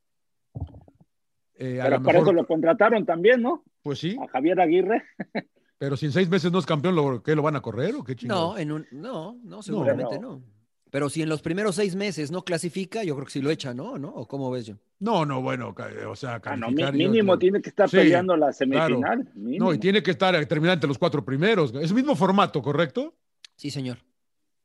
Eh, 1.55 1.79
a 1.79 1.83
Pero 1.85 1.97
lo 1.97 2.03
por 2.03 2.13
mejor, 2.13 2.27
eso 2.27 2.33
lo 2.33 2.47
contrataron 2.47 3.05
también, 3.05 3.41
¿no? 3.41 3.63
pues 3.81 3.99
sí, 3.99 4.17
A 4.21 4.27
Javier 4.27 4.59
Aguirre. 4.61 5.03
pero 5.77 5.97
si 5.97 6.05
en 6.07 6.11
seis 6.11 6.29
meses 6.29 6.51
no 6.51 6.59
es 6.59 6.65
campeón, 6.65 6.95
¿lo, 6.95 7.21
¿qué 7.21 7.35
lo 7.35 7.41
van 7.43 7.55
a 7.55 7.61
correr 7.61 7.93
o 7.95 8.03
qué 8.03 8.13
No, 8.13 8.17
chingados? 8.17 8.59
en 8.59 8.71
un, 8.71 8.87
no, 8.91 9.37
no, 9.43 9.61
seguramente 9.61 10.19
No. 10.19 10.37
no. 10.37 10.43
Pero 10.89 11.09
si 11.09 11.23
en 11.23 11.29
los 11.29 11.41
primeros 11.41 11.73
seis 11.75 11.95
meses 11.95 12.29
no 12.29 12.45
clasifica, 12.45 13.03
yo 13.03 13.15
creo 13.15 13.25
que 13.25 13.31
sí 13.31 13.41
lo 13.41 13.49
echa, 13.49 13.73
¿no? 13.73 13.97
¿No? 13.97 14.09
¿O 14.09 14.27
cómo 14.27 14.51
ves 14.51 14.67
yo? 14.67 14.75
No, 14.99 15.25
no, 15.25 15.41
bueno, 15.41 15.73
ca- 15.73 15.89
o 16.07 16.15
sea, 16.15 16.39
Ah, 16.45 16.55
no, 16.55 16.69
yo- 16.69 16.91
mínimo 16.93 17.39
tiene 17.39 17.61
que 17.63 17.69
estar 17.69 17.89
Sí, 17.89 17.97
peleando 17.97 18.37
la 18.37 18.53
semifinal. 18.53 19.27
No, 19.33 19.73
y 19.73 19.79
tiene 19.79 20.03
que 20.03 20.11
estar 20.11 20.35
eh, 20.35 20.45
terminar 20.45 20.75
entre 20.75 20.87
los 20.87 20.99
cuatro 20.99 21.25
primeros. 21.25 21.73
Es 21.81 21.89
el 21.89 21.95
mismo 21.95 22.15
formato, 22.15 22.61
¿correcto? 22.61 23.15
Sí, 23.55 23.71
señor. 23.71 23.97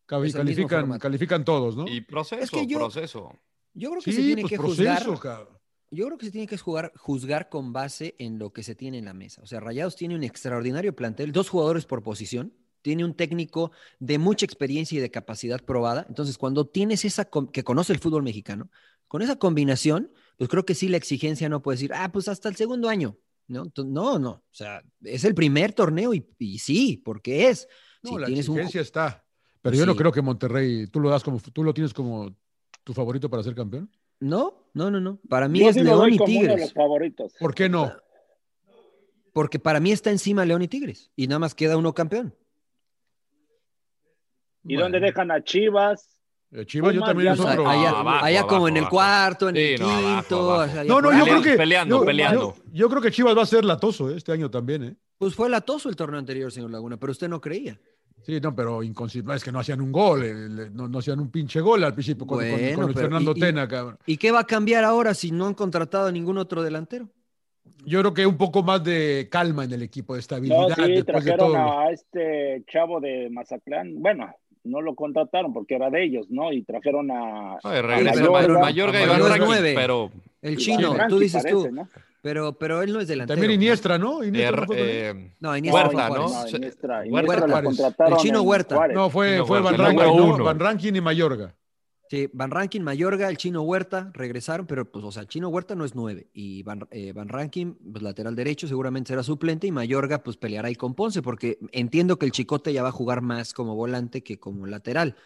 Cali- 0.05 0.29
Es 0.29 0.35
el 0.35 0.45
mismo 0.45 0.67
califican, 0.69 0.99
califican 0.99 1.45
todos, 1.47 1.77
¿no? 1.77 1.89
Y 1.89 2.03
proceso, 2.03 2.43
Es 2.43 2.51
que 2.51 2.67
yo- 2.67 2.79
proceso. 2.79 3.33
Yo 3.73 3.89
creo 3.91 4.03
que 4.03 4.11
Sí, 4.13 4.17
se 4.19 4.23
tiene 4.23 4.43
pues 4.43 4.51
que 4.53 4.59
proceso, 4.59 5.11
juzgar. 5.13 5.19
cabrón. 5.39 5.58
Yo 5.91 6.07
creo 6.07 6.19
que 6.19 6.27
se 6.27 6.33
tiene 6.33 6.47
que 6.47 6.59
jugar, 6.59 6.93
juzgar 6.97 7.49
con 7.49 7.73
base 7.73 8.15
en 8.19 8.39
lo 8.39 8.53
que 8.53 8.63
se 8.63 8.75
tiene 8.75 8.99
en 8.99 9.07
la 9.07 9.15
mesa. 9.15 9.43
O 9.43 9.47
sea, 9.47 9.61
Rayados 9.61 9.97
tiene 9.97 10.15
un 10.15 10.23
extraordinario 10.23 10.95
plantel, 10.95 11.33
dos 11.33 11.49
jugadores 11.49 11.87
por 11.87 12.03
posición, 12.03 12.53
tiene 12.83 13.05
un 13.05 13.15
técnico 13.15 13.73
de 13.99 14.19
mucha 14.19 14.45
experiencia 14.45 14.99
y 14.99 15.01
de 15.01 15.11
capacidad 15.11 15.63
probada. 15.65 16.05
Entonces, 16.09 16.39
cuando 16.39 16.67
tienes 16.67 17.05
esa, 17.05 17.29
que 17.53 17.65
conoce 17.65 17.93
el 17.93 17.99
fútbol 17.99 18.23
mexicano, 18.23 18.71
con 19.07 19.23
esa 19.23 19.37
combinación, 19.37 20.13
pues 20.37 20.51
creo 20.51 20.65
que 20.65 20.75
sí 20.75 20.89
la 20.89 20.99
exigencia 20.99 21.49
no 21.49 21.63
puede 21.63 21.77
decir, 21.77 21.93
ah, 21.95 22.13
pues 22.13 22.29
hasta 22.29 22.49
el 22.49 22.57
segundo 22.57 22.89
año. 22.89 23.17
No, 23.47 23.65
no, 23.77 24.19
no. 24.19 24.31
O 24.31 24.45
sea, 24.51 24.83
es 25.03 25.25
el 25.25 25.35
primer 25.35 25.73
torneo 25.73 26.13
y, 26.13 26.29
y 26.39 26.59
sí, 26.59 27.01
porque 27.03 27.49
es. 27.49 27.67
No, 28.03 28.11
Si 28.11 28.19
la 28.19 28.27
un 28.27 28.35
exigencia 28.35 28.81
está. 28.83 29.25
Pero 29.63 29.77
yo 29.77 29.87
no 29.87 29.97
creo 29.97 30.13
que 30.13 30.23
Monterrey, 30.23 30.87
tú 30.87 31.01
lo 31.01 31.11
das 31.11 31.25
como, 31.25 31.41
tú 31.41 31.65
lo 31.65 31.75
tienes 31.75 31.93
como 31.93 32.37
tu 32.85 32.93
favorito 32.95 33.29
para 33.29 33.43
ser 33.43 33.55
campeón. 33.55 33.91
No, 34.21 34.69
no, 34.75 34.91
no, 34.91 35.01
no. 35.01 35.19
Para 35.29 35.49
mí 35.49 35.61
Yo 35.61 35.69
es 35.69 35.75
sí 35.77 35.83
León 35.83 36.13
y 36.13 36.19
como 36.19 36.31
uno 36.31 36.35
de 36.35 36.41
Tigres. 36.49 36.61
los 36.61 36.73
favoritos. 36.75 37.35
¿Por 37.39 37.55
qué 37.55 37.69
no? 37.69 37.93
Porque 39.33 39.59
para 39.59 39.79
mí 39.81 39.93
está 39.93 40.11
encima 40.11 40.45
León 40.45 40.63
y 40.63 40.69
Tigres. 40.69 41.11
Y 41.15 41.27
nada 41.29 41.39
más 41.39 41.55
queda 41.55 41.77
uno 41.77 41.95
campeón. 41.95 42.35
¿Y 44.65 44.75
Bueno, 44.75 44.83
dónde 44.83 45.01
dejan 45.01 45.31
a 45.31 45.43
Chivas? 45.43 46.15
Eh, 46.51 46.65
Chivas 46.67 46.95
yo 46.95 47.03
también 47.03 47.33
es 47.33 47.41
otro. 47.41 47.69
allá, 47.69 47.91
abajo, 47.91 48.25
allá 48.25 48.41
abajo, 48.41 48.55
como 48.57 48.69
en 48.69 48.77
el 48.79 48.89
cuarto, 48.89 49.49
en 49.51 49.55
Sí, 49.57 49.61
el 49.75 49.81
no, 49.81 49.89
abajo, 49.91 50.21
quinto. 50.23 50.51
abajo. 50.53 50.71
o 50.71 50.75
sea, 50.75 50.83
ya 50.85 50.89
No, 50.89 51.01
no, 51.01 51.13
yo 51.19 51.25
creo 51.25 51.43
que. 51.43 51.57
Peleando, 51.57 51.99
yo- 52.01 52.05
peleando. 52.05 52.55
Yo, 52.57 52.63
yo 52.73 52.89
creo 52.89 53.03
que 53.03 53.11
Chivas 53.11 53.37
va 53.37 53.43
a 53.43 53.47
ser 53.47 53.65
latoso 53.65 54.11
eh, 54.11 54.17
este 54.17 54.33
año 54.33 54.51
también, 54.51 54.83
¿eh? 54.85 54.97
Pues 55.19 55.35
fue 55.35 55.49
latoso 55.51 55.89
el 55.89 55.97
torneo 55.97 56.19
anterior, 56.19 56.51
señor 56.51 56.71
Laguna, 56.71 56.97
pero 56.97 57.13
usted 57.13 57.29
no 57.29 57.41
creía. 57.41 57.79
Sí, 58.23 58.41
no, 58.41 58.55
pero 58.55 58.83
inconsistente. 58.83 59.35
Es 59.37 59.45
que 59.45 59.51
no 59.53 59.61
hacían 59.61 59.81
un 59.81 59.91
gol, 59.91 60.23
eh, 60.25 60.69
no, 60.73 60.87
no 60.89 60.99
hacían 60.99 61.19
un 61.21 61.31
pinche 61.31 61.61
gol 61.61 61.83
al 61.85 61.95
principio 61.95 62.27
con, 62.27 62.39
con- 62.39 62.49
Bueno, 62.51 62.75
con 62.75 62.89
el 62.89 62.95
pero 62.95 63.07
Fernando 63.09 63.33
y- 63.35 63.39
y- 63.39 63.41
Tena, 63.41 63.67
cabrón. 63.69 63.99
¿Y 64.07 64.17
qué 64.19 64.31
va 64.31 64.41
a 64.41 64.45
cambiar 64.45 64.85
ahora 64.85 65.15
si 65.15 65.31
no 65.31 65.47
han 65.47 65.55
contratado 65.55 66.09
a 66.09 66.13
ningún 66.13 66.37
otro 66.39 66.63
delantero? 66.63 67.09
Yo 67.87 68.01
creo 68.01 68.13
que 68.13 68.27
un 68.27 68.37
poco 68.37 68.63
más 68.63 68.83
de 68.85 69.29
calma 69.31 69.65
en 69.65 69.73
el 69.73 69.83
equipo, 69.83 70.15
de 70.15 70.21
estabilidad 70.21 70.69
No, 70.69 70.75
sí, 70.75 70.93
de 70.93 71.05
trajeron 71.05 71.39
todo. 71.39 71.57
a 71.57 71.91
este 71.91 72.65
chavo 72.71 73.01
de 73.01 73.31
Mazatlán. 73.31 73.95
Bueno, 74.03 74.29
no 74.65 74.83
lo 74.83 74.95
contrataron 74.95 75.53
porque 75.55 75.77
era 75.77 75.89
de 75.89 76.05
ellos, 76.05 76.27
¿no? 76.29 76.53
Y 76.53 76.65
trajeron 76.65 77.11
a. 77.11 77.59
No, 77.63 77.73
y 77.73 77.77
a 77.77 77.83
regresa 77.83 78.15
pero- 78.21 78.33
Mayorga, 78.33 78.99
pero- 79.01 79.11
Mayorga 79.29 79.71
y 79.71 79.75
pero 79.75 80.11
El 80.43 80.57
chino, 80.59 80.95
tú 81.09 81.19
dices 81.19 81.43
tú. 81.47 81.61
parece, 81.63 81.73
¿no? 81.73 81.89
Pero, 82.29 82.59
pero 82.59 82.83
él 82.83 82.93
no 82.93 83.01
es 83.01 83.09
delantero. 83.09 83.41
También 83.41 83.59
Iniestra, 83.59 83.97
¿no? 83.97 84.23
Iniestra 84.23 84.67
er- 84.67 84.75
eh, 84.77 85.35
No, 85.41 85.57
Iniestra 85.57 85.89
Huerta, 85.89 86.09
¿no? 86.11 86.49
Iniestra, 86.59 86.97
Huerta 86.99 87.07
Iniestra 87.07 87.49
Juárez. 87.49 87.65
contrataron 87.65 88.13
El 88.13 88.19
chino 88.19 88.43
Huerta. 88.43 88.77
Juárez. 88.77 88.95
No, 88.95 89.09
fue, 89.09 89.33
Chino 89.33 89.47
fue 89.47 89.61
Huerta, 89.63 89.83
Van 89.83 89.97
Rankin, 89.97 90.17
¿no? 90.37 90.45
Van 90.45 90.59
Rankin 90.59 90.97
y 90.97 91.01
Mayorga. 91.01 91.55
Sí, 92.11 92.29
Van 92.35 92.51
Rankin, 92.51 92.83
Mayorga, 92.85 93.31
el 93.31 93.39
chino 93.39 93.63
Huerta 93.63 94.11
regresaron, 94.13 94.67
pero 94.67 94.91
pues, 94.91 95.05
o 95.07 95.11
sea, 95.11 95.23
el 95.23 95.29
chino 95.29 95.49
Huerta 95.49 95.75
no 95.75 95.87
es 95.87 95.95
nueve. 95.95 96.29
Y 96.35 96.63
Van, 96.65 96.87
eh, 96.91 97.13
Van 97.15 97.29
Rankin, 97.31 97.79
pues 97.93 98.03
lateral 98.03 98.37
derecho, 98.37 98.69
seguramente 98.69 99.09
será 99.09 99.23
suplente. 99.23 99.67
Y 99.67 99.73
Mayorga, 99.73 100.23
pues 100.23 100.37
peleará 100.37 100.69
ahí 100.69 100.75
con 100.75 100.95
Ponce, 100.95 101.23
porque 101.23 101.59
entiendo 101.73 102.19
que 102.19 102.27
el 102.27 102.33
Chicote 102.33 102.75
ya 102.75 102.83
va 102.83 102.91
a 102.91 102.93
jugar 102.93 103.23
más 103.23 103.55
como 103.55 103.75
volante 103.75 104.23
que 104.23 104.39
como 104.39 104.67
lateral. 104.67 105.17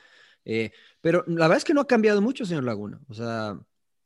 Eh, 0.44 0.70
pero 1.00 1.24
la 1.26 1.46
verdad 1.46 1.58
es 1.58 1.64
que 1.64 1.74
no 1.74 1.80
ha 1.80 1.86
cambiado 1.88 2.20
mucho, 2.22 2.44
señor 2.46 2.62
Laguna. 2.64 3.00
O 3.08 3.14
sea, 3.14 3.58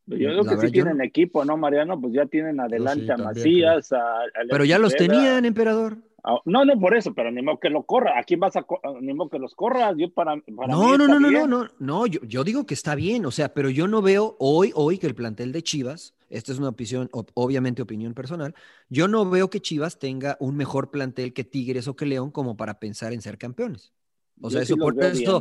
Yo 0.07 0.17
creo 0.31 0.47
que 0.47 0.57
sí 0.59 0.71
tienen 0.71 0.99
no- 0.99 1.05
equipo, 1.05 1.45
¿no, 1.45 1.57
Mariano? 1.57 2.01
Pues 2.01 2.15
ya 2.15 2.27
tienen 2.27 2.61
adelante 2.61 3.13
a 3.13 3.17
también 3.17 3.49
Macías, 3.49 3.93
a, 3.93 4.21
a 4.21 4.25
pero 4.49 4.65
ya 4.65 4.79
los 4.79 4.95
tenían, 4.97 5.45
emperador. 5.45 5.99
Ah, 6.23 6.39
No, 6.45 6.65
no 6.65 6.79
por 6.81 6.97
eso, 6.97 7.15
pero 7.15 7.31
ni 7.31 7.43
modo 7.43 7.59
que 7.61 7.71
lo 7.71 7.85
corra. 7.85 8.19
¿A 8.19 8.25
quién 8.25 8.41
vas 8.41 8.57
a 8.57 8.65
ni 9.01 9.15
modo 9.15 9.29
que 9.31 9.39
los 9.39 9.55
corras? 9.55 9.95
Yo 9.97 10.11
para, 10.13 10.37
para 10.57 10.69
No, 10.73 10.83
mí 10.91 10.99
no, 10.99 11.09
no, 11.09 11.21
no, 11.21 11.31
no, 11.31 11.47
no, 11.47 11.69
no, 11.79 12.07
yo, 12.07 12.21
yo 12.23 12.43
digo 12.43 12.67
que 12.67 12.75
está 12.75 12.95
bien, 12.97 13.25
o 13.27 13.31
sea, 13.31 13.55
pero 13.55 13.71
yo 13.71 13.87
no 13.87 14.03
veo 14.03 14.37
hoy, 14.41 14.73
hoy 14.75 14.99
que 14.99 15.07
el 15.07 15.15
plantel 15.15 15.53
de 15.53 15.63
Chivas, 15.63 16.15
esta 16.29 16.53
es 16.53 16.59
una 16.59 16.71
opinión, 16.71 17.09
ob- 17.13 17.31
obviamente 17.35 17.83
opinión 17.83 18.15
personal, 18.15 18.55
yo 18.89 19.07
no 19.07 19.29
veo 19.31 19.49
que 19.51 19.61
Chivas 19.61 19.99
tenga 19.99 20.37
un 20.41 20.57
mejor 20.57 20.91
plantel 20.91 21.33
que 21.33 21.45
Tigres 21.45 21.87
o 21.89 21.95
que 21.95 22.07
León 22.07 22.31
como 22.33 22.57
para 22.57 22.81
pensar 22.81 23.13
en 23.13 23.23
ser 23.23 23.39
campeones. 23.39 23.93
O 24.41 24.51
sea, 24.51 24.63
sí 24.65 24.73
eso 24.73 24.77
por 24.77 24.95
eso. 25.05 25.41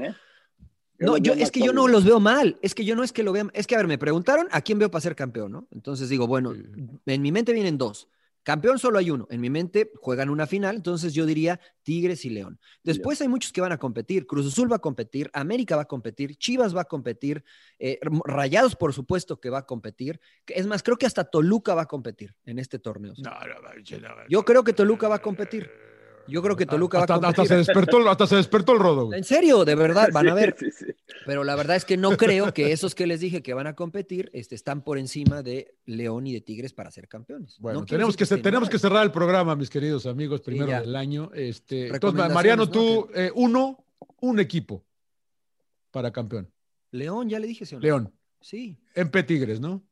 No, 0.99 1.17
yo, 1.17 1.33
es 1.33 1.51
que 1.51 1.59
yo 1.59 1.73
no 1.73 1.87
los 1.87 2.05
veo 2.05 2.19
mal, 2.19 2.57
es 2.61 2.73
que 2.73 2.85
yo 2.85 2.95
no 2.95 3.03
es 3.03 3.11
que 3.11 3.23
lo 3.23 3.31
vean, 3.31 3.51
es 3.53 3.67
que 3.67 3.75
a 3.75 3.79
ver, 3.79 3.87
me 3.87 3.97
preguntaron 3.97 4.47
a 4.51 4.61
quién 4.61 4.79
veo 4.79 4.89
para 4.89 5.01
ser 5.01 5.15
campeón, 5.15 5.51
¿no? 5.51 5.67
Entonces 5.71 6.09
digo, 6.09 6.27
bueno, 6.27 6.53
en 6.53 7.21
mi 7.21 7.31
mente 7.31 7.53
vienen 7.53 7.77
dos. 7.77 8.07
Campeón 8.45 8.77
solo 8.77 8.99
hay 8.99 9.09
uno. 9.09 9.27
En 9.31 9.41
mi 9.41 9.49
mente 9.49 9.91
juegan 9.99 10.29
una 10.29 10.45
final, 10.45 10.75
entonces 10.75 11.15
yo 11.15 11.25
diría 11.25 11.59
Tigres 11.81 12.25
y 12.25 12.29
León. 12.29 12.59
Después 12.83 13.19
hay 13.21 13.27
muchos 13.27 13.51
que 13.51 13.59
van 13.59 13.71
a 13.71 13.79
competir. 13.79 14.27
Cruz 14.27 14.45
Azul 14.45 14.71
va 14.71 14.75
a 14.75 14.79
competir, 14.79 15.31
América 15.33 15.75
va 15.75 15.81
a 15.81 15.87
competir, 15.87 16.37
Chivas 16.37 16.75
va 16.75 16.81
a 16.81 16.85
competir, 16.85 17.43
eh, 17.79 17.99
Rayados 18.23 18.75
por 18.75 18.93
supuesto 18.93 19.39
que 19.39 19.49
va 19.49 19.59
a 19.59 19.65
competir. 19.65 20.19
Es 20.45 20.67
más, 20.67 20.83
creo 20.83 20.95
que 20.95 21.07
hasta 21.07 21.23
Toluca 21.23 21.73
va 21.73 21.81
a 21.81 21.87
competir 21.87 22.35
en 22.45 22.59
este 22.59 22.77
torneo. 22.77 23.13
No, 23.17 23.31
no, 23.31 23.37
no, 23.39 23.99
no, 23.99 24.15
no. 24.15 24.27
Yo 24.29 24.45
creo 24.45 24.63
que 24.63 24.73
Toluca 24.73 25.07
va 25.07 25.15
a 25.15 25.21
competir. 25.23 25.71
Yo 26.27 26.41
creo 26.41 26.55
que 26.55 26.65
Toluca 26.65 26.99
hasta, 26.99 27.17
va 27.17 27.27
a 27.27 27.29
hasta 27.29 27.45
se 27.45 27.55
despertó, 27.57 28.09
hasta 28.09 28.25
se 28.27 28.35
despertó 28.37 28.73
el 28.73 28.79
rodo, 28.79 29.05
güey. 29.07 29.17
En 29.19 29.23
serio, 29.23 29.63
de 29.63 29.75
verdad, 29.75 30.09
van 30.11 30.27
a 30.29 30.31
Sí, 30.35 30.35
ver. 30.35 30.55
sí, 30.59 30.71
sí. 30.71 30.85
Pero 31.25 31.43
la 31.43 31.55
verdad 31.55 31.75
es 31.75 31.85
que 31.85 31.97
no 31.97 32.17
creo 32.17 32.53
que 32.53 32.71
esos 32.71 32.95
que 32.95 33.05
les 33.07 33.19
dije 33.19 33.43
que 33.43 33.53
van 33.53 33.67
a 33.67 33.75
competir 33.75 34.29
este, 34.33 34.55
están 34.55 34.81
por 34.83 34.97
encima 34.97 35.43
de 35.43 35.75
León 35.85 36.25
y 36.27 36.33
de 36.33 36.41
Tigres 36.41 36.73
para 36.73 36.89
ser 36.91 37.07
campeones. 37.07 37.57
Bueno, 37.59 37.81
No 37.81 37.85
tenemos, 37.85 38.17
que, 38.17 38.25
tenemos 38.25 38.69
que 38.69 38.79
cerrar 38.79 39.03
el 39.05 39.11
programa, 39.11 39.55
mis 39.55 39.69
queridos 39.69 40.05
amigos, 40.05 40.41
primero 40.41 40.71
del 40.71 40.95
año. 40.95 41.31
Este, 41.33 41.87
entonces, 41.87 42.33
Mariano, 42.33 42.65
¿no? 42.65 42.71
tú, 42.71 43.07
eh, 43.13 43.31
uno, 43.35 43.85
un 44.21 44.39
equipo 44.39 44.83
para 45.91 46.11
campeón. 46.11 46.49
León, 46.91 47.29
ya 47.29 47.39
le 47.39 47.47
dije, 47.47 47.65
señor. 47.65 47.83
León. 47.83 48.13
Sí. 48.41 48.77
MP 48.95 49.23
Tigres, 49.23 49.59
¿no? 49.59 49.83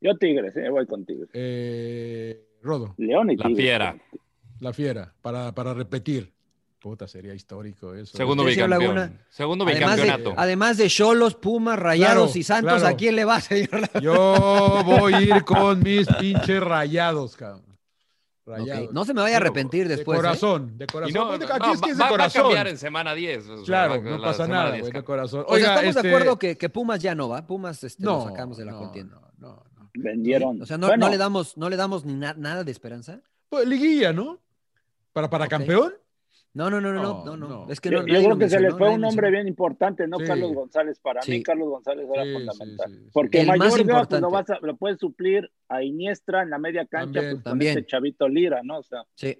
Yo 0.00 0.14
Tigres, 0.16 0.54
eh, 0.56 0.68
voy 0.68 0.86
con 0.86 1.04
Tigres. 1.06 1.30
Eh, 1.32 2.46
Rodo, 2.62 2.94
León 2.98 3.30
y 3.30 3.36
La 3.36 3.46
Tigres. 3.46 3.64
Fiera. 3.64 3.96
La 4.60 4.72
fiera, 4.72 5.12
para, 5.22 5.52
para 5.52 5.74
repetir. 5.74 6.32
Puta, 6.78 7.08
sería 7.08 7.34
histórico 7.34 7.94
eso. 7.94 8.16
segundo 8.16 8.44
señor 8.44 8.68
bicampeón. 8.68 8.94
Laguna, 8.96 9.26
Segundo 9.30 9.64
Además 9.66 9.96
de, 9.96 10.02
bicampeonato. 10.02 10.40
además 10.40 10.76
de 10.76 10.88
Cholos, 10.88 11.34
Pumas, 11.34 11.78
Rayados 11.78 12.26
Claro, 12.32 12.38
y 12.38 12.42
Santos, 12.44 12.72
claro. 12.80 12.94
¿a 12.94 12.96
quién 12.96 13.16
le 13.16 13.24
va, 13.24 13.40
señor? 13.40 13.72
Laguna? 13.80 14.00
Yo 14.00 14.82
voy 14.84 15.14
a 15.14 15.20
ir 15.20 15.44
con 15.44 15.82
mis 15.82 16.06
pinches 16.06 16.60
rayados, 16.62 17.34
cabrón. 17.36 17.62
Ok, 18.48 18.58
Rayados. 18.58 18.92
No 18.92 19.04
se 19.04 19.14
me 19.14 19.22
vaya 19.22 19.36
a 19.36 19.40
arrepentir 19.40 19.88
De 19.88 19.96
después. 19.96 20.16
¿eh? 20.16 20.22
corazón, 20.22 20.78
de 20.78 20.86
corazón. 20.86 21.14
no, 21.14 21.36
no, 21.36 21.44
aquí 21.54 21.70
es 21.74 21.80
que 21.80 21.90
es 21.90 21.96
de 21.96 22.02
va, 22.04 22.10
va 22.10 22.14
a 22.14 22.18
corazón. 22.18 22.42
cambiar 22.42 22.68
en 22.68 22.78
semana 22.78 23.14
10. 23.14 23.48
o 23.48 23.56
sea, 23.56 23.64
Claro, 23.64 24.04
va- 24.04 24.10
no 24.10 24.22
pasa 24.22 24.46
nada, 24.46 24.70
10 24.70 24.80
güey, 24.82 24.92
de 24.92 25.02
corazón. 25.02 25.40
O 25.48 25.48
sea, 25.48 25.54
Oiga, 25.56 25.68
estamos 25.74 25.94
de 25.94 26.00
este, 26.00 26.08
acuerdo 26.08 26.38
que, 26.38 26.56
que 26.56 26.68
Pumas 26.68 27.00
ya 27.02 27.14
no 27.16 27.28
va. 27.28 27.44
Pumas 27.44 27.82
este, 27.82 28.04
lo 28.04 28.18
no, 28.18 28.24
sacamos 28.26 28.58
de 28.58 28.64
la 28.64 28.72
no, 28.72 28.78
contienda. 28.78 29.16
no, 29.38 29.48
no, 29.48 29.64
no. 29.76 29.90
Vendieron. 29.94 30.62
O 30.62 30.66
sea, 30.66 30.78
no, 30.78 30.86
Bueno, 30.86 31.06
no 31.06 31.10
le 31.10 31.18
damos, 31.18 31.56
no 31.56 31.68
le 31.68 31.74
damos 31.76 32.04
ni 32.04 32.14
na- 32.14 32.34
nada 32.38 32.62
de 32.62 32.70
esperanza. 32.70 33.20
Pues, 33.48 33.66
liguilla, 33.66 34.12
¿no? 34.12 34.38
¿Para, 35.16 35.30
para 35.30 35.48
campeón? 35.48 35.94
No, 36.52 36.68
no, 36.68 36.78
no, 36.78 36.92
no, 36.92 37.24
No, 37.24 37.36
no, 37.38 37.48
no. 37.48 37.72
Es 37.72 37.80
que 37.80 37.88
yo, 37.88 38.02
no, 38.02 38.06
yo 38.06 38.22
creo 38.22 38.36
que 38.38 38.50
se 38.50 38.60
les 38.60 38.72
mencionó, 38.72 38.76
fue 38.76 38.90
un 38.90 39.02
hombre 39.06 39.30
bien 39.30 39.48
importante, 39.48 40.06
¿no? 40.06 40.18
Sí. 40.18 40.26
Carlos 40.26 40.52
González. 40.52 40.98
Para 41.00 41.22
Sí. 41.22 41.30
mí, 41.30 41.42
Carlos 41.42 41.68
González 41.70 42.06
era 42.12 42.22
Sí, 42.24 42.32
fundamental. 42.34 42.86
sí, 42.90 42.94
sí, 42.98 43.04
sí. 43.04 43.10
Porque 43.14 43.40
El 43.40 43.46
más 43.46 43.56
Mayorga 43.58 43.76
pues, 43.76 43.80
importante. 43.80 44.20
lo, 44.20 44.30
vas 44.30 44.50
a- 44.50 44.58
lo 44.60 44.76
puedes 44.76 44.98
suplir 44.98 45.50
a 45.70 45.82
Iniestra 45.82 46.42
en 46.42 46.50
la 46.50 46.58
media 46.58 46.84
cancha 46.84 47.04
También. 47.14 47.24
pues, 47.30 47.34
con 47.36 47.42
También. 47.44 47.78
este 47.78 47.86
chavito 47.86 48.28
Lira, 48.28 48.60
¿no? 48.62 48.78
O 48.80 48.82
sea, 48.82 49.04
Sí. 49.14 49.38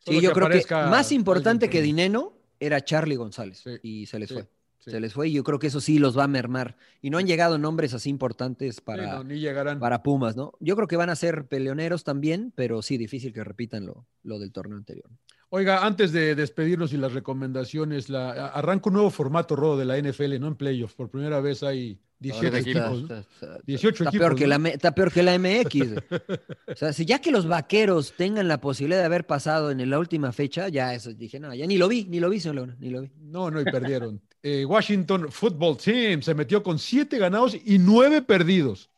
Sí, 0.00 0.20
yo 0.20 0.34
que 0.34 0.40
creo 0.40 0.48
que 0.50 0.74
más 0.90 1.12
importante 1.12 1.70
que 1.70 1.80
Dineno 1.80 2.34
era 2.58 2.82
Charlie 2.82 3.16
González 3.16 3.58
Sí, 3.60 3.70
y 3.82 4.04
se 4.06 4.18
les 4.18 4.28
sí, 4.28 4.34
fue. 4.34 4.46
Sí. 4.80 4.90
Se 4.90 5.00
les 5.00 5.12
fue 5.14 5.28
y 5.28 5.32
yo 5.32 5.44
creo 5.44 5.58
que 5.58 5.68
eso 5.68 5.80
sí 5.80 5.98
los 5.98 6.18
va 6.18 6.24
a 6.24 6.28
mermar. 6.28 6.76
Y 7.00 7.10
no 7.10 7.18
han 7.18 7.26
llegado 7.26 7.56
nombres 7.58 7.94
así 7.94 8.10
importantes 8.10 8.76
Sí, 8.76 8.82
para, 8.84 9.14
no, 9.16 9.24
ni 9.24 9.38
llegarán. 9.38 9.78
para 9.78 10.02
Pumas, 10.02 10.36
¿no? 10.36 10.52
Yo 10.60 10.74
creo 10.76 10.88
que 10.88 10.96
van 10.96 11.10
a 11.10 11.16
ser 11.16 11.46
peleoneros 11.46 12.04
también, 12.04 12.52
pero 12.56 12.82
sí, 12.82 12.98
difícil 12.98 13.32
que 13.32 13.44
repitan 13.44 13.86
lo, 13.86 14.06
lo 14.24 14.38
del 14.38 14.52
torneo 14.52 14.76
anterior. 14.76 15.08
Oiga, 15.52 15.84
antes 15.84 16.12
de 16.12 16.34
despedirnos 16.36 16.92
y 16.92 16.96
las 16.96 17.12
recomendaciones, 17.12 18.08
la, 18.08 18.46
arranca 18.48 18.88
un 18.88 18.94
nuevo 18.94 19.10
formato, 19.10 19.56
Rodo, 19.56 19.76
de 19.78 19.84
la 19.84 19.98
NFL, 19.98 20.38
¿no? 20.38 20.46
En 20.48 20.54
playoffs. 20.54 20.94
Por 20.94 21.10
primera 21.10 21.40
vez 21.40 21.64
hay 21.64 21.98
18 22.20 22.46
Ahora 22.46 22.58
equipos. 22.60 22.90
¿no? 22.90 23.16
Está, 23.16 23.18
está- 23.18 23.58
18 23.66 24.04
está 24.04 24.10
equipos. 24.10 24.26
peor 24.28 24.38
que 24.38 24.46
¿no? 24.46 24.58
la, 24.58 24.68
está 24.68 24.94
peor 24.94 25.10
que 25.12 25.22
la 25.24 25.36
MX. 25.36 25.74
o 26.68 26.76
sea, 26.76 26.92
si 26.92 27.04
ya 27.04 27.18
que 27.20 27.32
los 27.32 27.48
vaqueros 27.48 28.12
tengan 28.16 28.46
la 28.46 28.60
posibilidad 28.60 29.00
de 29.00 29.06
haber 29.06 29.26
pasado 29.26 29.72
en 29.72 29.90
la 29.90 29.98
última 29.98 30.30
fecha, 30.30 30.68
ya 30.68 30.94
eso 30.94 31.12
dije, 31.14 31.40
no, 31.40 31.52
ya 31.52 31.66
ni 31.66 31.78
lo 31.78 31.88
vi, 31.88 32.04
ni 32.04 32.20
lo 32.20 32.28
vi, 32.30 32.38
señor 32.38 32.54
Leona, 32.54 32.76
ni 32.78 32.90
lo 32.90 33.02
vi. 33.02 33.10
No, 33.20 33.50
no, 33.50 33.60
y 33.60 33.64
perdieron. 33.64 34.20
Eh, 34.42 34.64
Washington 34.64 35.30
Football 35.30 35.76
Team 35.76 36.22
se 36.22 36.34
metió 36.34 36.62
con 36.62 36.78
7 36.78 37.18
ganados 37.18 37.54
y 37.54 37.78
9 37.78 38.22
perdidos. 38.22 38.88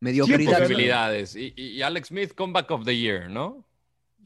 Mediocridad. 0.00 0.38
Siete 0.38 0.62
Posibilidades. 0.62 1.34
Y, 1.36 1.52
y- 1.56 1.68
y 1.78 1.82
Alex 1.82 2.08
Smith, 2.08 2.34
comeback 2.34 2.70
of 2.70 2.84
the 2.84 2.96
year, 2.96 3.28
¿no? 3.30 3.64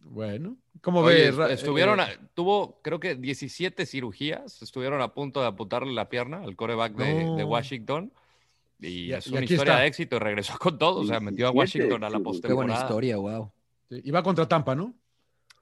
Bueno, 0.05 0.57
¿cómo 0.83 1.01
Oye, 1.01 1.31
ves? 1.31 1.51
Estuvieron, 1.53 2.01
eh, 2.01 2.03
a- 2.03 2.19
tuvo 2.35 2.81
creo 2.83 2.99
que 3.01 3.15
17 3.15 3.87
cirugías, 3.87 4.61
estuvieron 4.61 5.01
a 5.01 5.15
punto 5.15 5.41
de 5.41 5.47
amputarle 5.47 5.93
la 5.93 6.09
pierna 6.09 6.43
al 6.43 6.57
coreback 6.57 6.95
de, 6.97 7.25
No. 7.25 7.37
de 7.37 7.45
Washington. 7.45 8.13
Y, 8.81 8.89
Y- 8.89 9.13
es 9.13 9.27
y 9.29 9.31
una 9.31 9.43
historia 9.45 9.73
está. 9.75 9.79
de 9.81 9.87
éxito 9.87 10.17
y 10.17 10.19
regresó 10.19 10.59
con 10.59 10.77
todo. 10.79 11.01
O 11.01 11.07
sea, 11.07 11.21
metió 11.21 11.47
a 11.49 11.53
17 11.53 11.59
Washington 11.87 12.05
a 12.05 12.11
la 12.11 12.19
cirugías. 12.19 12.43
Qué 12.43 12.53
buena 12.53 12.75
postemporada. 12.75 12.85
historia, 12.85 13.17
wow. 13.17 13.53
sí, 13.89 14.01
y 14.05 14.11
va 14.11 14.23
contra 14.23 14.47
Tampa, 14.49 14.75
¿no? 14.75 14.93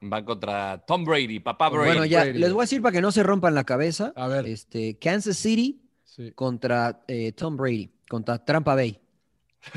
Va 0.01 0.25
contra 0.25 0.83
Tom 0.87 1.03
Brady, 1.05 1.39
papá 1.39 1.69
Brady. 1.69 1.85
Bueno, 1.85 2.05
ya 2.05 2.23
Brady. 2.23 2.39
les 2.39 2.51
voy 2.53 2.61
a 2.61 2.63
decir 2.63 2.81
para 2.81 2.91
que 2.93 3.01
no 3.01 3.11
se 3.11 3.21
rompan 3.23 3.53
la 3.53 3.63
cabeza. 3.63 4.13
A 4.15 4.27
ver. 4.27 4.45
Este, 4.47 4.97
Kansas 4.97 5.37
City 5.37 5.77
Sí. 6.03 6.31
contra 6.33 7.03
eh, 7.07 7.31
Tom 7.31 7.55
Brady, 7.55 7.89
contra 8.09 8.43
Trampa 8.43 8.75
Bay. 8.75 8.99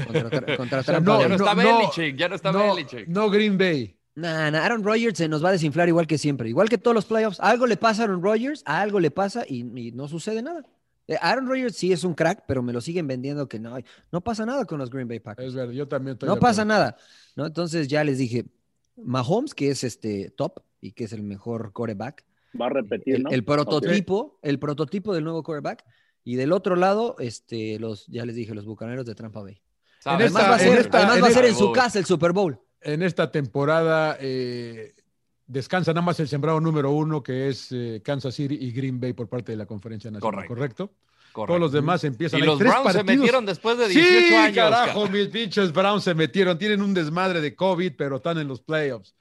Contra, 0.04 0.30
tra- 0.30 0.56
contra 0.56 0.80
O 0.80 0.82
sea, 0.82 0.94
Trampa 0.94 1.12
no, 1.12 1.20
ya 1.20 1.28
Bay. 1.28 1.36
no, 1.38 1.44
está 1.44 1.54
no, 1.54 1.78
Belichick, 1.78 2.16
ya 2.16 2.28
no 2.28 2.34
está 2.34 2.52
no, 2.52 2.74
Belichick. 2.74 3.06
no 3.06 3.30
Green 3.30 3.56
Bay. 3.58 3.96
Nah, 4.16 4.50
nah, 4.50 4.64
Aaron 4.64 4.82
Rodgers 4.82 5.18
se 5.18 5.28
nos 5.28 5.44
va 5.44 5.50
a 5.50 5.52
desinflar 5.52 5.88
igual 5.88 6.06
que 6.06 6.18
siempre, 6.18 6.48
igual 6.48 6.68
que 6.68 6.78
todos 6.78 6.94
los 6.94 7.04
playoffs. 7.04 7.38
Algo 7.40 7.66
le 7.66 7.76
pasa 7.76 8.02
a 8.02 8.04
Aaron 8.06 8.22
Rodgers, 8.22 8.62
a 8.64 8.80
algo 8.80 8.98
le 9.00 9.10
pasa 9.10 9.44
y, 9.46 9.60
y 9.78 9.92
no 9.92 10.08
sucede 10.08 10.40
nada. 10.42 10.62
Eh, 11.06 11.16
Aaron 11.20 11.46
Rodgers 11.46 11.76
sí 11.76 11.92
es 11.92 12.02
un 12.02 12.14
crack, 12.14 12.44
pero 12.48 12.62
me 12.62 12.72
lo 12.72 12.80
siguen 12.80 13.06
vendiendo 13.06 13.46
que 13.48 13.58
no, 13.58 13.76
no 14.10 14.20
pasa 14.22 14.46
nada 14.46 14.64
con 14.64 14.78
los 14.78 14.88
Green 14.90 15.06
Bay 15.06 15.20
Packers. 15.20 15.48
Es 15.48 15.54
verdad, 15.54 15.72
yo 15.72 15.86
también 15.86 16.14
estoy 16.14 16.28
No 16.28 16.36
pasa 16.36 16.64
nada, 16.64 16.96
¿no? 17.36 17.44
Entonces 17.46 17.88
ya 17.88 18.02
les 18.04 18.18
dije, 18.18 18.46
Mahomes, 18.96 19.54
que 19.54 19.70
es 19.70 19.84
este 19.84 20.30
top 20.30 20.60
y 20.80 20.92
que 20.92 21.04
es 21.04 21.12
el 21.12 21.22
mejor 21.22 21.72
quarterback, 21.72 22.24
va 22.60 22.66
a 22.66 22.70
repetir, 22.70 23.16
el, 23.16 23.22
¿no? 23.24 23.30
el 23.30 23.44
prototipo, 23.44 24.38
el 24.42 24.58
prototipo 24.58 25.14
del 25.14 25.24
nuevo 25.24 25.42
quarterback. 25.42 25.84
Y 26.26 26.36
del 26.36 26.52
otro 26.52 26.74
lado, 26.76 27.16
este, 27.18 27.78
los, 27.78 28.06
ya 28.06 28.24
les 28.24 28.34
dije, 28.34 28.54
los 28.54 28.64
bucaneros 28.64 29.04
de 29.04 29.14
Trampa 29.14 29.42
Bay. 29.42 29.60
¿Sabes? 29.98 30.28
esta- 30.28 30.38
Además, 30.40 30.50
va 30.50 30.56
a 30.56 30.66
en 30.66 30.72
ser, 30.72 30.78
esta- 30.86 30.98
además 30.98 31.16
en 31.18 31.22
va 31.24 31.28
a 31.28 31.30
ser 31.30 31.44
en 31.44 31.50
esta- 31.50 31.64
su 31.64 31.72
casa 31.72 31.98
el 31.98 32.04
Super 32.06 32.32
Bowl. 32.32 32.58
En 32.80 33.02
esta 33.02 33.30
temporada 33.30 34.16
eh, 34.20 34.94
descansa 35.46 35.92
nada 35.92 36.04
más 36.04 36.20
el 36.20 36.28
sembrado 36.28 36.60
número 36.60 36.92
uno, 36.92 37.22
que 37.22 37.48
es 37.48 37.68
eh, 37.72 38.00
Kansas 38.04 38.34
City 38.34 38.56
y 38.60 38.72
Green 38.72 39.00
Bay 39.00 39.12
por 39.12 39.28
parte 39.28 39.52
de 39.52 39.56
la 39.58 39.66
Conferencia 39.66 40.10
Nacional, 40.10 40.46
Correcto. 40.46 40.54
¿correcto? 40.54 40.90
Todos 41.34 41.58
los 41.60 41.72
demás 41.72 42.04
empiezan. 42.04 42.38
Y 42.38 42.42
Hay 42.42 42.46
los 42.48 42.58
tres 42.58 42.70
Browns 42.72 42.92
se 42.92 43.04
metieron 43.04 43.44
después 43.46 43.76
de 43.78 43.88
18 43.88 44.08
sí, 44.28 44.34
años. 44.34 44.54
carajo, 44.56 45.08
mis 45.08 45.28
pinches 45.28 45.72
Browns 45.72 46.04
se 46.04 46.14
metieron. 46.14 46.56
Tienen 46.58 46.80
un 46.82 46.94
desmadre 46.94 47.40
de 47.40 47.54
COVID, 47.54 47.92
pero 47.96 48.16
están 48.16 48.38
en 48.38 48.48
los 48.48 48.60
playoffs. 48.60 49.14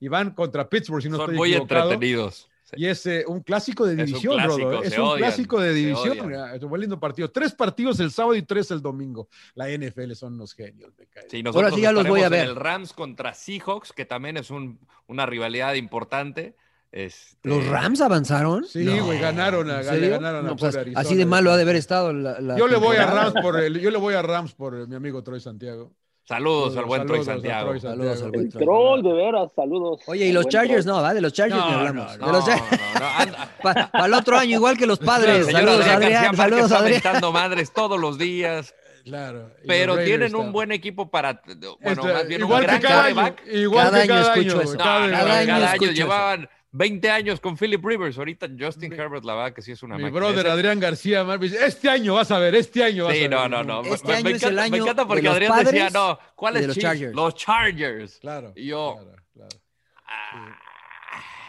Y 0.00 0.08
van 0.08 0.30
contra 0.32 0.68
Pittsburgh, 0.68 1.02
si 1.02 1.08
no 1.08 1.16
Son 1.16 1.24
estoy 1.26 1.36
muy 1.36 1.50
equivocado. 1.52 1.92
entretenidos. 1.92 2.48
Sí. 2.64 2.76
Y 2.78 2.86
es 2.86 3.04
eh, 3.06 3.24
un 3.26 3.40
clásico 3.42 3.84
de 3.84 3.94
Es 3.94 3.98
un 4.00 4.06
división, 4.06 4.34
clásico, 4.36 4.70
Rodo, 4.70 4.82
Es 4.84 4.92
un 4.96 5.04
odian, 5.04 5.18
clásico 5.18 5.60
de 5.60 5.74
división. 5.74 6.32
Es 6.54 6.62
un 6.62 6.68
buen 6.68 6.80
lindo 6.80 7.00
partido. 7.00 7.28
Tres 7.30 7.52
partidos 7.52 7.98
el 8.00 8.10
sábado 8.12 8.36
y 8.36 8.42
tres 8.42 8.70
el 8.70 8.80
domingo. 8.80 9.28
La 9.54 9.68
NFL 9.68 10.12
son 10.14 10.34
unos 10.34 10.54
genios. 10.54 10.92
Me 10.96 11.06
cae. 11.06 11.24
Sí, 11.28 11.42
nosotros 11.42 11.64
Ahora 11.72 11.76
sí 11.76 11.82
ya 11.82 11.90
los 11.92 12.06
voy 12.06 12.22
a 12.22 12.28
ver. 12.28 12.46
el 12.48 12.54
Rams 12.56 12.92
contra 12.92 13.34
Seahawks, 13.34 13.92
que 13.92 14.04
también 14.04 14.36
es 14.36 14.50
un- 14.50 14.78
una 15.08 15.26
rivalidad 15.26 15.74
importante. 15.74 16.54
Este, 16.92 17.48
¿Los 17.48 17.64
Rams 17.68 18.00
avanzaron? 18.00 18.64
Sí, 18.64 18.84
güey, 18.98 19.20
ganaron 19.20 19.70
a, 19.70 19.78
¿En 19.78 19.84
serio? 19.84 20.10
ganaron 20.10 20.48
a 20.48 20.56
pues, 20.56 20.74
Arizona. 20.74 21.00
así 21.00 21.14
de 21.14 21.24
malo 21.24 21.52
ha 21.52 21.56
de 21.56 21.62
haber 21.62 21.76
estado 21.76 22.12
la, 22.12 22.40
la 22.40 22.56
Yo 22.58 22.66
le 22.66 22.76
voy 22.76 22.96
a. 22.96 23.06
Rams 23.06 23.34
por 23.40 23.60
el, 23.60 23.78
yo 23.80 23.90
le 23.92 23.98
voy 23.98 24.14
a 24.14 24.22
Rams 24.22 24.54
por 24.54 24.88
mi 24.88 24.96
amigo 24.96 25.22
Troy 25.22 25.40
Santiago. 25.40 25.92
Saludos 26.24 26.76
al 26.76 26.84
buen 26.84 27.06
Troy 27.06 27.24
Santiago. 27.24 27.78
Saludos 27.78 28.22
al 28.22 28.30
buen 28.30 28.48
Troy. 28.50 28.64
troll, 28.64 29.02
de 29.02 29.12
veras, 29.12 29.50
saludos. 29.54 30.00
Oye, 30.06 30.26
y 30.26 30.32
los 30.32 30.46
Chargers 30.48 30.84
troll. 30.84 30.96
no, 30.98 31.02
¿va? 31.02 31.14
De 31.14 31.20
los 31.20 31.32
Chargers 31.32 31.58
No, 31.60 31.64
hablamos. 31.64 32.18
no, 32.18 32.26
De 32.26 32.32
los 32.32 32.46
No, 32.46 32.54
Para 33.62 34.06
el 34.06 34.14
otro 34.14 34.36
año, 34.38 34.56
igual 34.56 34.76
que 34.76 34.86
los 34.86 34.98
padres. 34.98 35.46
Saludos, 35.50 35.80
Adrián 35.86 35.96
Adrián. 36.02 36.22
García 36.22 36.32
Márquez 36.32 36.68
Saludos, 36.68 36.72
Adrián. 37.04 37.32
madres 37.32 37.72
todos 37.72 38.00
los 38.00 38.18
días, 38.18 38.74
Claro. 39.04 39.50
pero 39.66 39.96
tienen 40.04 40.34
un 40.36 40.52
buen 40.52 40.72
equipo 40.72 41.10
para, 41.10 41.40
bueno, 41.80 42.02
Este, 42.02 42.12
más 42.12 42.26
bien 42.28 42.40
igual 42.42 42.60
un 42.64 42.66
que 42.70 42.78
gran 42.78 42.82
cada 42.82 43.04
año. 43.06 43.36
Igual 43.52 43.84
Cada 43.90 43.96
que 43.96 44.02
año 44.12 44.22
cada 44.22 44.34
escucho 44.34 44.56
año. 44.60 44.62
eso. 44.62 44.78
Cada 44.78 45.38
año. 45.70 45.92
llevaban 45.92 46.48
20 46.72 47.10
años 47.10 47.40
con 47.40 47.56
Philip 47.56 47.84
Rivers. 47.84 48.16
Ahorita 48.18 48.46
Justin 48.58 48.92
Herbert, 48.92 49.24
la 49.24 49.34
verdad 49.34 49.52
que 49.52 49.62
sí 49.62 49.72
es 49.72 49.82
una 49.82 49.96
Mi 49.96 50.04
máquina. 50.04 50.20
brother 50.20 50.46
Adrián 50.48 50.78
García 50.80 51.24
Márquez, 51.24 51.52
este 51.52 51.88
año 51.90 52.14
vas 52.14 52.30
a 52.30 52.38
ver, 52.38 52.54
este 52.54 52.84
año 52.84 53.04
vas 53.06 53.12
a 53.12 53.16
Sí, 53.16 53.20
ver. 53.22 53.30
no, 53.30 53.48
no, 53.48 53.62
no. 53.64 53.82
Este 53.82 54.08
me, 54.08 54.14
año 54.14 54.24
me 54.24 54.30
es 54.32 54.42
el 54.42 54.52
encanta, 54.52 54.70
me 54.70 54.76
año 54.76 54.84
encanta 54.84 55.06
porque 55.06 55.22
de 55.22 55.28
los 55.28 55.34
Adrián 55.36 55.64
decía, 55.64 55.90
no, 55.90 56.18
¿cuáles 56.36 56.62
de 56.62 56.66
los 56.68 56.74
Chiefs? 56.76 56.86
Chargers. 56.88 57.14
Los 57.14 57.34
Chargers. 57.34 58.18
Claro. 58.20 58.52
Y 58.54 58.66
yo, 58.66 58.96
claro, 59.00 59.22
claro. 59.34 60.56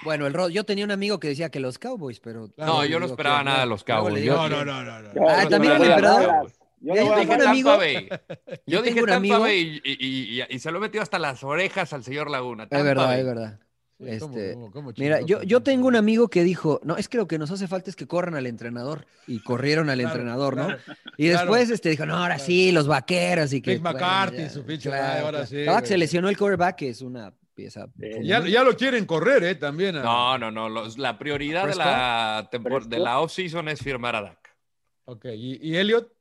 Bueno, 0.03 0.25
el 0.25 0.33
Rod, 0.33 0.49
yo 0.49 0.63
tenía 0.63 0.83
un 0.83 0.91
amigo 0.91 1.19
que 1.19 1.27
decía 1.27 1.49
que 1.51 1.59
los 1.59 1.77
Cowboys, 1.77 2.19
pero. 2.19 2.49
No, 2.57 2.83
yo 2.85 2.99
no 2.99 3.05
esperaba 3.05 3.39
que- 3.39 3.45
nada 3.45 3.59
de 3.61 3.65
los 3.67 3.83
Cowboys. 3.83 4.15
digo 4.23 4.35
No, 4.35 4.49
no, 4.49 4.65
no, 4.65 4.83
no, 4.83 5.09
Ah, 5.29 5.45
también 5.47 5.73
el 5.75 5.81
a 5.83 5.85
emperador. 5.85 6.25
Dallas. 6.27 6.57
Yo 6.83 6.93
a 7.13 7.15
amigo- 7.17 7.37
Tampa 7.37 7.77
Bay. 7.77 8.09
Yo 8.65 8.79
Yo 8.79 8.81
dije 8.81 8.95
Tampa 9.01 9.15
amigo- 9.17 9.39
Bay 9.41 9.79
y, 9.83 9.91
y- 9.93 10.39
y- 10.41 10.45
y 10.49 10.59
se 10.59 10.71
lo 10.71 10.79
metió 10.79 11.03
hasta 11.03 11.19
las 11.19 11.43
orejas 11.43 11.93
al 11.93 12.03
señor 12.03 12.31
Laguna. 12.31 12.63
Es 12.71 12.83
verdad, 12.83 13.05
Bay. 13.05 13.19
es 13.19 13.25
verdad. 13.27 13.59
Sí, 14.03 14.17
¿cómo, 14.19 14.35
Este, 14.37 14.53
cómo, 14.53 14.71
cómo 14.71 14.91
Mira, 14.97 15.21
yo, 15.21 15.43
yo 15.43 15.61
tengo 15.61 15.87
un 15.87 15.95
amigo 15.95 16.27
que 16.29 16.43
dijo, 16.43 16.79
no, 16.83 16.97
es 16.97 17.07
que 17.07 17.17
lo 17.17 17.27
que 17.27 17.37
nos 17.37 17.51
hace 17.51 17.67
falta 17.67 17.89
es 17.89 17.95
que 17.95 18.07
corran 18.07 18.35
al 18.35 18.47
entrenador. 18.47 19.05
Y 19.27 19.41
corrieron 19.43 19.89
al 19.89 19.99
Claro, 19.99 20.09
entrenador, 20.15 20.57
¿no? 20.57 20.65
claro, 20.67 20.81
Y 21.17 21.29
claro. 21.29 21.39
después 21.39 21.69
este, 21.69 21.89
dijo, 21.89 22.05
no, 22.05 22.15
ahora 22.17 22.39
sí, 22.39 22.71
los 22.71 22.87
vaqueros 22.87 23.53
y 23.53 23.61
que... 23.61 23.73
Big 23.73 23.81
McCarthy, 23.81 24.49
su 24.49 24.65
pinche 24.65 24.89
ahora 24.93 25.45
sí, 25.45 25.65
se 25.85 25.97
lesionó 25.97 26.29
el 26.29 26.37
quarterback, 26.37 26.75
que 26.77 26.89
es 26.89 27.01
una 27.01 27.33
pieza... 27.53 27.87
Ya, 28.23 28.45
ya 28.47 28.63
lo 28.63 28.75
quieren 28.75 29.05
correr, 29.05 29.43
¿eh? 29.43 29.55
También. 29.55 29.97
a- 29.97 30.03
No, 30.03 30.37
no, 30.37 30.49
no. 30.51 30.67
los- 30.69 30.97
la 30.97 31.19
prioridad 31.19 31.67
de 31.67 31.75
la, 31.75 32.49
tempor- 32.51 32.85
de 32.87 32.97
la 32.99 33.19
off-season 33.19 33.67
es 33.67 33.81
firmar 33.81 34.15
a 34.15 34.21
Dak. 34.21 34.55
Ok, 35.05 35.25
¿y, 35.35 35.59
y 35.69 35.75
Elliot? 35.77 36.11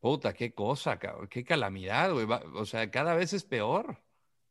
Puta, 0.00 0.32
qué 0.32 0.54
cosa, 0.54 0.98
cabrón. 0.98 1.26
Qué 1.28 1.44
calamidad, 1.44 2.12
güey. 2.12 2.26
O 2.54 2.64
sea, 2.64 2.88
cada 2.90 3.14
vez 3.14 3.32
es 3.32 3.42
peor. 3.44 3.98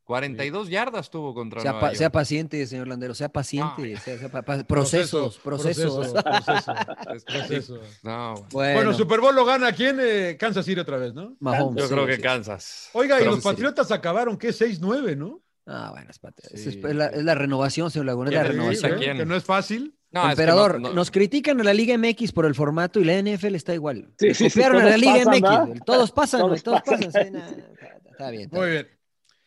42 0.05 0.69
yardas 0.69 1.09
tuvo 1.09 1.33
contra 1.33 1.61
Sea, 1.61 1.71
Nueva 1.73 1.89
pa- 1.89 1.95
sea 1.95 2.05
York. 2.05 2.13
paciente, 2.13 2.65
señor 2.67 2.87
Landero, 2.87 3.13
sea 3.15 3.27
paciente. 3.29 3.97
sea- 3.97 4.17
sea 4.19 4.29
pa- 4.29 4.43
pa- 4.43 4.63
procesos, 4.63 5.37
procesos. 5.39 6.07
Proceso, 6.11 6.23
proceso, 6.45 6.73
Es- 7.15 7.23
proceso. 7.25 7.79
No. 8.03 8.35
Bueno, 8.51 8.75
Bueno, 8.75 8.93
Super 8.93 9.19
Bowl 9.19 9.35
lo 9.35 9.43
gana 9.45 9.71
quién? 9.71 9.97
Eh, 9.99 10.37
Kansas 10.39 10.63
City 10.65 10.79
otra 10.79 10.97
vez, 10.97 11.13
¿no? 11.13 11.35
Mahomes, 11.39 11.81
yo 11.83 11.87
sí, 11.87 11.93
creo 11.93 12.05
que 12.05 12.15
sí. 12.17 12.21
Kansas. 12.21 12.89
Oiga, 12.93 13.15
y 13.17 13.19
Pero- 13.19 13.31
los 13.31 13.43
Patriotas 13.43 13.91
acabaron, 13.91 14.37
¿qué? 14.37 14.49
6-9, 14.53 15.15
¿no? 15.17 15.41
Ah, 15.67 15.89
bueno. 15.91 16.11
Sí. 16.13 16.53
Es, 16.53 16.67
es 16.67 16.95
la, 16.95 17.07
es 17.07 17.23
la 17.23 17.33
renovación, 17.33 17.89
señor 17.89 18.05
Laguna, 18.05 18.29
es 18.29 18.35
la 18.35 18.43
renovación. 18.43 18.93
¿A 18.93 18.97
quién? 18.97 19.17
Que 19.17 19.25
no 19.25 19.35
es 19.35 19.43
fácil. 19.43 19.95
No, 20.11 20.21
es 20.21 20.25
que 20.27 20.31
Emperador, 20.33 20.79
no- 20.79 20.89
no- 20.89 20.93
nos 20.93 21.09
critican 21.09 21.59
a 21.59 21.63
la 21.63 21.73
Liga 21.73 21.97
MX 21.97 22.31
por 22.31 22.45
el 22.45 22.53
formato 22.53 22.99
y 22.99 23.03
la 23.03 23.17
NFL 23.17 23.55
está 23.55 23.73
igual. 23.73 24.13
Sí, 24.19 24.33
sí, 24.35 24.49
sí, 24.51 24.61
a 24.61 24.69
la 24.69 24.95
Liga 24.97 25.23
pasan, 25.25 25.67
MX. 25.71 25.83
Todos 25.83 26.11
pasan, 26.11 26.41
güey, 26.47 26.61
Todos 26.61 26.83
todos 26.83 26.99
pasan. 26.99 27.11
pasan. 27.11 27.65
está 28.11 28.29
bien. 28.29 28.43
está 28.43 28.57
Muy 28.57 28.69
bien. 28.69 28.83
bien. 28.85 28.95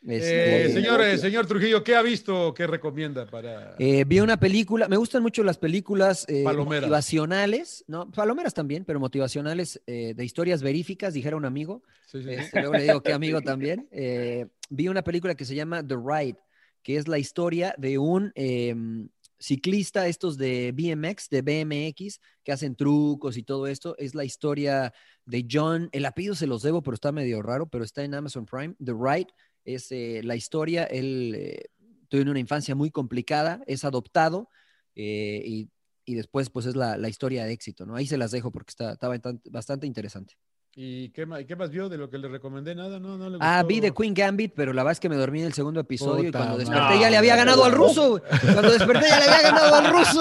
Este, 0.07 0.67
Eh, 0.67 0.73
señor, 0.73 1.01
eh, 1.03 1.19
señor 1.19 1.47
Trujillo, 1.47 1.83
¿qué 1.83 1.97
ha 1.97 2.03
visto? 2.03 2.55
¿Qué 2.55 2.67
recomienda 2.67 3.27
para...? 3.27 3.75
eh, 3.79 4.05
vi 4.07 4.21
una 4.21 4.39
película, 4.39 4.89
me 4.89 4.97
gustan 4.97 5.23
mucho 5.23 5.43
las 5.43 5.59
películas 5.59 6.25
eh, 6.29 6.45
motivacionales, 6.45 7.85
no, 7.89 8.11
palomeras 8.11 8.55
también, 8.55 8.85
pero 8.85 9.01
motivacionales 9.01 9.81
eh, 9.87 10.15
de 10.15 10.25
historias 10.25 10.63
veríficas, 10.63 11.15
dijera 11.15 11.37
un 11.37 11.45
amigo. 11.45 11.83
Sí, 12.07 12.23
sí, 12.23 12.29
sí. 12.29 12.35
Este, 12.35 12.61
luego 12.61 12.75
le 12.75 12.83
digo 12.85 13.03
que 13.03 13.13
amigo 13.13 13.41
también. 13.43 13.89
Eh, 13.91 14.47
vi 14.71 14.89
una 14.89 15.03
película 15.03 15.35
que 15.35 15.45
se 15.45 15.55
llama 15.55 15.87
The 15.87 15.97
Ride, 15.97 16.39
que 16.83 16.97
es 16.97 17.09
la 17.09 17.19
historia 17.19 17.75
de 17.77 17.99
un 17.99 18.33
eh, 18.37 18.75
ciclista, 19.39 20.07
estos 20.07 20.39
de 20.39 20.73
BMX, 20.73 21.29
de 21.29 21.43
BMX, 21.43 22.21
que 22.45 22.53
hacen 22.53 22.77
trucos 22.77 23.37
y 23.37 23.43
todo 23.43 23.67
esto. 23.67 23.97
Es 23.99 24.15
la 24.15 24.25
historia 24.25 24.93
de 25.25 25.47
John, 25.51 25.89
el 25.93 26.07
apellido 26.07 26.35
se 26.35 26.47
los 26.47 26.63
debo, 26.63 26.83
pero 26.83 26.95
está 26.95 27.13
medio 27.13 27.43
raro, 27.43 27.67
pero 27.69 27.85
está 27.85 28.03
en 28.05 28.15
Amazon 28.15 28.47
Prime. 28.47 28.75
The 28.83 28.93
Ride 28.93 29.29
es 29.75 29.93
eh, 29.93 30.21
la 30.25 30.37
historia, 30.37 30.85
él 30.85 31.35
eh, 31.37 31.65
tuvo 32.09 32.31
una 32.31 32.41
infancia 32.41 32.75
muy 32.75 32.91
complicada, 32.91 33.63
es 33.67 33.85
adoptado 33.85 34.49
eh, 34.95 35.43
y, 35.45 35.71
y 36.05 36.15
después 36.15 36.51
pues 36.51 36.67
es 36.67 36.75
la, 36.77 36.97
la 36.97 37.09
historia 37.09 37.45
de 37.45 37.53
éxito, 37.53 37.85
¿no? 37.87 37.95
Ahí 37.95 38.07
se 38.07 38.19
las 38.19 38.31
dejo 38.31 38.51
porque 38.51 38.71
está, 38.71 38.97
bastante 39.51 39.87
interesante. 39.87 40.35
¿Y 40.81 41.09
qué 41.11 41.27
más, 41.27 41.43
qué 41.45 41.57
más 41.57 41.71
vio 41.71 41.89
de 41.89 41.99
lo 41.99 42.09
que 42.09 42.19
le 42.19 42.29
recomendé? 42.29 42.73
Nada, 42.73 43.01
¿no? 43.01 43.19
no 43.19 43.29
le 43.29 43.39
Ah, 43.41 43.63
gustó? 43.63 43.67
vi 43.67 43.81
The 43.81 43.91
Queen 43.93 44.15
Gambit, 44.15 44.53
pero 44.55 44.73
la 44.73 44.83
verdad 44.85 44.93
es 44.93 45.01
que 45.01 45.09
me 45.09 45.17
dormí 45.17 45.41
en 45.41 45.47
el 45.47 45.53
segundo 45.53 45.81
episodio 45.81 46.29
y 46.29 46.31
cuando 46.31 46.53
madre. 46.53 46.65
desperté 46.67 47.01
ya 47.01 47.11
le 47.11 47.17
había 47.17 47.35
ganado 47.35 47.65
al 47.65 47.73
ruso. 47.73 48.23
Cuando 48.43 48.71
desperté 48.71 49.09
ya 49.09 49.19
le 49.19 49.25
había 49.25 49.43
ganado 49.43 49.75
al 49.75 49.91
ruso. 49.91 50.21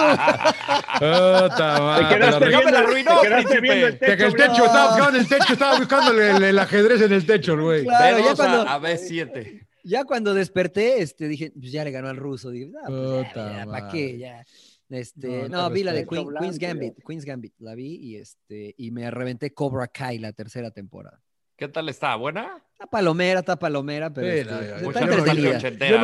Puta 0.94 1.78
madre, 1.80 2.06
Te 2.08 2.14
quedaste 2.18 2.48
viendo, 2.48 2.64
me 2.64 2.72
la 2.72 2.78
arruinó, 2.80 3.20
te 3.20 3.28
quedaste 3.28 3.60
viendo 3.60 3.86
el 3.86 3.98
Que 3.98 4.06
techo. 4.06 4.26
el 4.26 4.34
techo, 4.34 4.64
estaba 4.64 4.86
buscando 4.88 5.10
en 5.18 5.22
el 5.24 5.28
techo, 5.28 5.52
estaba 5.52 5.78
buscando 5.78 6.10
el, 6.22 6.42
el- 6.42 6.58
ajedrez 6.58 7.00
en 7.02 7.12
el 7.12 7.26
techo, 7.26 7.56
güey. 7.60 7.84
Claro, 7.84 8.16
De 8.16 8.22
ya 8.22 8.28
dos 8.30 8.40
a- 8.40 8.44
cuando- 8.44 8.68
a 8.70 8.80
B7. 8.80 9.60
Ya 9.84 10.04
cuando 10.04 10.34
desperté, 10.34 11.00
este, 11.02 11.28
dije, 11.28 11.52
pues 11.58 11.70
ya 11.72 11.84
le 11.84 11.92
ganó 11.92 12.08
al 12.08 12.16
ruso. 12.16 12.50
Dije, 12.50 12.70
ah, 12.84 12.86
pues 12.88 13.26
ya, 13.34 13.64
¿para 13.70 13.88
qué? 13.88 14.18
Ya. 14.18 14.44
Este, 14.90 15.48
No, 15.48 15.68
vi 15.70 15.82
la 15.82 15.92
de. 15.92 16.06
Queen- 16.06 16.28
Queen's 16.38 16.58
Gambit, 16.58 16.94
Queen's 17.06 17.24
Gambit, 17.24 17.54
la 17.58 17.74
vi 17.74 17.96
y 17.96 18.16
este, 18.16 18.74
y 18.78 18.90
me 18.90 19.10
reventé 19.10 19.52
Cobra 19.52 19.86
Kai 19.88 20.18
la 20.18 20.32
tercera 20.32 20.70
temporada. 20.70 21.20
¿Qué 21.56 21.66
tal 21.68 21.88
está? 21.88 22.14
¿Buena? 22.14 22.62
Está 22.72 22.86
palomera, 22.86 23.40
está 23.40 23.58
palomera, 23.58 24.12
pero 24.12 24.28
Sí, 24.28 24.38
este, 24.38 24.52
no, 24.82 24.88
está 24.90 25.00
entretenida. 25.00 25.58
Yo 25.88 25.98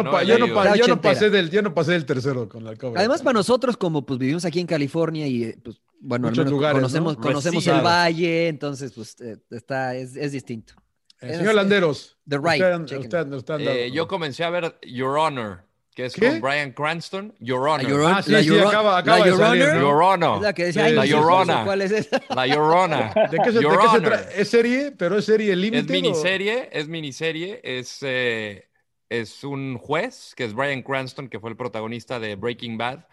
no, 0.89 1.01
pasé 1.01 1.31
del, 1.31 1.49
yo 1.49 1.63
no 1.63 1.73
pasé 1.73 1.93
del 1.93 2.05
tercero 2.05 2.49
con 2.49 2.65
la 2.65 2.75
Cobra. 2.75 2.99
Además, 3.01 3.23
para 3.23 3.35
nosotros, 3.35 3.77
como 3.77 4.05
pues 4.05 4.19
vivimos 4.19 4.45
aquí 4.45 4.59
en 4.59 4.67
California 4.67 5.27
y 5.29 5.53
pues, 5.63 5.81
bueno, 6.01 6.27
al 6.27 6.33
Muchos 6.33 6.45
menos 6.47 6.53
lugares, 6.53 6.75
conocemos, 6.81 7.17
¿no? 7.17 7.23
conocemos 7.23 7.65
Recién. 7.65 7.77
el 7.77 7.83
valle, 7.87 8.49
entonces 8.49 8.93
pues 8.93 9.19
eh, 9.21 9.37
está, 9.51 9.95
es, 9.95 10.17
es 10.17 10.33
distinto. 10.33 10.75
Eh, 11.21 11.37
señor 11.37 11.55
Landeros. 11.55 12.19
The 12.29 12.37
Right, 12.39 12.61
Usted, 12.61 12.85
chequen. 12.87 13.01
usted- 13.05 13.33
usted 13.33 13.55
anda- 13.55 13.73
Eh, 13.77 13.93
yo 13.93 14.09
comencé 14.09 14.43
a 14.43 14.51
ver 14.51 14.77
Your 14.83 15.17
Honor, 15.17 15.63
que 15.95 16.07
es 16.07 16.15
¿Qué? 16.15 16.29
con 16.29 16.41
Brian 16.41 16.73
Cranston. 16.73 17.35
Your 17.39 17.61
Honor. 17.69 17.83
La 17.85 17.89
Llorona- 17.89 18.17
Ah, 18.19 18.23
sí, 18.23 18.33
la 18.33 18.43
sí, 18.43 18.49
Llorona- 18.49 18.69
acaba- 18.69 18.93
la 18.93 18.99
acaba 18.99 19.25
de 19.25 19.37
salir, 19.37 19.63
Llorona, 19.63 19.75
¿no? 19.75 19.81
Your 19.81 20.03
Honor. 20.03 20.37
Es 20.37 20.43
la 20.43 20.53
que 20.53 20.65
decía, 20.65 20.89
Sí, 20.89 20.95
la 20.95 21.07
Llorona. 21.07 21.65
¿Cuál 21.65 21.83
es 21.83 21.91
esa? 21.93 22.23
La 22.35 22.47
Llorona. 22.47 23.15
¿De 23.31 23.39
qué 23.39 23.45
se, 23.53 23.59
de 23.59 23.63
Your 23.63 23.77
qué 23.79 23.83
se 23.83 23.97
Honor. 23.97 24.03
trata? 24.13 24.31
¿Es 24.33 24.49
serie? 24.49 24.93
¿Pero 24.93 25.19
es 25.19 25.25
serie 25.25 25.55
límite? 25.57 25.79
Es 25.79 25.89
miniserie, 26.03 26.69
es 26.73 26.89
miniserie, 26.89 27.61
es, 27.63 27.99
eh, 28.03 28.69
es 29.09 29.45
un 29.45 29.79
juez, 29.79 30.35
que 30.37 30.45
es 30.45 30.53
Brian 30.55 30.83
Cranston, 30.83 31.29
que 31.29 31.39
fue 31.39 31.51
el 31.51 31.57
protagonista 31.57 32.19
de 32.19 32.35
Breaking 32.35 32.77
Bad, 32.77 33.07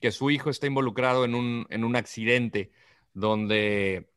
que 0.00 0.12
su 0.12 0.30
hijo 0.30 0.50
está 0.50 0.66
involucrado 0.66 1.24
en 1.24 1.34
un, 1.34 1.66
en 1.70 1.84
un 1.84 1.96
accidente 1.96 2.70
donde 3.14 4.10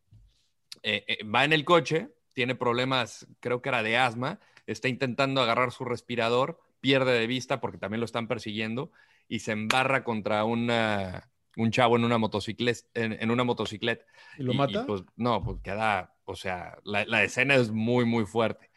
eh, 0.83 1.03
eh, 1.07 1.17
va 1.23 1.45
en 1.45 1.53
el 1.53 1.63
coche, 1.63 2.09
tiene 2.33 2.53
problemas, 2.55 3.27
creo 3.39 3.61
que 3.61 3.69
era 3.69 3.81
de 3.81 3.97
asma, 3.97 4.39
está 4.67 4.89
intentando 4.89 5.41
agarrar 5.41 5.71
su 5.71 5.85
respirador, 5.85 6.59
pierde 6.81 7.13
de 7.13 7.27
vista 7.27 7.59
porque 7.61 7.77
también 7.77 7.99
lo 7.99 8.05
están 8.05 8.27
persiguiendo 8.27 8.91
y 9.27 9.39
se 9.39 9.51
embarra 9.51 10.03
contra 10.03 10.43
una- 10.45 11.29
un 11.55 11.71
chavo 11.71 11.97
en 11.97 12.05
una 12.05 12.17
motocicleta. 12.17 12.81
En, 12.93 13.13
en 13.13 13.31
una 13.31 13.43
motocicleta. 13.43 14.05
¿Y 14.37 14.43
lo 14.43 14.53
mata? 14.53 14.85
pues, 14.85 15.03
no, 15.15 15.43
pues 15.43 15.57
queda, 15.61 16.15
o 16.25 16.35
sea, 16.35 16.77
la, 16.83 17.05
la 17.05 17.23
escena 17.23 17.55
es 17.55 17.71
muy, 17.71 18.05
muy 18.05 18.25
fuerte. 18.25 18.69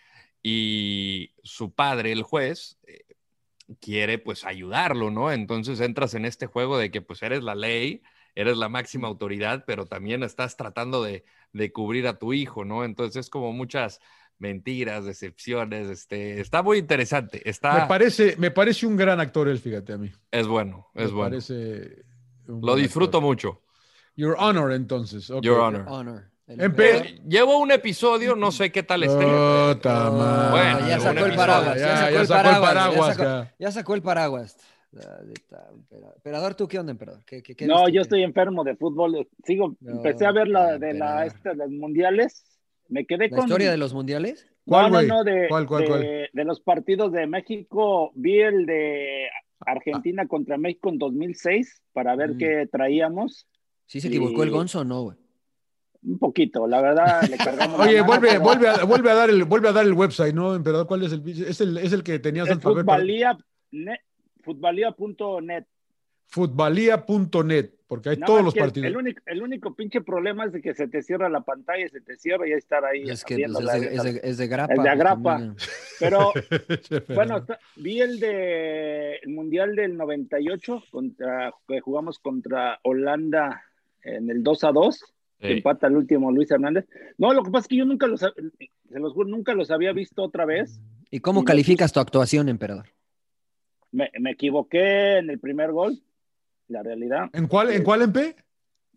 Y 0.42 1.32
su 1.44 1.72
padre, 1.72 2.12
el 2.12 2.22
juez, 2.22 2.78
eh, 2.86 3.04
quiere 3.80 4.18
pues 4.18 4.44
ayudarlo, 4.44 5.10
¿no? 5.10 5.32
Entonces 5.32 5.80
entras 5.80 6.14
en 6.14 6.24
este 6.24 6.46
juego 6.46 6.78
de 6.78 6.90
que 6.90 7.00
pues 7.02 7.22
eres 7.22 7.42
la 7.42 7.54
ley, 7.54 8.02
eres 8.34 8.56
la 8.56 8.68
máxima 8.68 9.08
autoridad, 9.08 9.64
pero 9.66 9.86
también 9.86 10.22
estás 10.22 10.56
tratando 10.56 11.02
de, 11.02 11.24
de 11.52 11.72
cubrir 11.72 12.06
a 12.06 12.18
tu 12.18 12.32
hijo, 12.32 12.64
¿no? 12.64 12.84
Entonces 12.84 13.26
es 13.26 13.30
como 13.30 13.52
muchas 13.52 14.00
mentiras, 14.38 15.04
decepciones, 15.04 15.88
este, 15.88 16.40
está 16.40 16.62
muy 16.62 16.78
interesante, 16.78 17.48
está, 17.48 17.80
Me 17.82 17.86
parece, 17.86 18.36
me 18.38 18.50
parece 18.50 18.86
un 18.86 18.96
gran 18.96 19.20
actor 19.20 19.48
él, 19.48 19.58
fíjate 19.58 19.92
a 19.92 19.98
mí. 19.98 20.10
es 20.30 20.46
bueno, 20.46 20.88
es 20.94 21.06
me 21.06 21.12
bueno. 21.12 21.30
parece 21.30 22.04
Lo 22.46 22.74
disfruto 22.74 23.18
actor. 23.18 23.22
mucho. 23.22 23.62
Your 24.16 24.36
Honor, 24.38 24.72
entonces. 24.72 25.28
Your 25.42 25.60
Honor. 25.60 25.84
Honor. 25.88 26.30
Empe- 26.48 26.64
emperador. 26.64 27.06
Llevo 27.26 27.58
un 27.60 27.70
episodio, 27.70 28.36
no 28.36 28.50
sé 28.52 28.70
qué 28.72 28.82
tal 28.82 29.04
esté. 29.04 29.24
Puta 29.24 30.10
madre. 30.10 30.50
Bueno, 30.50 30.88
ya 30.88 31.00
sacó 31.00 31.24
el 31.24 31.34
paraguas. 31.36 31.78
Ya, 31.78 31.86
Ya, 31.86 31.96
sacó 31.96 32.12
ya 32.14 32.20
el 32.20 32.26
sacó 32.26 32.40
el 32.40 32.44
paraguas. 32.44 32.74
paraguas, 32.74 33.06
ya, 33.08 33.14
sacó, 33.14 33.22
ya. 33.24 33.54
ya 33.58 33.70
sacó 33.72 33.94
el 33.94 34.02
paraguas. 34.02 34.56
Ahí 34.94 35.32
está, 35.32 35.68
empera- 35.72 36.12
Emperador, 36.16 36.54
¿tú 36.54 36.68
qué 36.68 36.78
onda, 36.78 36.90
emperador? 36.92 37.22
¿Qué, 37.24 37.42
qué- 37.42 37.54
qué 37.54 37.66
No, 37.66 37.88
yo 37.88 38.02
estoy 38.02 38.22
enfermo 38.24 38.64
de 38.64 38.76
fútbol. 38.76 39.26
Sigo, 39.46 39.74
No, 39.80 39.92
empecé 39.92 40.26
a 40.26 40.32
ver 40.32 40.48
la 40.48 40.76
de 40.78 40.92
la 40.92 41.22
de 41.24 41.54
los 41.54 41.70
mundiales. 41.70 42.44
Me 42.92 43.06
quedé 43.06 43.30
¿La 43.30 43.36
con 43.36 43.46
historia 43.46 43.70
de 43.70 43.78
los 43.78 43.94
mundiales? 43.94 44.46
¿Cuál, 44.66 44.92
no, 44.92 45.00
no, 45.00 45.08
no, 45.08 45.24
de, 45.24 45.46
¿Cuál, 45.48 45.66
cuál, 45.66 45.82
de, 45.82 45.88
cuál? 45.88 46.30
de 46.32 46.44
los 46.44 46.60
partidos 46.60 47.10
de 47.10 47.26
México. 47.26 48.12
Vi 48.14 48.40
el 48.40 48.66
de 48.66 49.28
Argentina 49.60 50.26
contra 50.28 50.58
México 50.58 50.90
en 50.90 50.98
2006 50.98 51.82
para 51.94 52.14
ver 52.16 52.34
Mm. 52.34 52.38
qué 52.38 52.68
traíamos. 52.70 53.48
¿Sí 53.86 54.00
se 54.00 54.08
equivocó 54.08 54.42
el 54.42 54.50
Gonzo 54.50 54.80
o 54.80 54.84
no, 54.84 55.02
güey? 55.04 55.16
Un 56.04 56.18
poquito, 56.18 56.66
la 56.66 56.82
verdad, 56.82 57.22
le 57.30 57.36
cargamos 57.38 57.78
la 57.78 57.84
Oye, 57.84 58.00
mano, 58.00 58.06
vuelve, 58.06 58.28
pero 58.28 58.40
vuelve, 58.42 58.68
a, 58.68 58.84
vuelve, 58.84 59.10
a 59.10 59.14
dar 59.14 59.30
el, 59.30 59.44
vuelve 59.44 59.68
a 59.68 59.72
dar 59.72 59.86
el 59.86 59.94
website, 59.94 60.34
¿no, 60.34 60.54
emperador? 60.54 60.86
¿Cuál 60.86 61.04
es 61.04 61.12
el? 61.12 61.26
Es 61.26 61.60
el, 61.60 61.78
es 61.78 61.92
el 61.92 62.02
que 62.02 62.18
tenías 62.18 62.48
Es 62.48 62.54
al 62.54 62.60
futbalía, 62.60 63.38
net, 63.70 64.00
futbalía.net. 64.42 65.64
Futbalía.net, 66.26 67.70
porque 67.86 68.10
hay 68.10 68.16
Nada 68.16 68.26
todos 68.26 68.44
los 68.44 68.54
partidos. 68.54 68.86
El 68.88 68.96
único, 68.96 69.22
el 69.26 69.42
único 69.42 69.74
pinche 69.74 70.00
problema 70.00 70.46
es 70.46 70.52
de 70.52 70.62
que 70.62 70.74
se 70.74 70.88
te 70.88 71.02
cierra 71.02 71.28
la 71.28 71.42
pantalla, 71.42 71.86
se 71.88 72.00
te 72.00 72.16
cierra 72.16 72.48
y 72.48 72.52
ahí 72.52 72.58
estar 72.58 72.84
ahí. 72.84 73.02
Es 73.08 73.22
que 73.24 73.36
pues, 73.36 73.64
es, 73.74 73.80
de, 73.80 73.94
es, 73.94 74.02
de, 74.02 74.20
es 74.22 74.38
de 74.38 74.46
grapa. 74.48 74.72
Es 74.74 74.82
de 74.82 74.88
agrapa. 74.88 75.54
Pero 76.00 76.32
bueno, 77.14 77.44
vi 77.76 78.00
el 78.00 78.18
de 78.18 79.16
el 79.16 79.30
Mundial 79.30 79.76
del 79.76 79.96
98 79.96 80.84
contra 80.90 81.52
que 81.68 81.80
jugamos 81.80 82.18
contra 82.18 82.80
Holanda 82.82 83.62
en 84.02 84.30
el 84.30 84.42
2 84.42 84.64
a 84.64 84.72
2, 84.72 85.00
que 85.38 85.46
Sí. 85.48 85.52
empata 85.54 85.88
el 85.88 85.96
último 85.96 86.32
Luis 86.32 86.50
Hernández. 86.50 86.86
No, 87.18 87.34
lo 87.34 87.42
que 87.42 87.50
pasa 87.50 87.64
es 87.64 87.68
que 87.68 87.76
yo 87.76 87.84
nunca 87.84 88.06
los 88.06 88.20
se 88.20 88.98
los 88.98 89.12
juro, 89.12 89.28
nunca 89.28 89.54
los 89.54 89.70
había 89.70 89.92
visto 89.92 90.22
otra 90.22 90.44
vez. 90.44 90.80
¿Y 91.10 91.20
cómo 91.20 91.40
Y 91.40 91.42
me 91.42 91.46
calificas 91.46 91.92
tu 91.92 92.00
actuación, 92.00 92.48
emperador? 92.48 92.86
Me, 93.90 94.10
me 94.20 94.30
equivoqué 94.30 95.18
en 95.18 95.28
el 95.30 95.38
primer 95.38 95.72
gol, 95.72 96.00
la 96.68 96.82
realidad. 96.82 97.28
¿En 97.32 97.46
cuál, 97.46 97.70
en 97.70 97.82
cuál 97.82 98.02
MP? 98.02 98.34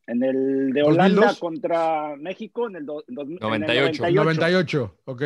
En 0.08 0.24
el 0.24 0.72
de 0.72 0.84
Holanda 0.84 1.28
2002. 1.28 1.40
contra 1.40 2.16
México 2.18 2.68
en 2.68 2.76
el, 2.76 2.86
do- 2.86 3.04
en 3.08 3.16
dos- 3.16 3.26
en 3.28 3.34
el 3.34 3.40
98. 3.40 4.04
98. 4.04 4.24
98, 4.24 4.96
ok. 5.06 5.24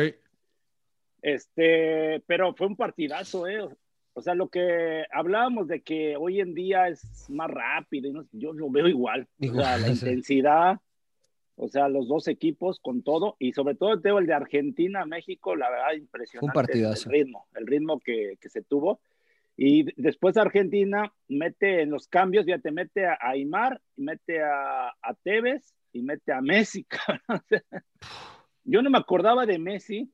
Este, 1.22 2.20
pero 2.26 2.54
fue 2.54 2.66
un 2.66 2.76
partidazo, 2.76 3.46
¿eh? 3.46 3.68
O 4.14 4.22
sea, 4.22 4.34
lo 4.34 4.48
que 4.48 5.04
hablábamos 5.12 5.68
de 5.68 5.82
que 5.82 6.16
hoy 6.16 6.40
en 6.40 6.54
día 6.54 6.88
es 6.88 7.28
más 7.30 7.50
rápido, 7.50 8.08
y 8.08 8.12
no- 8.12 8.26
yo 8.32 8.52
lo 8.52 8.70
veo 8.70 8.88
igual. 8.88 9.28
O 9.40 9.54
sea, 9.54 9.76
la 9.78 9.86
sí. 9.86 9.92
intensidad, 9.92 10.80
o 11.56 11.68
sea, 11.68 11.88
los 11.88 12.08
dos 12.08 12.26
equipos 12.26 12.80
con 12.80 13.02
todo, 13.02 13.36
y 13.38 13.52
sobre 13.52 13.74
todo 13.74 13.92
el 14.18 14.26
de 14.26 14.32
Argentina, 14.34 15.04
México, 15.04 15.54
la 15.56 15.68
verdad, 15.70 15.92
impresionante. 15.92 16.54
partidazo. 16.54 17.10
El 17.10 17.16
ritmo, 17.20 17.46
el 17.54 17.66
ritmo 17.66 18.00
que, 18.00 18.36
que 18.40 18.48
se 18.48 18.62
tuvo. 18.62 19.00
Y 19.62 19.84
después 20.00 20.38
Argentina 20.38 21.12
mete 21.28 21.82
en 21.82 21.90
los 21.90 22.08
cambios, 22.08 22.46
ya 22.46 22.58
te 22.60 22.72
mete 22.72 23.04
a 23.04 23.18
Aymar, 23.20 23.78
mete 23.94 24.42
a, 24.42 24.88
a 24.88 25.14
Tevez 25.22 25.74
y 25.92 26.00
mete 26.00 26.32
a 26.32 26.40
Messi. 26.40 26.84
cabrón. 26.88 27.42
Yo 28.64 28.80
no 28.80 28.88
me 28.88 28.96
acordaba 28.96 29.44
de 29.44 29.58
Messi. 29.58 30.10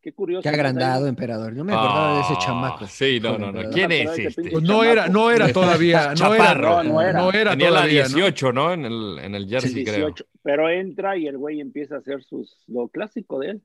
Qué 0.00 0.14
curioso. 0.14 0.42
Qué 0.44 0.48
agrandado, 0.48 1.06
emperador. 1.06 1.52
No 1.52 1.62
me 1.62 1.74
acordaba 1.74 2.14
de 2.14 2.20
ese 2.22 2.32
Ah, 2.36 2.38
chamaco. 2.38 2.86
Sí, 2.86 3.20
no, 3.20 3.32
no, 3.36 3.52
no. 3.52 3.60
Emperador. 3.60 3.72
¿Quién 3.74 3.82
No 3.82 3.88
me 3.88 4.02
es 4.02 4.18
este? 4.38 4.60
no 4.62 4.82
era, 4.84 5.08
no 5.08 5.30
era 5.30 5.48
todavía, 5.52 6.14
no 6.14 6.34
era, 6.34 6.54
No, 6.54 6.82
no 6.84 7.02
era. 7.02 7.20
no 7.20 7.32
era 7.32 7.50
Tenía 7.50 7.70
la 7.70 7.76
todavía, 7.80 8.02
¿no? 8.04 8.08
18, 8.16 8.52
¿no? 8.54 8.72
En 8.72 8.84
el, 8.86 9.18
en 9.18 9.34
el 9.34 9.46
jersey, 9.46 9.84
creo. 9.84 10.06
18, 10.06 10.24
pero 10.42 10.70
entra 10.70 11.18
y 11.18 11.26
el 11.26 11.36
güey 11.36 11.60
empieza 11.60 11.96
a 11.96 11.98
hacer 11.98 12.22
sus, 12.22 12.64
lo 12.66 12.88
clásico 12.88 13.40
de 13.40 13.50
él. 13.50 13.62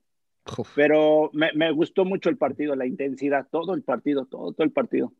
Pero 0.75 1.29
me, 1.33 1.51
me 1.53 1.71
gustó 1.71 2.05
mucho 2.05 2.29
el 2.29 2.37
partido, 2.37 2.75
la 2.75 2.85
intensidad, 2.85 3.47
todo 3.49 3.73
el 3.73 3.83
partido, 3.83 4.25
todo, 4.25 4.53
todo 4.53 4.65
el 4.65 4.71
partido. 4.71 5.13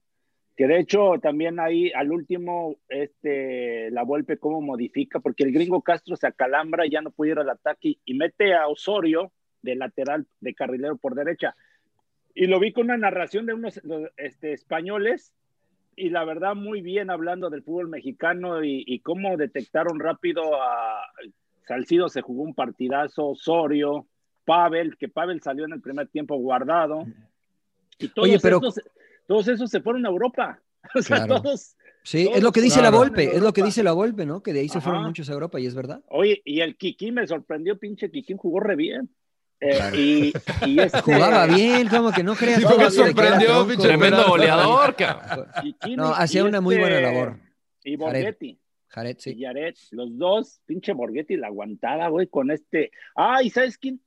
Que 0.60 0.68
de 0.68 0.80
hecho 0.80 1.14
también 1.22 1.58
ahí 1.58 1.90
al 1.94 2.12
último, 2.12 2.76
este, 2.90 3.90
la 3.92 4.04
Volpe 4.04 4.38
cómo 4.38 4.60
modifica, 4.60 5.22
porque 5.22 5.46
el 5.46 5.54
gringo 5.54 5.82
Castro 5.82 6.18
se 6.18 6.28
acalambra 6.28 6.86
ya 6.86 7.02
no 7.02 7.12
puede 7.12 7.32
ir 7.32 7.40
al 7.40 7.50
ataque 7.50 7.98
y 8.04 8.14
mete 8.14 8.54
a 8.54 8.68
Osorio 8.68 9.32
de 9.62 9.76
lateral, 9.76 10.28
de 10.42 10.54
carrilero 10.54 10.98
por 10.98 11.16
derecha. 11.16 11.56
Y 12.36 12.48
lo 12.48 12.60
vi 12.60 12.74
con 12.74 12.86
una 12.86 12.98
narración 12.98 13.46
de 13.46 13.54
unos 13.54 13.82
este, 14.18 14.52
españoles 14.52 15.34
y 15.96 16.10
la 16.10 16.26
verdad 16.26 16.56
muy 16.56 16.82
bien 16.82 17.10
hablando 17.10 17.50
del 17.50 17.64
fútbol 17.64 17.88
mexicano 17.88 18.62
y, 18.62 18.84
y 18.86 19.00
cómo 19.00 19.38
detectaron 19.38 19.98
rápido 19.98 20.62
a 20.62 21.04
Salcido 21.70 22.10
se 22.10 22.22
jugó 22.22 22.44
un 22.44 22.54
partidazo, 22.54 23.28
Osorio, 23.28 24.09
Pavel, 24.50 24.98
que 24.98 25.08
Pavel 25.10 25.42
salió 25.44 25.66
en 25.66 25.74
el 25.74 25.82
primer 25.82 26.08
tiempo 26.08 26.36
guardado. 26.38 27.06
Y 28.00 28.08
todos, 28.08 28.28
Oye, 28.28 28.40
pero- 28.40 28.58
esos, 28.58 28.82
todos 29.28 29.48
esos 29.48 29.70
se 29.70 29.80
fueron 29.82 30.06
a 30.06 30.10
Europa. 30.10 30.60
O 30.96 31.02
sea, 31.04 31.18
Claro. 31.26 31.42
todos. 31.42 31.76
Sí, 32.04 32.24
todos 32.24 32.38
es 32.38 32.44
lo 32.44 32.52
que 32.54 32.62
dice 32.62 32.80
claro. 32.80 32.92
la 32.94 32.98
Volpe, 33.04 33.36
es 33.36 33.42
lo 33.44 33.52
que 33.54 33.62
dice 33.62 33.84
la 33.84 33.92
Volpe, 33.92 34.26
¿no? 34.26 34.42
Que 34.42 34.54
de 34.54 34.62
ahí 34.62 34.70
se 34.70 34.80
fueron 34.82 35.04
muchos 35.04 35.30
a 35.30 35.34
Europa 35.34 35.60
y 35.60 35.66
es 35.68 35.76
verdad. 35.76 36.02
Oye, 36.08 36.42
y 36.46 36.62
el 36.62 36.78
Kiki 36.78 37.12
me 37.12 37.28
sorprendió, 37.28 37.78
pinche 37.78 38.10
Kiki 38.10 38.34
jugó 38.38 38.60
re 38.62 38.76
bien. 38.76 39.10
Eh, 39.60 39.76
Claro. 39.76 39.96
y, 39.98 40.34
y 40.66 40.80
este- 40.80 41.02
Jugaba 41.02 41.46
bien, 41.48 41.88
como 41.90 42.12
que 42.14 42.24
no 42.24 42.34
creas. 42.36 42.62
Sí, 42.62 42.66
que 42.78 42.90
sorprendió, 42.92 43.68
pinche 43.68 43.88
Tremendo 43.88 44.26
goleador, 44.30 44.96
cabrón. 44.98 45.48
Kiki 45.62 45.96
No, 45.98 46.10
y 46.12 46.14
hacía 46.16 46.46
una 46.46 46.62
muy 46.62 46.76
este- 46.76 46.90
buena 46.90 47.02
labor. 47.12 47.38
Y. 47.84 47.96
Borghetti. 47.98 48.58
Jared, 48.88 49.18
y 49.18 49.22
sí. 49.22 49.36
Yaret, 49.38 49.76
los 49.92 50.18
dos, 50.18 50.62
pinche 50.66 50.94
Borghetti 50.94 51.36
la 51.38 51.48
aguantaba, 51.48 52.08
güey, 52.08 52.26
con 52.28 52.50
este. 52.50 52.90
Ah, 53.16 53.44
¿y 53.44 53.50
sabes 53.52 53.78
quién? 53.78 54.02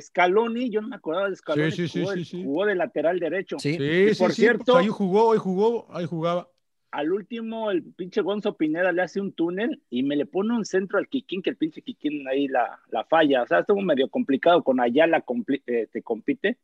Scaloni, 0.00 0.70
yo 0.70 0.80
no 0.80 0.88
me 0.88 0.96
acordaba 0.96 1.30
de 1.30 1.36
Scaloni. 1.36 1.70
Sí, 1.72 1.88
jugó, 1.88 2.12
sí, 2.12 2.18
de- 2.18 2.24
sí. 2.24 2.42
jugó 2.44 2.66
de 2.66 2.74
lateral 2.74 3.18
derecho. 3.20 3.58
Sí. 3.58 3.74
Sí, 3.76 3.82
Y 3.82 4.14
sí, 4.14 4.22
por 4.22 4.32
sí, 4.32 4.42
cierto- 4.42 4.72
pues 4.72 4.76
ahí 4.84 4.88
jugó, 4.88 5.32
ahí 5.32 5.38
jugó, 5.38 5.86
ahí 5.90 6.06
jugaba. 6.06 6.48
Al 6.90 7.12
último, 7.12 7.72
el 7.72 7.82
pinche 7.82 8.20
Gonzo 8.20 8.56
Pineda 8.56 8.92
le 8.92 9.02
hace 9.02 9.20
un 9.20 9.32
túnel 9.32 9.82
y 9.90 10.04
me 10.04 10.14
le 10.14 10.26
pone 10.26 10.54
un 10.54 10.64
centro 10.64 10.98
al 10.98 11.08
Kikín, 11.08 11.42
que 11.42 11.50
el 11.50 11.56
pinche 11.56 11.82
Kikín 11.82 12.26
ahí 12.28 12.46
la, 12.46 12.78
la 12.90 13.04
falla. 13.04 13.42
O 13.42 13.46
sea, 13.46 13.58
estuvo 13.60 13.80
medio 13.80 14.08
complicado 14.08 14.62
con 14.62 14.78
Ayala 14.80 15.24
compli- 15.24 15.62
eh, 15.66 15.88
te 15.92 16.02
compite. 16.02 16.56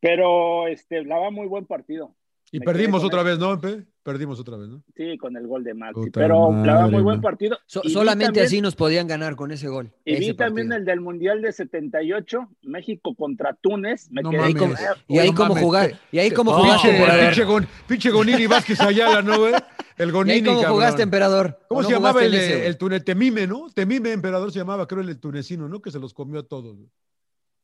Pero 0.00 0.66
este, 0.68 1.04
la 1.04 1.18
va 1.18 1.30
muy 1.30 1.46
buen 1.46 1.66
partido. 1.66 2.14
Y 2.50 2.60
Me 2.60 2.64
perdimos 2.64 3.04
otra 3.04 3.22
vez, 3.22 3.38
¿no, 3.38 3.52
Empe? 3.52 3.84
Perdimos 4.02 4.40
otra 4.40 4.56
vez, 4.56 4.68
¿no? 4.70 4.82
Sí, 4.96 5.18
con 5.18 5.36
el 5.36 5.46
gol 5.46 5.62
de 5.64 5.74
Maxi. 5.74 6.00
Puta 6.00 6.20
pero 6.20 6.50
la 6.50 6.74
madre, 6.76 6.92
muy 6.92 7.02
buen 7.02 7.20
partido. 7.20 7.58
So- 7.66 7.82
vi 7.82 7.90
solamente 7.92 8.24
también- 8.26 8.46
así 8.46 8.60
nos 8.62 8.74
podían 8.74 9.06
ganar 9.06 9.36
con 9.36 9.50
ese 9.50 9.68
gol. 9.68 9.92
Y 10.06 10.16
vi 10.16 10.24
ese 10.26 10.34
también 10.34 10.68
partido. 10.68 10.78
el 10.78 10.84
del 10.86 11.00
Mundial 11.02 11.42
de 11.42 11.52
78, 11.52 12.48
México 12.62 13.14
contra 13.14 13.52
Túnez. 13.60 14.10
Me 14.10 14.22
No 14.22 14.30
quedé 14.30 14.40
Y 14.40 14.44
ahí 14.44 14.54
mames. 14.54 14.62
con- 14.62 14.76
como, 14.76 14.98
y 15.08 15.18
ahí 15.18 15.28
No 15.30 15.34
como 15.36 15.48
mames, 15.50 15.64
jugar, 15.64 15.88
te- 15.90 15.96
y 16.10 16.18
ahí 16.20 16.30
como 16.30 16.52
No, 16.52 16.58
jugaste, 16.58 16.88
pinche, 16.88 17.44
Gon- 17.44 17.66
pinche 17.86 18.10
Gonini 18.10 18.46
Vázquez 18.46 18.80
Ayala, 18.80 19.20
¿no, 19.20 19.38
güey? 19.40 19.52
El 19.98 20.08
Y 20.08 20.12
Gonini, 20.12 20.32
ahí 20.36 20.42
cabrón. 20.56 20.72
jugaste, 20.72 21.02
emperador. 21.02 21.58
¿Cómo 21.68 21.80
¿O 21.80 21.84
se 21.84 21.92
llamaba 21.92 22.24
el, 22.24 22.34
el 22.34 22.78
tune- 22.78 23.00
Temime, 23.00 23.46
no? 23.46 23.68
Temime, 23.74 24.12
emperador 24.12 24.50
se 24.52 24.58
llamaba, 24.58 24.86
creo, 24.88 25.02
el 25.02 25.18
tunecino, 25.20 25.68
¿no? 25.68 25.82
Que 25.82 25.90
se 25.90 25.98
los 25.98 26.14
comió 26.14 26.40
a 26.40 26.42
todos. 26.44 26.76
güey. 26.78 26.88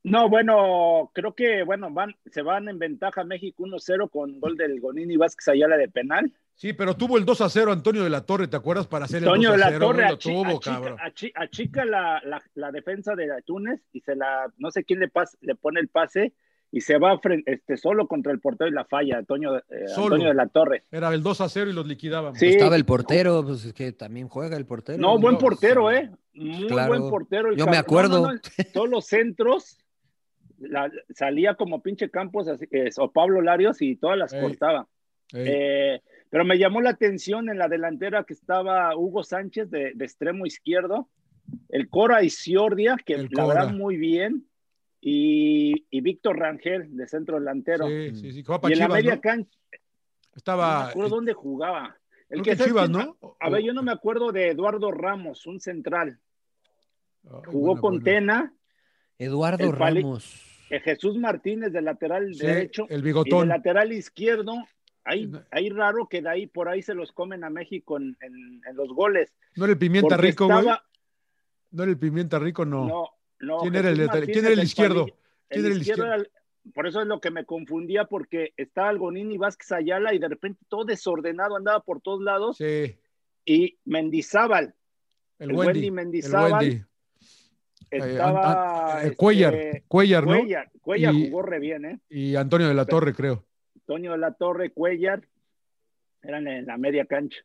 No, 0.05 0.29
bueno, 0.29 1.11
creo 1.15 1.35
que 1.35 1.63
bueno, 1.65 1.91
van, 1.91 2.15
se 2.27 2.43
van 2.43 2.69
en 2.69 2.79
ventaja 2.79 3.25
México 3.25 3.65
1-0 3.65 4.11
con 4.11 4.39
gol 4.39 4.57
del 4.57 4.79
Gonini 4.81 5.17
Vázquez 5.17 5.49
Ayala 5.49 5.77
de 5.79 5.89
penal. 5.89 6.31
Sí, 6.55 6.73
pero 6.75 6.95
tuvo 6.95 7.17
el 7.17 7.25
2 7.25 7.41
a 7.41 7.49
0 7.49 7.73
Antonio 7.73 8.05
de 8.05 8.11
la 8.11 8.21
Torre, 8.27 8.47
¿te 8.47 8.57
acuerdas? 8.57 8.87
Para 8.87 9.07
hacer 9.07 9.23
el 9.23 9.25
Toño 9.31 9.49
2 9.49 9.57
de 9.59 9.63
a 9.63 9.67
la 9.67 9.73
0. 9.73 9.87
Torre 9.87 9.97
güey, 10.03 10.09
lo 10.11 10.17
achi- 10.19 10.31
tuvo, 10.33 10.45
achica, 10.59 10.71
cabrón. 10.75 10.99
achi- 10.99 11.33
achica 11.35 11.85
la, 11.87 12.21
la- 12.25 12.43
la 12.55 12.71
defensa 12.71 13.15
de 13.17 13.29
Túnez 13.47 13.81
y 13.93 14.01
se 14.03 14.15
la, 14.15 14.53
no 14.59 14.71
sé 14.71 14.85
quién 14.85 15.01
le, 15.01 15.11
pas- 15.11 15.37
le 15.41 15.55
pone 15.55 15.81
el 15.81 15.89
pase 15.89 16.35
y 16.71 16.83
se 16.83 16.99
va 16.99 17.19
este, 17.47 17.77
solo 17.79 18.07
contra 18.07 18.31
el 18.33 18.41
portero 18.41 18.69
y 18.69 18.75
la 18.75 18.85
falla, 18.85 19.23
Toño, 19.23 19.57
eh, 19.57 19.63
Solo. 19.87 20.17
Antonio 20.17 20.29
de 20.29 20.35
la 20.35 20.49
Torre. 20.49 20.85
Era 20.93 21.09
el 21.15 21.23
2 21.23 21.41
a 21.41 21.49
0 21.49 21.71
y 21.71 21.73
los 21.73 21.87
liquidábamos. 21.87 22.39
Sí. 22.39 22.49
Estaba 22.49 22.77
el 22.77 22.85
portero, 22.85 23.43
pues 23.43 23.65
es 23.65 23.73
que 23.73 23.93
también 23.93 24.29
juega 24.29 24.57
el 24.59 24.67
portero. 24.67 24.99
No, 24.99 25.19
buen 25.19 25.39
portero. 25.39 25.91
¿eh? 25.91 26.11
Muy 26.35 26.67
Claro. 26.67 26.89
buen 26.89 27.09
portero. 27.11 27.51
el 27.51 27.57
Yo 27.57 27.67
me 27.67 27.79
acuerdo. 27.79 28.21
No, 28.23 28.27
no, 28.29 28.35
no, 28.35 28.41
todos 28.75 28.89
los 28.91 29.07
centros 29.07 29.79
la- 30.69 30.91
salía 31.11 31.55
como 31.55 31.83
pinche 31.83 32.11
Campos 32.11 32.49
así, 32.49 32.67
eh, 32.71 32.91
o 32.99 33.11
Pablo 33.13 33.41
Larios 33.41 33.81
y 33.83 33.97
todas 33.97 34.19
las 34.19 34.33
Ey. 34.33 34.41
cortaba. 34.41 34.89
Ey, 35.33 35.45
Eh, 35.49 36.03
pero 36.31 36.45
me 36.45 36.59
llamó 36.59 36.81
la 36.81 36.91
atención 36.91 37.49
en 37.49 37.59
la 37.59 37.69
delantera 37.69 38.25
que 38.25 38.33
estaba 38.35 38.97
Hugo 38.97 39.23
Sánchez 39.23 39.71
de, 39.71 39.93
de 39.95 40.05
extremo 40.05 40.47
izquierdo, 40.47 41.09
el 41.69 41.89
Cora 41.89 42.23
Isiordia, 42.23 42.97
que 43.05 43.15
El 43.15 43.29
la 43.31 43.43
Cora. 43.45 43.55
verdad 43.61 43.73
muy 43.75 43.97
bien, 43.97 44.47
y, 45.01 45.87
y 45.91 46.01
Víctor 46.01 46.39
Rangel 46.39 46.97
de 46.97 47.07
centro 47.07 47.39
delantero. 47.39 47.87
sí, 47.87 48.15
sí, 48.15 48.33
sí. 48.33 48.43
Jugaba 48.43 48.63
para 48.63 48.71
y 48.71 48.75
en 48.75 48.79
la 48.81 48.89
media 48.89 49.15
¿no? 49.17 49.21
cancha, 49.21 49.59
no 49.71 49.79
Estaba. 50.35 50.85
me 50.85 50.91
acuerdo 50.91 51.17
dónde 51.17 51.33
jugaba. 51.35 51.97
El 52.31 52.41
creo 52.41 52.45
que 52.45 52.51
que 52.53 52.57
¿sabes 52.57 52.73
Chivas? 52.73 52.91
¿no? 52.91 53.17
A 53.39 53.51
ver, 53.51 53.63
yo 53.63 53.73
no 53.75 53.83
me 53.83 53.93
acuerdo 53.93 54.33
de 54.33 54.49
Eduardo 54.49 54.91
Ramos, 54.91 55.47
un 55.47 55.61
central. 55.61 56.19
Jugó 57.23 57.67
buena, 57.77 57.81
con 57.81 57.91
buena. 58.01 58.05
Tena, 58.05 58.55
Eduardo 59.19 59.73
Ramos. 59.73 60.54
Eh, 60.71 60.81
Jesús 60.81 61.17
Martínez 61.17 61.73
de 61.73 61.83
lateral 61.83 62.35
Sí, 62.35 62.47
derecho 62.47 62.87
el 62.89 63.01
y 63.01 63.03
bigotón. 63.03 63.49
lateral 63.49 63.93
izquierdo. 63.93 64.55
Ahí, 65.05 65.27
No. 65.27 65.43
ahí 65.51 65.69
raro 65.69 66.09
que 66.09 66.23
de 66.23 66.29
ahí 66.31 66.47
por 66.47 66.69
ahí 66.69 66.81
se 66.81 66.95
los 66.95 67.13
comen 67.13 67.45
a 67.45 67.51
México 67.51 67.99
en, 67.99 68.17
en- 68.21 68.63
en 68.67 68.77
los 68.77 68.89
goles. 68.89 69.35
No 69.57 69.65
era 69.65 69.73
el 69.73 69.79
pimienta 69.79 70.17
porque 70.17 70.27
rico, 70.29 70.47
güey. 70.47 70.67
¿No 71.71 71.83
era 71.83 71.91
el 71.91 71.99
Pimienta 71.99 72.39
Rico? 72.39 72.65
No. 72.65 72.87
No, 72.87 73.09
no. 73.41 73.59
¿Quién 73.59 73.75
era 73.75 73.91
el, 73.91 73.99
Martínez, 74.07 74.27
¿quién 74.27 74.39
era 74.45 74.49
el 74.51 74.57
del 74.57 74.65
izquierdo? 74.65 75.07
¿Quién 75.49 75.65
era 75.67 75.75
el 75.75 75.81
izquierdo 75.81 76.03
izquierdo? 76.05 76.05
era 76.07 76.15
el- 76.17 76.73
por 76.73 76.87
eso 76.87 77.01
es 77.03 77.07
lo 77.09 77.21
que 77.21 77.31
me 77.31 77.45
confundía, 77.45 78.05
porque 78.07 78.55
estaba 78.57 78.89
Algonini 78.89 79.37
Vázquez 79.37 79.71
Ayala 79.73 80.15
y 80.15 80.19
de 80.19 80.29
repente 80.29 80.65
todo 80.69 80.85
desordenado, 80.85 81.57
andaba 81.57 81.81
por 81.81 82.01
todos 82.01 82.23
lados. 82.23 82.57
Sí, 82.57 82.97
Y 83.45 83.77
Mendizábal, 83.85 84.75
el, 85.39 85.51
El 85.51 85.57
Wendy. 85.57 85.67
Wendy 85.73 85.87
el 85.89 85.93
Mendizábal. 85.93 86.53
Wendy. 86.65 86.85
Estaba. 87.97 88.99
Eh, 89.03 89.05
este, 89.05 89.17
Cuellar, 89.17 89.83
Cuellar, 89.89 90.27
¿no? 90.27 90.39
Cuellar, 90.39 90.71
Cuellar 90.81 91.15
Y- 91.15 91.31
jugó 91.31 91.43
re 91.43 91.59
bien, 91.59 91.85
¿eh? 91.85 92.01
Y 92.09 92.37
Antonio 92.37 92.69
de 92.69 92.75
la 92.75 92.85
Torre, 92.87 93.15
creo. 93.15 93.45
Antonio 93.75 94.13
de 94.13 94.19
la 94.19 94.33
Torre, 94.33 94.71
Cuellar, 94.71 95.27
eran 96.23 96.47
en 96.49 96.67
la 96.67 96.77
media 96.79 97.07
cancha. 97.07 97.39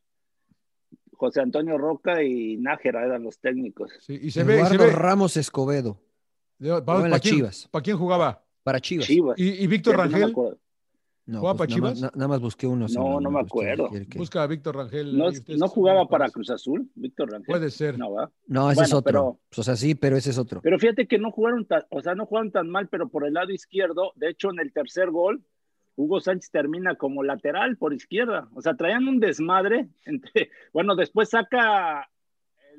José 1.14 1.42
Antonio 1.42 1.78
Roca 1.78 2.24
y 2.24 2.56
Nájera 2.58 3.06
eran 3.06 3.24
los 3.24 3.40
técnicos. 3.40 3.92
Sí, 4.00 4.18
y 4.22 4.32
se 4.32 4.44
ve, 4.46 4.54
se 4.54 4.60
Eduardo 4.76 4.86
ve. 4.86 4.92
Ramos 4.92 5.36
Escobedo. 5.36 6.02
¿Para, 6.86 7.20
quién, 7.20 7.36
Chivas. 7.36 7.68
¿Para 7.70 7.84
quién 7.84 7.98
jugaba? 7.98 8.44
Para 8.64 8.80
Chivas. 8.80 9.06
Chivas. 9.06 9.38
¿Y, 9.38 9.64
y 9.64 9.68
Víctor 9.68 9.96
no 9.98 10.04
Rangel? 10.04 10.34
No, 11.30 11.40
¿Jugaba 11.42 11.58
pues 11.58 11.70
para 11.70 11.80
nada, 11.80 11.90
más, 11.92 11.98
Chivas? 12.00 12.12
na- 12.14 12.18
nada 12.18 12.28
más 12.28 12.40
busqué 12.42 12.66
uno. 12.68 12.82
No, 12.82 12.88
solo, 12.90 13.22
no 13.22 13.30
me 13.32 13.40
pues, 13.46 13.52
¿quién 13.52 13.70
acuerdo. 13.80 14.08
que- 14.10 14.18
Busca 14.18 14.44
a 14.44 14.48
Víctor 14.48 14.76
Rangel. 14.76 15.18
¿No, 15.18 15.26
no 15.58 15.68
jugaba 15.68 16.08
para. 16.08 16.30
Cruz 16.30 16.50
Azul, 16.50 16.90
Víctor 16.96 17.32
Rangel? 17.32 17.46
Puede 17.46 17.70
ser. 17.70 17.98
No, 18.00 18.14
¿verdad? 18.14 18.32
No, 18.48 18.72
ese 18.72 18.76
Bueno, 18.80 18.86
es 18.88 18.94
otro. 18.94 19.04
pero- 19.04 19.40
O 19.58 19.64
sea, 19.64 19.76
sí, 19.76 19.96
pero 19.96 20.18
ese 20.18 20.32
es 20.32 20.38
otro. 20.38 20.62
Pero 20.62 20.80
fíjate 20.80 21.08
que 21.08 21.20
no 21.20 21.32
jugaron 21.32 21.66
tan, 21.66 21.84
o 21.90 22.02
sea, 22.02 22.16
no 22.16 22.26
jugaron 22.26 22.52
tan 22.52 22.70
mal, 22.70 22.88
pero 22.90 23.10
por 23.10 23.26
el 23.28 23.34
lado 23.34 23.52
izquierdo, 23.52 24.12
de 24.16 24.30
hecho, 24.30 24.50
en 24.52 24.60
el 24.60 24.74
tercer 24.74 25.12
gol, 25.12 25.44
Hugo 25.96 26.20
Sánchez 26.22 26.50
termina 26.52 26.96
como 26.96 27.24
lateral 27.24 27.76
por 27.78 27.94
izquierda. 27.94 28.48
O 28.56 28.62
sea, 28.62 28.76
traían 28.76 29.08
un 29.08 29.20
desmadre 29.20 29.90
entre, 30.06 30.50
bueno, 30.74 30.96
después 30.96 31.30
saca, 31.30 32.10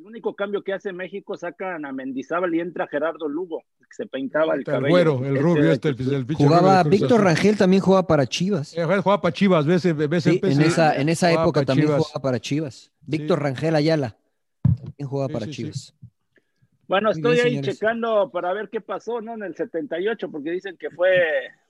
el 0.00 0.06
único 0.06 0.34
cambio 0.34 0.62
que 0.62 0.72
hace 0.72 0.92
México, 0.92 1.36
sacan 1.36 1.84
a 1.84 1.92
Mendizábal 1.92 2.54
y 2.54 2.60
entra 2.60 2.86
Gerardo 2.88 3.28
Lugo, 3.28 3.62
que 3.78 3.84
se 3.90 4.06
pintaba 4.06 4.54
el 4.54 4.60
El 4.60 4.64
cabello. 4.64 4.88
güero, 4.88 5.18
el 5.18 5.26
Este 5.36 5.40
rubio, 5.40 5.62
de 5.64 5.72
este, 5.74 5.88
el, 5.90 6.14
el 6.14 6.34
Jugaba 6.34 6.82
Víctor. 6.84 7.22
Rangel 7.22 7.56
también 7.58 7.82
jugaba 7.82 8.06
para 8.06 8.26
Chivas. 8.26 8.76
Eh, 8.76 8.82
jugaba 8.84 9.20
para 9.20 9.32
Chivas, 9.32 9.66
ves, 9.66 10.08
ves 10.08 10.24
Sí, 10.24 10.40
en 10.42 10.62
esa, 10.62 10.96
en 10.96 11.08
esa 11.10 11.28
jugaba 11.28 11.44
época 11.44 11.64
también 11.64 11.88
Chivas. 11.88 12.02
jugaba 12.02 12.22
para 12.22 12.40
Chivas. 12.40 12.92
Víctor 13.02 13.42
Rangel 13.42 13.74
Ayala 13.76 14.16
también 14.62 15.08
jugaba 15.08 15.28
Sí, 15.28 15.32
para 15.34 15.46
sí, 15.46 15.52
sí. 15.52 15.56
Chivas. 15.62 15.94
Bueno, 16.88 17.08
Muy 17.10 17.18
estoy 17.18 17.34
bien, 17.34 17.46
ahí 17.46 17.52
señores. 17.56 17.74
checando 17.78 18.30
para 18.32 18.52
ver 18.52 18.68
qué 18.70 18.80
pasó, 18.80 19.20
¿no? 19.20 19.34
En 19.34 19.42
el 19.44 19.54
78, 19.54 20.30
porque 20.30 20.50
dicen 20.50 20.76
que 20.78 20.90
fue 20.90 21.10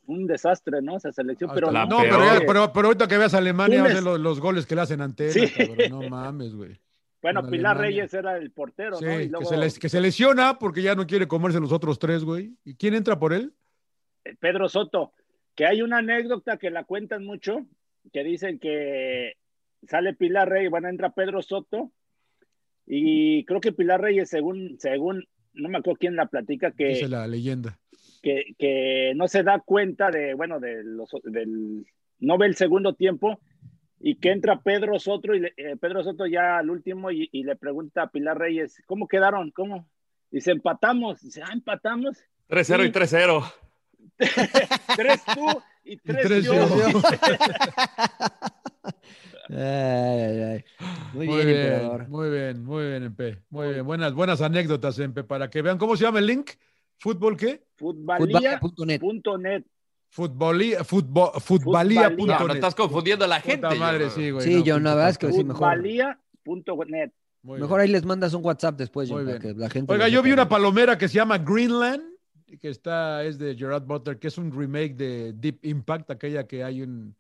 un 0.07 0.27
desastre, 0.27 0.81
¿no? 0.83 0.97
Esa 0.97 1.13
selección, 1.13 1.51
pero 1.55 1.71
La 1.71 1.85
no, 1.85 1.99
No, 1.99 2.03
pero, 2.05 2.47
pero, 2.47 2.73
pero 2.73 2.87
ahorita 2.89 3.07
que 3.07 3.19
veas 3.19 3.35
a 3.35 3.39
Alemania, 3.39 3.83
vas 3.83 3.91
a 3.91 3.95
ver 3.95 4.03
los, 4.03 4.19
los 4.21 4.41
goles 4.41 4.65
que 4.67 4.75
le 4.77 4.81
hacen 4.81 5.01
ante 5.03 5.31
Sí. 5.31 5.47
cabrón. 5.51 5.77
No 5.91 6.09
mames, 6.09 6.55
güey. 6.55 6.81
Bueno, 7.23 7.43
Pilar 7.49 7.77
Alemania. 7.77 8.03
Reyes 8.03 8.15
era 8.15 8.37
el 8.37 8.51
portero, 8.51 8.97
Sí, 8.97 9.05
¿no? 9.05 9.21
Y 9.21 9.31
que, 9.31 9.45
se 9.45 9.57
les- 9.57 9.79
que 9.79 9.89
se 9.89 10.01
lesiona 10.01 10.59
porque 10.59 10.83
ya 10.83 10.95
no 10.95 11.07
quiere 11.07 11.29
comerse 11.29 11.61
los 11.61 11.73
otros 11.73 11.99
tres, 11.99 12.25
güey. 12.25 12.55
¿Y 12.65 12.75
quién 12.77 12.95
entra 12.95 13.19
por 13.19 13.33
él? 13.33 13.53
Pedro 14.39 14.69
Soto, 14.69 15.13
que 15.55 15.67
hay 15.67 15.83
una 15.83 15.99
anécdota 15.99 16.57
que 16.57 16.71
la 16.71 16.85
cuentan 16.85 17.25
mucho, 17.25 17.67
que 18.13 18.23
dicen 18.25 18.59
que 18.59 19.35
sale 19.89 20.15
Pilar 20.15 20.49
Reyes, 20.49 20.71
bueno, 20.71 20.89
entra 20.89 21.11
Pedro 21.11 21.43
Soto, 21.43 21.91
y 22.87 23.45
creo 23.45 23.61
que 23.61 23.73
Pilar 23.73 24.01
Reyes, 24.01 24.29
según, 24.29 24.77
según, 24.79 25.27
no 25.55 25.69
me 25.69 25.79
acuerdo 25.79 25.99
quién 25.99 26.17
la 26.17 26.27
platica, 26.27 26.73
que, 26.73 26.89
Dice 26.89 27.09
la 27.09 27.27
leyenda. 27.27 27.79
que, 28.23 28.55
que 28.59 29.13
no 29.17 29.29
se 29.29 29.43
da 29.43 29.61
cuenta 29.61 30.11
de, 30.11 30.35
bueno, 30.35 30.61
de 30.61 30.83
los, 30.85 31.11
del, 31.25 31.87
no 32.19 32.39
ve 32.39 32.47
el 32.47 32.57
segundo 32.57 32.95
tiempo, 32.95 33.41
y 34.01 34.17
que 34.17 34.31
entra 34.33 34.61
Pedro 34.63 34.99
Soto, 34.99 35.35
y 35.35 35.41
le- 35.41 35.53
eh, 35.57 35.77
Pedro 35.81 36.03
Soto 36.03 36.27
ya 36.27 36.59
al 36.59 36.71
último, 36.71 37.11
y, 37.11 37.29
y 37.33 37.45
le 37.45 37.55
pregunta 37.57 38.03
a 38.03 38.11
Pilar 38.11 38.39
Reyes, 38.39 38.83
¿cómo 38.87 39.07
quedaron? 39.07 39.51
¿Cómo? 39.51 39.87
Dice, 40.31 40.53
empatamos. 40.53 41.21
Dice, 41.21 41.43
ah, 41.45 41.51
empatamos. 41.53 42.19
3-0 42.49 42.83
y 42.83 42.87
Sí. 42.87 42.93
3-0. 42.93 43.55
Tres 44.97 45.23
tú 45.35 45.63
y 45.85 45.97
tres, 45.99 46.27
tres 46.27 46.45
yo. 46.45 46.55
yo. 46.55 47.01
Ay, 49.53 49.57
ay, 49.59 50.41
ay. 50.43 50.65
Muy, 51.13 51.27
Muy 51.27 51.45
bien, 51.45 51.89
bien, 51.89 52.11
muy 52.11 52.31
bien, 52.31 52.65
muy 52.65 52.87
bien, 52.89 53.03
Empe. 53.03 53.43
Muy 53.51 53.73
bien, 53.75 53.85
buenas, 53.85 54.15
buenas 54.15 54.41
anécdotas, 54.43 54.97
Empe, 55.01 55.25
para 55.25 55.51
que 55.51 55.61
vean 55.61 55.77
cómo 55.77 55.97
se 55.97 56.05
llama 56.05 56.21
el 56.21 56.27
link. 56.27 56.51
¿Fútbol 56.99 57.37
qué? 57.37 57.65
Futbalía.net. 57.77 59.01
Futbolía, 60.13 60.83
futbol, 60.85 61.31
futbalía.net. 61.41 62.27
No, 62.27 62.47
no 62.49 62.53
estás 62.53 62.75
confundiendo 62.75 63.25
a 63.25 63.29
la 63.29 63.41
gente. 63.41 63.67
Puta 63.69 63.75
madre, 63.79 64.05
yo, 64.05 64.11
sí, 64.11 64.31
güey. 64.31 64.45
Sí, 64.45 64.57
no, 64.57 64.63
John, 64.67 64.83
la 64.85 64.95
verdad 64.95 65.11
es 65.11 65.19
que 65.19 65.33
sí, 65.33 65.45
mejor. 65.45 65.69
Futbalía.net. 66.45 67.11
Mejor 67.43 67.81
ahí 67.81 67.89
les 67.89 68.05
mandas 68.05 68.35
un 68.35 68.45
WhatsApp 68.45 68.77
después, 68.77 69.09
que 69.41 69.55
la 69.55 69.71
gente. 69.71 69.93
Oiga, 69.93 70.09
yo 70.09 70.23
vi 70.23 70.33
una 70.33 70.49
palomera 70.49 70.99
que 70.99 71.09
se 71.09 71.15
llama 71.15 71.39
Greenland, 71.39 72.03
que 72.61 72.69
está, 72.69 73.25
es 73.25 73.39
de 73.39 73.55
Gerard 73.57 73.85
Butler, 73.85 74.19
que 74.19 74.29
es 74.29 74.37
un 74.37 74.51
remake 74.53 74.95
de 74.97 75.33
Deep 75.33 75.61
Impact, 75.65 76.11
aquella 76.11 76.47
que 76.47 76.65
hay 76.65 76.83
un, 76.83 77.15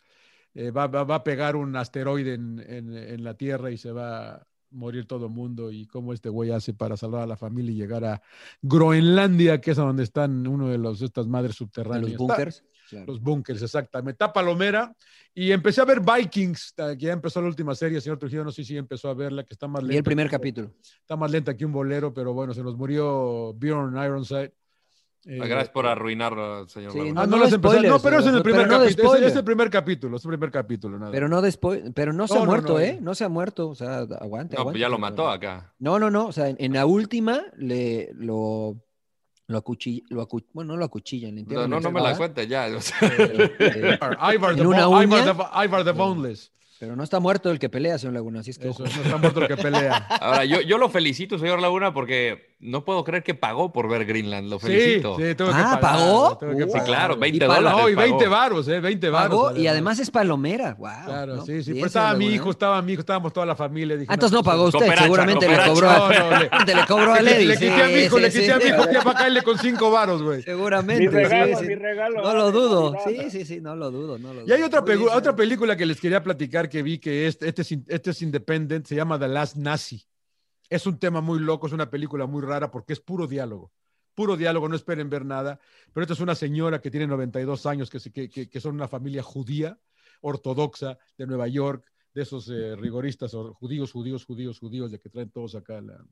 eh, 0.54 0.70
va, 0.72 0.88
va- 0.88 1.04
va 1.04 1.14
a 1.14 1.24
pegar 1.24 1.54
un 1.56 1.74
asteroide 1.76 2.34
en, 2.34 2.58
en- 2.66 2.92
en 2.96 3.24
la 3.24 3.34
Tierra 3.34 3.70
y 3.70 3.78
se 3.78 3.92
va 3.92 4.30
a 4.34 4.46
morir 4.72 5.06
todo 5.06 5.26
el 5.26 5.32
mundo 5.32 5.70
y 5.70 5.86
cómo 5.86 6.12
este 6.12 6.28
güey 6.28 6.50
hace 6.50 6.74
para 6.74 6.96
salvar 6.96 7.22
a 7.22 7.26
la 7.26 7.36
familia 7.36 7.72
y 7.72 7.76
llegar 7.76 8.04
a 8.04 8.20
Groenlandia, 8.62 9.60
que 9.60 9.70
es 9.72 9.78
a 9.78 9.82
donde 9.82 10.02
están 10.02 10.46
uno 10.46 10.68
de 10.68 10.78
los 10.78 11.00
estas 11.02 11.26
madres 11.28 11.52
De 11.52 11.56
subterráneas. 11.56 12.08
los 12.10 12.16
bunkers. 12.18 12.64
Está- 12.92 13.04
los 13.06 13.20
bunkers, 13.20 13.62
exactamente. 13.62 14.12
Está 14.12 14.32
Palomera. 14.32 14.94
Y 15.34 15.52
empecé 15.52 15.80
a 15.80 15.84
ver 15.84 16.00
Vikings, 16.00 16.74
que 16.76 16.96
ya 17.06 17.12
empezó 17.12 17.40
la 17.40 17.48
última 17.48 17.74
serie, 17.74 18.00
señor 18.00 18.18
Trujillo, 18.18 18.44
no 18.44 18.50
sé 18.52 18.64
si 18.64 18.76
empezó 18.76 19.08
a 19.08 19.14
verla, 19.14 19.44
que 19.44 19.54
está 19.54 19.68
más 19.68 19.82
Y 19.82 19.86
el 19.86 19.90
lenta. 19.92 20.04
primer 20.08 20.26
que- 20.26 20.30
capítulo. 20.32 20.72
Está 20.82 21.16
más 21.16 21.30
lenta 21.30 21.56
que 21.56 21.64
un 21.64 21.72
bolero, 21.72 22.12
pero 22.12 22.32
bueno, 22.34 22.52
se 22.54 22.62
nos 22.62 22.76
murió 22.76 23.52
Bjorn 23.54 23.96
Ironside. 23.96 24.52
Eh, 25.26 25.36
Gracias 25.36 25.68
por 25.68 25.86
arruinarlo, 25.86 26.66
señor. 26.66 26.92
Sí, 26.92 26.98
Laguna. 26.98 27.20
Ah, 27.20 27.26
No, 27.26 27.30
no, 27.32 27.36
no 27.36 27.44
las 27.44 27.52
empezó. 27.52 27.74
No, 27.74 27.78
spoilers, 27.80 28.02
pero 28.02 28.18
es 28.20 28.26
en 28.26 28.34
el 28.36 28.42
primer 28.42 28.66
no 28.68 28.78
capítulo. 28.78 29.14
Es, 29.16 29.22
es 29.22 29.36
el 29.36 29.44
primer 29.44 29.68
capítulo, 29.70 30.16
es 30.16 30.24
el 30.24 30.28
primer 30.30 30.50
capítulo. 30.50 30.98
Nada. 30.98 31.12
Pero 31.12 31.28
no 31.28 31.42
después, 31.42 31.82
pero 31.94 32.14
no 32.14 32.26
se 32.26 32.34
No, 32.34 32.40
ha 32.40 32.44
no, 32.46 32.50
muerto, 32.50 32.72
no. 32.72 32.80
¿eh? 32.80 32.98
No 33.02 33.14
se 33.14 33.24
ha 33.24 33.28
muerto, 33.28 33.68
o 33.68 33.74
sea, 33.74 33.98
aguante. 33.98 34.16
No, 34.56 34.62
aguante, 34.62 34.62
pues 34.62 34.80
ya 34.80 34.88
lo 34.88 34.98
mató 34.98 35.28
acá. 35.28 35.74
No, 35.78 35.98
no, 35.98 36.10
no, 36.10 36.28
o 36.28 36.32
sea, 36.32 36.48
en, 36.48 36.56
en 36.58 36.72
la 36.72 36.86
última 36.86 37.42
le 37.58 38.10
lo 38.14 38.76
lo 39.52 39.58
acuchillan, 39.58 40.06
lo 40.10 40.26
acu- 40.28 40.44
bueno, 40.52 40.72
no 40.72 40.78
lo 40.78 40.84
acuchillan, 40.84 41.34
le 41.34 41.42
No, 41.44 41.66
no, 41.68 41.80
no 41.80 41.90
me 41.90 42.00
la 42.00 42.16
cuentes 42.16 42.48
ya. 42.48 42.66
o 42.76 42.80
sea. 42.80 42.96
pero, 43.00 43.44
eh, 43.58 43.98
Ivar 44.34 44.54
the, 44.56 44.66
una 44.66 44.86
Bo- 44.86 45.02
Ivar 45.02 45.20
uña. 45.22 45.34
the- 45.34 45.64
Ivar 45.64 45.84
the 45.84 45.92
Boneless. 45.92 46.52
pero 46.78 46.96
no 46.96 47.02
está 47.04 47.20
muerto 47.20 47.50
el 47.50 47.58
que 47.58 47.68
pelea, 47.68 47.98
señor 47.98 48.14
Laguna, 48.14 48.40
así 48.40 48.50
es 48.50 48.58
que 48.58 48.68
Eso, 48.70 48.84
no 48.84 48.88
está 48.88 49.16
muerto 49.18 49.40
el 49.42 49.48
que 49.48 49.56
pelea. 49.56 49.96
Ahora, 50.20 50.44
yo, 50.44 50.60
yo 50.60 50.78
lo 50.78 50.88
felicito, 50.88 51.38
señor 51.38 51.60
Laguna, 51.60 51.92
porque 51.92 52.49
no 52.60 52.84
puedo 52.84 53.02
creer 53.04 53.22
que 53.22 53.34
pagó 53.34 53.72
por 53.72 53.88
ver 53.88 54.04
Greenland. 54.04 54.48
Lo 54.50 54.58
Sí, 54.60 54.66
felicito. 54.66 55.16
sí, 55.16 55.34
tengo 55.34 55.50
que 55.50 55.56
Ah, 55.56 55.78
pagar, 55.80 55.80
¿pagó? 55.80 56.36
tengo 56.38 56.56
que 56.56 56.64
Uh, 56.64 56.72
Sí, 56.72 56.78
claro, 56.84 57.16
20 57.16 57.36
Y 57.36 57.40
para- 57.40 57.54
dólares. 57.54 57.78
No, 57.82 57.88
y 57.88 57.94
20 57.94 58.24
pagó. 58.24 58.30
varos, 58.36 58.68
¿eh? 58.68 58.80
20 58.80 59.08
varos. 59.10 59.28
Pagó 59.44 59.56
y 59.56 59.66
además 59.66 59.98
es 59.98 60.10
palomera, 60.10 60.74
wow. 60.78 60.90
Claro, 61.06 61.36
¿no? 61.36 61.46
sí, 61.46 61.62
sí. 61.62 61.72
Pero 61.74 61.86
estaba 61.86 62.14
mi 62.14 62.26
hijo, 62.26 62.50
estaba 62.50 62.82
mi 62.82 62.92
hijo, 62.92 63.00
estábamos 63.00 63.32
toda 63.32 63.46
la 63.46 63.56
familia. 63.56 63.96
Dije, 63.96 64.06
Ah, 64.10 64.14
entonces 64.14 64.34
no 64.36 64.42
pagó 64.42 64.64
usted, 64.64 64.94
seguramente 64.98 65.48
le 65.48 65.56
cobró 65.66 65.88
a, 65.90 65.98
No, 65.98 66.30
no, 66.30 66.38
le- 66.66 66.74
le 66.74 66.86
cobró 66.86 67.12
a 67.14 67.20
Levi. 67.20 67.46
le 67.46 67.54
quité 67.56 67.82
a 67.82 67.86
mi 67.88 67.94
hijo, 67.94 68.16
sí, 68.16 68.22
le 68.22 68.30
sí, 68.30 68.40
quité 68.40 68.52
a 68.52 68.56
mi 68.56 68.62
sí. 68.62 68.68
hijo 68.68 68.86
que 68.88 68.98
para 69.00 69.18
caerle 69.18 69.42
con 69.42 69.58
5 69.58 69.90
varos, 69.90 70.22
güey. 70.22 70.42
Seguramente. 70.42 71.02
Mi 71.02 71.08
regalo, 71.08 71.56
sí, 71.56 71.62
sí. 71.62 71.68
mi 71.68 71.74
regalo. 71.76 72.22
No 72.22 72.34
lo 72.34 72.52
dudo. 72.52 72.94
Sí, 73.06 73.30
sí, 73.30 73.44
sí, 73.46 73.60
no 73.60 73.74
lo 73.74 73.90
dudo, 73.90 74.18
no 74.18 74.34
lo 74.34 74.46
Y 74.46 74.52
hay 74.52 74.62
otra, 74.62 74.82
otra 75.14 75.34
película 75.34 75.76
que 75.76 75.86
les 75.86 76.00
quería 76.00 76.22
platicar 76.22 76.68
que 76.68 76.82
vi 76.82 76.98
que 76.98 77.26
este, 77.26 77.48
este, 77.48 77.62
es, 77.62 77.72
este 77.88 78.10
es 78.10 78.22
independent, 78.22 78.86
se 78.86 78.94
llama 78.94 79.18
The 79.18 79.28
Last 79.28 79.56
Nazi. 79.56 80.04
Es 80.70 80.86
un 80.86 80.98
tema 80.98 81.20
muy 81.20 81.38
loco, 81.40 81.66
es 81.66 81.72
una 81.72 81.90
película 81.90 82.26
muy 82.26 82.40
rara 82.42 82.70
porque 82.70 82.92
es 82.94 83.00
puro 83.00 83.26
diálogo. 83.26 83.72
Puro 84.14 84.36
diálogo, 84.36 84.68
no 84.68 84.76
esperen 84.76 85.10
ver 85.10 85.24
nada. 85.24 85.60
Pero 85.92 86.02
esta 86.04 86.14
es 86.14 86.20
una 86.20 86.34
señora 86.34 86.80
que 86.80 86.90
tiene 86.90 87.06
92 87.06 87.66
años, 87.66 87.90
que, 87.90 87.98
que, 88.12 88.30
que, 88.30 88.48
que 88.48 88.60
son 88.60 88.74
una 88.76 88.88
familia 88.88 89.22
judía, 89.22 89.78
ortodoxa, 90.20 90.96
de 91.18 91.26
Nueva 91.26 91.48
York, 91.48 91.84
de 92.14 92.22
esos 92.22 92.48
eh, 92.50 92.76
rigoristas 92.76 93.32
judíos, 93.54 93.92
judíos, 93.92 94.24
judíos, 94.24 94.58
judíos, 94.58 94.90
de 94.90 94.98
que 95.00 95.08
traen 95.08 95.30
todos 95.30 95.54
acá 95.54 95.80
la, 95.80 96.04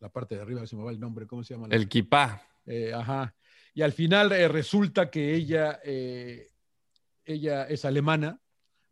la 0.00 0.08
parte 0.10 0.34
de 0.36 0.42
arriba, 0.42 0.66
se 0.66 0.76
me 0.76 0.82
va 0.84 0.90
el 0.90 1.00
nombre, 1.00 1.26
¿cómo 1.26 1.42
se 1.42 1.54
llama? 1.54 1.68
El 1.70 1.88
kipá. 1.88 2.42
Eh, 2.66 2.92
ajá. 2.92 3.34
Y 3.74 3.82
al 3.82 3.92
final 3.92 4.32
eh, 4.32 4.48
resulta 4.48 5.10
que 5.10 5.34
ella, 5.34 5.80
eh, 5.84 6.50
ella 7.24 7.64
es 7.68 7.84
alemana, 7.84 8.40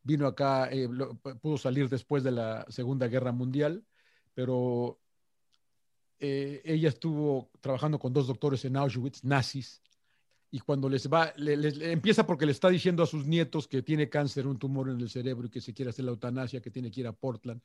vino 0.03 0.27
acá, 0.27 0.70
lo- 0.73 1.16
pudo 1.16 1.57
salir 1.59 1.89
después 1.89 2.23
de 2.23 2.31
la 2.32 2.65
Segunda 2.69 3.09
Guerra 3.09 3.32
Mundial, 3.32 3.85
pero 4.35 4.98
eh, 6.19 6.61
ella 6.65 6.89
estuvo 6.89 7.51
trabajando 7.61 7.98
con 7.98 8.12
dos 8.12 8.27
doctores 8.27 8.65
en 8.65 8.77
Auschwitz, 8.77 9.24
nazis, 9.24 9.82
y 10.55 10.60
cuando 10.60 10.89
les 10.89 11.09
va, 11.09 11.32
le- 11.36 11.56
les- 11.56 11.76
le 11.76 11.90
empieza 11.90 12.24
porque 12.24 12.47
le 12.47 12.52
está 12.52 12.68
diciendo 12.68 13.02
a 13.02 13.06
sus 13.06 13.26
nietos 13.26 13.66
que 13.66 13.82
tiene 13.82 14.09
cáncer, 14.09 14.47
un 14.47 14.56
tumor 14.56 14.89
en 14.89 15.01
el 15.01 15.10
cerebro 15.10 15.48
y 15.48 15.51
que 15.51 15.60
se 15.60 15.74
quiere 15.74 15.90
hacer 15.90 16.05
la 16.05 16.12
eutanasia, 16.12 16.60
que 16.60 16.70
tiene 16.70 16.93
que 16.93 17.01
ir 17.01 17.09
a 17.09 17.12
Portland 17.12 17.60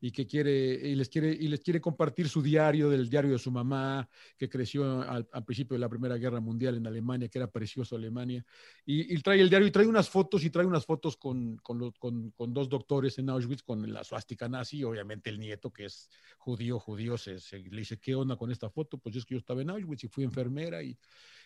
y 0.00 0.10
que 0.10 0.26
quiere, 0.26 0.88
y 0.88 0.94
les 0.94 1.10
quiere, 1.10 1.32
y 1.32 1.48
les 1.48 1.60
quiere 1.60 1.82
compartir 1.82 2.30
su 2.30 2.40
diario, 2.40 2.88
del 2.88 3.10
diario 3.10 3.32
de 3.32 3.38
su 3.38 3.50
mamá, 3.50 4.08
que 4.38 4.48
creció 4.48 5.02
al, 5.02 5.28
al 5.30 5.44
principio 5.44 5.74
de 5.74 5.80
la 5.80 5.90
Primera 5.90 6.16
Guerra 6.16 6.40
Mundial 6.40 6.76
en 6.76 6.86
Alemania, 6.86 7.28
que 7.28 7.38
era 7.38 7.50
precioso 7.50 7.94
Alemania, 7.94 8.42
y, 8.86 9.14
y 9.14 9.20
trae 9.20 9.38
el 9.42 9.50
diario 9.50 9.68
y 9.68 9.70
trae 9.70 9.86
unas 9.86 10.08
fotos 10.08 10.42
y 10.42 10.48
trae 10.48 10.64
unas 10.64 10.86
fotos 10.86 11.18
con, 11.18 11.56
con, 11.58 11.78
lo- 11.78 11.92
con- 11.92 12.30
con 12.30 12.54
dos 12.54 12.70
doctores 12.70 13.18
en 13.18 13.28
Auschwitz 13.28 13.62
con 13.62 13.92
la 13.92 14.02
suástica 14.02 14.48
nazi, 14.48 14.82
obviamente 14.82 15.28
el 15.28 15.38
nieto 15.38 15.70
que 15.70 15.84
es 15.84 16.08
judío, 16.38 16.78
judío, 16.78 17.18
se, 17.18 17.38
se- 17.38 17.58
le 17.58 17.80
dice, 17.80 17.98
¿qué 17.98 18.14
onda 18.14 18.36
con 18.36 18.50
esta 18.50 18.70
foto? 18.70 18.96
Pues 18.96 19.14
es 19.16 19.26
que 19.26 19.34
yo 19.34 19.38
estaba 19.38 19.60
en 19.60 19.68
Auschwitz 19.68 20.04
y 20.04 20.08
fui 20.08 20.24
enfermera 20.24 20.82
y, 20.82 20.96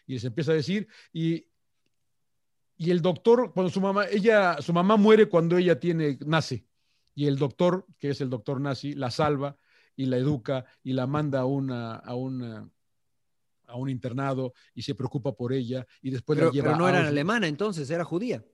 y 0.06 0.14
les 0.14 0.24
empieza 0.24 0.52
a 0.52 0.56
decir, 0.56 0.88
y, 1.12 1.46
y 2.76 2.90
el 2.90 3.00
doctor, 3.00 3.52
cuando 3.52 3.70
su 3.70 3.80
mamá, 3.80 4.06
ella, 4.10 4.60
su 4.60 4.72
mamá 4.72 4.96
muere 4.96 5.28
cuando 5.28 5.56
ella 5.56 5.78
tiene, 5.78 6.18
nace, 6.26 6.66
y 7.14 7.26
el 7.26 7.36
doctor, 7.38 7.86
que 7.98 8.10
es 8.10 8.20
el 8.20 8.30
doctor 8.30 8.60
nazi, 8.60 8.94
la 8.94 9.10
salva 9.10 9.56
y 9.96 10.06
la 10.06 10.16
educa 10.16 10.64
y 10.82 10.92
la 10.92 11.06
manda 11.06 11.40
a 11.40 11.44
una, 11.46 11.94
a 11.96 12.14
una, 12.16 12.68
a 13.66 13.76
un 13.76 13.88
internado 13.88 14.52
y 14.74 14.82
se 14.82 14.94
preocupa 14.94 15.32
por 15.32 15.52
ella 15.52 15.86
y 16.02 16.10
después 16.10 16.36
Pero, 16.36 16.48
la 16.48 16.52
lleva 16.52 16.66
pero 16.68 16.78
no 16.78 16.86
a 16.86 16.90
era 16.90 17.08
alemana 17.08 17.46
entonces, 17.46 17.88
era 17.90 18.04
judía. 18.04 18.44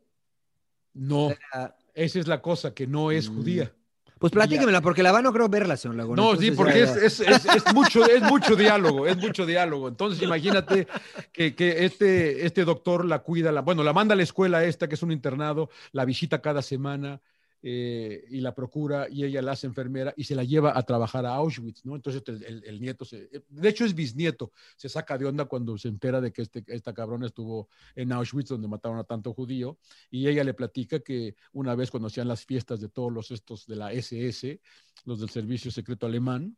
No, 0.92 1.30
Era- 1.30 1.76
esa 1.94 2.18
es 2.20 2.26
la 2.28 2.42
cosa, 2.42 2.74
que 2.74 2.86
no 2.86 3.10
es 3.10 3.30
Mm. 3.30 3.34
judía. 3.34 3.74
Pues 4.20 4.32
platíquemela, 4.32 4.82
porque 4.82 5.02
la 5.02 5.12
va 5.12 5.22
no 5.22 5.32
creo 5.32 5.48
verla, 5.48 5.78
señor 5.78 5.96
Laguna. 5.96 6.22
No, 6.22 6.36
sí, 6.36 6.48
entonces 6.48 6.56
porque 6.56 6.78
ya- 6.80 7.06
es, 7.06 7.20
es- 7.20 7.26
es- 7.26 7.44
es 7.66 7.74
mucho, 7.74 8.04
es 8.06 8.22
mucho 8.22 8.54
diálogo, 8.54 9.06
es 9.06 9.16
mucho 9.16 9.46
diálogo. 9.46 9.88
Entonces, 9.88 10.20
imagínate 10.22 10.86
que, 11.32 11.54
que 11.54 11.86
este, 11.86 12.44
este 12.44 12.66
doctor 12.66 13.06
la 13.06 13.20
cuida, 13.20 13.50
la, 13.50 13.62
bueno, 13.62 13.82
la 13.82 13.94
manda 13.94 14.12
a 14.12 14.16
la 14.16 14.22
escuela 14.22 14.62
esta, 14.62 14.88
que 14.88 14.94
es 14.96 15.02
un 15.02 15.10
internado, 15.10 15.70
la 15.92 16.04
visita 16.04 16.42
cada 16.42 16.60
semana 16.60 17.22
eh, 17.62 18.24
y 18.30 18.40
la 18.40 18.54
procura 18.54 19.06
y 19.10 19.24
ella 19.24 19.42
la 19.42 19.52
hace 19.52 19.66
enfermera 19.66 20.14
y 20.16 20.24
se 20.24 20.34
la 20.34 20.44
lleva 20.44 20.76
a 20.78 20.82
trabajar 20.82 21.26
a 21.26 21.34
Auschwitz, 21.34 21.84
¿no? 21.84 21.94
Entonces 21.96 22.22
el, 22.26 22.42
el- 22.44 22.64
el 22.64 22.80
nieto, 22.80 23.04
se, 23.04 23.28
de 23.48 23.68
hecho 23.68 23.84
es 23.84 23.94
bisnieto, 23.94 24.52
se 24.76 24.88
saca 24.88 25.18
de 25.18 25.26
onda 25.26 25.44
cuando 25.44 25.76
se 25.76 25.88
entera 25.88 26.20
de 26.20 26.32
que 26.32 26.42
este, 26.42 26.64
esta 26.68 26.94
cabrona 26.94 27.26
estuvo 27.26 27.68
en 27.94 28.12
Auschwitz, 28.12 28.48
donde 28.48 28.68
mataron 28.68 28.98
a 28.98 29.04
tanto 29.04 29.32
judío, 29.34 29.78
y 30.10 30.26
ella 30.28 30.44
le 30.44 30.54
platica 30.54 31.00
que 31.00 31.34
una 31.52 31.74
vez 31.74 31.90
cuando 31.90 32.06
hacían 32.06 32.28
las 32.28 32.44
fiestas 32.46 32.80
de 32.80 32.88
todos 32.88 33.12
los 33.12 33.30
estos 33.30 33.66
de 33.66 33.76
la 33.76 33.92
SS, 33.92 34.60
los 35.04 35.20
del 35.20 35.30
Servicio 35.30 35.70
Secreto 35.70 36.06
Alemán, 36.06 36.56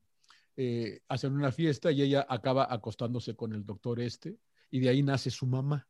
eh, 0.57 1.01
hacen 1.09 1.33
una 1.33 1.51
fiesta 1.51 1.91
y 1.91 2.03
ella 2.03 2.27
acaba 2.29 2.73
acostándose 2.73 3.35
con 3.35 3.53
el 3.55 3.65
doctor 3.65 4.01
este, 4.01 4.39
y 4.71 4.81
de 4.81 4.89
ahí 4.91 5.03
nace 5.03 5.31
su 5.31 5.47
mamá. 5.47 5.89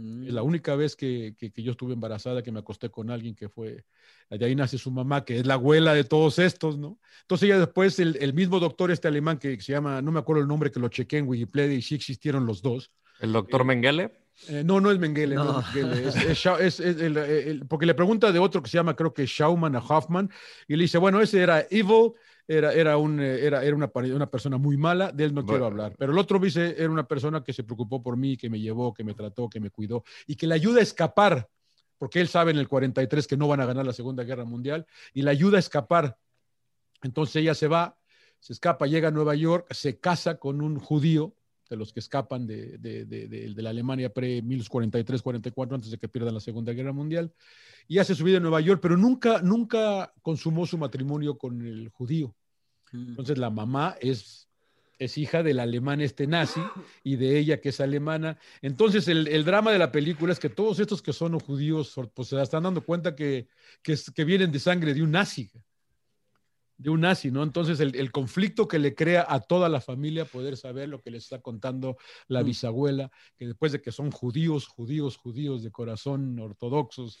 Mm. 0.00 0.28
Es 0.28 0.32
la 0.32 0.42
única 0.44 0.76
vez 0.76 0.94
que, 0.94 1.34
que- 1.36 1.50
que 1.50 1.62
yo 1.62 1.72
estuve 1.72 1.92
embarazada, 1.92 2.42
que 2.42 2.52
me 2.52 2.60
acosté 2.60 2.88
con 2.88 3.10
alguien 3.10 3.34
que 3.34 3.48
fue, 3.48 3.84
de 4.30 4.44
ahí 4.46 4.54
nace 4.54 4.78
su 4.78 4.90
mamá, 4.92 5.24
que 5.24 5.38
es 5.38 5.46
la 5.46 5.54
abuela 5.54 5.92
de 5.92 6.04
todos 6.04 6.38
estos, 6.38 6.78
¿no? 6.78 6.98
Entonces 7.22 7.46
ella 7.48 7.58
después, 7.58 7.98
el, 7.98 8.16
el 8.20 8.32
mismo 8.32 8.60
doctor 8.60 8.92
este 8.92 9.08
alemán 9.08 9.38
que 9.38 9.60
se 9.60 9.72
llama, 9.72 10.00
no 10.00 10.12
me 10.12 10.20
acuerdo 10.20 10.42
el 10.42 10.48
nombre, 10.48 10.70
que 10.70 10.78
lo 10.78 10.88
chequé 10.88 11.18
en 11.18 11.26
Wikipedia 11.28 11.74
y 11.76 11.82
sí 11.82 11.96
existieron 11.96 12.46
los 12.46 12.62
dos. 12.62 12.92
¿El 13.20 13.32
doctor 13.32 13.64
Mengele? 13.64 14.12
Eh, 14.48 14.62
no, 14.64 14.80
no 14.80 14.92
es 14.92 15.00
Mengele, 15.00 15.34
no, 15.34 15.44
No. 15.54 15.60
es 15.60 15.74
Mengele, 15.74 16.08
es- 16.08 16.14
es 16.14 16.38
Schau- 16.38 16.60
es- 16.60 16.78
es 16.78 17.00
el- 17.00 17.16
el- 17.16 17.66
porque 17.66 17.86
le 17.86 17.94
pregunta 17.94 18.30
de 18.30 18.38
otro 18.38 18.62
que 18.62 18.70
se 18.70 18.76
llama, 18.78 18.94
creo 18.94 19.12
que 19.12 19.26
Schaumann 19.26 19.74
a 19.74 19.80
Hoffman, 19.80 20.30
y 20.68 20.76
le 20.76 20.82
dice, 20.84 20.98
bueno, 20.98 21.20
ese 21.20 21.42
era 21.42 21.66
evil, 21.70 22.12
era, 22.48 22.72
era, 22.72 22.96
un, 22.96 23.20
eh, 23.20 23.44
era, 23.44 23.62
era 23.62 23.76
una, 23.76 23.90
una 23.94 24.30
persona 24.30 24.56
muy 24.56 24.78
mala, 24.78 25.12
de 25.12 25.24
él 25.24 25.34
no 25.34 25.44
quiero 25.44 25.66
hablar. 25.66 25.94
Pero 25.98 26.12
el 26.12 26.18
otro 26.18 26.38
dice, 26.38 26.74
era 26.78 26.90
una 26.90 27.06
persona 27.06 27.44
que 27.44 27.52
se 27.52 27.62
preocupó 27.62 28.02
por 28.02 28.16
mí, 28.16 28.38
que 28.38 28.48
me 28.48 28.58
llevó, 28.58 28.94
que 28.94 29.04
me 29.04 29.12
trató, 29.12 29.50
que 29.50 29.60
me 29.60 29.70
cuidó, 29.70 30.02
y 30.26 30.34
que 30.34 30.46
le 30.46 30.54
ayuda 30.54 30.80
a 30.80 30.82
escapar, 30.82 31.46
porque 31.98 32.20
él 32.20 32.28
sabe 32.28 32.52
en 32.52 32.58
el 32.58 32.66
43 32.66 33.26
que 33.26 33.36
no 33.36 33.48
van 33.48 33.60
a 33.60 33.66
ganar 33.66 33.84
la 33.84 33.92
Segunda 33.92 34.24
Guerra 34.24 34.46
Mundial, 34.46 34.86
y 35.12 35.22
le 35.22 35.30
ayuda 35.30 35.58
a 35.58 35.60
escapar. 35.60 36.16
Entonces 37.02 37.36
ella 37.36 37.54
se 37.54 37.68
va, 37.68 37.98
se 38.40 38.54
escapa, 38.54 38.86
llega 38.86 39.08
a 39.08 39.12
Nueva 39.12 39.34
York, 39.34 39.66
se 39.70 40.00
casa 40.00 40.38
con 40.38 40.62
un 40.62 40.78
judío, 40.78 41.34
de 41.68 41.76
los 41.76 41.92
que 41.92 42.00
escapan 42.00 42.46
de, 42.46 42.78
de- 42.78 43.04
de- 43.04 43.28
de- 43.28 43.62
la 43.62 43.70
Alemania 43.70 44.12
pre-1943-44, 44.12 45.74
antes 45.74 45.90
de 45.90 45.98
que 45.98 46.08
pierdan 46.08 46.34
la 46.34 46.40
Segunda 46.40 46.72
Guerra 46.72 46.92
Mundial, 46.92 47.32
y 47.86 47.98
hace 47.98 48.14
su 48.14 48.24
vida 48.24 48.36
en 48.36 48.42
Nueva 48.42 48.60
York, 48.60 48.80
pero 48.82 48.96
nunca, 48.96 49.40
nunca 49.42 50.12
consumó 50.22 50.66
su 50.66 50.78
matrimonio 50.78 51.36
con 51.36 51.64
el 51.66 51.88
judío. 51.88 52.34
Mm. 52.92 53.10
Entonces 53.10 53.38
la 53.38 53.50
mamá 53.50 53.96
es, 54.00 54.48
es 54.98 55.16
hija 55.18 55.42
del 55.42 55.60
alemán 55.60 56.00
este 56.00 56.26
nazi 56.26 56.60
y 57.04 57.16
de 57.16 57.38
ella 57.38 57.60
que 57.60 57.70
es 57.70 57.80
alemana. 57.80 58.38
Entonces 58.62 59.08
el, 59.08 59.28
el 59.28 59.44
drama 59.44 59.70
de 59.72 59.78
la 59.78 59.92
película 59.92 60.32
es 60.32 60.38
que 60.38 60.48
todos 60.48 60.80
estos 60.80 61.02
que 61.02 61.12
son 61.12 61.38
judíos 61.38 61.94
pues 62.14 62.28
se 62.28 62.40
están 62.42 62.62
dando 62.64 62.82
cuenta 62.82 63.14
que, 63.14 63.48
que, 63.82 63.96
que 64.14 64.24
vienen 64.24 64.52
de 64.52 64.58
sangre 64.58 64.94
de 64.94 65.02
un 65.02 65.10
nazi 65.12 65.50
de 66.78 66.90
un 66.90 67.00
nazi, 67.00 67.30
¿no? 67.30 67.42
Entonces 67.42 67.80
el, 67.80 67.94
el 67.96 68.10
conflicto 68.12 68.66
que 68.68 68.78
le 68.78 68.94
crea 68.94 69.26
a 69.28 69.40
toda 69.40 69.68
la 69.68 69.80
familia 69.80 70.24
poder 70.24 70.56
saber 70.56 70.88
lo 70.88 71.00
que 71.02 71.10
les 71.10 71.24
está 71.24 71.40
contando 71.40 71.96
la 72.28 72.42
Mm. 72.42 72.46
bisabuela, 72.46 73.10
que 73.36 73.46
después 73.48 73.72
de 73.72 73.82
que 73.82 73.90
son 73.92 74.10
judíos, 74.12 74.66
judíos, 74.68 75.16
judíos 75.16 75.62
de 75.64 75.70
corazón, 75.72 76.38
ortodoxos, 76.38 77.18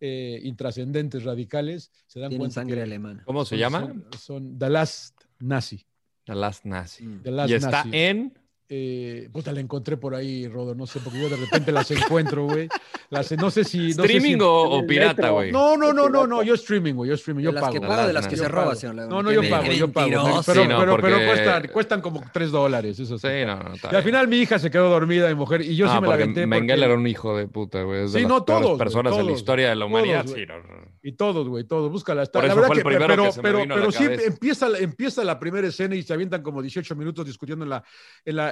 eh, 0.00 0.40
intrascendentes, 0.42 1.22
radicales, 1.22 1.92
se 2.06 2.18
dan 2.18 2.30
Tienen 2.30 2.40
cuenta 2.46 2.54
sangre 2.54 2.76
que 2.76 2.82
alemana. 2.82 3.22
¿Cómo 3.26 3.44
se 3.44 3.50
son- 3.50 3.58
llama? 3.58 3.80
Son, 3.80 4.06
son 4.18 4.58
The 4.58 4.70
Last 4.70 5.20
Nazi. 5.38 5.86
The 6.24 6.34
Last 6.34 6.64
Nazi. 6.64 7.04
Mm. 7.04 7.22
The 7.22 7.30
Last 7.30 7.50
y 7.50 7.54
está 7.54 7.70
Nazi. 7.70 7.90
en... 7.92 8.38
Eh, 8.66 9.28
puta, 9.30 9.52
la 9.52 9.60
encontré 9.60 9.98
por 9.98 10.14
ahí, 10.14 10.48
Rodo, 10.48 10.74
no 10.74 10.86
sé, 10.86 10.98
porque 11.00 11.20
yo 11.20 11.28
de 11.28 11.36
repente 11.36 11.70
las 11.70 11.90
encuentro, 11.90 12.44
güey. 12.46 12.66
Las, 13.10 13.30
no 13.32 13.50
sé 13.50 13.62
si... 13.62 13.78
No 13.78 14.02
sé 14.04 14.08
si- 14.08 14.16
¿Streaming 14.16 14.38
o, 14.42 14.86
pirata, 14.86 15.28
güey? 15.30 15.52
No, 15.52 15.76
no, 15.76 15.92
no, 15.92 16.08
no, 16.08 16.26
no, 16.26 16.42
yo 16.42 16.54
streaming, 16.54 16.94
güey, 16.94 17.08
yo 17.10 17.14
streaming, 17.14 17.42
De 17.42 17.44
yo 17.44 17.52
las 17.52 17.60
pago. 17.62 17.74
que 17.74 17.80
paga, 17.82 18.06
de 18.06 18.12
las 18.14 18.26
que 18.26 18.36
se 18.38 18.48
roba, 18.48 18.74
señor. 18.74 18.94
No, 19.06 19.22
no, 19.22 19.30
yo 19.30 19.42
pago, 19.48 19.70
yo 19.70 19.92
pago. 19.92 20.08
Pero, 20.46 20.62
Sí, 20.62 20.68
no, 20.68 20.78
pero, 20.80 20.96
pero 20.96 21.18
cuestan, 21.26 21.68
cuestan 21.68 22.00
como 22.00 22.22
tres 22.32 22.50
dólares, 22.50 22.98
eso 22.98 23.18
sí. 23.18 23.28
Sí, 23.28 23.44
no, 23.46 23.56
no. 23.56 23.74
Y 23.92 23.94
al 23.94 24.02
final 24.02 24.28
mi 24.28 24.38
hija 24.38 24.58
se 24.58 24.70
quedó 24.70 24.88
dormida 24.88 25.28
de 25.28 25.34
mujer 25.34 25.60
y 25.60 25.76
yo 25.76 25.86
Ah, 25.90 25.96
sí 25.96 26.00
me 26.00 26.08
la 26.08 26.14
aventé. 26.14 26.46
Mengele 26.46 26.72
porque- 26.74 26.84
era 26.86 26.94
un 26.94 27.06
hijo 27.06 27.36
de 27.36 27.46
puta, 27.46 27.82
güey. 27.82 28.00
De 28.02 28.08
Sí, 28.08 28.20
las 28.20 28.28
no, 28.28 28.44
todos, 28.44 28.78
personas 28.78 29.12
en 29.12 29.18
la 29.18 29.24
todos, 29.26 29.38
historia 29.38 29.68
de 29.68 29.74
la 29.76 29.80
todos, 29.84 29.90
humanidad. 29.90 30.24
güey. 30.26 30.40
sí, 30.40 30.46
no, 30.46 30.56
no. 30.58 30.84
Y 31.02 31.12
todos, 31.12 31.46
güey, 31.48 31.64
todos, 31.64 31.90
búscala. 31.92 32.22
Está, 32.22 32.38
Por 32.38 32.44
la 32.48 32.52
eso 32.54 32.56
verdad 32.62 32.68
fue 32.68 32.76
el 32.76 32.82
que, 32.82 33.06
pero, 33.06 33.24
que 33.24 33.32
se 33.32 33.38
me 33.40 33.42
pero, 33.42 33.58
vino 33.60 33.74
pero 33.74 33.92
sí 33.92 34.04
empieza, 34.24 34.68
empieza 34.78 35.22
la 35.22 35.38
primera 35.38 35.66
escena 35.68 35.94
y 35.94 36.02
se 36.02 36.14
avientan 36.14 36.42
como 36.42 36.62
18 36.62 36.96
minutos 36.96 37.26
discutiendo 37.26 37.62
en 37.66 37.68
la, 37.68 37.84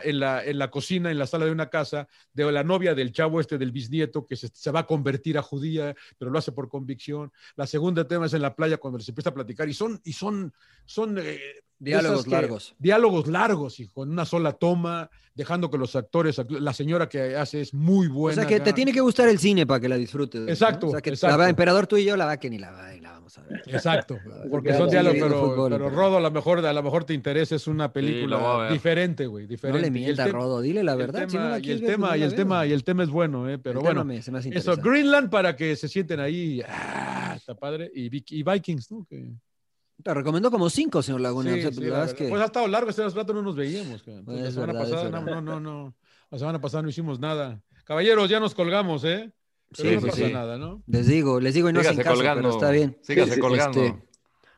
en 0.02 0.20
la, 0.20 0.44
en 0.44 0.58
la, 0.58 0.70
cocina, 0.70 1.10
en 1.10 1.18
la 1.18 1.26
sala 1.26 1.46
de 1.46 1.52
una 1.52 1.70
casa, 1.70 2.08
de 2.32 2.50
la 2.50 2.64
novia 2.64 2.94
del 2.94 3.12
chavo 3.12 3.40
este 3.40 3.58
del 3.58 3.72
bisnieto 3.72 4.26
que 4.26 4.36
se, 4.36 4.48
se 4.48 4.70
va 4.70 4.80
a 4.80 4.86
convertir 4.86 5.38
a 5.38 5.42
judía, 5.42 5.94
pero 6.18 6.30
lo 6.30 6.38
hace 6.38 6.52
por 6.52 6.68
convicción. 6.68 7.32
La 7.56 7.66
segunda 7.66 8.06
tema 8.06 8.26
es 8.26 8.34
en 8.34 8.42
la 8.42 8.54
playa 8.54 8.78
cuando 8.78 8.98
se 9.00 9.10
empieza 9.10 9.30
a 9.30 9.34
platicar 9.34 9.68
y 9.68 9.74
son, 9.74 10.00
y 10.04 10.12
son, 10.12 10.52
son 10.84 11.18
eh, 11.18 11.40
Diálogos 11.84 12.24
que- 12.24 12.30
largos. 12.30 12.74
Diálogos 12.78 13.26
largos, 13.26 13.80
hijo, 13.80 14.04
en 14.04 14.10
una 14.10 14.24
sola 14.24 14.52
toma, 14.52 15.10
dejando 15.34 15.70
que 15.70 15.78
los 15.78 15.96
actores, 15.96 16.40
la 16.48 16.72
señora 16.74 17.08
que 17.08 17.36
hace 17.36 17.60
es 17.62 17.72
muy 17.74 18.06
O 18.06 18.12
buena. 18.12 18.42
sea 18.42 18.46
que 18.48 18.60
te 18.60 18.72
tiene 18.72 18.92
que 18.92 19.00
gustar 19.00 19.28
el 19.28 19.38
cine 19.38 19.66
para 19.66 19.80
que 19.80 19.88
la 19.88 19.96
disfrutes. 19.96 20.42
¿no? 20.42 20.48
Exacto, 20.48 20.88
O 20.88 20.90
sea 20.90 21.00
que 21.00 21.10
exacto. 21.10 21.36
la 21.36 21.42
va 21.44 21.48
Emperador 21.50 21.86
tú 21.86 21.96
y 21.96 22.04
yo, 22.04 22.16
la 22.16 22.26
va 22.26 22.36
que 22.36 22.50
ni 22.50 22.58
la 22.58 22.70
va 22.70 22.94
y 22.94 23.00
la 23.00 23.12
vamos 23.12 23.36
a 23.38 23.42
ver. 23.42 23.62
Exacto, 23.66 24.18
porque 24.50 24.74
son 24.74 24.90
diálogos, 24.90 25.18
pero, 25.20 25.40
fútbol, 25.40 25.72
pero 25.72 25.88
Rodo 25.90 26.18
a 26.18 26.20
lo 26.20 26.30
mejor 26.30 26.64
a 26.64 26.72
lo 26.72 26.82
mejor 26.82 27.04
te 27.04 27.14
interesa, 27.14 27.54
es 27.56 27.66
una 27.66 27.90
película 27.92 28.68
diferente, 28.70 29.26
güey, 29.26 29.44
No 29.46 29.48
diferente. 29.48 29.80
le 29.80 29.86
Y 29.86 29.88
el 29.88 29.92
mientas, 30.04 30.30
Rodo, 30.30 30.60
dile 30.60 30.84
la 30.84 30.92
el 30.92 30.98
verdad. 30.98 31.20
si 31.28 31.36
no 31.36 31.42
tema- 31.42 31.48
la 31.50 31.58
y 31.58 31.70
el 31.70 31.80
ver, 31.80 31.90
tema 31.90 32.08
pues 32.08 32.16
y 32.16 32.20
no 32.20 32.26
el 32.26 32.34
tema 32.34 32.66
y 32.66 32.72
el 32.72 32.84
tema 32.84 33.02
es 33.02 33.08
bueno, 33.08 33.48
eh, 33.48 33.58
pero 33.58 33.80
El 33.80 33.86
tema 33.86 34.02
bueno. 34.02 34.04
me- 34.04 34.22
se 34.22 34.30
me 34.30 34.38
hace 34.38 34.50
Eso. 34.56 34.76
Greenland 34.76 35.30
para 35.30 35.56
que 35.56 35.74
se 35.76 35.88
sienten 35.88 36.20
ahí, 36.20 36.62
ah, 36.68 37.32
está 37.36 37.54
padre, 37.54 37.90
y, 37.94 38.10
y 38.38 38.42
Vikings, 38.42 38.90
¿no? 38.92 39.06
Que, 39.08 39.32
Te 40.02 40.14
recomendó 40.14 40.50
como 40.50 40.68
cinco, 40.70 41.02
señor 41.02 41.20
Laguna. 41.20 41.52
sí, 41.54 41.58
o 41.60 41.62
sea, 41.62 41.72
sí, 41.72 41.80
la 41.80 41.86
la 41.86 41.90
verdad 41.92 42.04
es 42.04 42.12
verdad. 42.12 42.18
que... 42.24 42.28
Pues 42.30 42.42
ha 42.42 42.44
estado 42.46 42.68
largo, 42.68 42.90
este 42.90 43.08
rato 43.08 43.32
no 43.34 43.42
nos 43.42 43.56
veíamos. 43.56 44.02
Entonces, 44.06 44.24
Pues 44.24 44.40
la 44.40 44.50
semana 44.50 44.72
verdad, 44.72 44.90
pasada 44.90 45.10
no, 45.10 45.20
no, 45.22 45.40
no, 45.40 45.60
no, 45.60 45.94
la 46.30 46.38
semana 46.38 46.60
pasada 46.60 46.82
no 46.82 46.88
hicimos 46.88 47.20
nada. 47.20 47.60
Caballeros, 47.84 48.28
ya 48.28 48.40
nos 48.40 48.54
colgamos, 48.54 49.04
¿eh? 49.04 49.32
Pero 49.76 49.88
Sí, 49.88 49.94
no 49.96 50.02
pasa 50.02 50.26
sí. 50.26 50.32
nada, 50.32 50.58
¿no? 50.58 50.82
Les 50.86 51.06
digo, 51.06 51.40
les 51.40 51.54
digo 51.54 51.68
y 51.70 51.72
no 51.72 51.80
Sígase 51.80 51.92
hacen 52.00 52.04
caso, 52.04 52.16
colgando. 52.16 52.42
pero 52.42 52.54
está 52.54 52.70
bien. 52.70 52.98
Sígase 53.02 53.28
Sí, 53.30 53.34
sí, 53.36 53.40
colgando. 53.40 53.82
Este, 53.82 54.02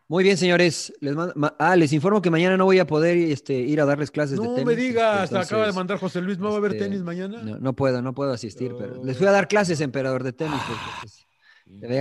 muy 0.08 0.24
bien, 0.24 0.36
señores. 0.36 0.92
Les 1.00 1.14
mando- 1.14 1.32
ma- 1.36 1.54
ah, 1.58 1.76
les 1.76 1.92
informo 1.92 2.20
que 2.20 2.30
mañana 2.30 2.56
no 2.56 2.64
voy 2.64 2.78
a 2.78 2.86
poder 2.86 3.16
este, 3.16 3.54
ir 3.54 3.80
a 3.80 3.84
darles 3.84 4.10
clases 4.10 4.38
de 4.38 4.44
No 4.44 4.54
tenis. 4.54 4.66
me 4.66 4.74
digas, 4.76 5.24
este, 5.24 5.36
acaba 5.38 5.62
de 5.62 5.68
entonces, 5.70 5.74
mandar 5.76 5.98
José 5.98 6.20
Luis, 6.20 6.38
¿no 6.38 6.48
va 6.48 6.54
a 6.54 6.58
haber 6.58 6.72
este, 6.72 6.84
tenis 6.84 7.02
mañana? 7.02 7.42
No, 7.42 7.58
no 7.58 7.72
puedo, 7.74 8.02
no 8.02 8.12
puedo 8.12 8.32
asistir, 8.32 8.74
pero 8.78 9.02
les 9.04 9.16
fui 9.16 9.26
a 9.26 9.30
dar 9.30 9.46
clases, 9.48 9.80
emperador 9.80 10.22
de 10.24 10.32
tenis. 10.32 10.60
porque, 10.66 10.82
pues, 11.00 11.26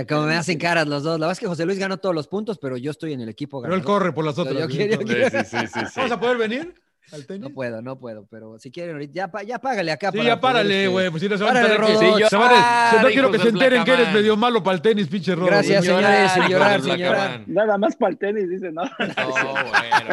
cómo 0.08 0.22
me 0.26 0.34
hacen 0.36 0.58
caras 0.58 0.86
los 0.86 1.02
dos. 1.02 1.18
La 1.18 1.26
verdad 1.26 1.32
es 1.32 1.40
que 1.40 1.46
José 1.46 1.64
Luis 1.66 1.78
ganó 1.78 1.96
todos 1.98 2.14
los 2.14 2.28
puntos, 2.28 2.58
pero 2.58 2.76
yo 2.76 2.90
estoy 2.90 3.12
en 3.12 3.20
el 3.20 3.28
equipo 3.28 3.60
Pero 3.62 3.74
él 3.74 3.80
ganador. 3.80 4.00
corre 4.00 4.12
por 4.12 4.24
las 4.24 4.38
otras. 4.38 4.56
yo 4.58 4.66
¿sí? 4.68 4.76
quiero- 4.76 5.02
yo 5.02 5.14
Entonces, 5.14 5.48
Sí, 5.48 5.56
sí, 5.58 5.66
sí, 5.66 5.80
sí, 5.80 5.86
sí. 5.86 5.92
¿Vamos 5.96 6.12
a 6.12 6.20
poder 6.20 6.36
venir? 6.38 6.74
al 7.12 7.26
tenis. 7.26 7.42
No 7.42 7.50
puedo, 7.50 7.82
no 7.82 7.98
puedo, 7.98 8.26
pero 8.30 8.58
si 8.58 8.70
quieren 8.72 8.94
ahorita, 8.94 9.12
ya, 9.14 9.42
ya 9.46 9.58
págale 9.58 9.92
acá. 9.92 10.10
Sí, 10.10 10.16
para 10.16 10.28
ya 10.30 10.40
párale, 10.40 10.84
este, 10.84 10.88
güey. 10.88 11.10
Pues 11.10 11.22
si 11.22 11.28
no 11.28 11.36
se 11.36 11.44
van 11.44 11.56
a 11.56 11.60
enterar 11.60 11.86
que- 11.86 11.92
Rodo. 11.92 12.28
se 12.30 12.36
van 12.36 12.50
a- 12.54 12.90
se- 12.90 13.02
no 13.02 13.08
quiero 13.08 13.30
que 13.30 13.38
se 13.38 13.48
enteren 13.50 13.84
que 13.84 13.92
eres 13.92 14.12
medio 14.12 14.36
malo 14.38 14.62
para 14.62 14.76
el 14.76 14.82
tenis, 14.82 15.06
pinche 15.08 15.34
Rodo. 15.34 15.46
Gracias, 15.46 15.84
señores, 15.84 16.32
llorar. 16.48 16.80
Blackaman. 16.80 17.44
Nada 17.46 17.76
más 17.78 17.94
para 17.96 18.12
el 18.12 18.18
tenis, 18.18 18.48
dice, 18.48 18.72
¿no? 18.72 18.82
No, 18.84 18.88
bueno, 18.98 19.54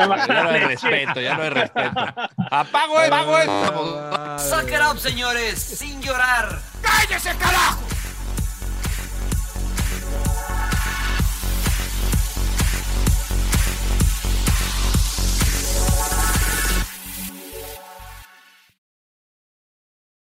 bueno, 0.07 0.27
ya 0.27 0.43
no 0.43 0.49
hay 0.49 0.59
respeto, 0.65 1.21
ya 1.21 1.37
no 1.37 1.43
hay 1.43 1.49
respeto. 1.49 1.99
Apago, 2.51 2.99
apago 2.99 3.37
esto. 3.39 4.37
Suck 4.37 4.69
it 4.69 4.79
up, 4.91 4.99
señores, 4.99 5.57
sin 5.59 6.01
llorar. 6.01 6.59
¡Cállese, 6.81 7.29
carajo! 7.39 7.81